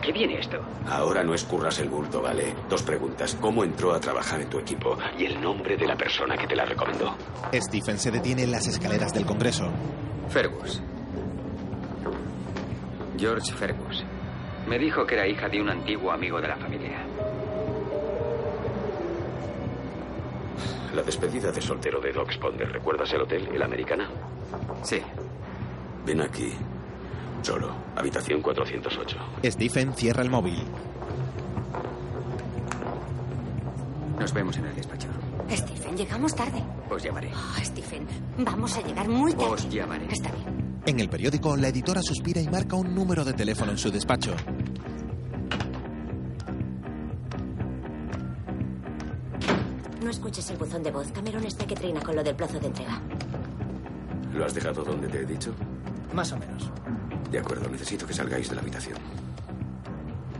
¿A 0.04 0.06
qué 0.06 0.12
viene 0.12 0.38
esto? 0.38 0.58
Ahora 0.86 1.24
no 1.24 1.32
escurras 1.32 1.78
el 1.78 1.88
bulto, 1.88 2.20
¿vale? 2.20 2.54
Dos 2.68 2.82
preguntas. 2.82 3.38
¿Cómo 3.40 3.64
entró 3.64 3.94
a 3.94 4.00
trabajar 4.00 4.38
en 4.38 4.50
tu 4.50 4.58
equipo? 4.58 4.98
Y 5.18 5.24
el 5.24 5.40
nombre 5.40 5.78
de 5.78 5.86
la 5.86 5.96
persona 5.96 6.36
que 6.36 6.46
te 6.46 6.54
la 6.54 6.66
recomendó. 6.66 7.16
Stephen 7.54 7.98
se 7.98 8.10
detiene 8.10 8.42
en 8.42 8.50
las 8.50 8.66
escaleras 8.66 9.14
del 9.14 9.24
Congreso. 9.24 9.64
Fergus. 10.28 10.82
George 13.16 13.50
Fergus. 13.54 14.04
Me 14.68 14.78
dijo 14.78 15.06
que 15.06 15.14
era 15.14 15.26
hija 15.26 15.48
de 15.48 15.62
un 15.62 15.70
antiguo 15.70 16.12
amigo 16.12 16.38
de 16.38 16.48
la 16.48 16.56
familia. 16.56 16.98
La 20.94 21.02
despedida 21.02 21.50
de 21.50 21.62
soltero 21.62 21.98
de 22.02 22.12
Doc 22.12 22.30
Sponder. 22.30 22.70
¿Recuerdas 22.70 23.10
el 23.14 23.22
hotel, 23.22 23.48
el 23.54 23.62
Americana? 23.62 24.10
Sí. 24.82 25.00
Ven 26.04 26.20
aquí. 26.20 26.52
Solo. 27.44 27.74
Habitación 27.94 28.40
408. 28.40 29.16
Stephen 29.44 29.92
cierra 29.92 30.22
el 30.22 30.30
móvil. 30.30 30.64
Nos 34.18 34.32
vemos 34.32 34.56
en 34.56 34.64
el 34.64 34.74
despacho. 34.74 35.08
Stephen, 35.50 35.94
llegamos 35.94 36.34
tarde. 36.34 36.62
Os 36.88 37.02
llamaré. 37.02 37.30
Oh, 37.34 37.62
Stephen, 37.62 38.06
vamos 38.38 38.74
a 38.78 38.80
llegar 38.80 39.06
muy 39.10 39.34
tarde. 39.34 39.52
Os 39.52 39.68
llamaré. 39.68 40.06
Está 40.10 40.32
bien. 40.32 40.80
En 40.86 41.00
el 41.00 41.10
periódico, 41.10 41.54
la 41.54 41.68
editora 41.68 42.00
suspira 42.00 42.40
y 42.40 42.48
marca 42.48 42.76
un 42.76 42.94
número 42.94 43.26
de 43.26 43.34
teléfono 43.34 43.72
en 43.72 43.78
su 43.78 43.90
despacho. 43.90 44.34
No 50.02 50.08
escuches 50.08 50.48
el 50.48 50.56
buzón 50.56 50.82
de 50.82 50.90
voz. 50.90 51.12
Cameron 51.12 51.44
está 51.44 51.66
que 51.66 51.74
trina 51.74 52.00
con 52.00 52.16
lo 52.16 52.24
del 52.24 52.34
plazo 52.36 52.58
de 52.58 52.68
entrega. 52.68 53.02
¿Lo 54.32 54.46
has 54.46 54.54
dejado 54.54 54.82
donde 54.82 55.08
te 55.08 55.20
he 55.20 55.26
dicho? 55.26 55.54
Más 56.14 56.32
o 56.32 56.38
menos. 56.38 56.70
De 57.34 57.40
acuerdo, 57.40 57.68
necesito 57.68 58.06
que 58.06 58.14
salgáis 58.14 58.48
de 58.48 58.54
la 58.54 58.60
habitación. 58.60 58.96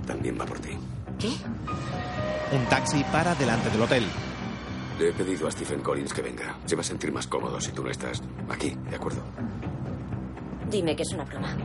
También 0.07 0.39
va 0.41 0.47
por 0.47 0.61
ti. 0.61 0.79
¿Qué? 1.19 1.33
Un 2.57 2.65
taxi 2.67 3.03
para 3.11 3.35
delante 3.35 3.69
del 3.69 3.83
hotel. 3.83 4.05
Le 5.01 5.09
he 5.09 5.13
pedido 5.13 5.49
a 5.49 5.51
Stephen 5.51 5.81
Collins 5.81 6.13
que 6.15 6.23
venga. 6.23 6.57
Se 6.65 6.77
va 6.77 6.83
a 6.83 6.85
sentir 6.85 7.11
más 7.11 7.27
cómodo 7.27 7.61
si 7.61 7.73
tú 7.73 7.83
no 7.83 7.91
estás 7.91 8.23
aquí, 8.49 8.79
¿de 8.89 8.95
acuerdo? 8.95 9.23
Dime 10.71 10.95
que 10.95 11.03
es 11.03 11.13
una 11.13 11.25
broma. 11.25 11.57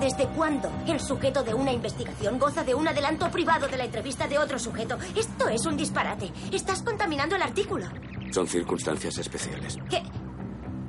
¿Desde 0.00 0.26
cuándo 0.36 0.70
el 0.86 1.00
sujeto 1.00 1.42
de 1.42 1.54
una 1.54 1.72
investigación 1.72 2.38
goza 2.38 2.62
de 2.62 2.74
un 2.74 2.88
adelanto 2.88 3.30
privado 3.30 3.68
de 3.68 3.78
la 3.78 3.86
entrevista 3.86 4.28
de 4.28 4.38
otro 4.38 4.58
sujeto? 4.58 4.98
Esto 5.16 5.48
es 5.48 5.64
un 5.64 5.78
disparate. 5.78 6.30
Estás 6.52 6.82
contaminando 6.82 7.36
el 7.36 7.42
artículo. 7.42 7.86
Son 8.32 8.46
circunstancias 8.46 9.16
especiales. 9.16 9.78
¿Qué? 9.88 10.02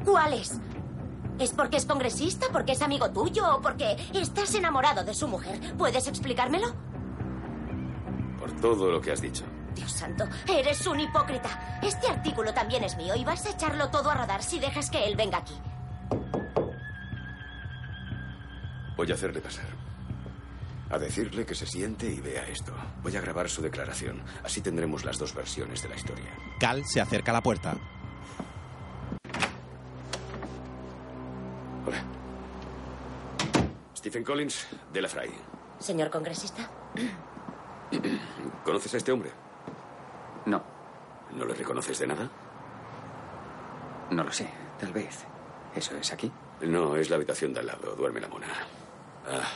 ¿Cuáles? 0.03 0.59
¿Es 1.39 1.51
porque 1.51 1.77
es 1.77 1.85
congresista, 1.85 2.47
porque 2.51 2.73
es 2.73 2.81
amigo 2.81 3.09
tuyo 3.11 3.55
o 3.55 3.61
porque 3.61 3.95
estás 4.13 4.53
enamorado 4.55 5.03
de 5.03 5.13
su 5.13 5.27
mujer? 5.27 5.75
¿Puedes 5.77 6.05
explicármelo? 6.07 6.67
Por 8.37 8.51
todo 8.59 8.91
lo 8.91 8.99
que 8.99 9.11
has 9.11 9.21
dicho. 9.21 9.45
Dios 9.73 9.91
santo, 9.91 10.25
eres 10.47 10.85
un 10.85 10.99
hipócrita. 10.99 11.79
Este 11.81 12.07
artículo 12.07 12.53
también 12.53 12.83
es 12.83 12.97
mío 12.97 13.15
y 13.15 13.23
vas 13.23 13.45
a 13.45 13.51
echarlo 13.51 13.89
todo 13.89 14.09
a 14.09 14.15
rodar 14.15 14.43
si 14.43 14.59
dejas 14.59 14.89
que 14.89 15.05
él 15.05 15.15
venga 15.15 15.37
aquí. 15.37 15.53
Voy 18.97 19.09
a 19.09 19.13
hacerle 19.13 19.39
pasar. 19.39 19.67
A 20.89 20.97
decirle 20.97 21.45
que 21.45 21.55
se 21.55 21.65
siente 21.65 22.11
y 22.11 22.19
vea 22.19 22.45
esto. 22.49 22.73
Voy 23.01 23.15
a 23.15 23.21
grabar 23.21 23.47
su 23.49 23.61
declaración. 23.61 24.21
Así 24.43 24.59
tendremos 24.59 25.05
las 25.05 25.17
dos 25.17 25.33
versiones 25.33 25.81
de 25.83 25.89
la 25.89 25.95
historia. 25.95 26.35
Cal 26.59 26.83
se 26.85 26.99
acerca 26.99 27.31
a 27.31 27.35
la 27.35 27.43
puerta. 27.43 27.77
Hola. 31.89 32.03
Stephen 33.97 34.23
Collins, 34.23 34.67
de 34.93 35.01
la 35.01 35.09
Fray. 35.09 35.31
Señor 35.79 36.11
congresista. 36.11 36.69
¿Conoces 38.63 38.93
a 38.93 38.97
este 38.97 39.11
hombre? 39.11 39.31
No. 40.45 40.61
¿No 41.35 41.45
le 41.45 41.55
reconoces 41.55 41.97
de 41.97 42.05
nada? 42.05 42.29
No 44.11 44.23
lo 44.23 44.31
sé, 44.31 44.47
tal 44.79 44.93
vez. 44.93 45.25
¿Eso 45.75 45.97
es 45.97 46.13
aquí? 46.13 46.31
No, 46.61 46.95
es 46.95 47.09
la 47.09 47.15
habitación 47.15 47.53
de 47.53 47.61
al 47.61 47.67
lado. 47.67 47.95
Duerme 47.95 48.21
la 48.21 48.27
mona. 48.27 48.47
Ah, 49.27 49.49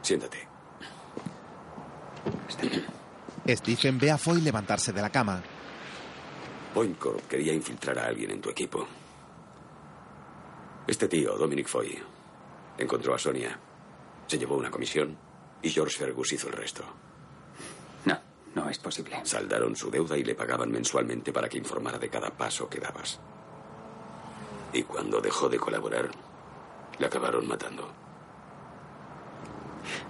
siéntate. 0.00 0.48
Stephen 3.46 3.98
ve 3.98 4.10
a 4.10 4.16
Foy 4.16 4.40
levantarse 4.40 4.90
de 4.92 5.02
la 5.02 5.10
cama. 5.10 5.42
Point 6.72 6.98
Corp 6.98 7.28
quería 7.28 7.52
infiltrar 7.52 7.98
a 7.98 8.06
alguien 8.06 8.30
en 8.30 8.40
tu 8.40 8.48
equipo. 8.48 8.86
Este 10.86 11.08
tío, 11.08 11.36
Dominic 11.38 11.66
Foy, 11.66 11.98
encontró 12.76 13.14
a 13.14 13.18
Sonia, 13.18 13.58
se 14.26 14.38
llevó 14.38 14.56
una 14.56 14.70
comisión 14.70 15.16
y 15.62 15.70
George 15.70 15.96
Fergus 15.96 16.32
hizo 16.34 16.48
el 16.48 16.52
resto. 16.52 16.84
No, 18.04 18.18
no 18.54 18.68
es 18.68 18.78
posible. 18.78 19.18
Saldaron 19.24 19.74
su 19.76 19.90
deuda 19.90 20.18
y 20.18 20.24
le 20.24 20.34
pagaban 20.34 20.70
mensualmente 20.70 21.32
para 21.32 21.48
que 21.48 21.56
informara 21.56 21.98
de 21.98 22.10
cada 22.10 22.30
paso 22.30 22.68
que 22.68 22.80
dabas. 22.80 23.18
Y 24.74 24.82
cuando 24.82 25.20
dejó 25.22 25.48
de 25.48 25.58
colaborar, 25.58 26.10
le 26.98 27.06
acabaron 27.06 27.48
matando. 27.48 27.90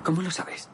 ¿Cómo 0.02 0.22
lo 0.22 0.30
sabes? 0.30 0.68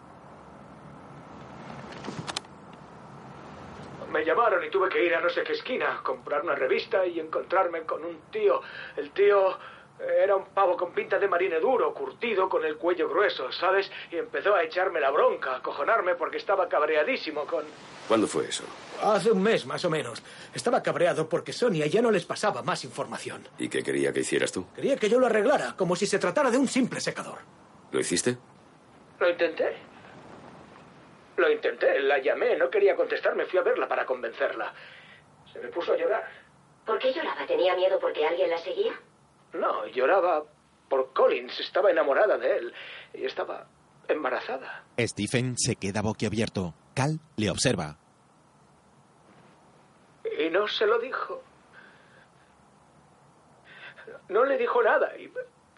Me 4.11 4.25
llamaron 4.25 4.65
y 4.65 4.71
tuve 4.71 4.89
que 4.89 5.05
ir 5.05 5.15
a 5.15 5.21
no 5.21 5.29
sé 5.29 5.43
qué 5.45 5.53
esquina, 5.53 6.01
comprar 6.03 6.43
una 6.43 6.55
revista 6.55 7.07
y 7.07 7.21
encontrarme 7.21 7.83
con 7.83 8.05
un 8.05 8.19
tío. 8.33 8.61
El 8.97 9.11
tío 9.13 9.57
era 10.23 10.37
un 10.37 10.47
pavo 10.47 10.77
con 10.77 10.93
pinta 10.93 11.19
de 11.19 11.29
marine 11.29 11.61
duro, 11.61 11.93
curtido, 11.93 12.49
con 12.49 12.65
el 12.65 12.77
cuello 12.77 13.09
grueso, 13.09 13.53
¿sabes? 13.53 13.91
Y 14.11 14.17
empezó 14.17 14.55
a 14.55 14.63
echarme 14.63 15.01
la 15.01 15.11
bronca, 15.11 15.53
a 15.53 15.57
acojonarme 15.57 16.15
porque 16.15 16.39
estaba 16.39 16.69
cabreadísimo 16.69 17.45
con... 17.45 17.65
¿Cuándo 18.09 18.27
fue 18.27 18.49
eso? 18.49 18.65
Hace 19.03 19.31
un 19.31 19.43
mes, 19.43 19.67
más 19.67 19.85
o 19.85 19.91
menos. 19.91 20.23
Estaba 20.55 20.83
cabreado 20.83 21.29
porque 21.29 21.53
Sonia 21.53 21.87
ya 21.87 22.03
no 22.03 22.11
les 22.11 22.25
pasaba 22.25 22.63
más 22.63 22.85
información. 22.85 23.47
¿Y 23.59 23.69
qué 23.69 23.83
quería 23.83 24.13
que 24.13 24.21
hicieras 24.21 24.53
tú? 24.53 24.67
Quería 24.75 24.97
que 24.97 25.09
yo 25.09 25.21
lo 25.21 25.27
arreglara, 25.27 25.75
como 25.77 25.95
si 25.97 26.07
se 26.07 26.19
tratara 26.19 26.51
de 26.51 26.59
un 26.59 26.69
simple 26.69 27.01
secador. 27.01 27.39
¿Lo 27.93 28.01
hiciste? 28.01 28.37
Lo 29.19 29.29
intenté. 29.29 29.77
Lo 31.37 31.51
intenté, 31.51 32.01
la 32.01 32.19
llamé, 32.19 32.57
no 32.57 32.69
quería 32.69 32.97
contestarme, 32.97 33.47
fui 33.47 33.59
a 33.59 33.63
verla 33.63 33.89
para 33.89 34.05
convencerla. 34.05 34.75
Se 35.53 35.59
me 35.59 35.69
puso 35.69 35.93
a 35.93 35.97
llorar. 35.97 36.29
¿Por 36.85 36.99
qué 36.99 37.13
lloraba? 37.13 37.47
¿Tenía 37.47 37.75
miedo 37.77 37.99
porque 37.99 38.27
alguien 38.27 38.51
la 38.51 38.59
seguía? 38.59 38.93
No, 39.53 39.87
lloraba 39.87 40.45
por 40.89 41.13
Collins, 41.13 41.59
estaba 41.61 41.91
enamorada 41.91 42.37
de 42.39 42.57
él 42.57 42.75
y 43.15 43.25
estaba 43.25 43.67
embarazada. 44.09 44.85
Stephen 44.99 45.57
se 45.57 45.77
queda 45.77 46.03
boquiabierto. 46.03 46.75
Cal 46.95 47.21
le 47.37 47.51
observa. 47.51 47.97
Y 50.39 50.51
no 50.51 50.67
se 50.69 50.87
lo 50.87 50.99
dijo. 50.99 51.43
No 54.29 54.45
le 54.45 54.57
dijo 54.59 54.83
nada 54.83 55.17
y 55.17 55.31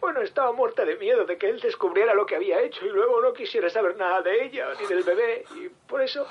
bueno, 0.02 0.20
estaba 0.20 0.50
muerta 0.50 0.84
de 0.84 0.96
miedo 0.96 1.24
de 1.24 1.38
que 1.38 1.48
él 1.48 1.60
descubriera 1.60 2.12
lo 2.12 2.26
que 2.26 2.34
había 2.34 2.60
hecho 2.60 2.84
y 2.84 2.88
luego 2.88 3.22
no 3.22 3.32
quisiera 3.32 3.70
saber 3.70 3.96
nada 3.96 4.20
de 4.20 4.46
ella 4.46 4.66
ni 4.80 4.86
del 4.86 5.04
bebé. 5.04 5.44
Y 5.54 5.68
por 5.68 6.02
eso 6.02 6.26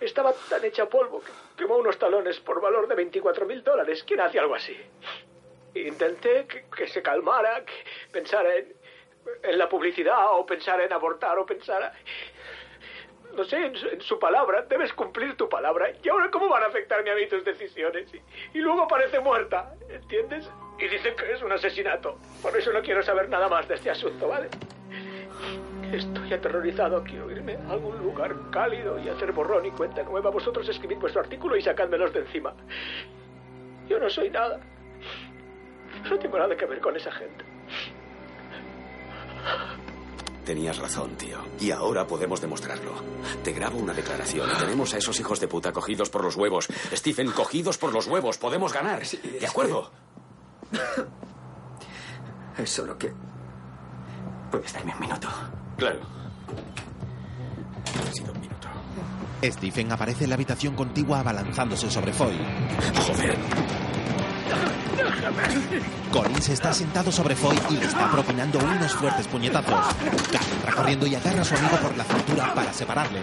estaba 0.00 0.34
tan 0.50 0.62
hecha 0.64 0.86
polvo 0.86 1.20
que 1.20 1.32
quemó 1.56 1.76
unos 1.76 1.98
talones 1.98 2.38
por 2.40 2.60
valor 2.60 2.86
de 2.86 2.94
24 2.94 3.46
mil 3.46 3.64
dólares. 3.64 4.04
¿Quién 4.06 4.20
hace 4.20 4.38
algo 4.38 4.54
así? 4.54 4.76
Intenté 5.76 6.46
que, 6.46 6.64
que 6.74 6.86
se 6.88 7.02
calmara, 7.02 7.64
que 7.64 7.72
pensara 8.12 8.54
en, 8.54 8.72
en, 9.42 9.58
la 9.58 9.68
publicidad 9.68 10.32
o 10.32 10.46
pensara 10.46 10.84
en 10.84 10.92
abortar 10.92 11.38
o 11.38 11.46
pensara... 11.46 11.92
No 13.34 13.44
sé, 13.44 13.66
en 13.66 14.00
su, 14.00 14.18
palabra. 14.18 14.62
Debes 14.62 14.94
cumplir 14.94 15.36
tu 15.36 15.46
palabra. 15.46 15.90
¿Y 16.02 16.08
ahora 16.08 16.30
cómo 16.30 16.48
van 16.48 16.62
a 16.62 16.66
afectarme 16.66 17.10
a 17.10 17.14
mí 17.14 17.26
tus 17.26 17.44
decisiones? 17.44 18.08
Y, 18.14 18.58
y 18.58 18.60
luego 18.60 18.88
parece 18.88 19.20
muerta, 19.20 19.74
¿entiendes? 19.90 20.48
Y 20.78 20.88
dicen 20.88 21.14
que 21.16 21.32
es 21.32 21.42
un 21.42 21.52
asesinato. 21.52 22.18
Por 22.40 22.56
eso 22.56 22.72
no 22.72 22.80
quiero 22.80 23.02
saber 23.02 23.28
nada 23.28 23.48
más 23.48 23.68
de 23.68 23.74
este 23.74 23.90
asunto, 23.90 24.28
¿vale? 24.28 24.48
Estoy 25.92 26.32
aterrorizado. 26.32 27.02
Quiero 27.04 27.30
irme 27.30 27.56
a 27.56 27.72
algún 27.72 27.98
lugar 27.98 28.34
cálido 28.50 28.98
y 28.98 29.08
hacer 29.08 29.32
borrón 29.32 29.66
y 29.66 29.70
cuenta 29.70 30.02
nueva. 30.02 30.30
Vosotros 30.30 30.68
escribid 30.68 30.98
vuestro 30.98 31.20
artículo 31.20 31.56
y 31.56 31.62
sacádmelos 31.62 32.12
de 32.12 32.20
encima. 32.20 32.54
Yo 33.88 33.98
no 33.98 34.10
soy 34.10 34.30
nada. 34.30 34.60
No 36.04 36.18
tengo 36.18 36.38
nada 36.38 36.56
que 36.56 36.66
ver 36.66 36.80
con 36.80 36.96
esa 36.96 37.10
gente. 37.12 37.44
Tenías 40.44 40.78
razón, 40.78 41.16
tío. 41.16 41.38
Y 41.58 41.72
ahora 41.72 42.06
podemos 42.06 42.40
demostrarlo. 42.40 42.92
Te 43.42 43.52
grabo 43.52 43.78
una 43.78 43.92
declaración 43.92 44.48
tenemos 44.60 44.94
a 44.94 44.98
esos 44.98 45.18
hijos 45.18 45.40
de 45.40 45.48
puta 45.48 45.72
cogidos 45.72 46.08
por 46.08 46.22
los 46.22 46.36
huevos. 46.36 46.68
Stephen, 46.94 47.32
cogidos 47.32 47.78
por 47.78 47.92
los 47.92 48.06
huevos. 48.06 48.38
Podemos 48.38 48.72
ganar. 48.72 49.04
Sí, 49.04 49.16
¿De 49.40 49.46
acuerdo? 49.46 49.90
Es 52.56 52.70
solo 52.70 52.96
que... 52.96 53.12
¿Puedes 54.50 54.72
darme 54.72 54.94
un 54.94 55.00
minuto? 55.00 55.28
Claro. 55.76 56.00
Ha 58.08 58.12
sido 58.12 58.32
un 58.32 58.40
minuto. 58.40 58.68
Stephen 59.42 59.90
aparece 59.90 60.24
en 60.24 60.30
la 60.30 60.36
habitación 60.36 60.76
contigua 60.76 61.20
abalanzándose 61.20 61.90
sobre 61.90 62.12
Foy. 62.12 62.38
¡Joder! 63.06 63.36
Collins 66.12 66.48
está 66.48 66.72
sentado 66.72 67.12
sobre 67.12 67.36
Foy 67.36 67.56
y 67.70 67.74
le 67.74 67.86
está 67.86 68.10
propinando 68.10 68.58
unos 68.58 68.92
fuertes 68.94 69.26
puñetazos. 69.26 69.94
Cal 70.32 70.42
entra 70.52 70.72
corriendo 70.74 71.06
y 71.06 71.14
agarra 71.14 71.42
a 71.42 71.44
su 71.44 71.54
amigo 71.54 71.76
por 71.76 71.96
la 71.96 72.04
cintura 72.04 72.54
para 72.54 72.72
separarle. 72.72 73.20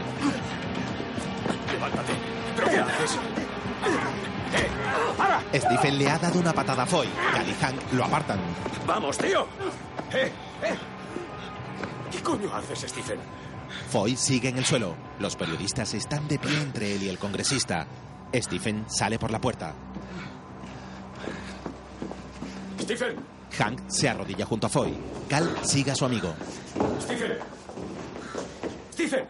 ¡Levántate! 1.72 2.14
¿Pero 2.56 2.70
qué 2.70 2.78
haces? 2.78 3.20
Stephen 5.56 5.98
le 5.98 6.10
ha 6.10 6.20
dado 6.20 6.40
una 6.40 6.54
patada 6.54 6.84
a 6.84 6.86
Foy. 6.86 7.08
Cal 7.34 7.50
y 7.50 7.54
Hank 7.54 7.94
lo 7.94 8.06
apartan. 8.06 8.40
¡Vamos, 8.88 9.18
tío! 9.18 9.48
¡Eh! 10.12 10.32
¡Eh! 10.64 10.76
¿Qué 12.12 12.22
coño 12.22 12.54
haces, 12.54 12.86
Stephen? 12.90 13.20
Foy 13.90 14.16
sigue 14.16 14.50
en 14.50 14.58
el 14.58 14.66
suelo. 14.66 14.96
Los 15.20 15.36
periodistas 15.36 15.94
están 15.94 16.28
de 16.28 16.38
pie 16.38 16.62
entre 16.62 16.96
él 16.96 17.04
y 17.04 17.10
el 17.10 17.18
congresista. 17.18 17.88
Stephen 18.34 18.86
sale 18.88 19.18
por 19.20 19.32
la 19.32 19.40
puerta. 19.40 19.74
¡Stephen! 22.84 23.16
Hank 23.58 23.90
se 23.90 24.10
arrodilla 24.10 24.46
junto 24.46 24.68
a 24.68 24.70
Foy. 24.70 24.94
Cal 25.30 25.58
sigue 25.64 25.92
a 25.92 25.96
su 25.96 26.04
amigo. 26.04 26.34
¡Stephen! 27.02 27.38
¡Stephen! 28.92 29.28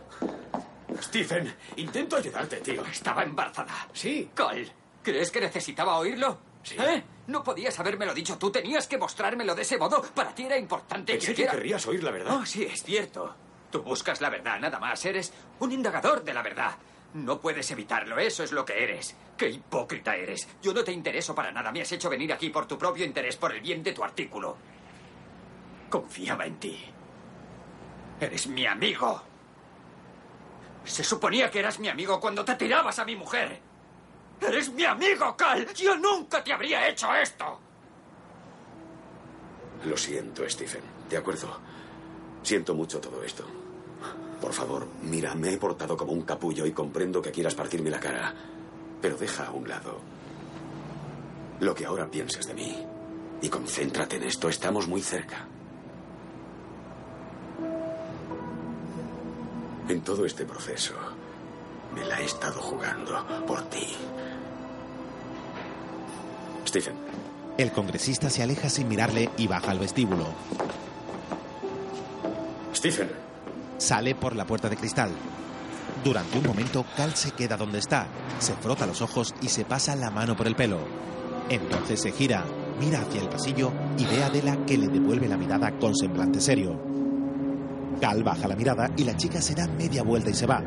Stephen, 1.02 1.56
intento 1.76 2.16
ayudarte, 2.18 2.58
tío. 2.58 2.84
Estaba 2.86 3.24
embarazada. 3.24 3.88
Sí. 3.94 4.30
Cole, 4.36 4.68
¿crees 5.04 5.30
que 5.30 5.40
necesitaba 5.42 5.98
oírlo? 6.00 6.40
Sí. 6.64 6.76
¿Eh? 6.80 7.04
No 7.28 7.44
podías 7.44 7.80
habérmelo 7.80 8.14
dicho 8.14 8.38
tú. 8.40 8.52
Tenías 8.52 8.88
que 8.88 8.98
mostrármelo 8.98 9.54
de 9.54 9.62
ese 9.62 9.78
modo. 9.78 10.02
Para 10.02 10.34
ti 10.34 10.44
era 10.44 10.58
importante 10.58 11.14
Pensé 11.14 11.36
que 11.36 11.44
que 11.44 11.50
querrías 11.52 11.86
oír 11.86 12.04
la 12.04 12.12
verdad. 12.12 12.38
Oh, 12.42 12.46
sí, 12.46 12.64
es 12.64 12.82
cierto. 12.82 13.36
Tú 13.70 13.84
buscas 13.84 14.20
la 14.20 14.30
verdad, 14.30 14.60
nada 14.60 14.80
más. 14.80 15.06
Eres 15.06 15.32
un 15.60 15.72
indagador 15.72 16.24
de 16.24 16.34
la 16.34 16.42
verdad. 16.42 16.72
No 17.14 17.40
puedes 17.40 17.70
evitarlo, 17.70 18.18
eso 18.18 18.44
es 18.44 18.52
lo 18.52 18.66
que 18.66 18.84
eres. 18.84 19.16
¡Qué 19.38 19.50
hipócrita 19.50 20.16
eres! 20.16 20.48
Yo 20.62 20.74
no 20.74 20.84
te 20.84 20.92
intereso 20.92 21.34
para 21.34 21.52
nada. 21.52 21.72
Me 21.72 21.82
has 21.82 21.92
hecho 21.92 22.10
venir 22.10 22.32
aquí 22.32 22.50
por 22.50 22.68
tu 22.68 22.78
propio 22.78 23.06
interés, 23.06 23.36
por 23.36 23.54
el 23.54 23.62
bien 23.62 23.82
de 23.84 23.94
tu 23.94 24.04
artículo. 24.04 24.56
Confiaba 25.90 26.46
en 26.46 26.60
ti. 26.60 26.80
Eres 28.20 28.48
mi 28.48 28.66
amigo. 28.66 29.22
Se 30.84 31.04
suponía 31.04 31.50
que 31.50 31.60
eras 31.60 31.80
mi 31.80 31.88
amigo 31.90 32.20
cuando 32.20 32.46
te 32.46 32.56
tirabas 32.56 33.00
a 33.00 33.06
mi 33.06 33.16
mujer. 33.16 33.60
¡Eres 34.42 34.72
mi 34.72 34.84
amigo, 34.84 35.36
Cal! 35.38 35.74
¡Yo 35.74 35.96
nunca 35.96 36.44
te 36.44 36.54
habría 36.54 36.88
hecho 36.88 37.14
esto! 37.16 37.60
Lo 39.86 39.98
siento, 39.98 40.48
Stephen. 40.50 40.82
De 41.10 41.18
acuerdo. 41.18 41.60
Siento 42.42 42.74
mucho 42.74 43.00
todo 43.00 43.24
esto. 43.24 43.46
Por 44.42 44.52
favor, 44.52 44.88
mira, 45.02 45.34
me 45.36 45.54
he 45.54 45.58
portado 45.58 45.96
como 45.96 46.12
un 46.12 46.24
capullo 46.24 46.66
y 46.66 46.74
comprendo 46.74 47.22
que 47.22 47.32
quieras 47.32 47.56
partirme 47.56 47.90
la 47.90 48.00
cara. 48.00 48.34
Pero 49.04 49.18
deja 49.18 49.48
a 49.48 49.52
un 49.52 49.68
lado 49.68 50.00
lo 51.60 51.76
que 51.76 51.86
ahora 51.86 52.10
pienses 52.10 52.48
de 52.48 52.54
mí. 52.54 52.74
Y 53.42 53.50
concéntrate 53.50 54.16
en 54.16 54.24
esto. 54.24 54.48
Estamos 54.48 54.88
muy 54.88 55.02
cerca. 55.02 55.46
En 59.90 60.02
todo 60.04 60.26
este 60.26 60.46
proceso, 60.46 60.94
me 61.94 62.06
la 62.06 62.22
he 62.22 62.24
estado 62.24 62.62
jugando 62.62 63.46
por 63.46 63.64
ti. 63.64 63.94
Stephen, 66.66 66.96
El 67.58 67.74
congresista 67.74 68.30
se 68.30 68.42
aleja 68.42 68.70
sin 68.70 68.88
mirarle 68.88 69.30
y 69.36 69.48
baja 69.48 69.72
al 69.72 69.80
vestíbulo. 69.80 70.28
Stephen. 72.74 73.12
Sale 73.78 74.16
por 74.16 74.34
la 74.34 74.46
puerta 74.46 74.70
de 74.70 74.78
cristal. 74.78 75.12
Durante 76.04 76.38
un 76.38 76.46
momento, 76.46 76.86
Cal 76.98 77.16
se 77.16 77.32
queda 77.32 77.56
donde 77.56 77.80
está, 77.80 78.08
se 78.40 78.54
frota 78.56 78.86
los 78.86 79.02
ojos 79.02 79.34
y 79.42 79.48
se 79.48 79.64
pasa 79.64 79.96
la 79.96 80.12
mano 80.12 80.36
por 80.36 80.48
el 80.48 80.56
pelo. 80.56 80.80
Entonces 81.50 82.02
se 82.02 82.12
gira, 82.12 82.44
mira 82.78 83.02
hacia 83.02 83.22
el 83.22 83.30
pasillo 83.30 83.72
y 83.98 84.06
ve 84.06 84.22
a 84.22 84.28
Adela 84.28 84.58
que 84.66 84.78
le 84.78 84.90
devuelve 84.90 85.30
la 85.30 85.38
mirada 85.38 85.72
con 85.80 85.96
semblante 85.96 86.42
serio. 86.42 86.78
Cal 88.02 88.22
baja 88.22 88.50
la 88.50 88.56
mirada 88.58 88.92
y 88.98 89.06
la 89.06 89.16
chica 89.16 89.42
se 89.42 89.56
da 89.56 89.66
media 89.68 90.04
vuelta 90.04 90.30
y 90.30 90.34
se 90.34 90.46
va. 90.46 90.62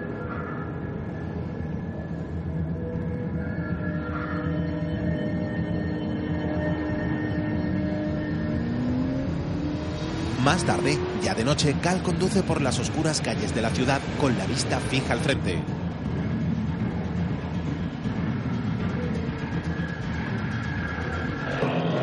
Más 10.47 10.62
tarde, 10.62 10.97
ya 11.24 11.35
de 11.35 11.43
noche, 11.43 11.74
Cal 11.82 12.05
conduce 12.05 12.44
por 12.44 12.60
las 12.60 12.78
oscuras 12.78 13.20
calles 13.20 13.52
de 13.52 13.62
la 13.62 13.70
ciudad 13.70 14.01
con 14.20 14.39
la 14.39 14.47
vista 14.47 14.78
fija 14.78 15.12
al 15.12 15.18
frente. 15.18 15.60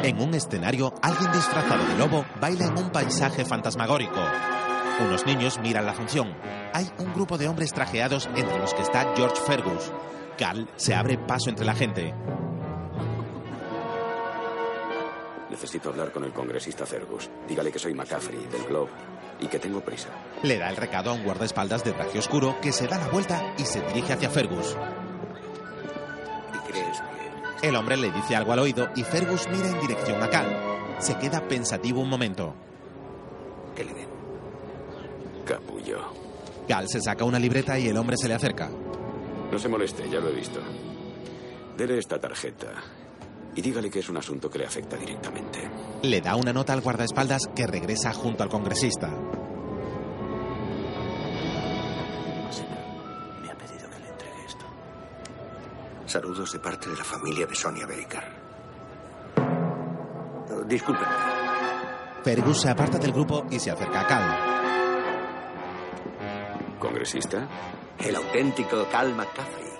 En 0.03 0.19
un 0.19 0.33
escenario, 0.33 0.93
alguien 1.01 1.31
disfrazado 1.31 1.85
de 1.87 1.97
lobo 1.97 2.25
baila 2.41 2.65
en 2.65 2.77
un 2.77 2.89
paisaje 2.89 3.45
fantasmagórico. 3.45 4.19
Unos 4.99 5.25
niños 5.25 5.57
miran 5.59 5.85
la 5.85 5.93
función. 5.93 6.35
Hay 6.73 6.91
un 6.97 7.13
grupo 7.13 7.37
de 7.37 7.47
hombres 7.47 7.71
trajeados 7.71 8.27
entre 8.35 8.59
los 8.59 8.73
que 8.73 8.81
está 8.81 9.13
George 9.15 9.41
Fergus. 9.47 9.93
Cal 10.37 10.69
se 10.75 10.93
abre 10.93 11.17
paso 11.17 11.49
entre 11.49 11.65
la 11.65 11.75
gente. 11.75 12.13
Necesito 15.53 15.89
hablar 15.89 16.11
con 16.11 16.23
el 16.23 16.33
congresista 16.33 16.83
Fergus. 16.83 17.29
Dígale 17.47 17.71
que 17.71 17.77
soy 17.77 17.93
McCaffrey, 17.93 18.47
del 18.47 18.63
Globe, 18.63 18.89
y 19.39 19.45
que 19.45 19.59
tengo 19.59 19.81
prisa. 19.81 20.09
Le 20.41 20.57
da 20.57 20.67
el 20.67 20.75
recado 20.75 21.11
a 21.11 21.13
un 21.13 21.23
guardaespaldas 21.23 21.83
de 21.83 21.91
traje 21.91 22.17
oscuro 22.17 22.55
que 22.59 22.71
se 22.71 22.87
da 22.87 22.97
la 22.97 23.07
vuelta 23.07 23.53
y 23.59 23.63
se 23.63 23.79
dirige 23.81 24.13
hacia 24.13 24.31
Fergus. 24.31 24.75
¿Y 26.55 26.71
crees 26.71 27.03
que 27.61 27.67
El 27.67 27.75
hombre 27.75 27.97
le 27.97 28.11
dice 28.11 28.35
algo 28.35 28.51
al 28.51 28.59
oído 28.59 28.89
y 28.95 29.03
Fergus 29.03 29.47
mira 29.47 29.67
en 29.67 29.79
dirección 29.79 30.23
a 30.23 30.27
Cal. 30.27 30.97
Se 30.97 31.19
queda 31.19 31.47
pensativo 31.47 32.01
un 32.01 32.09
momento. 32.09 32.55
¿Qué 33.75 33.83
le 33.83 33.93
den? 33.93 34.09
Capullo. 35.45 36.13
Cal 36.67 36.89
se 36.89 36.99
saca 36.99 37.25
una 37.25 37.37
libreta 37.37 37.77
y 37.77 37.89
el 37.89 37.97
hombre 37.97 38.17
se 38.17 38.27
le 38.27 38.33
acerca. 38.33 38.71
No 39.51 39.59
se 39.59 39.69
moleste, 39.69 40.09
ya 40.09 40.19
lo 40.19 40.29
he 40.29 40.33
visto. 40.33 40.59
Dele 41.77 41.99
esta 41.99 42.19
tarjeta 42.19 43.02
y 43.55 43.61
dígale 43.61 43.89
que 43.89 43.99
es 43.99 44.09
un 44.09 44.17
asunto 44.17 44.49
que 44.49 44.59
le 44.59 44.65
afecta 44.65 44.97
directamente. 44.97 45.69
Le 46.01 46.21
da 46.21 46.35
una 46.35 46.51
nota 46.53 46.73
al 46.73 46.81
guardaespaldas 46.81 47.47
que 47.55 47.67
regresa 47.67 48.13
junto 48.13 48.43
al 48.43 48.49
congresista. 48.49 49.09
Me 53.41 53.49
ha 53.49 53.57
pedido 53.57 53.89
que 53.89 53.99
le 53.99 54.09
entregue 54.09 54.45
esto. 54.45 54.65
Saludos 56.05 56.53
de 56.53 56.59
parte 56.59 56.89
de 56.89 56.97
la 56.97 57.03
familia 57.03 57.45
de 57.45 57.55
Sonia 57.55 57.85
Baker. 57.85 58.43
Discúlpenme. 60.67 61.13
Fergus 62.23 62.61
se 62.61 62.69
aparta 62.69 62.97
del 62.97 63.11
grupo 63.11 63.45
y 63.51 63.59
se 63.59 63.69
acerca 63.71 64.01
a 64.01 64.07
Cal. 64.07 64.53
¿Congresista? 66.79 67.47
El 67.99 68.15
auténtico 68.15 68.87
Cal 68.89 69.13
McCaffrey. 69.13 69.72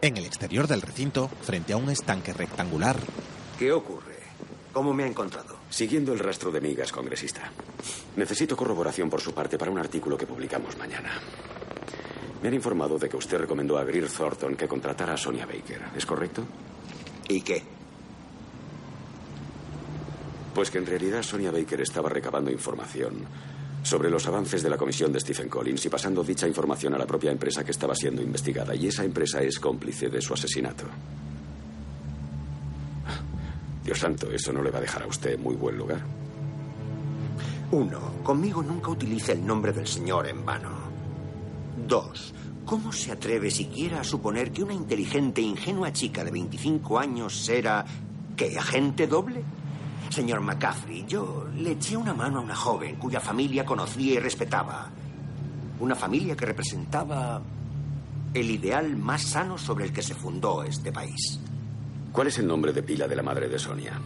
En 0.00 0.16
el 0.16 0.24
exterior 0.24 0.68
del 0.68 0.80
recinto, 0.82 1.28
frente 1.42 1.72
a 1.72 1.76
un 1.76 1.90
estanque 1.90 2.32
rectangular, 2.32 2.96
¿Qué 3.58 3.72
ocurre? 3.72 4.18
¿Cómo 4.72 4.94
me 4.94 5.02
ha 5.02 5.06
encontrado? 5.08 5.56
Siguiendo 5.68 6.12
el 6.12 6.20
rastro 6.20 6.52
de 6.52 6.60
migas, 6.60 6.92
congresista. 6.92 7.50
Necesito 8.14 8.56
corroboración 8.56 9.10
por 9.10 9.20
su 9.20 9.34
parte 9.34 9.58
para 9.58 9.72
un 9.72 9.78
artículo 9.78 10.16
que 10.16 10.26
publicamos 10.26 10.78
mañana. 10.78 11.10
Me 12.40 12.48
han 12.48 12.54
informado 12.54 12.96
de 12.98 13.08
que 13.08 13.16
usted 13.16 13.38
recomendó 13.38 13.76
a 13.76 13.82
Greer 13.84 14.08
Thornton 14.08 14.54
que 14.54 14.68
contratara 14.68 15.14
a 15.14 15.16
Sonia 15.16 15.46
Baker. 15.46 15.82
¿Es 15.96 16.06
correcto? 16.06 16.44
¿Y 17.28 17.40
qué? 17.40 17.64
Pues 20.54 20.70
que 20.70 20.78
en 20.78 20.86
realidad 20.86 21.24
Sonia 21.24 21.50
Baker 21.50 21.80
estaba 21.80 22.08
recabando 22.08 22.52
información 22.52 23.26
sobre 23.82 24.10
los 24.10 24.26
avances 24.26 24.62
de 24.62 24.70
la 24.70 24.76
comisión 24.76 25.12
de 25.12 25.20
Stephen 25.20 25.48
Collins 25.48 25.86
y 25.86 25.88
pasando 25.88 26.22
dicha 26.22 26.46
información 26.46 26.94
a 26.94 26.98
la 26.98 27.06
propia 27.06 27.30
empresa 27.30 27.64
que 27.64 27.70
estaba 27.70 27.94
siendo 27.94 28.22
investigada. 28.22 28.74
Y 28.74 28.88
esa 28.88 29.04
empresa 29.04 29.42
es 29.42 29.58
cómplice 29.58 30.08
de 30.08 30.20
su 30.20 30.34
asesinato. 30.34 30.84
Dios 33.84 33.98
santo, 33.98 34.30
eso 34.30 34.52
no 34.52 34.62
le 34.62 34.70
va 34.70 34.78
a 34.78 34.82
dejar 34.82 35.02
a 35.02 35.06
usted 35.06 35.38
muy 35.38 35.54
buen 35.54 35.78
lugar. 35.78 36.02
Uno, 37.70 38.22
conmigo 38.22 38.62
nunca 38.62 38.90
utilice 38.90 39.32
el 39.32 39.46
nombre 39.46 39.72
del 39.72 39.86
señor 39.86 40.26
en 40.26 40.44
vano. 40.44 40.70
Dos, 41.86 42.34
¿cómo 42.64 42.92
se 42.92 43.12
atreve 43.12 43.50
siquiera 43.50 44.00
a 44.00 44.04
suponer 44.04 44.52
que 44.52 44.62
una 44.62 44.74
inteligente 44.74 45.40
e 45.40 45.44
ingenua 45.44 45.92
chica 45.92 46.24
de 46.24 46.30
25 46.30 46.98
años 46.98 47.48
era... 47.48 47.84
¿qué? 48.36 48.58
¿Agente 48.58 49.06
doble? 49.06 49.42
Señor 50.10 50.40
McCaffrey, 50.40 51.04
yo 51.06 51.46
le 51.54 51.72
eché 51.72 51.96
una 51.96 52.14
mano 52.14 52.38
a 52.38 52.42
una 52.42 52.56
joven 52.56 52.96
cuya 52.96 53.20
familia 53.20 53.64
conocía 53.64 54.14
y 54.14 54.18
respetaba. 54.18 54.90
Una 55.80 55.94
familia 55.94 56.36
que 56.36 56.46
representaba 56.46 57.40
el 58.34 58.50
ideal 58.50 58.96
más 58.96 59.22
sano 59.22 59.58
sobre 59.58 59.86
el 59.86 59.92
que 59.92 60.02
se 60.02 60.14
fundó 60.14 60.62
este 60.62 60.92
país. 60.92 61.40
¿Cuál 62.12 62.28
es 62.28 62.38
el 62.38 62.46
nombre 62.46 62.72
de 62.72 62.82
pila 62.82 63.06
de 63.06 63.16
la 63.16 63.22
madre 63.22 63.48
de 63.48 63.58
Sonia? 63.58 64.00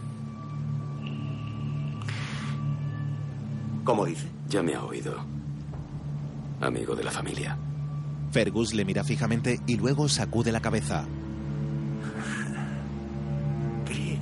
¿Cómo 3.83 4.05
dice? 4.05 4.27
Ya 4.47 4.61
me 4.61 4.75
ha 4.75 4.83
oído. 4.83 5.15
Amigo 6.61 6.95
de 6.95 7.03
la 7.03 7.11
familia. 7.11 7.57
Fergus 8.31 8.73
le 8.73 8.85
mira 8.85 9.03
fijamente 9.03 9.59
y 9.67 9.75
luego 9.77 10.07
sacude 10.07 10.51
la 10.51 10.61
cabeza. 10.61 11.05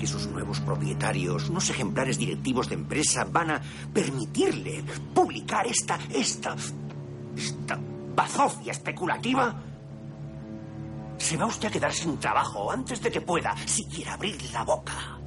Que 0.01 0.07
sus 0.07 0.25
nuevos 0.25 0.59
propietarios, 0.61 1.47
unos 1.47 1.69
ejemplares 1.69 2.17
directivos 2.17 2.67
de 2.67 2.73
empresa, 2.73 3.23
van 3.23 3.51
a 3.51 3.61
permitirle 3.93 4.83
publicar 5.13 5.67
esta, 5.67 5.99
esta, 6.11 6.55
esta 7.37 7.79
bazofia 8.15 8.71
especulativa? 8.71 9.61
Se 11.17 11.37
va 11.37 11.45
usted 11.45 11.67
a 11.67 11.71
quedar 11.71 11.93
sin 11.93 12.17
trabajo 12.17 12.71
antes 12.71 12.99
de 12.99 13.11
que 13.11 13.21
pueda 13.21 13.55
siquiera 13.67 14.15
abrir 14.15 14.37
la 14.51 14.63
boca. 14.63 15.19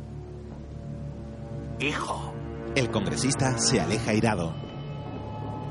Hijo. 1.79 2.35
El 2.75 2.91
congresista 2.91 3.57
se 3.57 3.81
aleja 3.81 4.13
irado. 4.13 4.57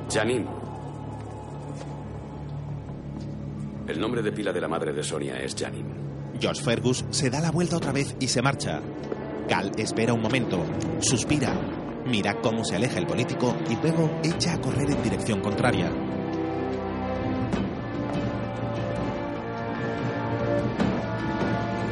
Janine. 0.09 0.47
El 3.85 3.99
nombre 3.99 4.21
de 4.21 4.31
pila 4.31 4.53
de 4.53 4.61
la 4.61 4.69
madre 4.69 4.93
de 4.93 5.03
Sonia 5.03 5.35
es 5.39 5.53
Janine. 5.59 6.02
George 6.43 6.61
Fergus 6.61 7.05
se 7.09 7.29
da 7.29 7.39
la 7.39 7.51
vuelta 7.51 7.77
otra 7.77 7.93
vez 7.93 8.17
y 8.19 8.27
se 8.27 8.41
marcha. 8.41 8.81
Cal 9.47 9.71
espera 9.77 10.11
un 10.11 10.21
momento, 10.21 10.61
suspira, 10.99 11.53
mira 12.05 12.41
cómo 12.41 12.65
se 12.65 12.75
aleja 12.75 12.99
el 12.99 13.07
político 13.07 13.55
y 13.69 13.77
luego 13.77 14.19
echa 14.21 14.55
a 14.55 14.59
correr 14.59 14.91
en 14.91 15.01
dirección 15.01 15.39
contraria. 15.39 15.89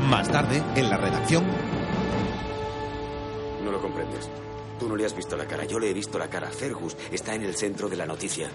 Más 0.09 0.27
tarde, 0.29 0.61
en 0.75 0.89
la 0.89 0.97
redacción, 0.97 1.45
No 3.63 3.71
lo 3.71 3.81
comprendes. 3.81 4.29
Tú 4.77 4.89
no 4.89 4.97
le 4.97 5.05
has 5.05 5.15
visto 5.15 5.37
la 5.37 5.45
cara, 5.45 5.63
yo 5.63 5.79
le 5.79 5.91
he 5.91 5.93
visto 5.93 6.19
la 6.19 6.29
cara. 6.29 6.49
Fergus 6.49 6.97
está 7.09 7.35
en 7.35 7.43
el 7.43 7.55
centro 7.55 7.87
de 7.87 7.95
la 7.95 8.05
noticia. 8.05 8.49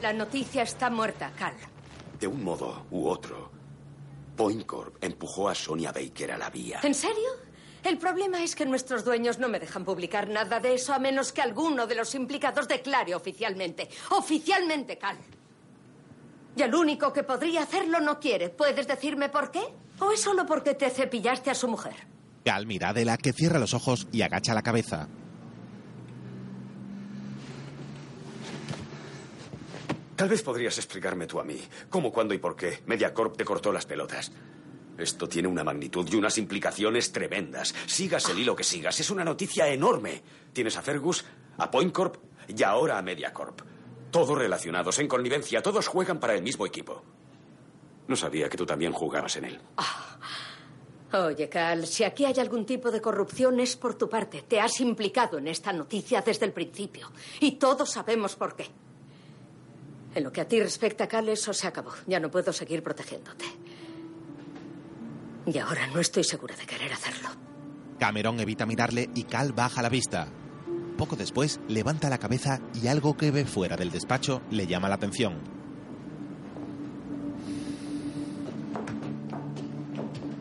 La 0.00 0.14
noticia 0.14 0.62
está 0.62 0.88
muerta, 0.88 1.30
Cal. 1.36 1.52
De 2.18 2.26
un 2.26 2.42
modo 2.42 2.86
u 2.90 3.06
otro, 3.06 3.61
Point 4.36 4.64
Corp 4.66 4.96
empujó 5.02 5.48
a 5.48 5.54
Sonia 5.54 5.92
Baker 5.92 6.32
a 6.32 6.38
la 6.38 6.50
vía. 6.50 6.80
¿En 6.82 6.94
serio? 6.94 7.28
El 7.84 7.98
problema 7.98 8.42
es 8.42 8.54
que 8.54 8.64
nuestros 8.64 9.04
dueños 9.04 9.38
no 9.38 9.48
me 9.48 9.58
dejan 9.58 9.84
publicar 9.84 10.28
nada 10.28 10.60
de 10.60 10.74
eso 10.74 10.94
a 10.94 10.98
menos 10.98 11.32
que 11.32 11.42
alguno 11.42 11.86
de 11.86 11.96
los 11.96 12.14
implicados 12.14 12.68
declare 12.68 13.14
oficialmente. 13.14 13.88
Oficialmente, 14.10 14.98
Cal. 14.98 15.18
Y 16.56 16.62
el 16.62 16.74
único 16.74 17.12
que 17.12 17.24
podría 17.24 17.62
hacerlo 17.62 17.98
no 18.00 18.20
quiere. 18.20 18.50
¿Puedes 18.50 18.86
decirme 18.86 19.28
por 19.30 19.50
qué? 19.50 19.62
¿O 19.98 20.12
es 20.12 20.20
solo 20.20 20.46
porque 20.46 20.74
te 20.74 20.90
cepillaste 20.90 21.50
a 21.50 21.54
su 21.54 21.66
mujer? 21.66 21.94
Cal 22.44 22.66
mira 22.66 22.88
a 22.88 22.90
Adela 22.90 23.16
que 23.16 23.32
cierra 23.32 23.58
los 23.58 23.74
ojos 23.74 24.06
y 24.12 24.22
agacha 24.22 24.54
la 24.54 24.62
cabeza. 24.62 25.08
Tal 30.22 30.28
vez 30.28 30.44
podrías 30.44 30.78
explicarme 30.78 31.26
tú 31.26 31.40
a 31.40 31.42
mí 31.42 31.60
cómo, 31.90 32.12
cuándo 32.12 32.32
y 32.32 32.38
por 32.38 32.54
qué 32.54 32.84
MediaCorp 32.86 33.36
te 33.36 33.44
cortó 33.44 33.72
las 33.72 33.86
pelotas. 33.86 34.30
Esto 34.96 35.28
tiene 35.28 35.48
una 35.48 35.64
magnitud 35.64 36.08
y 36.08 36.14
unas 36.14 36.38
implicaciones 36.38 37.10
tremendas. 37.10 37.74
Sigas 37.86 38.28
el 38.28 38.38
hilo 38.38 38.54
que 38.54 38.62
sigas, 38.62 39.00
es 39.00 39.10
una 39.10 39.24
noticia 39.24 39.66
enorme. 39.66 40.22
Tienes 40.52 40.76
a 40.76 40.82
Fergus, 40.82 41.24
a 41.58 41.68
Point 41.68 41.92
Corp 41.92 42.18
y 42.46 42.62
ahora 42.62 42.98
a 42.98 43.02
MediaCorp. 43.02 43.62
Todos 44.12 44.38
relacionados, 44.38 44.96
en 45.00 45.08
connivencia, 45.08 45.60
todos 45.60 45.88
juegan 45.88 46.20
para 46.20 46.36
el 46.36 46.42
mismo 46.44 46.66
equipo. 46.66 47.02
No 48.06 48.14
sabía 48.14 48.48
que 48.48 48.56
tú 48.56 48.64
también 48.64 48.92
jugabas 48.92 49.34
en 49.38 49.46
él. 49.46 49.60
Oye, 51.14 51.48
Cal, 51.48 51.84
si 51.84 52.04
aquí 52.04 52.26
hay 52.26 52.38
algún 52.38 52.64
tipo 52.64 52.92
de 52.92 53.00
corrupción 53.00 53.58
es 53.58 53.74
por 53.74 53.96
tu 53.96 54.08
parte. 54.08 54.42
Te 54.42 54.60
has 54.60 54.80
implicado 54.80 55.38
en 55.38 55.48
esta 55.48 55.72
noticia 55.72 56.22
desde 56.22 56.46
el 56.46 56.52
principio. 56.52 57.10
Y 57.40 57.56
todos 57.56 57.90
sabemos 57.90 58.36
por 58.36 58.54
qué. 58.54 58.70
En 60.14 60.24
lo 60.24 60.32
que 60.32 60.40
a 60.40 60.48
ti 60.48 60.60
respecta, 60.60 61.08
Cal, 61.08 61.28
eso 61.28 61.52
se 61.52 61.66
acabó. 61.66 61.92
Ya 62.06 62.20
no 62.20 62.30
puedo 62.30 62.52
seguir 62.52 62.82
protegiéndote. 62.82 63.44
Y 65.46 65.58
ahora 65.58 65.86
no 65.88 66.00
estoy 66.00 66.24
segura 66.24 66.54
de 66.56 66.66
querer 66.66 66.92
hacerlo. 66.92 67.28
Cameron 67.98 68.38
evita 68.40 68.66
mirarle 68.66 69.08
y 69.14 69.24
Cal 69.24 69.52
baja 69.52 69.82
la 69.82 69.88
vista. 69.88 70.28
Poco 70.98 71.16
después 71.16 71.60
levanta 71.68 72.10
la 72.10 72.18
cabeza 72.18 72.60
y 72.80 72.86
algo 72.86 73.16
que 73.16 73.30
ve 73.30 73.44
fuera 73.44 73.76
del 73.76 73.90
despacho 73.90 74.42
le 74.50 74.66
llama 74.66 74.88
la 74.88 74.96
atención. 74.96 75.40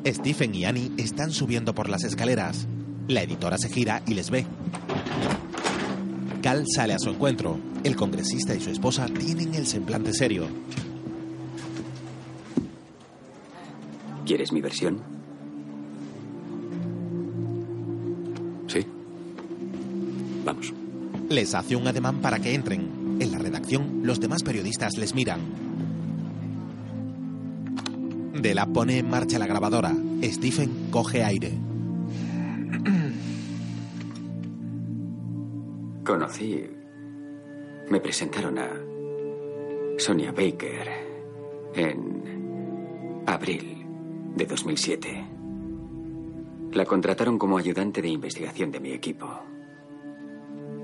Stephen 0.06 0.56
y 0.56 0.66
Annie 0.66 0.92
están 0.98 1.32
subiendo 1.32 1.74
por 1.74 1.88
las 1.90 2.04
escaleras. 2.04 2.68
La 3.08 3.22
editora 3.22 3.58
se 3.58 3.70
gira 3.70 4.02
y 4.08 4.16
les 4.16 4.30
ve. 4.30 4.46
Cal 6.42 6.66
sale 6.68 6.94
a 6.94 7.00
su 7.00 7.10
encuentro. 7.10 7.60
El 7.84 7.96
congresista 7.96 8.56
y 8.56 8.60
su 8.60 8.72
esposa 8.72 9.06
tienen 9.06 9.54
el 9.54 9.68
semblante 9.68 10.12
serio. 10.12 10.48
¿Quieres 14.26 14.52
mi 14.52 14.62
versión? 14.62 15.00
Sí. 18.68 18.86
Vamos. 20.44 20.74
Les 21.30 21.54
hace 21.54 21.76
un 21.76 21.88
ademán 21.88 22.22
para 22.22 22.40
que 22.40 22.56
entren. 22.56 23.18
En 23.20 23.32
la 23.32 23.38
redacción, 23.38 24.02
los 24.04 24.20
demás 24.20 24.42
periodistas 24.42 24.98
les 24.98 25.14
miran. 25.14 25.42
Della 28.42 28.66
pone 28.66 28.98
en 28.98 29.10
marcha 29.10 29.38
la 29.38 29.46
grabadora. 29.46 29.96
Stephen 30.24 30.90
coge 30.90 31.24
aire. 31.24 31.71
Conocí. 36.12 36.62
Me 37.90 38.02
presentaron 38.02 38.58
a 38.60 38.70
Sonia 39.98 40.34
Baker 40.34 40.90
en 41.74 43.24
abril 43.26 43.86
de 44.36 44.46
2007. 44.46 45.26
La 46.74 46.84
contrataron 46.84 47.40
como 47.40 47.58
ayudante 47.58 48.02
de 48.02 48.10
investigación 48.10 48.72
de 48.72 48.82
mi 48.82 48.92
equipo. 48.92 49.26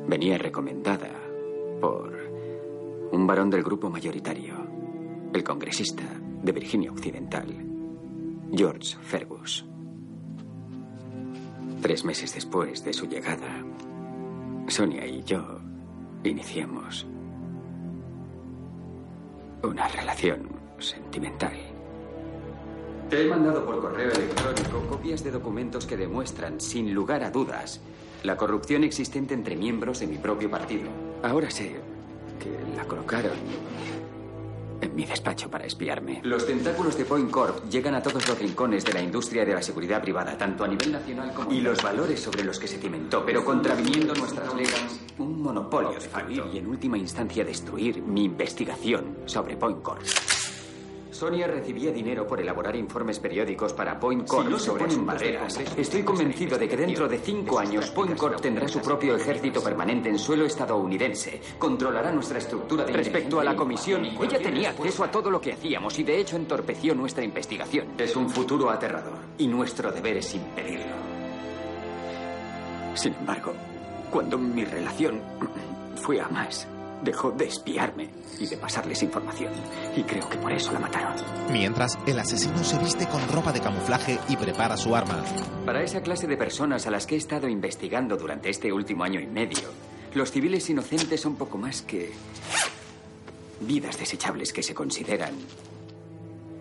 Venía 0.08 0.38
recomendada 0.38 1.12
por 1.82 2.14
un 3.12 3.28
varón 3.28 3.50
del 3.50 3.64
grupo 3.64 3.90
mayoritario, 3.90 4.56
el 5.34 5.44
congresista 5.44 6.06
de 6.42 6.52
Virginia 6.54 6.90
Occidental, 6.90 7.54
George 8.56 8.96
Fergus. 9.02 9.66
Tres 11.82 12.06
meses 12.06 12.34
después 12.34 12.86
de 12.86 12.94
su 12.94 13.08
llegada, 13.08 13.66
Sonia 14.68 15.06
y 15.06 15.24
yo 15.24 15.60
iniciamos 16.24 17.08
una 19.64 19.88
relación 19.88 20.50
sentimental. 20.78 21.54
Te 23.10 23.26
he 23.26 23.30
mandado 23.30 23.66
por 23.66 23.80
correo 23.80 24.12
electrónico 24.12 24.86
copias 24.90 25.24
de 25.24 25.32
documentos 25.32 25.86
que 25.86 25.96
demuestran, 25.96 26.60
sin 26.60 26.94
lugar 26.94 27.24
a 27.24 27.32
dudas, 27.32 27.80
la 28.24 28.36
corrupción 28.36 28.84
existente 28.84 29.34
entre 29.34 29.56
miembros 29.56 30.02
de 30.02 30.08
mi 30.08 30.18
propio 30.18 30.52
partido. 30.52 30.90
Ahora 31.24 31.50
sé 31.50 31.78
que 32.40 32.76
la 32.76 32.84
colocaron 32.86 33.38
en 34.82 34.96
mi 34.96 35.06
despacho 35.06 35.50
para 35.50 35.66
espiarme. 35.66 36.22
Los 36.24 36.46
tentáculos 36.46 36.98
de 36.98 37.06
Point 37.06 37.32
Corp 37.32 37.70
llegan 37.70 37.96
a 37.96 38.02
todos 38.02 38.28
los 38.28 38.38
rincones 38.40 38.86
de 38.86 38.94
la 38.94 39.02
industria 39.02 39.46
de 39.46 39.54
la 39.54 39.62
seguridad 39.62 40.02
privada, 40.02 40.38
tanto 40.38 40.64
a 40.64 40.68
nivel 40.68 40.92
nacional 40.92 41.34
como... 41.34 41.52
Y 41.52 41.62
los 41.62 41.82
valores 41.82 42.20
sobre 42.20 42.44
los 42.44 42.60
que 42.60 42.68
se 42.68 42.78
cimentó, 42.78 43.26
pero 43.26 43.44
contraviniendo 43.44 44.14
nuestras 44.14 44.54
leyes, 44.54 45.00
un 45.18 45.42
monopolio 45.42 46.00
de 46.00 46.02
facto. 46.02 46.50
Y 46.54 46.58
en 46.58 46.68
última 46.68 46.98
instancia 46.98 47.44
destruir 47.44 48.02
mi 48.02 48.26
investigación 48.26 49.18
sobre 49.26 49.56
Point 49.56 49.82
Corp. 49.82 50.37
Sonia 51.18 51.48
recibía 51.48 51.92
dinero 51.92 52.28
por 52.28 52.40
elaborar 52.40 52.76
informes 52.76 53.18
periódicos 53.18 53.74
para 53.74 54.00
Point 54.00 54.28
Corp 54.28 54.46
Si 54.46 54.52
no 54.52 54.60
se 54.60 54.66
sobre 54.68 54.84
ponen 54.84 55.04
barreras. 55.04 55.60
Estoy 55.76 56.04
convencido 56.04 56.60
de 56.60 56.70
que 56.70 56.78
dentro 56.78 57.08
de 57.08 57.18
cinco 57.18 57.58
años 57.58 57.90
Point 57.90 58.16
Corp 58.16 58.40
tendrá 58.40 58.68
su 58.68 58.80
propio 58.82 59.16
ejército 59.16 59.64
permanente 59.64 60.10
en 60.10 60.20
suelo 60.20 60.46
estadounidense. 60.46 61.42
Controlará 61.58 62.12
nuestra 62.12 62.38
estructura 62.38 62.86
de 62.86 62.94
Respecto 62.94 63.40
a 63.40 63.44
la 63.44 63.56
comisión, 63.56 64.06
ella 64.06 64.38
tenía 64.38 64.70
acceso 64.70 65.04
a 65.04 65.10
todo 65.10 65.32
lo 65.32 65.42
que 65.42 65.54
hacíamos 65.54 65.98
y 65.98 66.04
de 66.04 66.20
hecho 66.20 66.36
entorpeció 66.36 66.94
nuestra 66.94 67.24
investigación. 67.24 67.88
Es 67.98 68.16
un 68.16 68.30
futuro 68.30 68.70
aterrador 68.70 69.18
y 69.40 69.48
nuestro 69.48 69.92
deber 69.92 70.18
es 70.18 70.36
impedirlo. 70.36 70.94
Sin 72.94 73.16
embargo, 73.16 73.54
cuando 74.12 74.38
mi 74.38 74.64
relación 74.66 75.20
fue 75.96 76.22
a 76.22 76.28
más, 76.30 76.68
dejó 77.04 77.32
de 77.32 77.46
espiarme 77.46 78.10
y 78.40 78.48
de 78.48 78.58
pasarles 78.58 79.04
información. 79.04 79.54
Y 79.96 80.04
creo 80.04 80.28
que 80.30 80.38
por 80.38 80.52
eso 80.52 80.72
la 80.72 80.80
mataron. 80.80 81.16
Mientras, 81.52 81.98
el 82.06 82.20
asesino 82.20 82.64
se 82.64 82.78
viste 82.80 83.08
con 83.08 83.28
ropa 83.30 83.52
de 83.52 83.62
camuflaje 83.62 84.20
y 84.30 84.36
prepara 84.36 84.78
su 84.78 84.96
arma. 84.96 85.24
Para 85.66 85.84
esa 85.84 86.02
clase 86.02 86.28
de 86.28 86.38
personas 86.38 86.88
a 86.88 86.92
las 86.92 87.06
que 87.06 87.16
he 87.16 87.18
estado 87.18 87.48
investigando 87.48 88.18
durante 88.18 88.50
este 88.50 88.72
último 88.72 89.04
año 89.04 89.20
y 89.20 89.28
medio, 89.28 89.70
los 90.14 90.32
civiles 90.32 90.70
inocentes 90.70 91.22
son 91.22 91.36
poco 91.36 91.58
más 91.58 91.82
que 91.82 92.12
vidas 93.62 93.98
desechables 93.98 94.54
que 94.54 94.64
se 94.64 94.74
consideran 94.74 95.34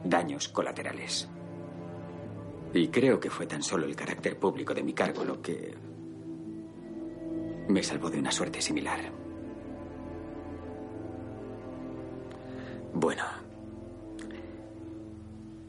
daños 0.04 0.48
colaterales. 0.48 1.28
Y 2.74 2.88
creo 2.88 3.18
que 3.20 3.30
fue 3.30 3.46
tan 3.46 3.62
solo 3.62 3.86
el 3.86 3.96
carácter 3.96 4.38
público 4.38 4.74
de 4.74 4.82
mi 4.82 4.92
cargo 4.92 5.24
lo 5.24 5.40
que 5.40 5.74
me 7.68 7.82
salvó 7.82 8.10
de 8.10 8.18
una 8.18 8.30
suerte 8.30 8.60
similar. 8.60 9.25
Bueno, 12.98 13.24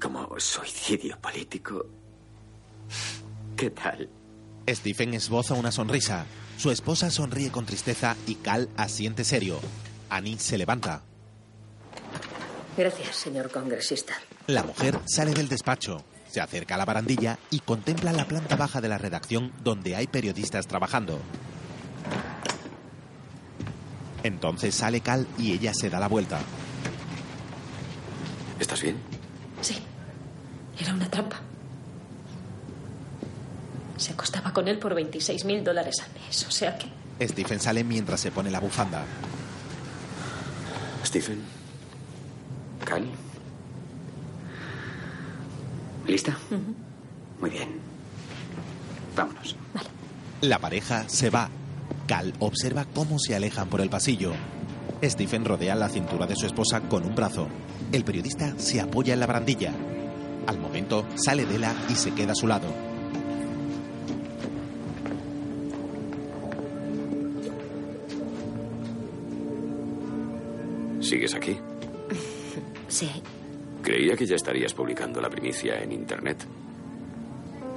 como 0.02 0.40
suicidio 0.40 1.20
político, 1.20 1.86
¿qué 3.58 3.70
tal? 3.70 4.10
Stephen 4.70 5.14
esboza 5.14 5.54
una 5.54 5.74
sonrisa. 5.74 6.26
Su 6.58 6.72
esposa 6.72 7.12
sonríe 7.12 7.52
con 7.52 7.66
tristeza 7.66 8.16
y 8.28 8.36
Cal 8.36 8.70
asiente 8.78 9.26
serio. 9.26 9.60
Annie 10.10 10.40
se 10.40 10.58
levanta. 10.58 11.02
Gracias, 12.78 13.18
señor 13.18 13.52
congresista. 13.52 14.14
La 14.48 14.64
mujer 14.64 14.98
sale 15.06 15.34
del 15.34 15.50
despacho, 15.50 16.06
se 16.32 16.40
acerca 16.40 16.76
a 16.76 16.78
la 16.78 16.86
barandilla 16.86 17.40
y 17.52 17.60
contempla 17.60 18.14
la 18.14 18.26
planta 18.26 18.56
baja 18.56 18.80
de 18.80 18.88
la 18.88 18.98
redacción 18.98 19.52
donde 19.66 19.98
hay 19.98 20.08
periodistas 20.08 20.66
trabajando. 20.66 21.20
Entonces 24.24 24.76
sale 24.76 25.02
Cal 25.02 25.28
y 25.38 25.52
ella 25.52 25.74
se 25.74 25.90
da 25.90 26.00
la 26.00 26.08
vuelta. 26.08 26.40
¿Estás 28.60 28.82
bien? 28.82 28.98
Sí. 29.62 29.78
Era 30.80 30.94
una 30.94 31.10
trampa. 31.10 31.38
Se 33.98 34.14
acostaba 34.14 34.54
con 34.54 34.68
él 34.68 34.78
por 34.78 34.94
26 34.94 35.46
mil 35.46 35.64
dólares 35.64 35.96
al 36.02 36.12
mes. 36.22 36.46
O 36.48 36.52
sea 36.52 36.78
que. 36.78 36.88
Stephen 37.28 37.60
sale 37.60 37.84
mientras 37.84 38.20
se 38.20 38.32
pone 38.32 38.52
la 38.52 38.60
bufanda. 38.60 39.04
Stephen. 41.04 41.42
¿Cal? 42.86 43.06
¿Lista? 46.06 46.38
Muy 47.42 47.50
bien. 47.50 47.80
Vámonos. 49.16 49.56
La 50.42 50.60
pareja 50.60 51.10
se 51.10 51.30
va. 51.30 51.50
Cal 52.08 52.34
observa 52.40 52.86
cómo 52.94 53.18
se 53.20 53.36
alejan 53.36 53.68
por 53.68 53.82
el 53.82 53.90
pasillo. 53.90 54.34
Stephen 55.04 55.46
rodea 55.46 55.76
la 55.76 55.90
cintura 55.90 56.26
de 56.26 56.36
su 56.36 56.46
esposa 56.46 56.82
con 56.82 57.06
un 57.06 57.16
brazo. 57.16 57.48
El 57.92 58.04
periodista 58.04 58.54
se 58.58 58.82
apoya 58.82 59.14
en 59.14 59.20
la 59.20 59.28
barandilla. 59.28 59.74
Al 60.48 60.60
momento 60.60 61.06
sale 61.16 61.46
Dela 61.46 61.76
y 61.90 61.96
se 61.96 62.12
queda 62.14 62.32
a 62.32 62.36
su 62.36 62.48
lado. 62.48 62.68
¿Sigues 71.02 71.34
aquí? 71.36 71.58
Sí. 72.90 73.10
Creía 73.84 74.16
que 74.16 74.26
ya 74.26 74.38
estarías 74.38 74.74
publicando 74.74 75.20
la 75.20 75.30
primicia 75.30 75.84
en 75.84 75.92
Internet. 75.92 76.48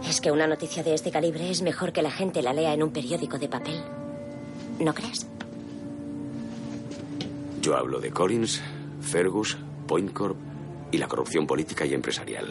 Es 0.08 0.20
que 0.20 0.30
una 0.30 0.46
noticia 0.46 0.84
de 0.84 0.94
este 0.94 1.10
calibre 1.10 1.50
es 1.50 1.62
mejor 1.62 1.92
que 1.92 2.00
la 2.00 2.12
gente 2.12 2.42
la 2.42 2.52
lea 2.52 2.72
en 2.72 2.84
un 2.84 2.92
periódico 2.92 3.36
de 3.36 3.48
papel. 3.48 3.82
¿No 4.78 4.94
crees? 4.94 5.26
Yo 7.60 7.76
hablo 7.76 8.00
de 8.00 8.10
Collins, 8.10 8.62
Fergus, 9.00 9.56
Point 9.86 10.12
Corp 10.12 10.36
y 10.90 10.98
la 10.98 11.06
corrupción 11.08 11.46
política 11.46 11.84
y 11.86 11.94
empresarial. 11.94 12.48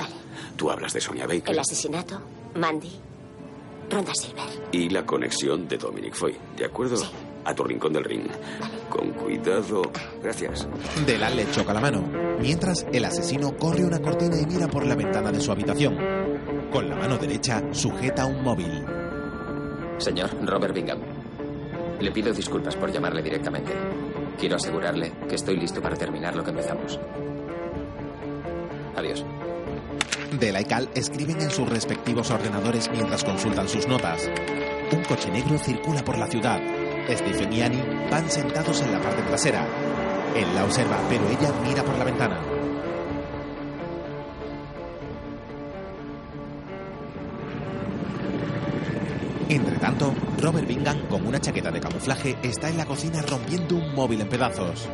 Tú 0.56 0.69
hablas 0.69 0.94
de 0.94 1.02
Sonia 1.02 1.26
Baker 1.26 1.49
El 1.52 1.60
asesinato, 1.60 2.22
Mandy, 2.56 2.91
Ronda 3.90 4.14
Silver. 4.14 4.45
y 4.72 4.90
la 4.90 5.06
conexión 5.06 5.68
de 5.68 5.77
Dominic 5.77 6.14
Foy. 6.14 6.36
¿De 6.57 6.65
acuerdo? 6.65 7.02
A 7.45 7.56
tu 7.56 7.64
rincón 7.64 7.94
del 7.94 8.03
ring. 8.03 8.27
Con 8.90 9.11
cuidado. 9.14 9.81
Gracias. 10.22 10.68
Dela 11.06 11.30
le 11.30 11.49
choca 11.52 11.73
la 11.73 11.80
mano. 11.80 12.03
Mientras, 12.40 12.86
el 12.94 13.03
asesino 13.06 13.56
corre 13.57 13.84
una 13.86 13.99
cortina 13.99 14.40
y 14.40 14.45
mira 14.45 14.68
por 14.68 14.86
la 14.86 14.95
ventana 14.95 15.31
de 15.31 15.40
su 15.40 15.52
habitación. 15.52 15.98
Con 16.72 16.88
la 16.90 16.95
mano 16.95 17.18
derecha 17.18 17.64
sujeta 17.72 18.26
un 18.26 18.44
móvil. 18.44 18.84
Señor 19.98 20.30
Robert 20.45 20.73
Bingham, 20.73 20.99
le 21.99 22.11
pido 22.11 22.31
disculpas 22.34 22.76
por 22.76 22.91
llamarle 22.91 23.22
directamente. 23.22 23.73
Quiero 24.40 24.56
asegurarle 24.56 25.11
que 25.28 25.36
estoy 25.36 25.57
listo 25.57 25.82
para 25.82 25.98
terminar 25.98 26.34
lo 26.34 26.44
que 26.44 26.52
empezamos. 26.52 26.98
Adiós. 28.95 29.26
Dela 30.40 30.61
y 30.61 30.66
Cal 30.66 30.90
escriben 30.95 31.41
en 31.41 31.49
sus 31.49 31.68
respectivos 31.68 32.32
ordenadores 32.32 32.90
mientras 32.90 33.26
consultan 33.26 33.68
sus 33.68 33.88
notas. 33.88 34.30
Un 34.94 35.03
coche 35.03 35.30
negro 35.30 35.57
circula 35.57 36.06
por 36.06 36.18
la 36.18 36.28
ciudad. 36.28 36.61
Stephen 37.10 37.52
y 37.52 37.61
Annie 37.61 37.84
van 38.10 38.30
sentados 38.30 38.82
en 38.82 38.94
la 38.94 39.02
parte 39.02 39.24
trasera. 39.24 39.68
Él 40.36 40.48
la 40.56 40.64
observa, 40.64 40.98
pero 41.10 41.28
ella 41.28 41.52
mira 41.68 41.84
por 41.84 41.98
la 41.98 42.06
ventana. 42.06 42.59
Entre 49.50 49.78
tanto, 49.78 50.14
Robert 50.38 50.68
Bingham, 50.68 51.08
con 51.08 51.26
una 51.26 51.42
chaqueta 51.42 51.72
de 51.72 51.80
camuflaje, 51.80 52.38
está 52.44 52.70
en 52.70 52.78
la 52.78 52.86
cocina 52.86 53.24
rompiendo 53.24 53.78
un 53.78 53.96
móvil 53.96 54.22
en 54.22 54.30
pedazos. 54.30 54.88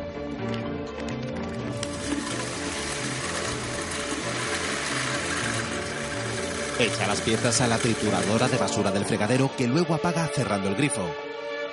Echa 6.78 7.06
las 7.06 7.20
piezas 7.20 7.60
a 7.60 7.66
la 7.66 7.76
trituradora 7.76 8.48
de 8.48 8.56
basura 8.56 8.90
del 8.90 9.04
fregadero 9.04 9.50
que 9.58 9.66
luego 9.66 9.94
apaga 9.94 10.26
cerrando 10.28 10.70
el 10.70 10.74
grifo. 10.74 11.06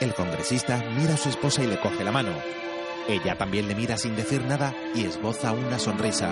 El 0.01 0.13
congresista 0.13 0.83
mira 0.97 1.13
a 1.13 1.17
su 1.17 1.29
esposa 1.29 1.63
y 1.63 1.67
le 1.67 1.79
coge 1.79 2.03
la 2.03 2.11
mano. 2.11 2.31
Ella 3.07 3.37
también 3.37 3.69
le 3.69 3.75
mira 3.75 3.97
sin 3.97 4.17
decir 4.17 4.43
nada 4.43 4.75
y 4.93 5.05
esboza 5.05 5.53
una 5.53 5.79
sonrisa. 5.79 6.31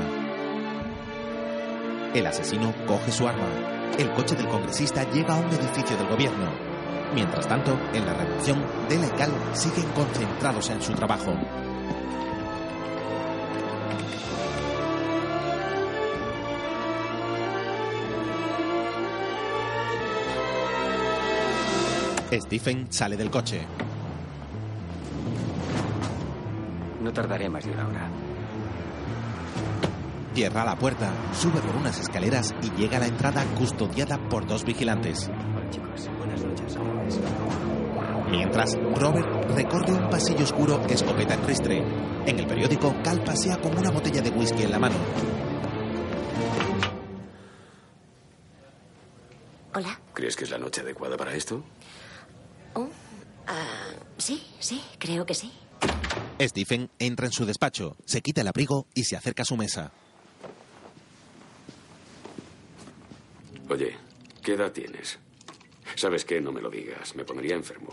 El 2.13 2.27
asesino 2.27 2.73
coge 2.87 3.13
su 3.13 3.25
arma. 3.25 3.80
El 3.97 4.11
coche 4.13 4.35
del 4.35 4.47
congresista 4.47 5.03
llega 5.11 5.35
a 5.35 5.39
un 5.39 5.47
edificio 5.47 5.95
del 5.97 6.07
gobierno. 6.07 6.51
Mientras 7.13 7.47
tanto, 7.47 7.77
en 7.93 8.05
la 8.05 8.13
redacción, 8.13 8.63
Dela 8.87 9.07
y 9.07 9.09
Cal 9.11 9.31
siguen 9.53 9.87
concentrados 9.89 10.69
en 10.69 10.81
su 10.81 10.93
trabajo. 10.93 11.33
Stephen 22.39 22.87
sale 22.89 23.17
del 23.17 23.29
coche. 23.29 23.61
No 27.01 27.11
tardaré 27.11 27.49
más 27.49 27.65
de 27.65 27.71
una 27.71 27.87
hora. 27.87 28.30
Cierra 30.33 30.63
la 30.63 30.77
puerta, 30.77 31.11
sube 31.33 31.59
por 31.59 31.75
unas 31.75 31.99
escaleras 31.99 32.55
y 32.61 32.71
llega 32.79 32.97
a 32.97 32.99
la 33.01 33.07
entrada 33.07 33.43
custodiada 33.57 34.17
por 34.29 34.47
dos 34.47 34.63
vigilantes. 34.63 35.29
Mientras, 38.29 38.77
Robert 38.95 39.51
recorre 39.51 39.91
un 39.91 40.09
pasillo 40.09 40.45
oscuro 40.45 40.81
escopeta 40.87 41.33
en 41.33 41.45
ristre. 41.45 41.83
En 42.25 42.39
el 42.39 42.47
periódico, 42.47 42.95
Cal 43.03 43.21
pasea 43.25 43.59
con 43.59 43.77
una 43.77 43.91
botella 43.91 44.21
de 44.21 44.29
whisky 44.29 44.63
en 44.63 44.71
la 44.71 44.79
mano. 44.79 44.95
Hola. 49.73 49.99
¿Crees 50.13 50.37
que 50.37 50.45
es 50.45 50.49
la 50.49 50.57
noche 50.57 50.79
adecuada 50.79 51.17
para 51.17 51.33
esto? 51.33 51.61
Oh, 52.73 52.87
ah, 53.47 53.91
sí, 54.17 54.41
sí, 54.59 54.81
creo 54.97 55.25
que 55.25 55.33
sí. 55.33 55.51
Stephen 56.39 56.89
entra 56.99 57.25
en 57.25 57.33
su 57.33 57.45
despacho, 57.45 57.97
se 58.05 58.21
quita 58.21 58.41
el 58.41 58.47
abrigo 58.47 58.87
y 58.93 59.03
se 59.03 59.17
acerca 59.17 59.43
a 59.43 59.45
su 59.45 59.57
mesa. 59.57 59.91
Oye, 63.71 63.95
¿qué 64.43 64.55
edad 64.55 64.73
tienes? 64.73 65.17
¿Sabes 65.95 66.25
qué? 66.25 66.41
No 66.41 66.51
me 66.51 66.59
lo 66.59 66.69
digas. 66.69 67.15
Me 67.15 67.23
pondría 67.23 67.55
enfermo. 67.55 67.89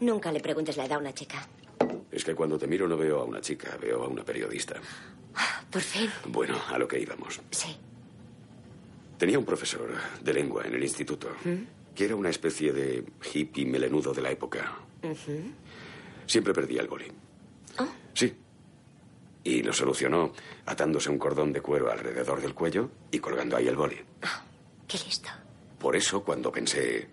Nunca 0.00 0.32
le 0.32 0.40
preguntes 0.40 0.78
la 0.78 0.86
edad 0.86 0.96
a 0.96 1.00
una 1.00 1.12
chica. 1.12 1.46
Es 2.10 2.24
que 2.24 2.34
cuando 2.34 2.58
te 2.58 2.66
miro 2.66 2.88
no 2.88 2.96
veo 2.96 3.20
a 3.20 3.24
una 3.24 3.42
chica, 3.42 3.76
veo 3.78 4.04
a 4.04 4.08
una 4.08 4.24
periodista. 4.24 4.76
Por 5.70 5.82
fin. 5.82 6.10
Bueno, 6.28 6.58
a 6.66 6.78
lo 6.78 6.88
que 6.88 6.98
íbamos. 6.98 7.42
Sí. 7.50 7.76
Tenía 9.18 9.38
un 9.38 9.44
profesor 9.44 9.90
de 10.22 10.32
lengua 10.32 10.64
en 10.64 10.74
el 10.76 10.82
instituto, 10.82 11.28
¿Mm? 11.44 11.94
que 11.94 12.06
era 12.06 12.16
una 12.16 12.30
especie 12.30 12.72
de 12.72 13.04
hippie 13.34 13.66
melenudo 13.66 14.14
de 14.14 14.22
la 14.22 14.30
época. 14.30 14.78
Siempre 16.26 16.54
perdía 16.54 16.80
el 16.80 16.88
boli. 16.88 17.12
Oh. 17.78 17.88
Sí. 18.14 18.34
Y 19.44 19.62
lo 19.62 19.74
solucionó 19.74 20.32
atándose 20.64 21.10
un 21.10 21.18
cordón 21.18 21.52
de 21.52 21.60
cuero 21.60 21.92
alrededor 21.92 22.40
del 22.40 22.54
cuello 22.54 22.90
y 23.10 23.18
colgando 23.18 23.58
ahí 23.58 23.68
el 23.68 23.76
boli. 23.76 24.00
Qué 24.92 24.98
listo. 25.06 25.30
Por 25.78 25.96
eso, 25.96 26.22
cuando 26.22 26.52
pensé, 26.52 27.08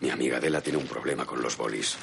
mi 0.00 0.10
amiga 0.10 0.36
Adela 0.36 0.60
tiene 0.60 0.76
un 0.76 0.86
problema 0.86 1.24
con 1.24 1.40
los 1.40 1.56
bolis, 1.56 1.96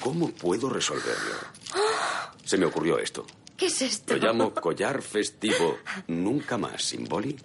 ¿cómo 0.00 0.30
puedo 0.32 0.68
resolverlo? 0.68 1.34
Se 2.44 2.58
me 2.58 2.66
ocurrió 2.66 2.98
esto. 2.98 3.24
¿Qué 3.56 3.66
es 3.66 3.80
esto? 3.80 4.14
Lo 4.16 4.22
llamo 4.22 4.54
collar 4.54 5.00
festivo 5.00 5.78
Nunca 6.08 6.58
más 6.58 6.82
sin 6.82 7.04
boli 7.04 7.36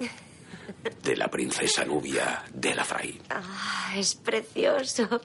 de 1.04 1.16
la 1.16 1.30
princesa 1.30 1.86
Nubia 1.86 2.44
de 2.54 2.76
la 2.76 2.84
Fray. 2.84 3.22
Ah, 3.30 3.94
es 3.96 4.16
precioso. 4.16 5.22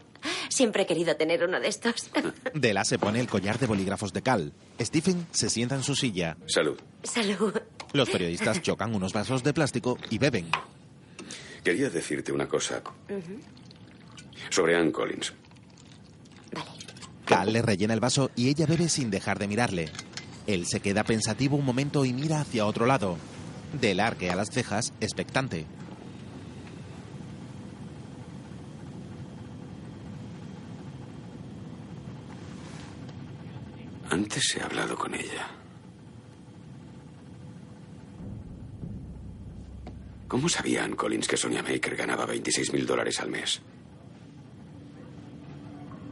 Siempre 0.48 0.84
he 0.84 0.86
querido 0.86 1.16
tener 1.16 1.42
uno 1.42 1.58
de 1.58 1.66
estos. 1.66 2.08
Dela 2.54 2.84
se 2.84 3.00
pone 3.00 3.18
el 3.18 3.26
collar 3.26 3.58
de 3.58 3.66
bolígrafos 3.66 4.12
de 4.12 4.22
Cal. 4.22 4.52
Stephen 4.80 5.26
se 5.32 5.50
sienta 5.50 5.74
en 5.74 5.82
su 5.82 5.96
silla. 5.96 6.36
Salud. 6.46 6.78
Salud. 7.02 7.52
Los 7.92 8.10
periodistas 8.10 8.62
chocan 8.62 8.94
unos 8.94 9.12
vasos 9.12 9.42
de 9.42 9.52
plástico 9.52 9.98
y 10.08 10.18
beben. 10.18 10.50
Quería 11.62 11.90
decirte 11.90 12.32
una 12.32 12.48
cosa 12.48 12.82
sobre 14.48 14.76
Ann 14.76 14.90
Collins. 14.90 15.34
Cal 17.26 17.52
le 17.52 17.62
rellena 17.62 17.94
el 17.94 18.00
vaso 18.00 18.30
y 18.34 18.48
ella 18.48 18.66
bebe 18.66 18.88
sin 18.88 19.10
dejar 19.10 19.38
de 19.38 19.46
mirarle. 19.46 19.88
Él 20.46 20.66
se 20.66 20.80
queda 20.80 21.04
pensativo 21.04 21.56
un 21.56 21.64
momento 21.64 22.04
y 22.04 22.12
mira 22.12 22.40
hacia 22.40 22.66
otro 22.66 22.86
lado. 22.86 23.16
Dela 23.80 24.08
arquea 24.08 24.34
las 24.34 24.50
cejas, 24.50 24.92
expectante. 25.00 25.66
Antes 34.10 34.56
he 34.56 34.62
hablado 34.62 34.96
con 34.96 35.14
ella. 35.14 35.59
¿Cómo 40.30 40.48
sabía 40.48 40.84
Ann 40.84 40.94
Collins 40.94 41.26
que 41.26 41.36
Sonia 41.36 41.60
Maker 41.60 41.96
ganaba 41.96 42.24
26 42.24 42.72
mil 42.72 42.86
dólares 42.86 43.18
al 43.18 43.30
mes? 43.30 43.60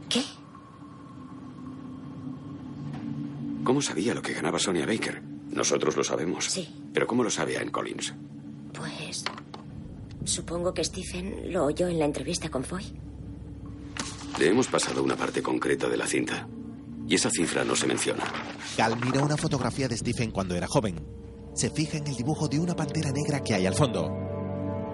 ¿Qué? 0.09 0.21
¿Cómo 3.63 3.81
sabía 3.81 4.13
lo 4.13 4.21
que 4.21 4.33
ganaba 4.33 4.59
Sonia 4.59 4.85
Baker? 4.85 5.21
Nosotros 5.21 5.95
lo 5.95 6.03
sabemos. 6.03 6.43
Sí. 6.43 6.67
Pero 6.93 7.07
¿cómo 7.07 7.23
lo 7.23 7.29
sabe 7.29 7.57
Ann 7.57 7.69
Collins? 7.69 8.13
Pues. 8.73 9.23
Supongo 10.25 10.73
que 10.73 10.83
Stephen 10.83 11.53
lo 11.53 11.63
oyó 11.63 11.87
en 11.87 11.97
la 11.97 12.03
entrevista 12.03 12.49
con 12.49 12.65
Foy. 12.65 12.83
Le 14.37 14.49
hemos 14.49 14.67
pasado 14.67 15.01
una 15.01 15.15
parte 15.15 15.41
concreta 15.41 15.87
de 15.87 15.95
la 15.95 16.05
cinta. 16.05 16.45
Y 17.07 17.15
esa 17.15 17.29
cifra 17.29 17.63
no 17.63 17.73
se 17.73 17.87
menciona. 17.87 18.25
Cal 18.75 18.99
mira 18.99 19.23
una 19.23 19.37
fotografía 19.37 19.87
de 19.87 19.95
Stephen 19.95 20.31
cuando 20.31 20.55
era 20.55 20.67
joven. 20.67 21.18
Se 21.59 21.69
fija 21.69 21.97
en 21.97 22.07
el 22.07 22.15
dibujo 22.15 22.47
de 22.47 22.57
una 22.57 22.73
pantera 22.73 23.11
negra 23.11 23.43
que 23.43 23.53
hay 23.53 23.65
al 23.65 23.75
fondo. 23.75 24.09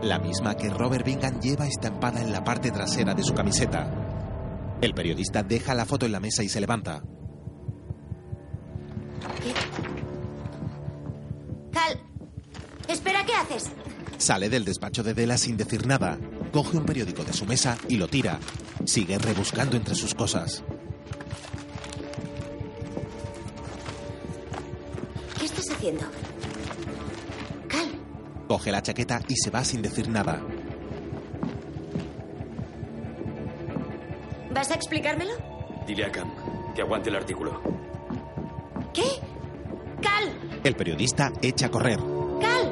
La 0.01 0.17
misma 0.17 0.57
que 0.57 0.67
Robert 0.71 1.05
Bingham 1.05 1.39
lleva 1.39 1.67
estampada 1.67 2.19
en 2.19 2.31
la 2.31 2.43
parte 2.43 2.71
trasera 2.71 3.13
de 3.13 3.21
su 3.21 3.35
camiseta. 3.35 4.79
El 4.81 4.95
periodista 4.95 5.43
deja 5.43 5.75
la 5.75 5.85
foto 5.85 6.07
en 6.07 6.11
la 6.11 6.19
mesa 6.19 6.41
y 6.41 6.49
se 6.49 6.59
levanta. 6.59 7.03
Cal, 11.71 12.01
espera, 12.87 13.23
¿qué 13.27 13.33
haces? 13.35 13.69
Sale 14.17 14.49
del 14.49 14.65
despacho 14.65 15.03
de 15.03 15.13
Dela 15.13 15.37
sin 15.37 15.57
decir 15.57 15.85
nada. 15.85 16.17
Coge 16.51 16.77
un 16.77 16.85
periódico 16.85 17.23
de 17.23 17.33
su 17.33 17.45
mesa 17.45 17.77
y 17.89 17.97
lo 17.97 18.07
tira. 18.07 18.39
Sigue 18.85 19.19
rebuscando 19.19 19.77
entre 19.77 19.93
sus 19.93 20.15
cosas. 20.15 20.63
¿Qué 25.37 25.45
estás 25.45 25.69
haciendo? 25.69 26.05
Coge 28.47 28.71
la 28.71 28.81
chaqueta 28.81 29.21
y 29.27 29.35
se 29.35 29.49
va 29.49 29.63
sin 29.63 29.81
decir 29.81 30.09
nada. 30.09 30.41
¿vas 34.55 34.71
a 34.71 34.75
explicármelo? 34.75 35.33
Dile 35.85 36.05
a 36.05 36.11
Cam 36.11 36.31
que 36.73 36.81
aguante 36.81 37.09
el 37.09 37.15
artículo. 37.15 37.61
¿Qué? 38.93 39.03
Cal, 40.01 40.59
El 40.63 40.75
periodista 40.75 41.31
echa 41.41 41.67
a 41.67 41.71
correr. 41.71 41.99
Cal. 42.41 42.71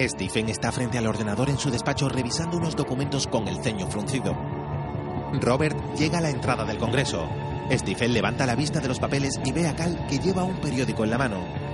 Stephen 0.00 0.48
está 0.48 0.72
frente 0.72 0.98
al 0.98 1.06
ordenador 1.06 1.48
en 1.48 1.58
su 1.58 1.70
despacho 1.70 2.08
revisando 2.08 2.56
unos 2.56 2.76
documentos 2.76 3.26
con 3.26 3.48
el 3.48 3.62
ceño 3.62 3.86
fruncido. 3.86 4.34
Robert 5.40 5.76
llega 5.96 6.18
a 6.18 6.22
la 6.22 6.30
entrada 6.30 6.64
del 6.64 6.78
Congreso. 6.78 7.28
Stephen 7.78 8.12
levanta 8.12 8.44
la 8.44 8.54
vista 8.54 8.80
de 8.80 8.88
los 8.88 8.98
papeles 8.98 9.40
y 9.44 9.52
ve 9.52 9.66
a 9.66 9.74
Cal 9.74 10.06
que 10.06 10.18
lleva 10.18 10.44
un 10.44 10.60
periódico 10.60 11.04
en 11.04 11.10
la 11.10 11.18
mano. 11.18 11.72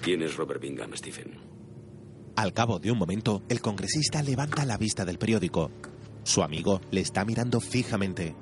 ¿Quién 0.00 0.22
es 0.22 0.36
Robert 0.36 0.62
Bingham, 0.62 0.96
Stephen? 0.96 1.36
Al 2.36 2.52
cabo 2.52 2.78
de 2.78 2.92
un 2.92 2.98
momento, 2.98 3.42
el 3.48 3.60
congresista 3.60 4.22
levanta 4.22 4.64
la 4.64 4.78
vista 4.78 5.04
del 5.04 5.18
periódico. 5.18 5.70
Su 6.22 6.42
amigo 6.42 6.80
le 6.90 7.00
está 7.00 7.24
mirando 7.24 7.60
fijamente. 7.60 8.34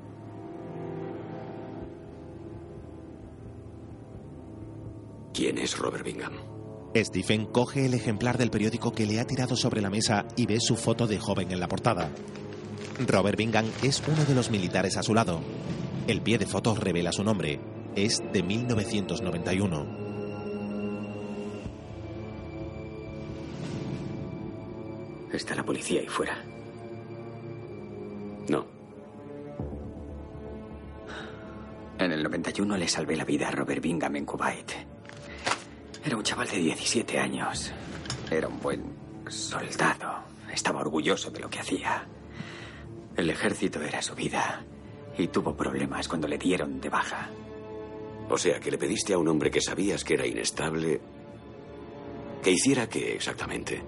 ¿Quién 5.36 5.58
es 5.58 5.76
Robert 5.76 6.02
Bingham? 6.02 6.32
Stephen 6.96 7.44
coge 7.44 7.84
el 7.84 7.92
ejemplar 7.92 8.38
del 8.38 8.48
periódico 8.48 8.92
que 8.92 9.04
le 9.04 9.20
ha 9.20 9.26
tirado 9.26 9.54
sobre 9.54 9.82
la 9.82 9.90
mesa 9.90 10.26
y 10.34 10.46
ve 10.46 10.58
su 10.60 10.76
foto 10.76 11.06
de 11.06 11.18
joven 11.18 11.52
en 11.52 11.60
la 11.60 11.68
portada. 11.68 12.08
Robert 13.06 13.36
Bingham 13.36 13.66
es 13.82 14.02
uno 14.08 14.24
de 14.24 14.34
los 14.34 14.50
militares 14.50 14.96
a 14.96 15.02
su 15.02 15.12
lado. 15.12 15.42
El 16.06 16.22
pie 16.22 16.38
de 16.38 16.46
foto 16.46 16.74
revela 16.74 17.12
su 17.12 17.22
nombre. 17.22 17.60
Es 17.94 18.22
de 18.32 18.42
1991. 18.42 20.06
Está 25.34 25.54
la 25.54 25.64
policía 25.64 26.00
ahí 26.00 26.08
fuera. 26.08 26.42
No. 28.48 28.64
En 31.98 32.10
el 32.10 32.22
91 32.22 32.78
le 32.78 32.88
salvé 32.88 33.16
la 33.16 33.26
vida 33.26 33.48
a 33.48 33.50
Robert 33.50 33.82
Bingham 33.82 34.16
en 34.16 34.24
Kuwait. 34.24 34.95
Era 36.06 36.16
un 36.16 36.22
chaval 36.22 36.46
de 36.48 36.58
17 36.58 37.18
años. 37.18 37.72
Era 38.30 38.46
un 38.46 38.60
buen 38.60 38.84
soldado. 39.28 40.20
Estaba 40.52 40.80
orgulloso 40.80 41.30
de 41.30 41.40
lo 41.40 41.50
que 41.50 41.58
hacía. 41.58 42.06
El 43.16 43.28
ejército 43.28 43.82
era 43.82 44.00
su 44.00 44.14
vida. 44.14 44.64
Y 45.18 45.26
tuvo 45.28 45.56
problemas 45.56 46.06
cuando 46.06 46.28
le 46.28 46.38
dieron 46.38 46.80
de 46.80 46.88
baja. 46.88 47.28
O 48.28 48.38
sea, 48.38 48.60
que 48.60 48.70
le 48.70 48.78
pediste 48.78 49.14
a 49.14 49.18
un 49.18 49.26
hombre 49.28 49.50
que 49.50 49.60
sabías 49.60 50.04
que 50.04 50.14
era 50.14 50.26
inestable 50.26 51.00
que 52.42 52.52
hiciera 52.52 52.88
qué 52.88 53.14
exactamente. 53.14 53.82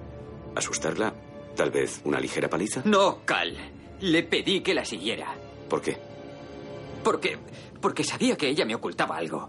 ¿Asustarla? 0.57 1.15
¿Tal 1.55 1.71
vez 1.71 2.01
una 2.05 2.19
ligera 2.19 2.49
paliza? 2.49 2.83
No, 2.85 3.25
Cal. 3.25 3.57
Le 4.01 4.25
pedí 4.25 4.61
que 4.61 4.75
la 4.75 4.85
siguiera. 4.85 5.33
¿Por 5.69 5.81
qué? 5.81 5.97
Porque. 7.05 7.39
porque 7.81 8.03
sabía 8.03 8.37
que 8.37 8.49
ella 8.49 8.65
me 8.65 8.75
ocultaba 8.75 9.17
algo. 9.17 9.49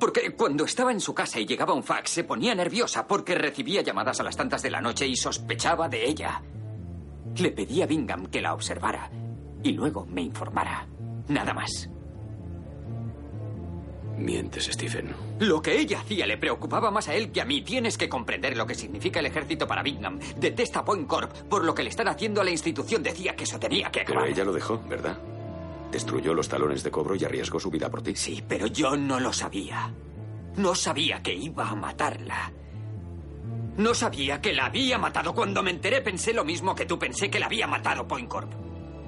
Porque 0.00 0.30
cuando 0.32 0.64
estaba 0.64 0.90
en 0.92 1.00
su 1.00 1.14
casa 1.14 1.38
y 1.38 1.46
llegaba 1.46 1.74
un 1.74 1.84
fax, 1.84 2.10
se 2.10 2.24
ponía 2.24 2.54
nerviosa 2.54 3.06
porque 3.06 3.34
recibía 3.34 3.82
llamadas 3.82 4.18
a 4.18 4.22
las 4.22 4.36
tantas 4.36 4.62
de 4.62 4.70
la 4.70 4.80
noche 4.80 5.06
y 5.06 5.14
sospechaba 5.14 5.88
de 5.90 6.08
ella. 6.08 6.42
Le 7.36 7.52
pedí 7.52 7.82
a 7.82 7.86
Bingham 7.86 8.26
que 8.26 8.40
la 8.40 8.54
observara 8.54 9.10
y 9.62 9.72
luego 9.72 10.06
me 10.06 10.22
informara. 10.22 10.88
Nada 11.28 11.52
más. 11.52 11.90
Mientes, 14.16 14.66
Stephen. 14.66 15.14
Lo 15.38 15.62
que 15.62 15.78
ella 15.78 16.00
hacía 16.00 16.26
le 16.26 16.36
preocupaba 16.38 16.90
más 16.90 17.08
a 17.08 17.14
él 17.14 17.30
que 17.30 17.40
a 17.40 17.44
mí. 17.44 17.62
Tienes 17.62 17.96
que 17.96 18.08
comprender 18.08 18.56
lo 18.56 18.66
que 18.66 18.74
significa 18.74 19.20
el 19.20 19.26
ejército 19.26 19.66
para 19.66 19.82
Bingham. 19.82 20.18
Detesta 20.38 20.84
Point 20.84 21.06
Corp 21.06 21.32
por 21.48 21.64
lo 21.64 21.74
que 21.74 21.82
le 21.82 21.90
están 21.90 22.08
haciendo 22.08 22.40
a 22.40 22.44
la 22.44 22.50
institución. 22.50 23.02
Decía 23.02 23.36
que 23.36 23.44
eso 23.44 23.58
tenía 23.58 23.90
que 23.90 24.00
acabar. 24.00 24.24
Pero 24.24 24.34
ella 24.34 24.44
lo 24.44 24.52
dejó, 24.52 24.78
¿verdad? 24.88 25.18
Destruyó 25.90 26.34
los 26.34 26.48
talones 26.48 26.82
de 26.82 26.90
cobro 26.90 27.14
y 27.16 27.24
arriesgó 27.24 27.58
su 27.58 27.70
vida 27.70 27.90
por 27.90 28.02
ti. 28.02 28.14
Sí, 28.14 28.42
pero 28.46 28.66
yo 28.66 28.96
no 28.96 29.18
lo 29.18 29.32
sabía. 29.32 29.92
No 30.56 30.74
sabía 30.74 31.22
que 31.22 31.34
iba 31.34 31.68
a 31.68 31.74
matarla. 31.74 32.52
No 33.76 33.94
sabía 33.94 34.40
que 34.40 34.52
la 34.52 34.66
había 34.66 34.98
matado. 34.98 35.34
Cuando 35.34 35.62
me 35.62 35.70
enteré 35.70 36.00
pensé 36.02 36.32
lo 36.32 36.44
mismo 36.44 36.74
que 36.74 36.86
tú. 36.86 36.98
Pensé 36.98 37.30
que 37.30 37.40
la 37.40 37.46
había 37.46 37.66
matado 37.66 38.06
Point 38.06 38.28
Corp. 38.28 38.52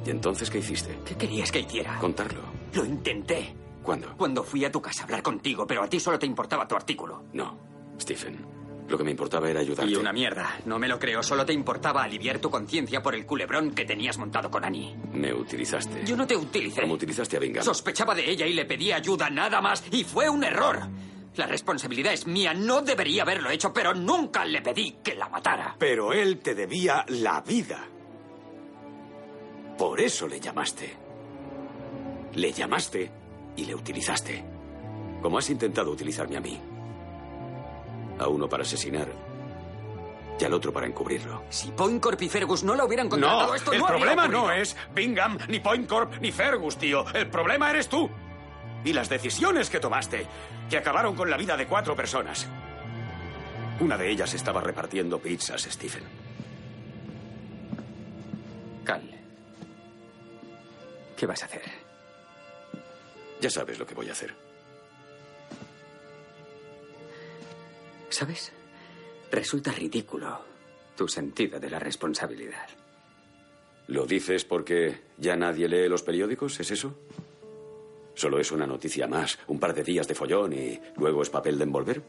¿Y 0.04 0.10
entonces 0.10 0.50
qué 0.50 0.59
hiciste? 0.59 0.98
¿Qué 1.04 1.14
querías 1.16 1.52
que 1.52 1.60
hiciera? 1.60 1.98
Contarlo. 1.98 2.40
Lo 2.74 2.84
intenté. 2.84 3.54
¿Cuándo? 3.82 4.16
Cuando 4.16 4.42
fui 4.42 4.64
a 4.64 4.72
tu 4.72 4.80
casa 4.80 5.02
a 5.02 5.04
hablar 5.04 5.22
contigo, 5.22 5.66
pero 5.66 5.82
a 5.82 5.88
ti 5.88 6.00
solo 6.00 6.18
te 6.18 6.26
importaba 6.26 6.66
tu 6.66 6.74
artículo. 6.74 7.24
No, 7.32 7.59
Stephen. 8.00 8.61
Lo 8.88 8.98
que 8.98 9.04
me 9.04 9.10
importaba 9.12 9.48
era 9.48 9.60
ayudarte. 9.60 9.90
Y 9.90 9.96
una 9.96 10.12
mierda. 10.12 10.59
No 10.66 10.78
me 10.78 10.88
lo 10.88 10.98
creo. 10.98 11.22
Solo 11.22 11.46
te 11.46 11.52
importaba 11.52 12.02
aliviar 12.02 12.38
tu 12.40 12.50
conciencia 12.50 13.02
por 13.02 13.14
el 13.14 13.24
culebrón 13.24 13.72
que 13.72 13.84
tenías 13.84 14.18
montado 14.18 14.50
con 14.50 14.64
Annie. 14.64 14.94
Me 15.12 15.32
utilizaste. 15.32 16.04
Yo 16.04 16.16
no 16.16 16.26
te 16.26 16.36
utilicé. 16.36 16.82
Como 16.82 16.94
utilizaste 16.94 17.36
a 17.36 17.40
Bingham. 17.40 17.64
Sospechaba 17.64 18.14
de 18.14 18.30
ella 18.30 18.46
y 18.46 18.52
le 18.52 18.64
pedí 18.64 18.92
ayuda, 18.92 19.30
nada 19.30 19.60
más. 19.60 19.84
Y 19.90 20.04
fue 20.04 20.28
un 20.28 20.44
error. 20.44 20.80
La 21.36 21.46
responsabilidad 21.46 22.12
es 22.12 22.26
mía. 22.26 22.52
No 22.52 22.82
debería 22.82 23.22
haberlo 23.22 23.48
hecho, 23.50 23.72
pero 23.72 23.94
nunca 23.94 24.44
le 24.44 24.60
pedí 24.60 24.96
que 25.02 25.14
la 25.14 25.28
matara. 25.28 25.74
Pero 25.78 26.12
él 26.12 26.38
te 26.40 26.54
debía 26.54 27.06
la 27.09 27.40
vida. 27.40 27.88
Por 29.78 30.00
eso 30.00 30.28
le 30.28 30.38
llamaste. 30.38 30.94
Le 32.34 32.52
llamaste 32.52 33.10
y 33.56 33.64
le 33.64 33.74
utilizaste. 33.74 34.44
Como 35.22 35.38
has 35.38 35.48
intentado 35.48 35.90
utilizarme 35.90 36.36
a 36.36 36.40
mí. 36.40 36.60
A 38.22 38.28
uno 38.28 38.48
para 38.48 38.62
asesinar 38.62 39.08
y 40.38 40.44
al 40.44 40.54
otro 40.54 40.72
para 40.72 40.86
encubrirlo. 40.86 41.44
Si 41.50 41.70
Point 41.70 42.00
Corp 42.02 42.20
y 42.22 42.28
Fergus 42.28 42.64
no 42.64 42.74
la 42.74 42.84
hubieran 42.84 43.08
contratado, 43.08 43.48
No, 43.48 43.54
esto 43.54 43.72
el 43.72 43.78
no 43.78 43.86
habría 43.86 44.00
problema 44.14 44.28
no 44.28 44.50
es 44.50 44.76
Bingham, 44.94 45.38
ni 45.48 45.60
Point 45.60 45.88
Corp, 45.88 46.14
ni 46.20 46.32
Fergus, 46.32 46.76
tío. 46.76 47.04
El 47.14 47.28
problema 47.28 47.70
eres 47.70 47.88
tú. 47.88 48.10
Y 48.84 48.92
las 48.92 49.08
decisiones 49.08 49.70
que 49.70 49.78
tomaste, 49.78 50.26
que 50.68 50.76
acabaron 50.76 51.14
con 51.14 51.30
la 51.30 51.36
vida 51.36 51.56
de 51.56 51.66
cuatro 51.66 51.94
personas. 51.94 52.48
Una 53.78 53.96
de 53.96 54.10
ellas 54.10 54.34
estaba 54.34 54.60
repartiendo 54.60 55.20
pizzas, 55.20 55.62
Stephen. 55.62 56.02
Cal. 58.84 59.02
¿Qué 61.16 61.26
vas 61.26 61.42
a 61.42 61.46
hacer? 61.46 61.62
Ya 63.40 63.50
sabes 63.50 63.78
lo 63.78 63.86
que 63.86 63.94
voy 63.94 64.08
a 64.08 64.12
hacer. 64.12 64.34
¿Sabes? 68.12 68.52
Resulta 69.30 69.72
ridículo 69.72 70.39
tu 70.94 71.09
sentido 71.09 71.59
de 71.59 71.70
la 71.70 71.78
responsabilidad. 71.78 72.68
¿Lo 73.86 74.05
dices 74.05 74.44
porque 74.44 75.01
ya 75.16 75.34
nadie 75.34 75.66
lee 75.66 75.89
los 75.89 76.02
periódicos? 76.02 76.60
¿Es 76.60 76.70
eso? 76.70 76.94
Solo 78.14 78.39
es 78.39 78.52
una 78.52 78.66
noticia 78.66 79.06
más, 79.06 79.39
un 79.47 79.59
par 79.59 79.74
de 79.74 79.82
días 79.82 80.06
de 80.06 80.14
follón 80.14 80.52
y 80.52 80.78
luego 80.98 81.22
es 81.22 81.30
papel 81.30 81.56
de 81.56 81.64
envolver. 81.64 82.02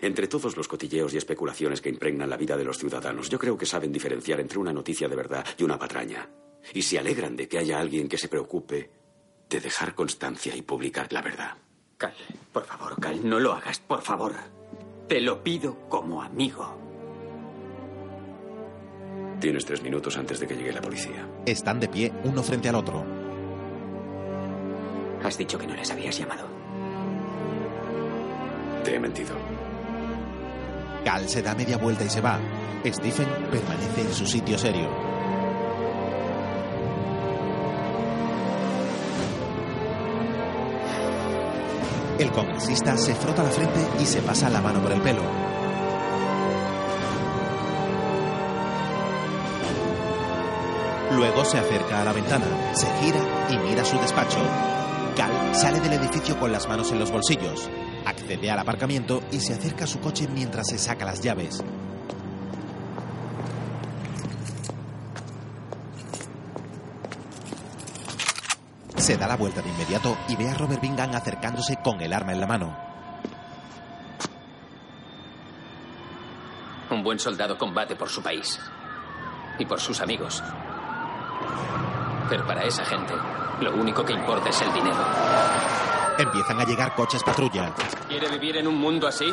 Entre 0.00 0.28
todos 0.28 0.56
los 0.56 0.68
cotilleos 0.68 1.12
y 1.12 1.16
especulaciones 1.16 1.80
que 1.80 1.88
impregnan 1.88 2.30
la 2.30 2.36
vida 2.36 2.56
de 2.56 2.64
los 2.64 2.78
ciudadanos, 2.78 3.28
yo 3.28 3.38
creo 3.40 3.58
que 3.58 3.66
saben 3.66 3.90
diferenciar 3.90 4.38
entre 4.38 4.60
una 4.60 4.72
noticia 4.72 5.08
de 5.08 5.16
verdad 5.16 5.44
y 5.58 5.64
una 5.64 5.78
patraña. 5.78 6.28
Y 6.72 6.82
se 6.82 7.00
alegran 7.00 7.34
de 7.34 7.48
que 7.48 7.58
haya 7.58 7.80
alguien 7.80 8.08
que 8.08 8.18
se 8.18 8.28
preocupe 8.28 8.90
de 9.50 9.60
dejar 9.60 9.96
constancia 9.96 10.54
y 10.54 10.62
publicar 10.62 11.12
la 11.12 11.22
verdad. 11.22 11.56
Cal, 11.96 12.14
por 12.52 12.64
favor, 12.64 13.00
Cal, 13.00 13.28
no 13.28 13.40
lo 13.40 13.52
hagas, 13.52 13.80
por 13.80 14.02
favor. 14.02 14.34
Te 15.08 15.22
lo 15.22 15.42
pido 15.42 15.88
como 15.88 16.20
amigo. 16.20 16.76
Tienes 19.40 19.64
tres 19.64 19.82
minutos 19.82 20.18
antes 20.18 20.38
de 20.38 20.46
que 20.46 20.54
llegue 20.54 20.72
la 20.72 20.82
policía. 20.82 21.26
Están 21.46 21.80
de 21.80 21.88
pie 21.88 22.12
uno 22.24 22.42
frente 22.42 22.68
al 22.68 22.74
otro. 22.74 23.04
Has 25.24 25.38
dicho 25.38 25.58
que 25.58 25.66
no 25.66 25.74
les 25.74 25.90
habías 25.90 26.18
llamado. 26.18 26.46
Te 28.84 28.96
he 28.96 29.00
mentido. 29.00 29.34
Cal 31.04 31.26
se 31.26 31.40
da 31.40 31.54
media 31.54 31.78
vuelta 31.78 32.04
y 32.04 32.10
se 32.10 32.20
va. 32.20 32.38
Stephen 32.84 33.28
permanece 33.50 34.02
en 34.02 34.12
su 34.12 34.26
sitio 34.26 34.58
serio. 34.58 35.17
El 42.18 42.32
congresista 42.32 42.96
se 42.96 43.14
frota 43.14 43.44
la 43.44 43.50
frente 43.50 43.80
y 44.00 44.04
se 44.04 44.20
pasa 44.22 44.50
la 44.50 44.60
mano 44.60 44.80
por 44.80 44.90
el 44.90 45.00
pelo. 45.00 45.22
Luego 51.12 51.44
se 51.44 51.58
acerca 51.58 52.00
a 52.00 52.04
la 52.04 52.12
ventana, 52.12 52.74
se 52.74 52.86
gira 53.00 53.20
y 53.50 53.58
mira 53.58 53.84
su 53.84 53.96
despacho. 53.98 54.38
Cal 55.16 55.54
sale 55.54 55.80
del 55.80 55.92
edificio 55.92 56.38
con 56.40 56.50
las 56.50 56.68
manos 56.68 56.90
en 56.90 56.98
los 56.98 57.12
bolsillos. 57.12 57.70
Accede 58.04 58.50
al 58.50 58.58
aparcamiento 58.58 59.22
y 59.30 59.38
se 59.38 59.54
acerca 59.54 59.84
a 59.84 59.88
su 59.88 60.00
coche 60.00 60.26
mientras 60.26 60.66
se 60.68 60.78
saca 60.78 61.04
las 61.04 61.20
llaves. 61.20 61.62
Se 69.08 69.16
da 69.16 69.26
la 69.26 69.36
vuelta 69.36 69.62
de 69.62 69.70
inmediato 69.70 70.18
y 70.28 70.36
ve 70.36 70.50
a 70.50 70.54
Robert 70.54 70.82
Bingham 70.82 71.14
acercándose 71.14 71.76
con 71.82 71.98
el 72.02 72.12
arma 72.12 72.34
en 72.34 72.40
la 72.42 72.46
mano. 72.46 72.76
Un 76.90 77.02
buen 77.02 77.18
soldado 77.18 77.56
combate 77.56 77.96
por 77.96 78.10
su 78.10 78.22
país 78.22 78.60
y 79.58 79.64
por 79.64 79.80
sus 79.80 80.02
amigos. 80.02 80.44
Pero 82.28 82.46
para 82.46 82.64
esa 82.64 82.84
gente, 82.84 83.14
lo 83.62 83.76
único 83.76 84.04
que 84.04 84.12
importa 84.12 84.50
es 84.50 84.60
el 84.60 84.74
dinero. 84.74 85.02
Empiezan 86.18 86.60
a 86.60 86.64
llegar 86.66 86.94
coches 86.94 87.24
patrulla. 87.24 87.72
¿Quiere 88.08 88.28
vivir 88.28 88.58
en 88.58 88.68
un 88.68 88.78
mundo 88.78 89.08
así? 89.08 89.32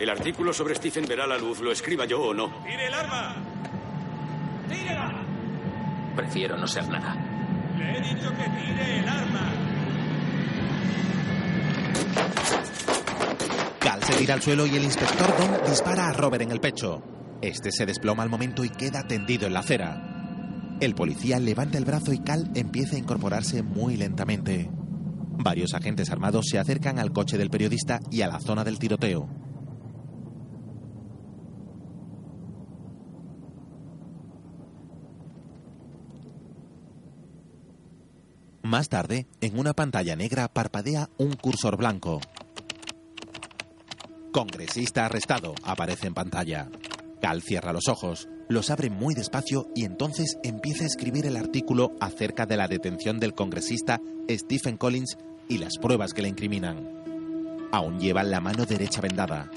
El 0.00 0.10
artículo 0.10 0.52
sobre 0.52 0.74
Stephen 0.74 1.06
verá 1.06 1.28
la 1.28 1.38
luz, 1.38 1.60
lo 1.60 1.70
escriba 1.70 2.06
yo 2.06 2.22
o 2.22 2.34
no. 2.34 2.48
¡Tire 2.64 2.88
el 2.88 2.94
arma! 2.94 3.36
¡Tírela! 4.68 5.09
Prefiero 6.20 6.58
no 6.58 6.66
ser 6.66 6.86
nada. 6.86 7.16
Le 7.78 7.96
he 7.96 8.00
dicho 8.02 8.28
que 8.28 8.44
tire 8.44 8.98
el 8.98 9.08
arma. 9.08 9.52
se 14.02 14.12
tira 14.18 14.34
al 14.34 14.42
suelo 14.42 14.66
y 14.66 14.76
el 14.76 14.84
inspector 14.84 15.26
Don 15.38 15.70
dispara 15.70 16.08
a 16.08 16.12
Robert 16.12 16.42
en 16.42 16.50
el 16.50 16.60
pecho. 16.60 17.02
Este 17.40 17.72
se 17.72 17.86
desploma 17.86 18.22
al 18.22 18.28
momento 18.28 18.64
y 18.64 18.68
queda 18.68 19.06
tendido 19.06 19.46
en 19.46 19.54
la 19.54 19.60
acera. 19.60 20.76
El 20.80 20.94
policía 20.94 21.38
levanta 21.38 21.78
el 21.78 21.86
brazo 21.86 22.12
y 22.12 22.18
Cal 22.18 22.50
empieza 22.54 22.96
a 22.96 22.98
incorporarse 22.98 23.62
muy 23.62 23.96
lentamente. 23.96 24.70
Varios 24.72 25.72
agentes 25.72 26.10
armados 26.10 26.48
se 26.50 26.58
acercan 26.58 26.98
al 26.98 27.12
coche 27.12 27.38
del 27.38 27.48
periodista 27.48 27.98
y 28.10 28.20
a 28.20 28.28
la 28.28 28.40
zona 28.40 28.62
del 28.62 28.78
tiroteo. 28.78 29.26
Más 38.70 38.88
tarde, 38.88 39.26
en 39.40 39.58
una 39.58 39.72
pantalla 39.72 40.14
negra 40.14 40.46
parpadea 40.46 41.10
un 41.18 41.32
cursor 41.32 41.76
blanco. 41.76 42.20
Congresista 44.30 45.06
arrestado 45.06 45.56
aparece 45.64 46.06
en 46.06 46.14
pantalla. 46.14 46.70
Cal 47.20 47.42
cierra 47.42 47.72
los 47.72 47.88
ojos, 47.88 48.28
los 48.48 48.70
abre 48.70 48.88
muy 48.88 49.16
despacio 49.16 49.66
y 49.74 49.84
entonces 49.84 50.38
empieza 50.44 50.84
a 50.84 50.86
escribir 50.86 51.26
el 51.26 51.36
artículo 51.36 51.96
acerca 51.98 52.46
de 52.46 52.56
la 52.56 52.68
detención 52.68 53.18
del 53.18 53.34
congresista 53.34 54.00
Stephen 54.30 54.76
Collins 54.76 55.18
y 55.48 55.58
las 55.58 55.76
pruebas 55.78 56.14
que 56.14 56.22
le 56.22 56.28
incriminan. 56.28 57.68
Aún 57.72 57.98
lleva 57.98 58.22
la 58.22 58.40
mano 58.40 58.66
derecha 58.66 59.00
vendada. 59.00 59.50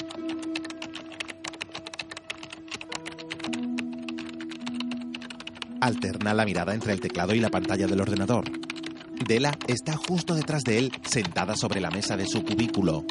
Alterna 5.81 6.33
la 6.33 6.45
mirada 6.45 6.73
entre 6.73 6.93
el 6.93 6.99
teclado 6.99 7.35
y 7.35 7.39
la 7.39 7.51
pantalla 7.51 7.85
del 7.85 8.01
ordenador. 8.01 8.72
Dela 9.19 9.57
está 9.67 9.95
justo 9.95 10.35
detrás 10.35 10.63
de 10.63 10.77
él, 10.77 10.91
sentada 11.05 11.55
sobre 11.55 11.79
la 11.79 11.89
mesa 11.89 12.17
de 12.17 12.25
su 12.25 12.43
cubículo. 12.43 13.05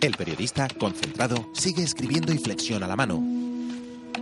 El 0.00 0.16
periodista, 0.16 0.68
concentrado, 0.78 1.50
sigue 1.54 1.82
escribiendo 1.82 2.32
y 2.32 2.38
flexiona 2.38 2.86
la 2.86 2.94
mano. 2.94 3.20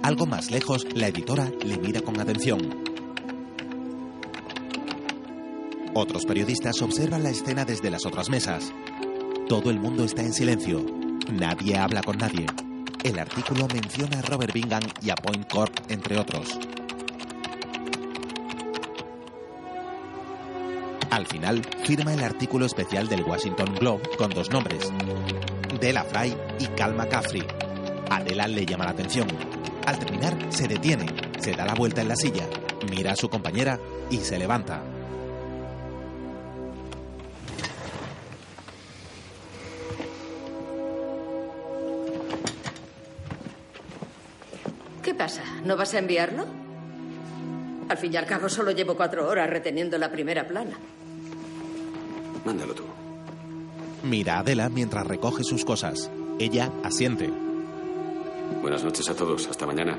Algo 0.02 0.24
más 0.24 0.50
lejos, 0.50 0.86
la 0.94 1.08
editora 1.08 1.50
le 1.64 1.76
mira 1.76 2.00
con 2.00 2.18
atención. 2.18 2.82
Otros 5.92 6.24
periodistas 6.24 6.80
observan 6.82 7.22
la 7.22 7.30
escena 7.30 7.64
desde 7.64 7.90
las 7.90 8.06
otras 8.06 8.30
mesas. 8.30 8.72
Todo 9.48 9.70
el 9.70 9.78
mundo 9.78 10.04
está 10.04 10.22
en 10.22 10.32
silencio. 10.32 10.84
Nadie 11.32 11.76
habla 11.76 12.02
con 12.02 12.18
nadie. 12.18 12.46
El 13.06 13.20
artículo 13.20 13.68
menciona 13.72 14.18
a 14.18 14.22
Robert 14.22 14.52
Bingham 14.52 14.82
y 15.00 15.10
a 15.10 15.14
Point 15.14 15.48
Corp, 15.48 15.72
entre 15.88 16.18
otros. 16.18 16.58
Al 21.08 21.24
final, 21.28 21.62
firma 21.84 22.12
el 22.12 22.24
artículo 22.24 22.66
especial 22.66 23.06
del 23.06 23.22
Washington 23.22 23.76
Globe 23.76 24.02
con 24.18 24.30
dos 24.30 24.50
nombres, 24.50 24.92
Della 25.80 26.02
Fry 26.02 26.36
y 26.58 26.66
Cal 26.76 26.96
McCaffrey. 26.96 27.46
Adela 28.10 28.48
le 28.48 28.66
llama 28.66 28.86
la 28.86 28.90
atención. 28.90 29.28
Al 29.86 30.00
terminar, 30.00 30.36
se 30.48 30.66
detiene, 30.66 31.06
se 31.38 31.52
da 31.52 31.64
la 31.64 31.74
vuelta 31.74 32.02
en 32.02 32.08
la 32.08 32.16
silla, 32.16 32.48
mira 32.90 33.12
a 33.12 33.16
su 33.16 33.28
compañera 33.28 33.78
y 34.10 34.16
se 34.16 34.36
levanta. 34.36 34.95
¿Qué 45.26 45.32
pasa? 45.32 45.42
¿No 45.64 45.76
vas 45.76 45.92
a 45.92 45.98
enviarlo? 45.98 46.46
Al 47.88 47.98
fin 47.98 48.12
y 48.12 48.16
al 48.16 48.26
cabo 48.26 48.48
solo 48.48 48.70
llevo 48.70 48.94
cuatro 48.94 49.28
horas 49.28 49.50
reteniendo 49.50 49.98
la 49.98 50.12
primera 50.12 50.46
plana. 50.46 50.78
Mándalo 52.44 52.74
tú. 52.74 52.84
Mira 54.04 54.36
a 54.36 54.38
Adela 54.38 54.68
mientras 54.68 55.04
recoge 55.04 55.42
sus 55.42 55.64
cosas. 55.64 56.12
Ella 56.38 56.70
asiente. 56.84 57.28
Buenas 58.62 58.84
noches 58.84 59.08
a 59.08 59.16
todos. 59.16 59.48
Hasta 59.48 59.66
mañana. 59.66 59.98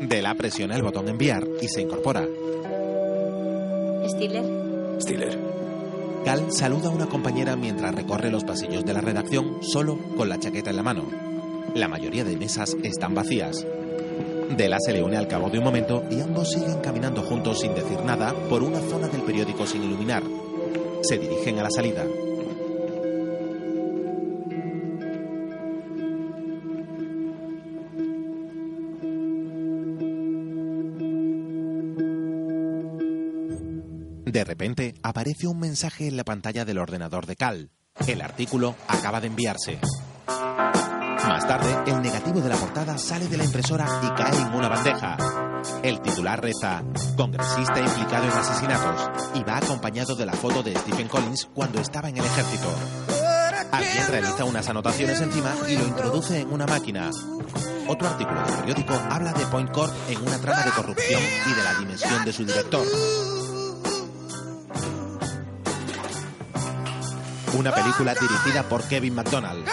Dela 0.00 0.34
presiona 0.34 0.74
el 0.74 0.82
botón 0.82 1.08
enviar 1.08 1.46
y 1.60 1.68
se 1.68 1.80
incorpora. 1.80 2.26
¿Stiller? 4.08 5.00
Stiller. 5.00 5.38
Cal 6.24 6.50
saluda 6.50 6.88
a 6.88 6.92
una 6.92 7.06
compañera 7.06 7.54
mientras 7.54 7.94
recorre 7.94 8.32
los 8.32 8.42
pasillos 8.42 8.84
de 8.84 8.94
la 8.94 9.00
redacción 9.00 9.62
solo 9.62 9.96
con 10.16 10.28
la 10.28 10.40
chaqueta 10.40 10.70
en 10.70 10.76
la 10.76 10.82
mano. 10.82 11.21
La 11.74 11.88
mayoría 11.88 12.22
de 12.22 12.36
mesas 12.36 12.76
están 12.82 13.14
vacías. 13.14 13.66
Dela 14.56 14.76
se 14.78 14.92
le 14.92 15.02
une 15.02 15.16
al 15.16 15.26
cabo 15.26 15.48
de 15.48 15.56
un 15.56 15.64
momento 15.64 16.04
y 16.10 16.20
ambos 16.20 16.50
siguen 16.50 16.80
caminando 16.80 17.22
juntos 17.22 17.60
sin 17.60 17.74
decir 17.74 17.98
nada 18.04 18.34
por 18.50 18.62
una 18.62 18.78
zona 18.80 19.08
del 19.08 19.22
periódico 19.22 19.66
sin 19.66 19.82
iluminar. 19.82 20.22
Se 21.02 21.16
dirigen 21.18 21.58
a 21.58 21.62
la 21.62 21.70
salida. 21.70 22.04
De 34.26 34.44
repente 34.44 34.94
aparece 35.02 35.46
un 35.46 35.58
mensaje 35.58 36.08
en 36.08 36.18
la 36.18 36.24
pantalla 36.24 36.66
del 36.66 36.78
ordenador 36.78 37.24
de 37.26 37.36
Cal. 37.36 37.70
El 38.06 38.20
artículo 38.20 38.74
acaba 38.88 39.20
de 39.20 39.28
enviarse. 39.28 39.78
El 41.52 42.00
negativo 42.00 42.40
de 42.40 42.48
la 42.48 42.56
portada 42.56 42.96
sale 42.96 43.28
de 43.28 43.36
la 43.36 43.44
impresora 43.44 43.86
y 44.02 44.08
cae 44.14 44.40
en 44.40 44.54
una 44.54 44.70
bandeja. 44.70 45.18
El 45.82 46.00
titular 46.00 46.40
reza, 46.40 46.82
congresista 47.14 47.78
implicado 47.78 48.24
en 48.24 48.30
asesinatos, 48.30 49.10
y 49.34 49.44
va 49.44 49.58
acompañado 49.58 50.16
de 50.16 50.24
la 50.24 50.32
foto 50.32 50.62
de 50.62 50.74
Stephen 50.74 51.08
Collins 51.08 51.50
cuando 51.52 51.78
estaba 51.78 52.08
en 52.08 52.16
el 52.16 52.24
ejército. 52.24 52.68
Alguien 53.70 54.06
realiza 54.08 54.44
unas 54.46 54.66
anotaciones 54.70 55.20
encima 55.20 55.52
y 55.68 55.76
lo 55.76 55.84
introduce 55.84 56.40
en 56.40 56.50
una 56.50 56.66
máquina. 56.66 57.10
Otro 57.86 58.08
artículo 58.08 58.40
del 58.44 58.54
periódico 58.54 58.94
habla 59.10 59.34
de 59.34 59.44
Point 59.44 59.72
Corp 59.72 59.92
en 60.08 60.22
una 60.26 60.38
trama 60.38 60.62
de 60.62 60.70
corrupción 60.70 61.20
y 61.20 61.54
de 61.54 61.62
la 61.62 61.74
dimensión 61.74 62.24
de 62.24 62.32
su 62.32 62.46
director. 62.46 62.86
Una 67.58 67.72
película 67.74 68.14
dirigida 68.14 68.62
por 68.62 68.82
Kevin 68.84 69.14
McDonald, 69.14 69.68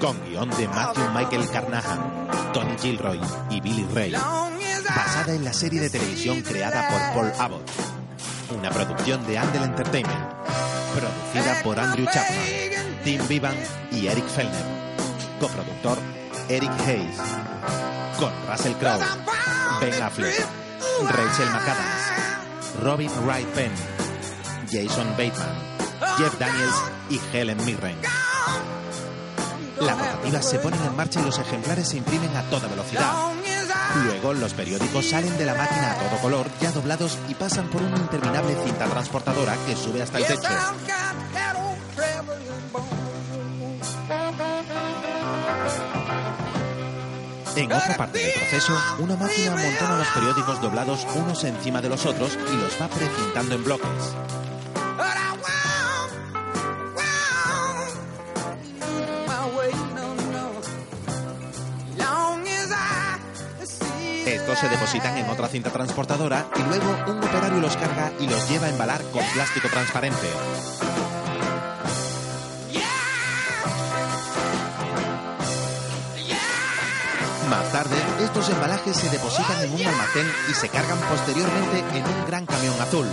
con 0.00 0.22
guion 0.24 0.50
de 0.50 0.68
Matthew 0.68 1.10
Michael 1.14 1.50
Carnahan, 1.50 2.52
Tony 2.52 2.76
Gilroy 2.78 3.20
y 3.50 3.60
Billy 3.60 3.86
Ray, 3.94 4.12
basada 4.12 5.34
en 5.34 5.44
la 5.44 5.52
serie 5.52 5.80
de 5.80 5.90
televisión 5.90 6.42
creada 6.42 6.88
por 6.88 7.14
Paul 7.14 7.32
Abbott, 7.38 7.70
una 8.56 8.70
producción 8.70 9.26
de 9.26 9.38
Andel 9.38 9.64
Entertainment, 9.64 10.24
producida 10.94 11.62
por 11.62 11.78
Andrew 11.78 12.06
Chapman, 12.06 13.02
Tim 13.04 13.26
Vivan 13.28 13.56
y 13.90 14.06
Eric 14.06 14.26
Fellner, 14.28 14.64
coproductor 15.40 15.98
Eric 16.48 16.70
Hayes, 16.86 17.16
con 18.18 18.32
Russell 18.48 18.74
Crowe, 18.74 19.04
Ben 19.80 20.02
Affleck, 20.02 20.46
Rachel 21.10 21.48
McAdams, 21.50 22.82
Robin 22.82 23.10
Wright 23.24 23.48
Penn, 23.48 23.72
Jason 24.70 25.08
Bateman, 25.12 25.56
Jeff 26.18 26.38
Daniels 26.38 26.74
y 27.08 27.20
Helen 27.32 27.64
Mirren. 27.64 27.96
Las 29.80 29.98
rotativas 29.98 30.48
se 30.48 30.58
ponen 30.58 30.82
en 30.82 30.96
marcha 30.96 31.20
y 31.20 31.24
los 31.24 31.38
ejemplares 31.38 31.88
se 31.88 31.98
imprimen 31.98 32.34
a 32.36 32.42
toda 32.44 32.68
velocidad. 32.68 33.12
Luego 34.04 34.34
los 34.34 34.52
periódicos 34.54 35.06
salen 35.06 35.36
de 35.36 35.46
la 35.46 35.54
máquina 35.54 35.92
a 35.92 35.94
todo 35.96 36.20
color, 36.20 36.46
ya 36.60 36.70
doblados 36.72 37.18
y 37.28 37.34
pasan 37.34 37.68
por 37.68 37.82
una 37.82 37.96
interminable 37.96 38.56
cinta 38.64 38.86
transportadora 38.86 39.56
que 39.66 39.76
sube 39.76 40.02
hasta 40.02 40.18
el 40.18 40.26
techo. 40.26 40.48
En 47.56 47.72
otra 47.72 47.96
parte 47.96 48.18
del 48.18 48.32
proceso, 48.32 48.76
una 48.98 49.16
máquina 49.16 49.52
amontona 49.54 49.96
los 49.96 50.08
periódicos 50.08 50.60
doblados 50.60 51.06
unos 51.14 51.42
encima 51.44 51.80
de 51.80 51.88
los 51.88 52.04
otros 52.04 52.38
y 52.52 52.56
los 52.56 52.80
va 52.80 52.88
precintando 52.88 53.54
en 53.54 53.64
bloques. 53.64 54.14
Se 64.54 64.70
depositan 64.70 65.18
en 65.18 65.28
otra 65.28 65.48
cinta 65.48 65.70
transportadora 65.70 66.46
y 66.56 66.62
luego 66.62 66.96
un 67.08 67.18
operario 67.18 67.60
los 67.60 67.76
carga 67.76 68.10
y 68.18 68.26
los 68.26 68.48
lleva 68.48 68.66
a 68.66 68.70
embalar 68.70 69.02
con 69.12 69.22
plástico 69.34 69.68
transparente. 69.68 70.28
Más 77.50 77.70
tarde, 77.70 77.96
estos 78.24 78.48
embalajes 78.48 78.96
se 78.96 79.10
depositan 79.10 79.62
en 79.62 79.74
un 79.74 79.86
almacén 79.86 80.26
y 80.48 80.54
se 80.54 80.70
cargan 80.70 80.98
posteriormente 81.00 81.98
en 81.98 82.04
un 82.06 82.26
gran 82.26 82.46
camión 82.46 82.80
azul. 82.80 83.06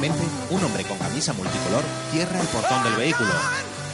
Un 0.00 0.64
hombre 0.64 0.84
con 0.84 0.96
camisa 0.98 1.32
multicolor 1.32 1.82
cierra 2.12 2.40
el 2.40 2.46
portón 2.48 2.84
del 2.84 2.94
vehículo. 2.94 3.32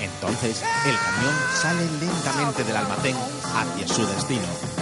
Entonces, 0.02 0.62
el 0.84 0.96
camión 0.98 1.34
sale 1.54 1.86
lentamente 1.98 2.62
del 2.62 2.76
almacén 2.76 3.16
hacia 3.42 3.88
su 3.88 4.06
destino. 4.06 4.73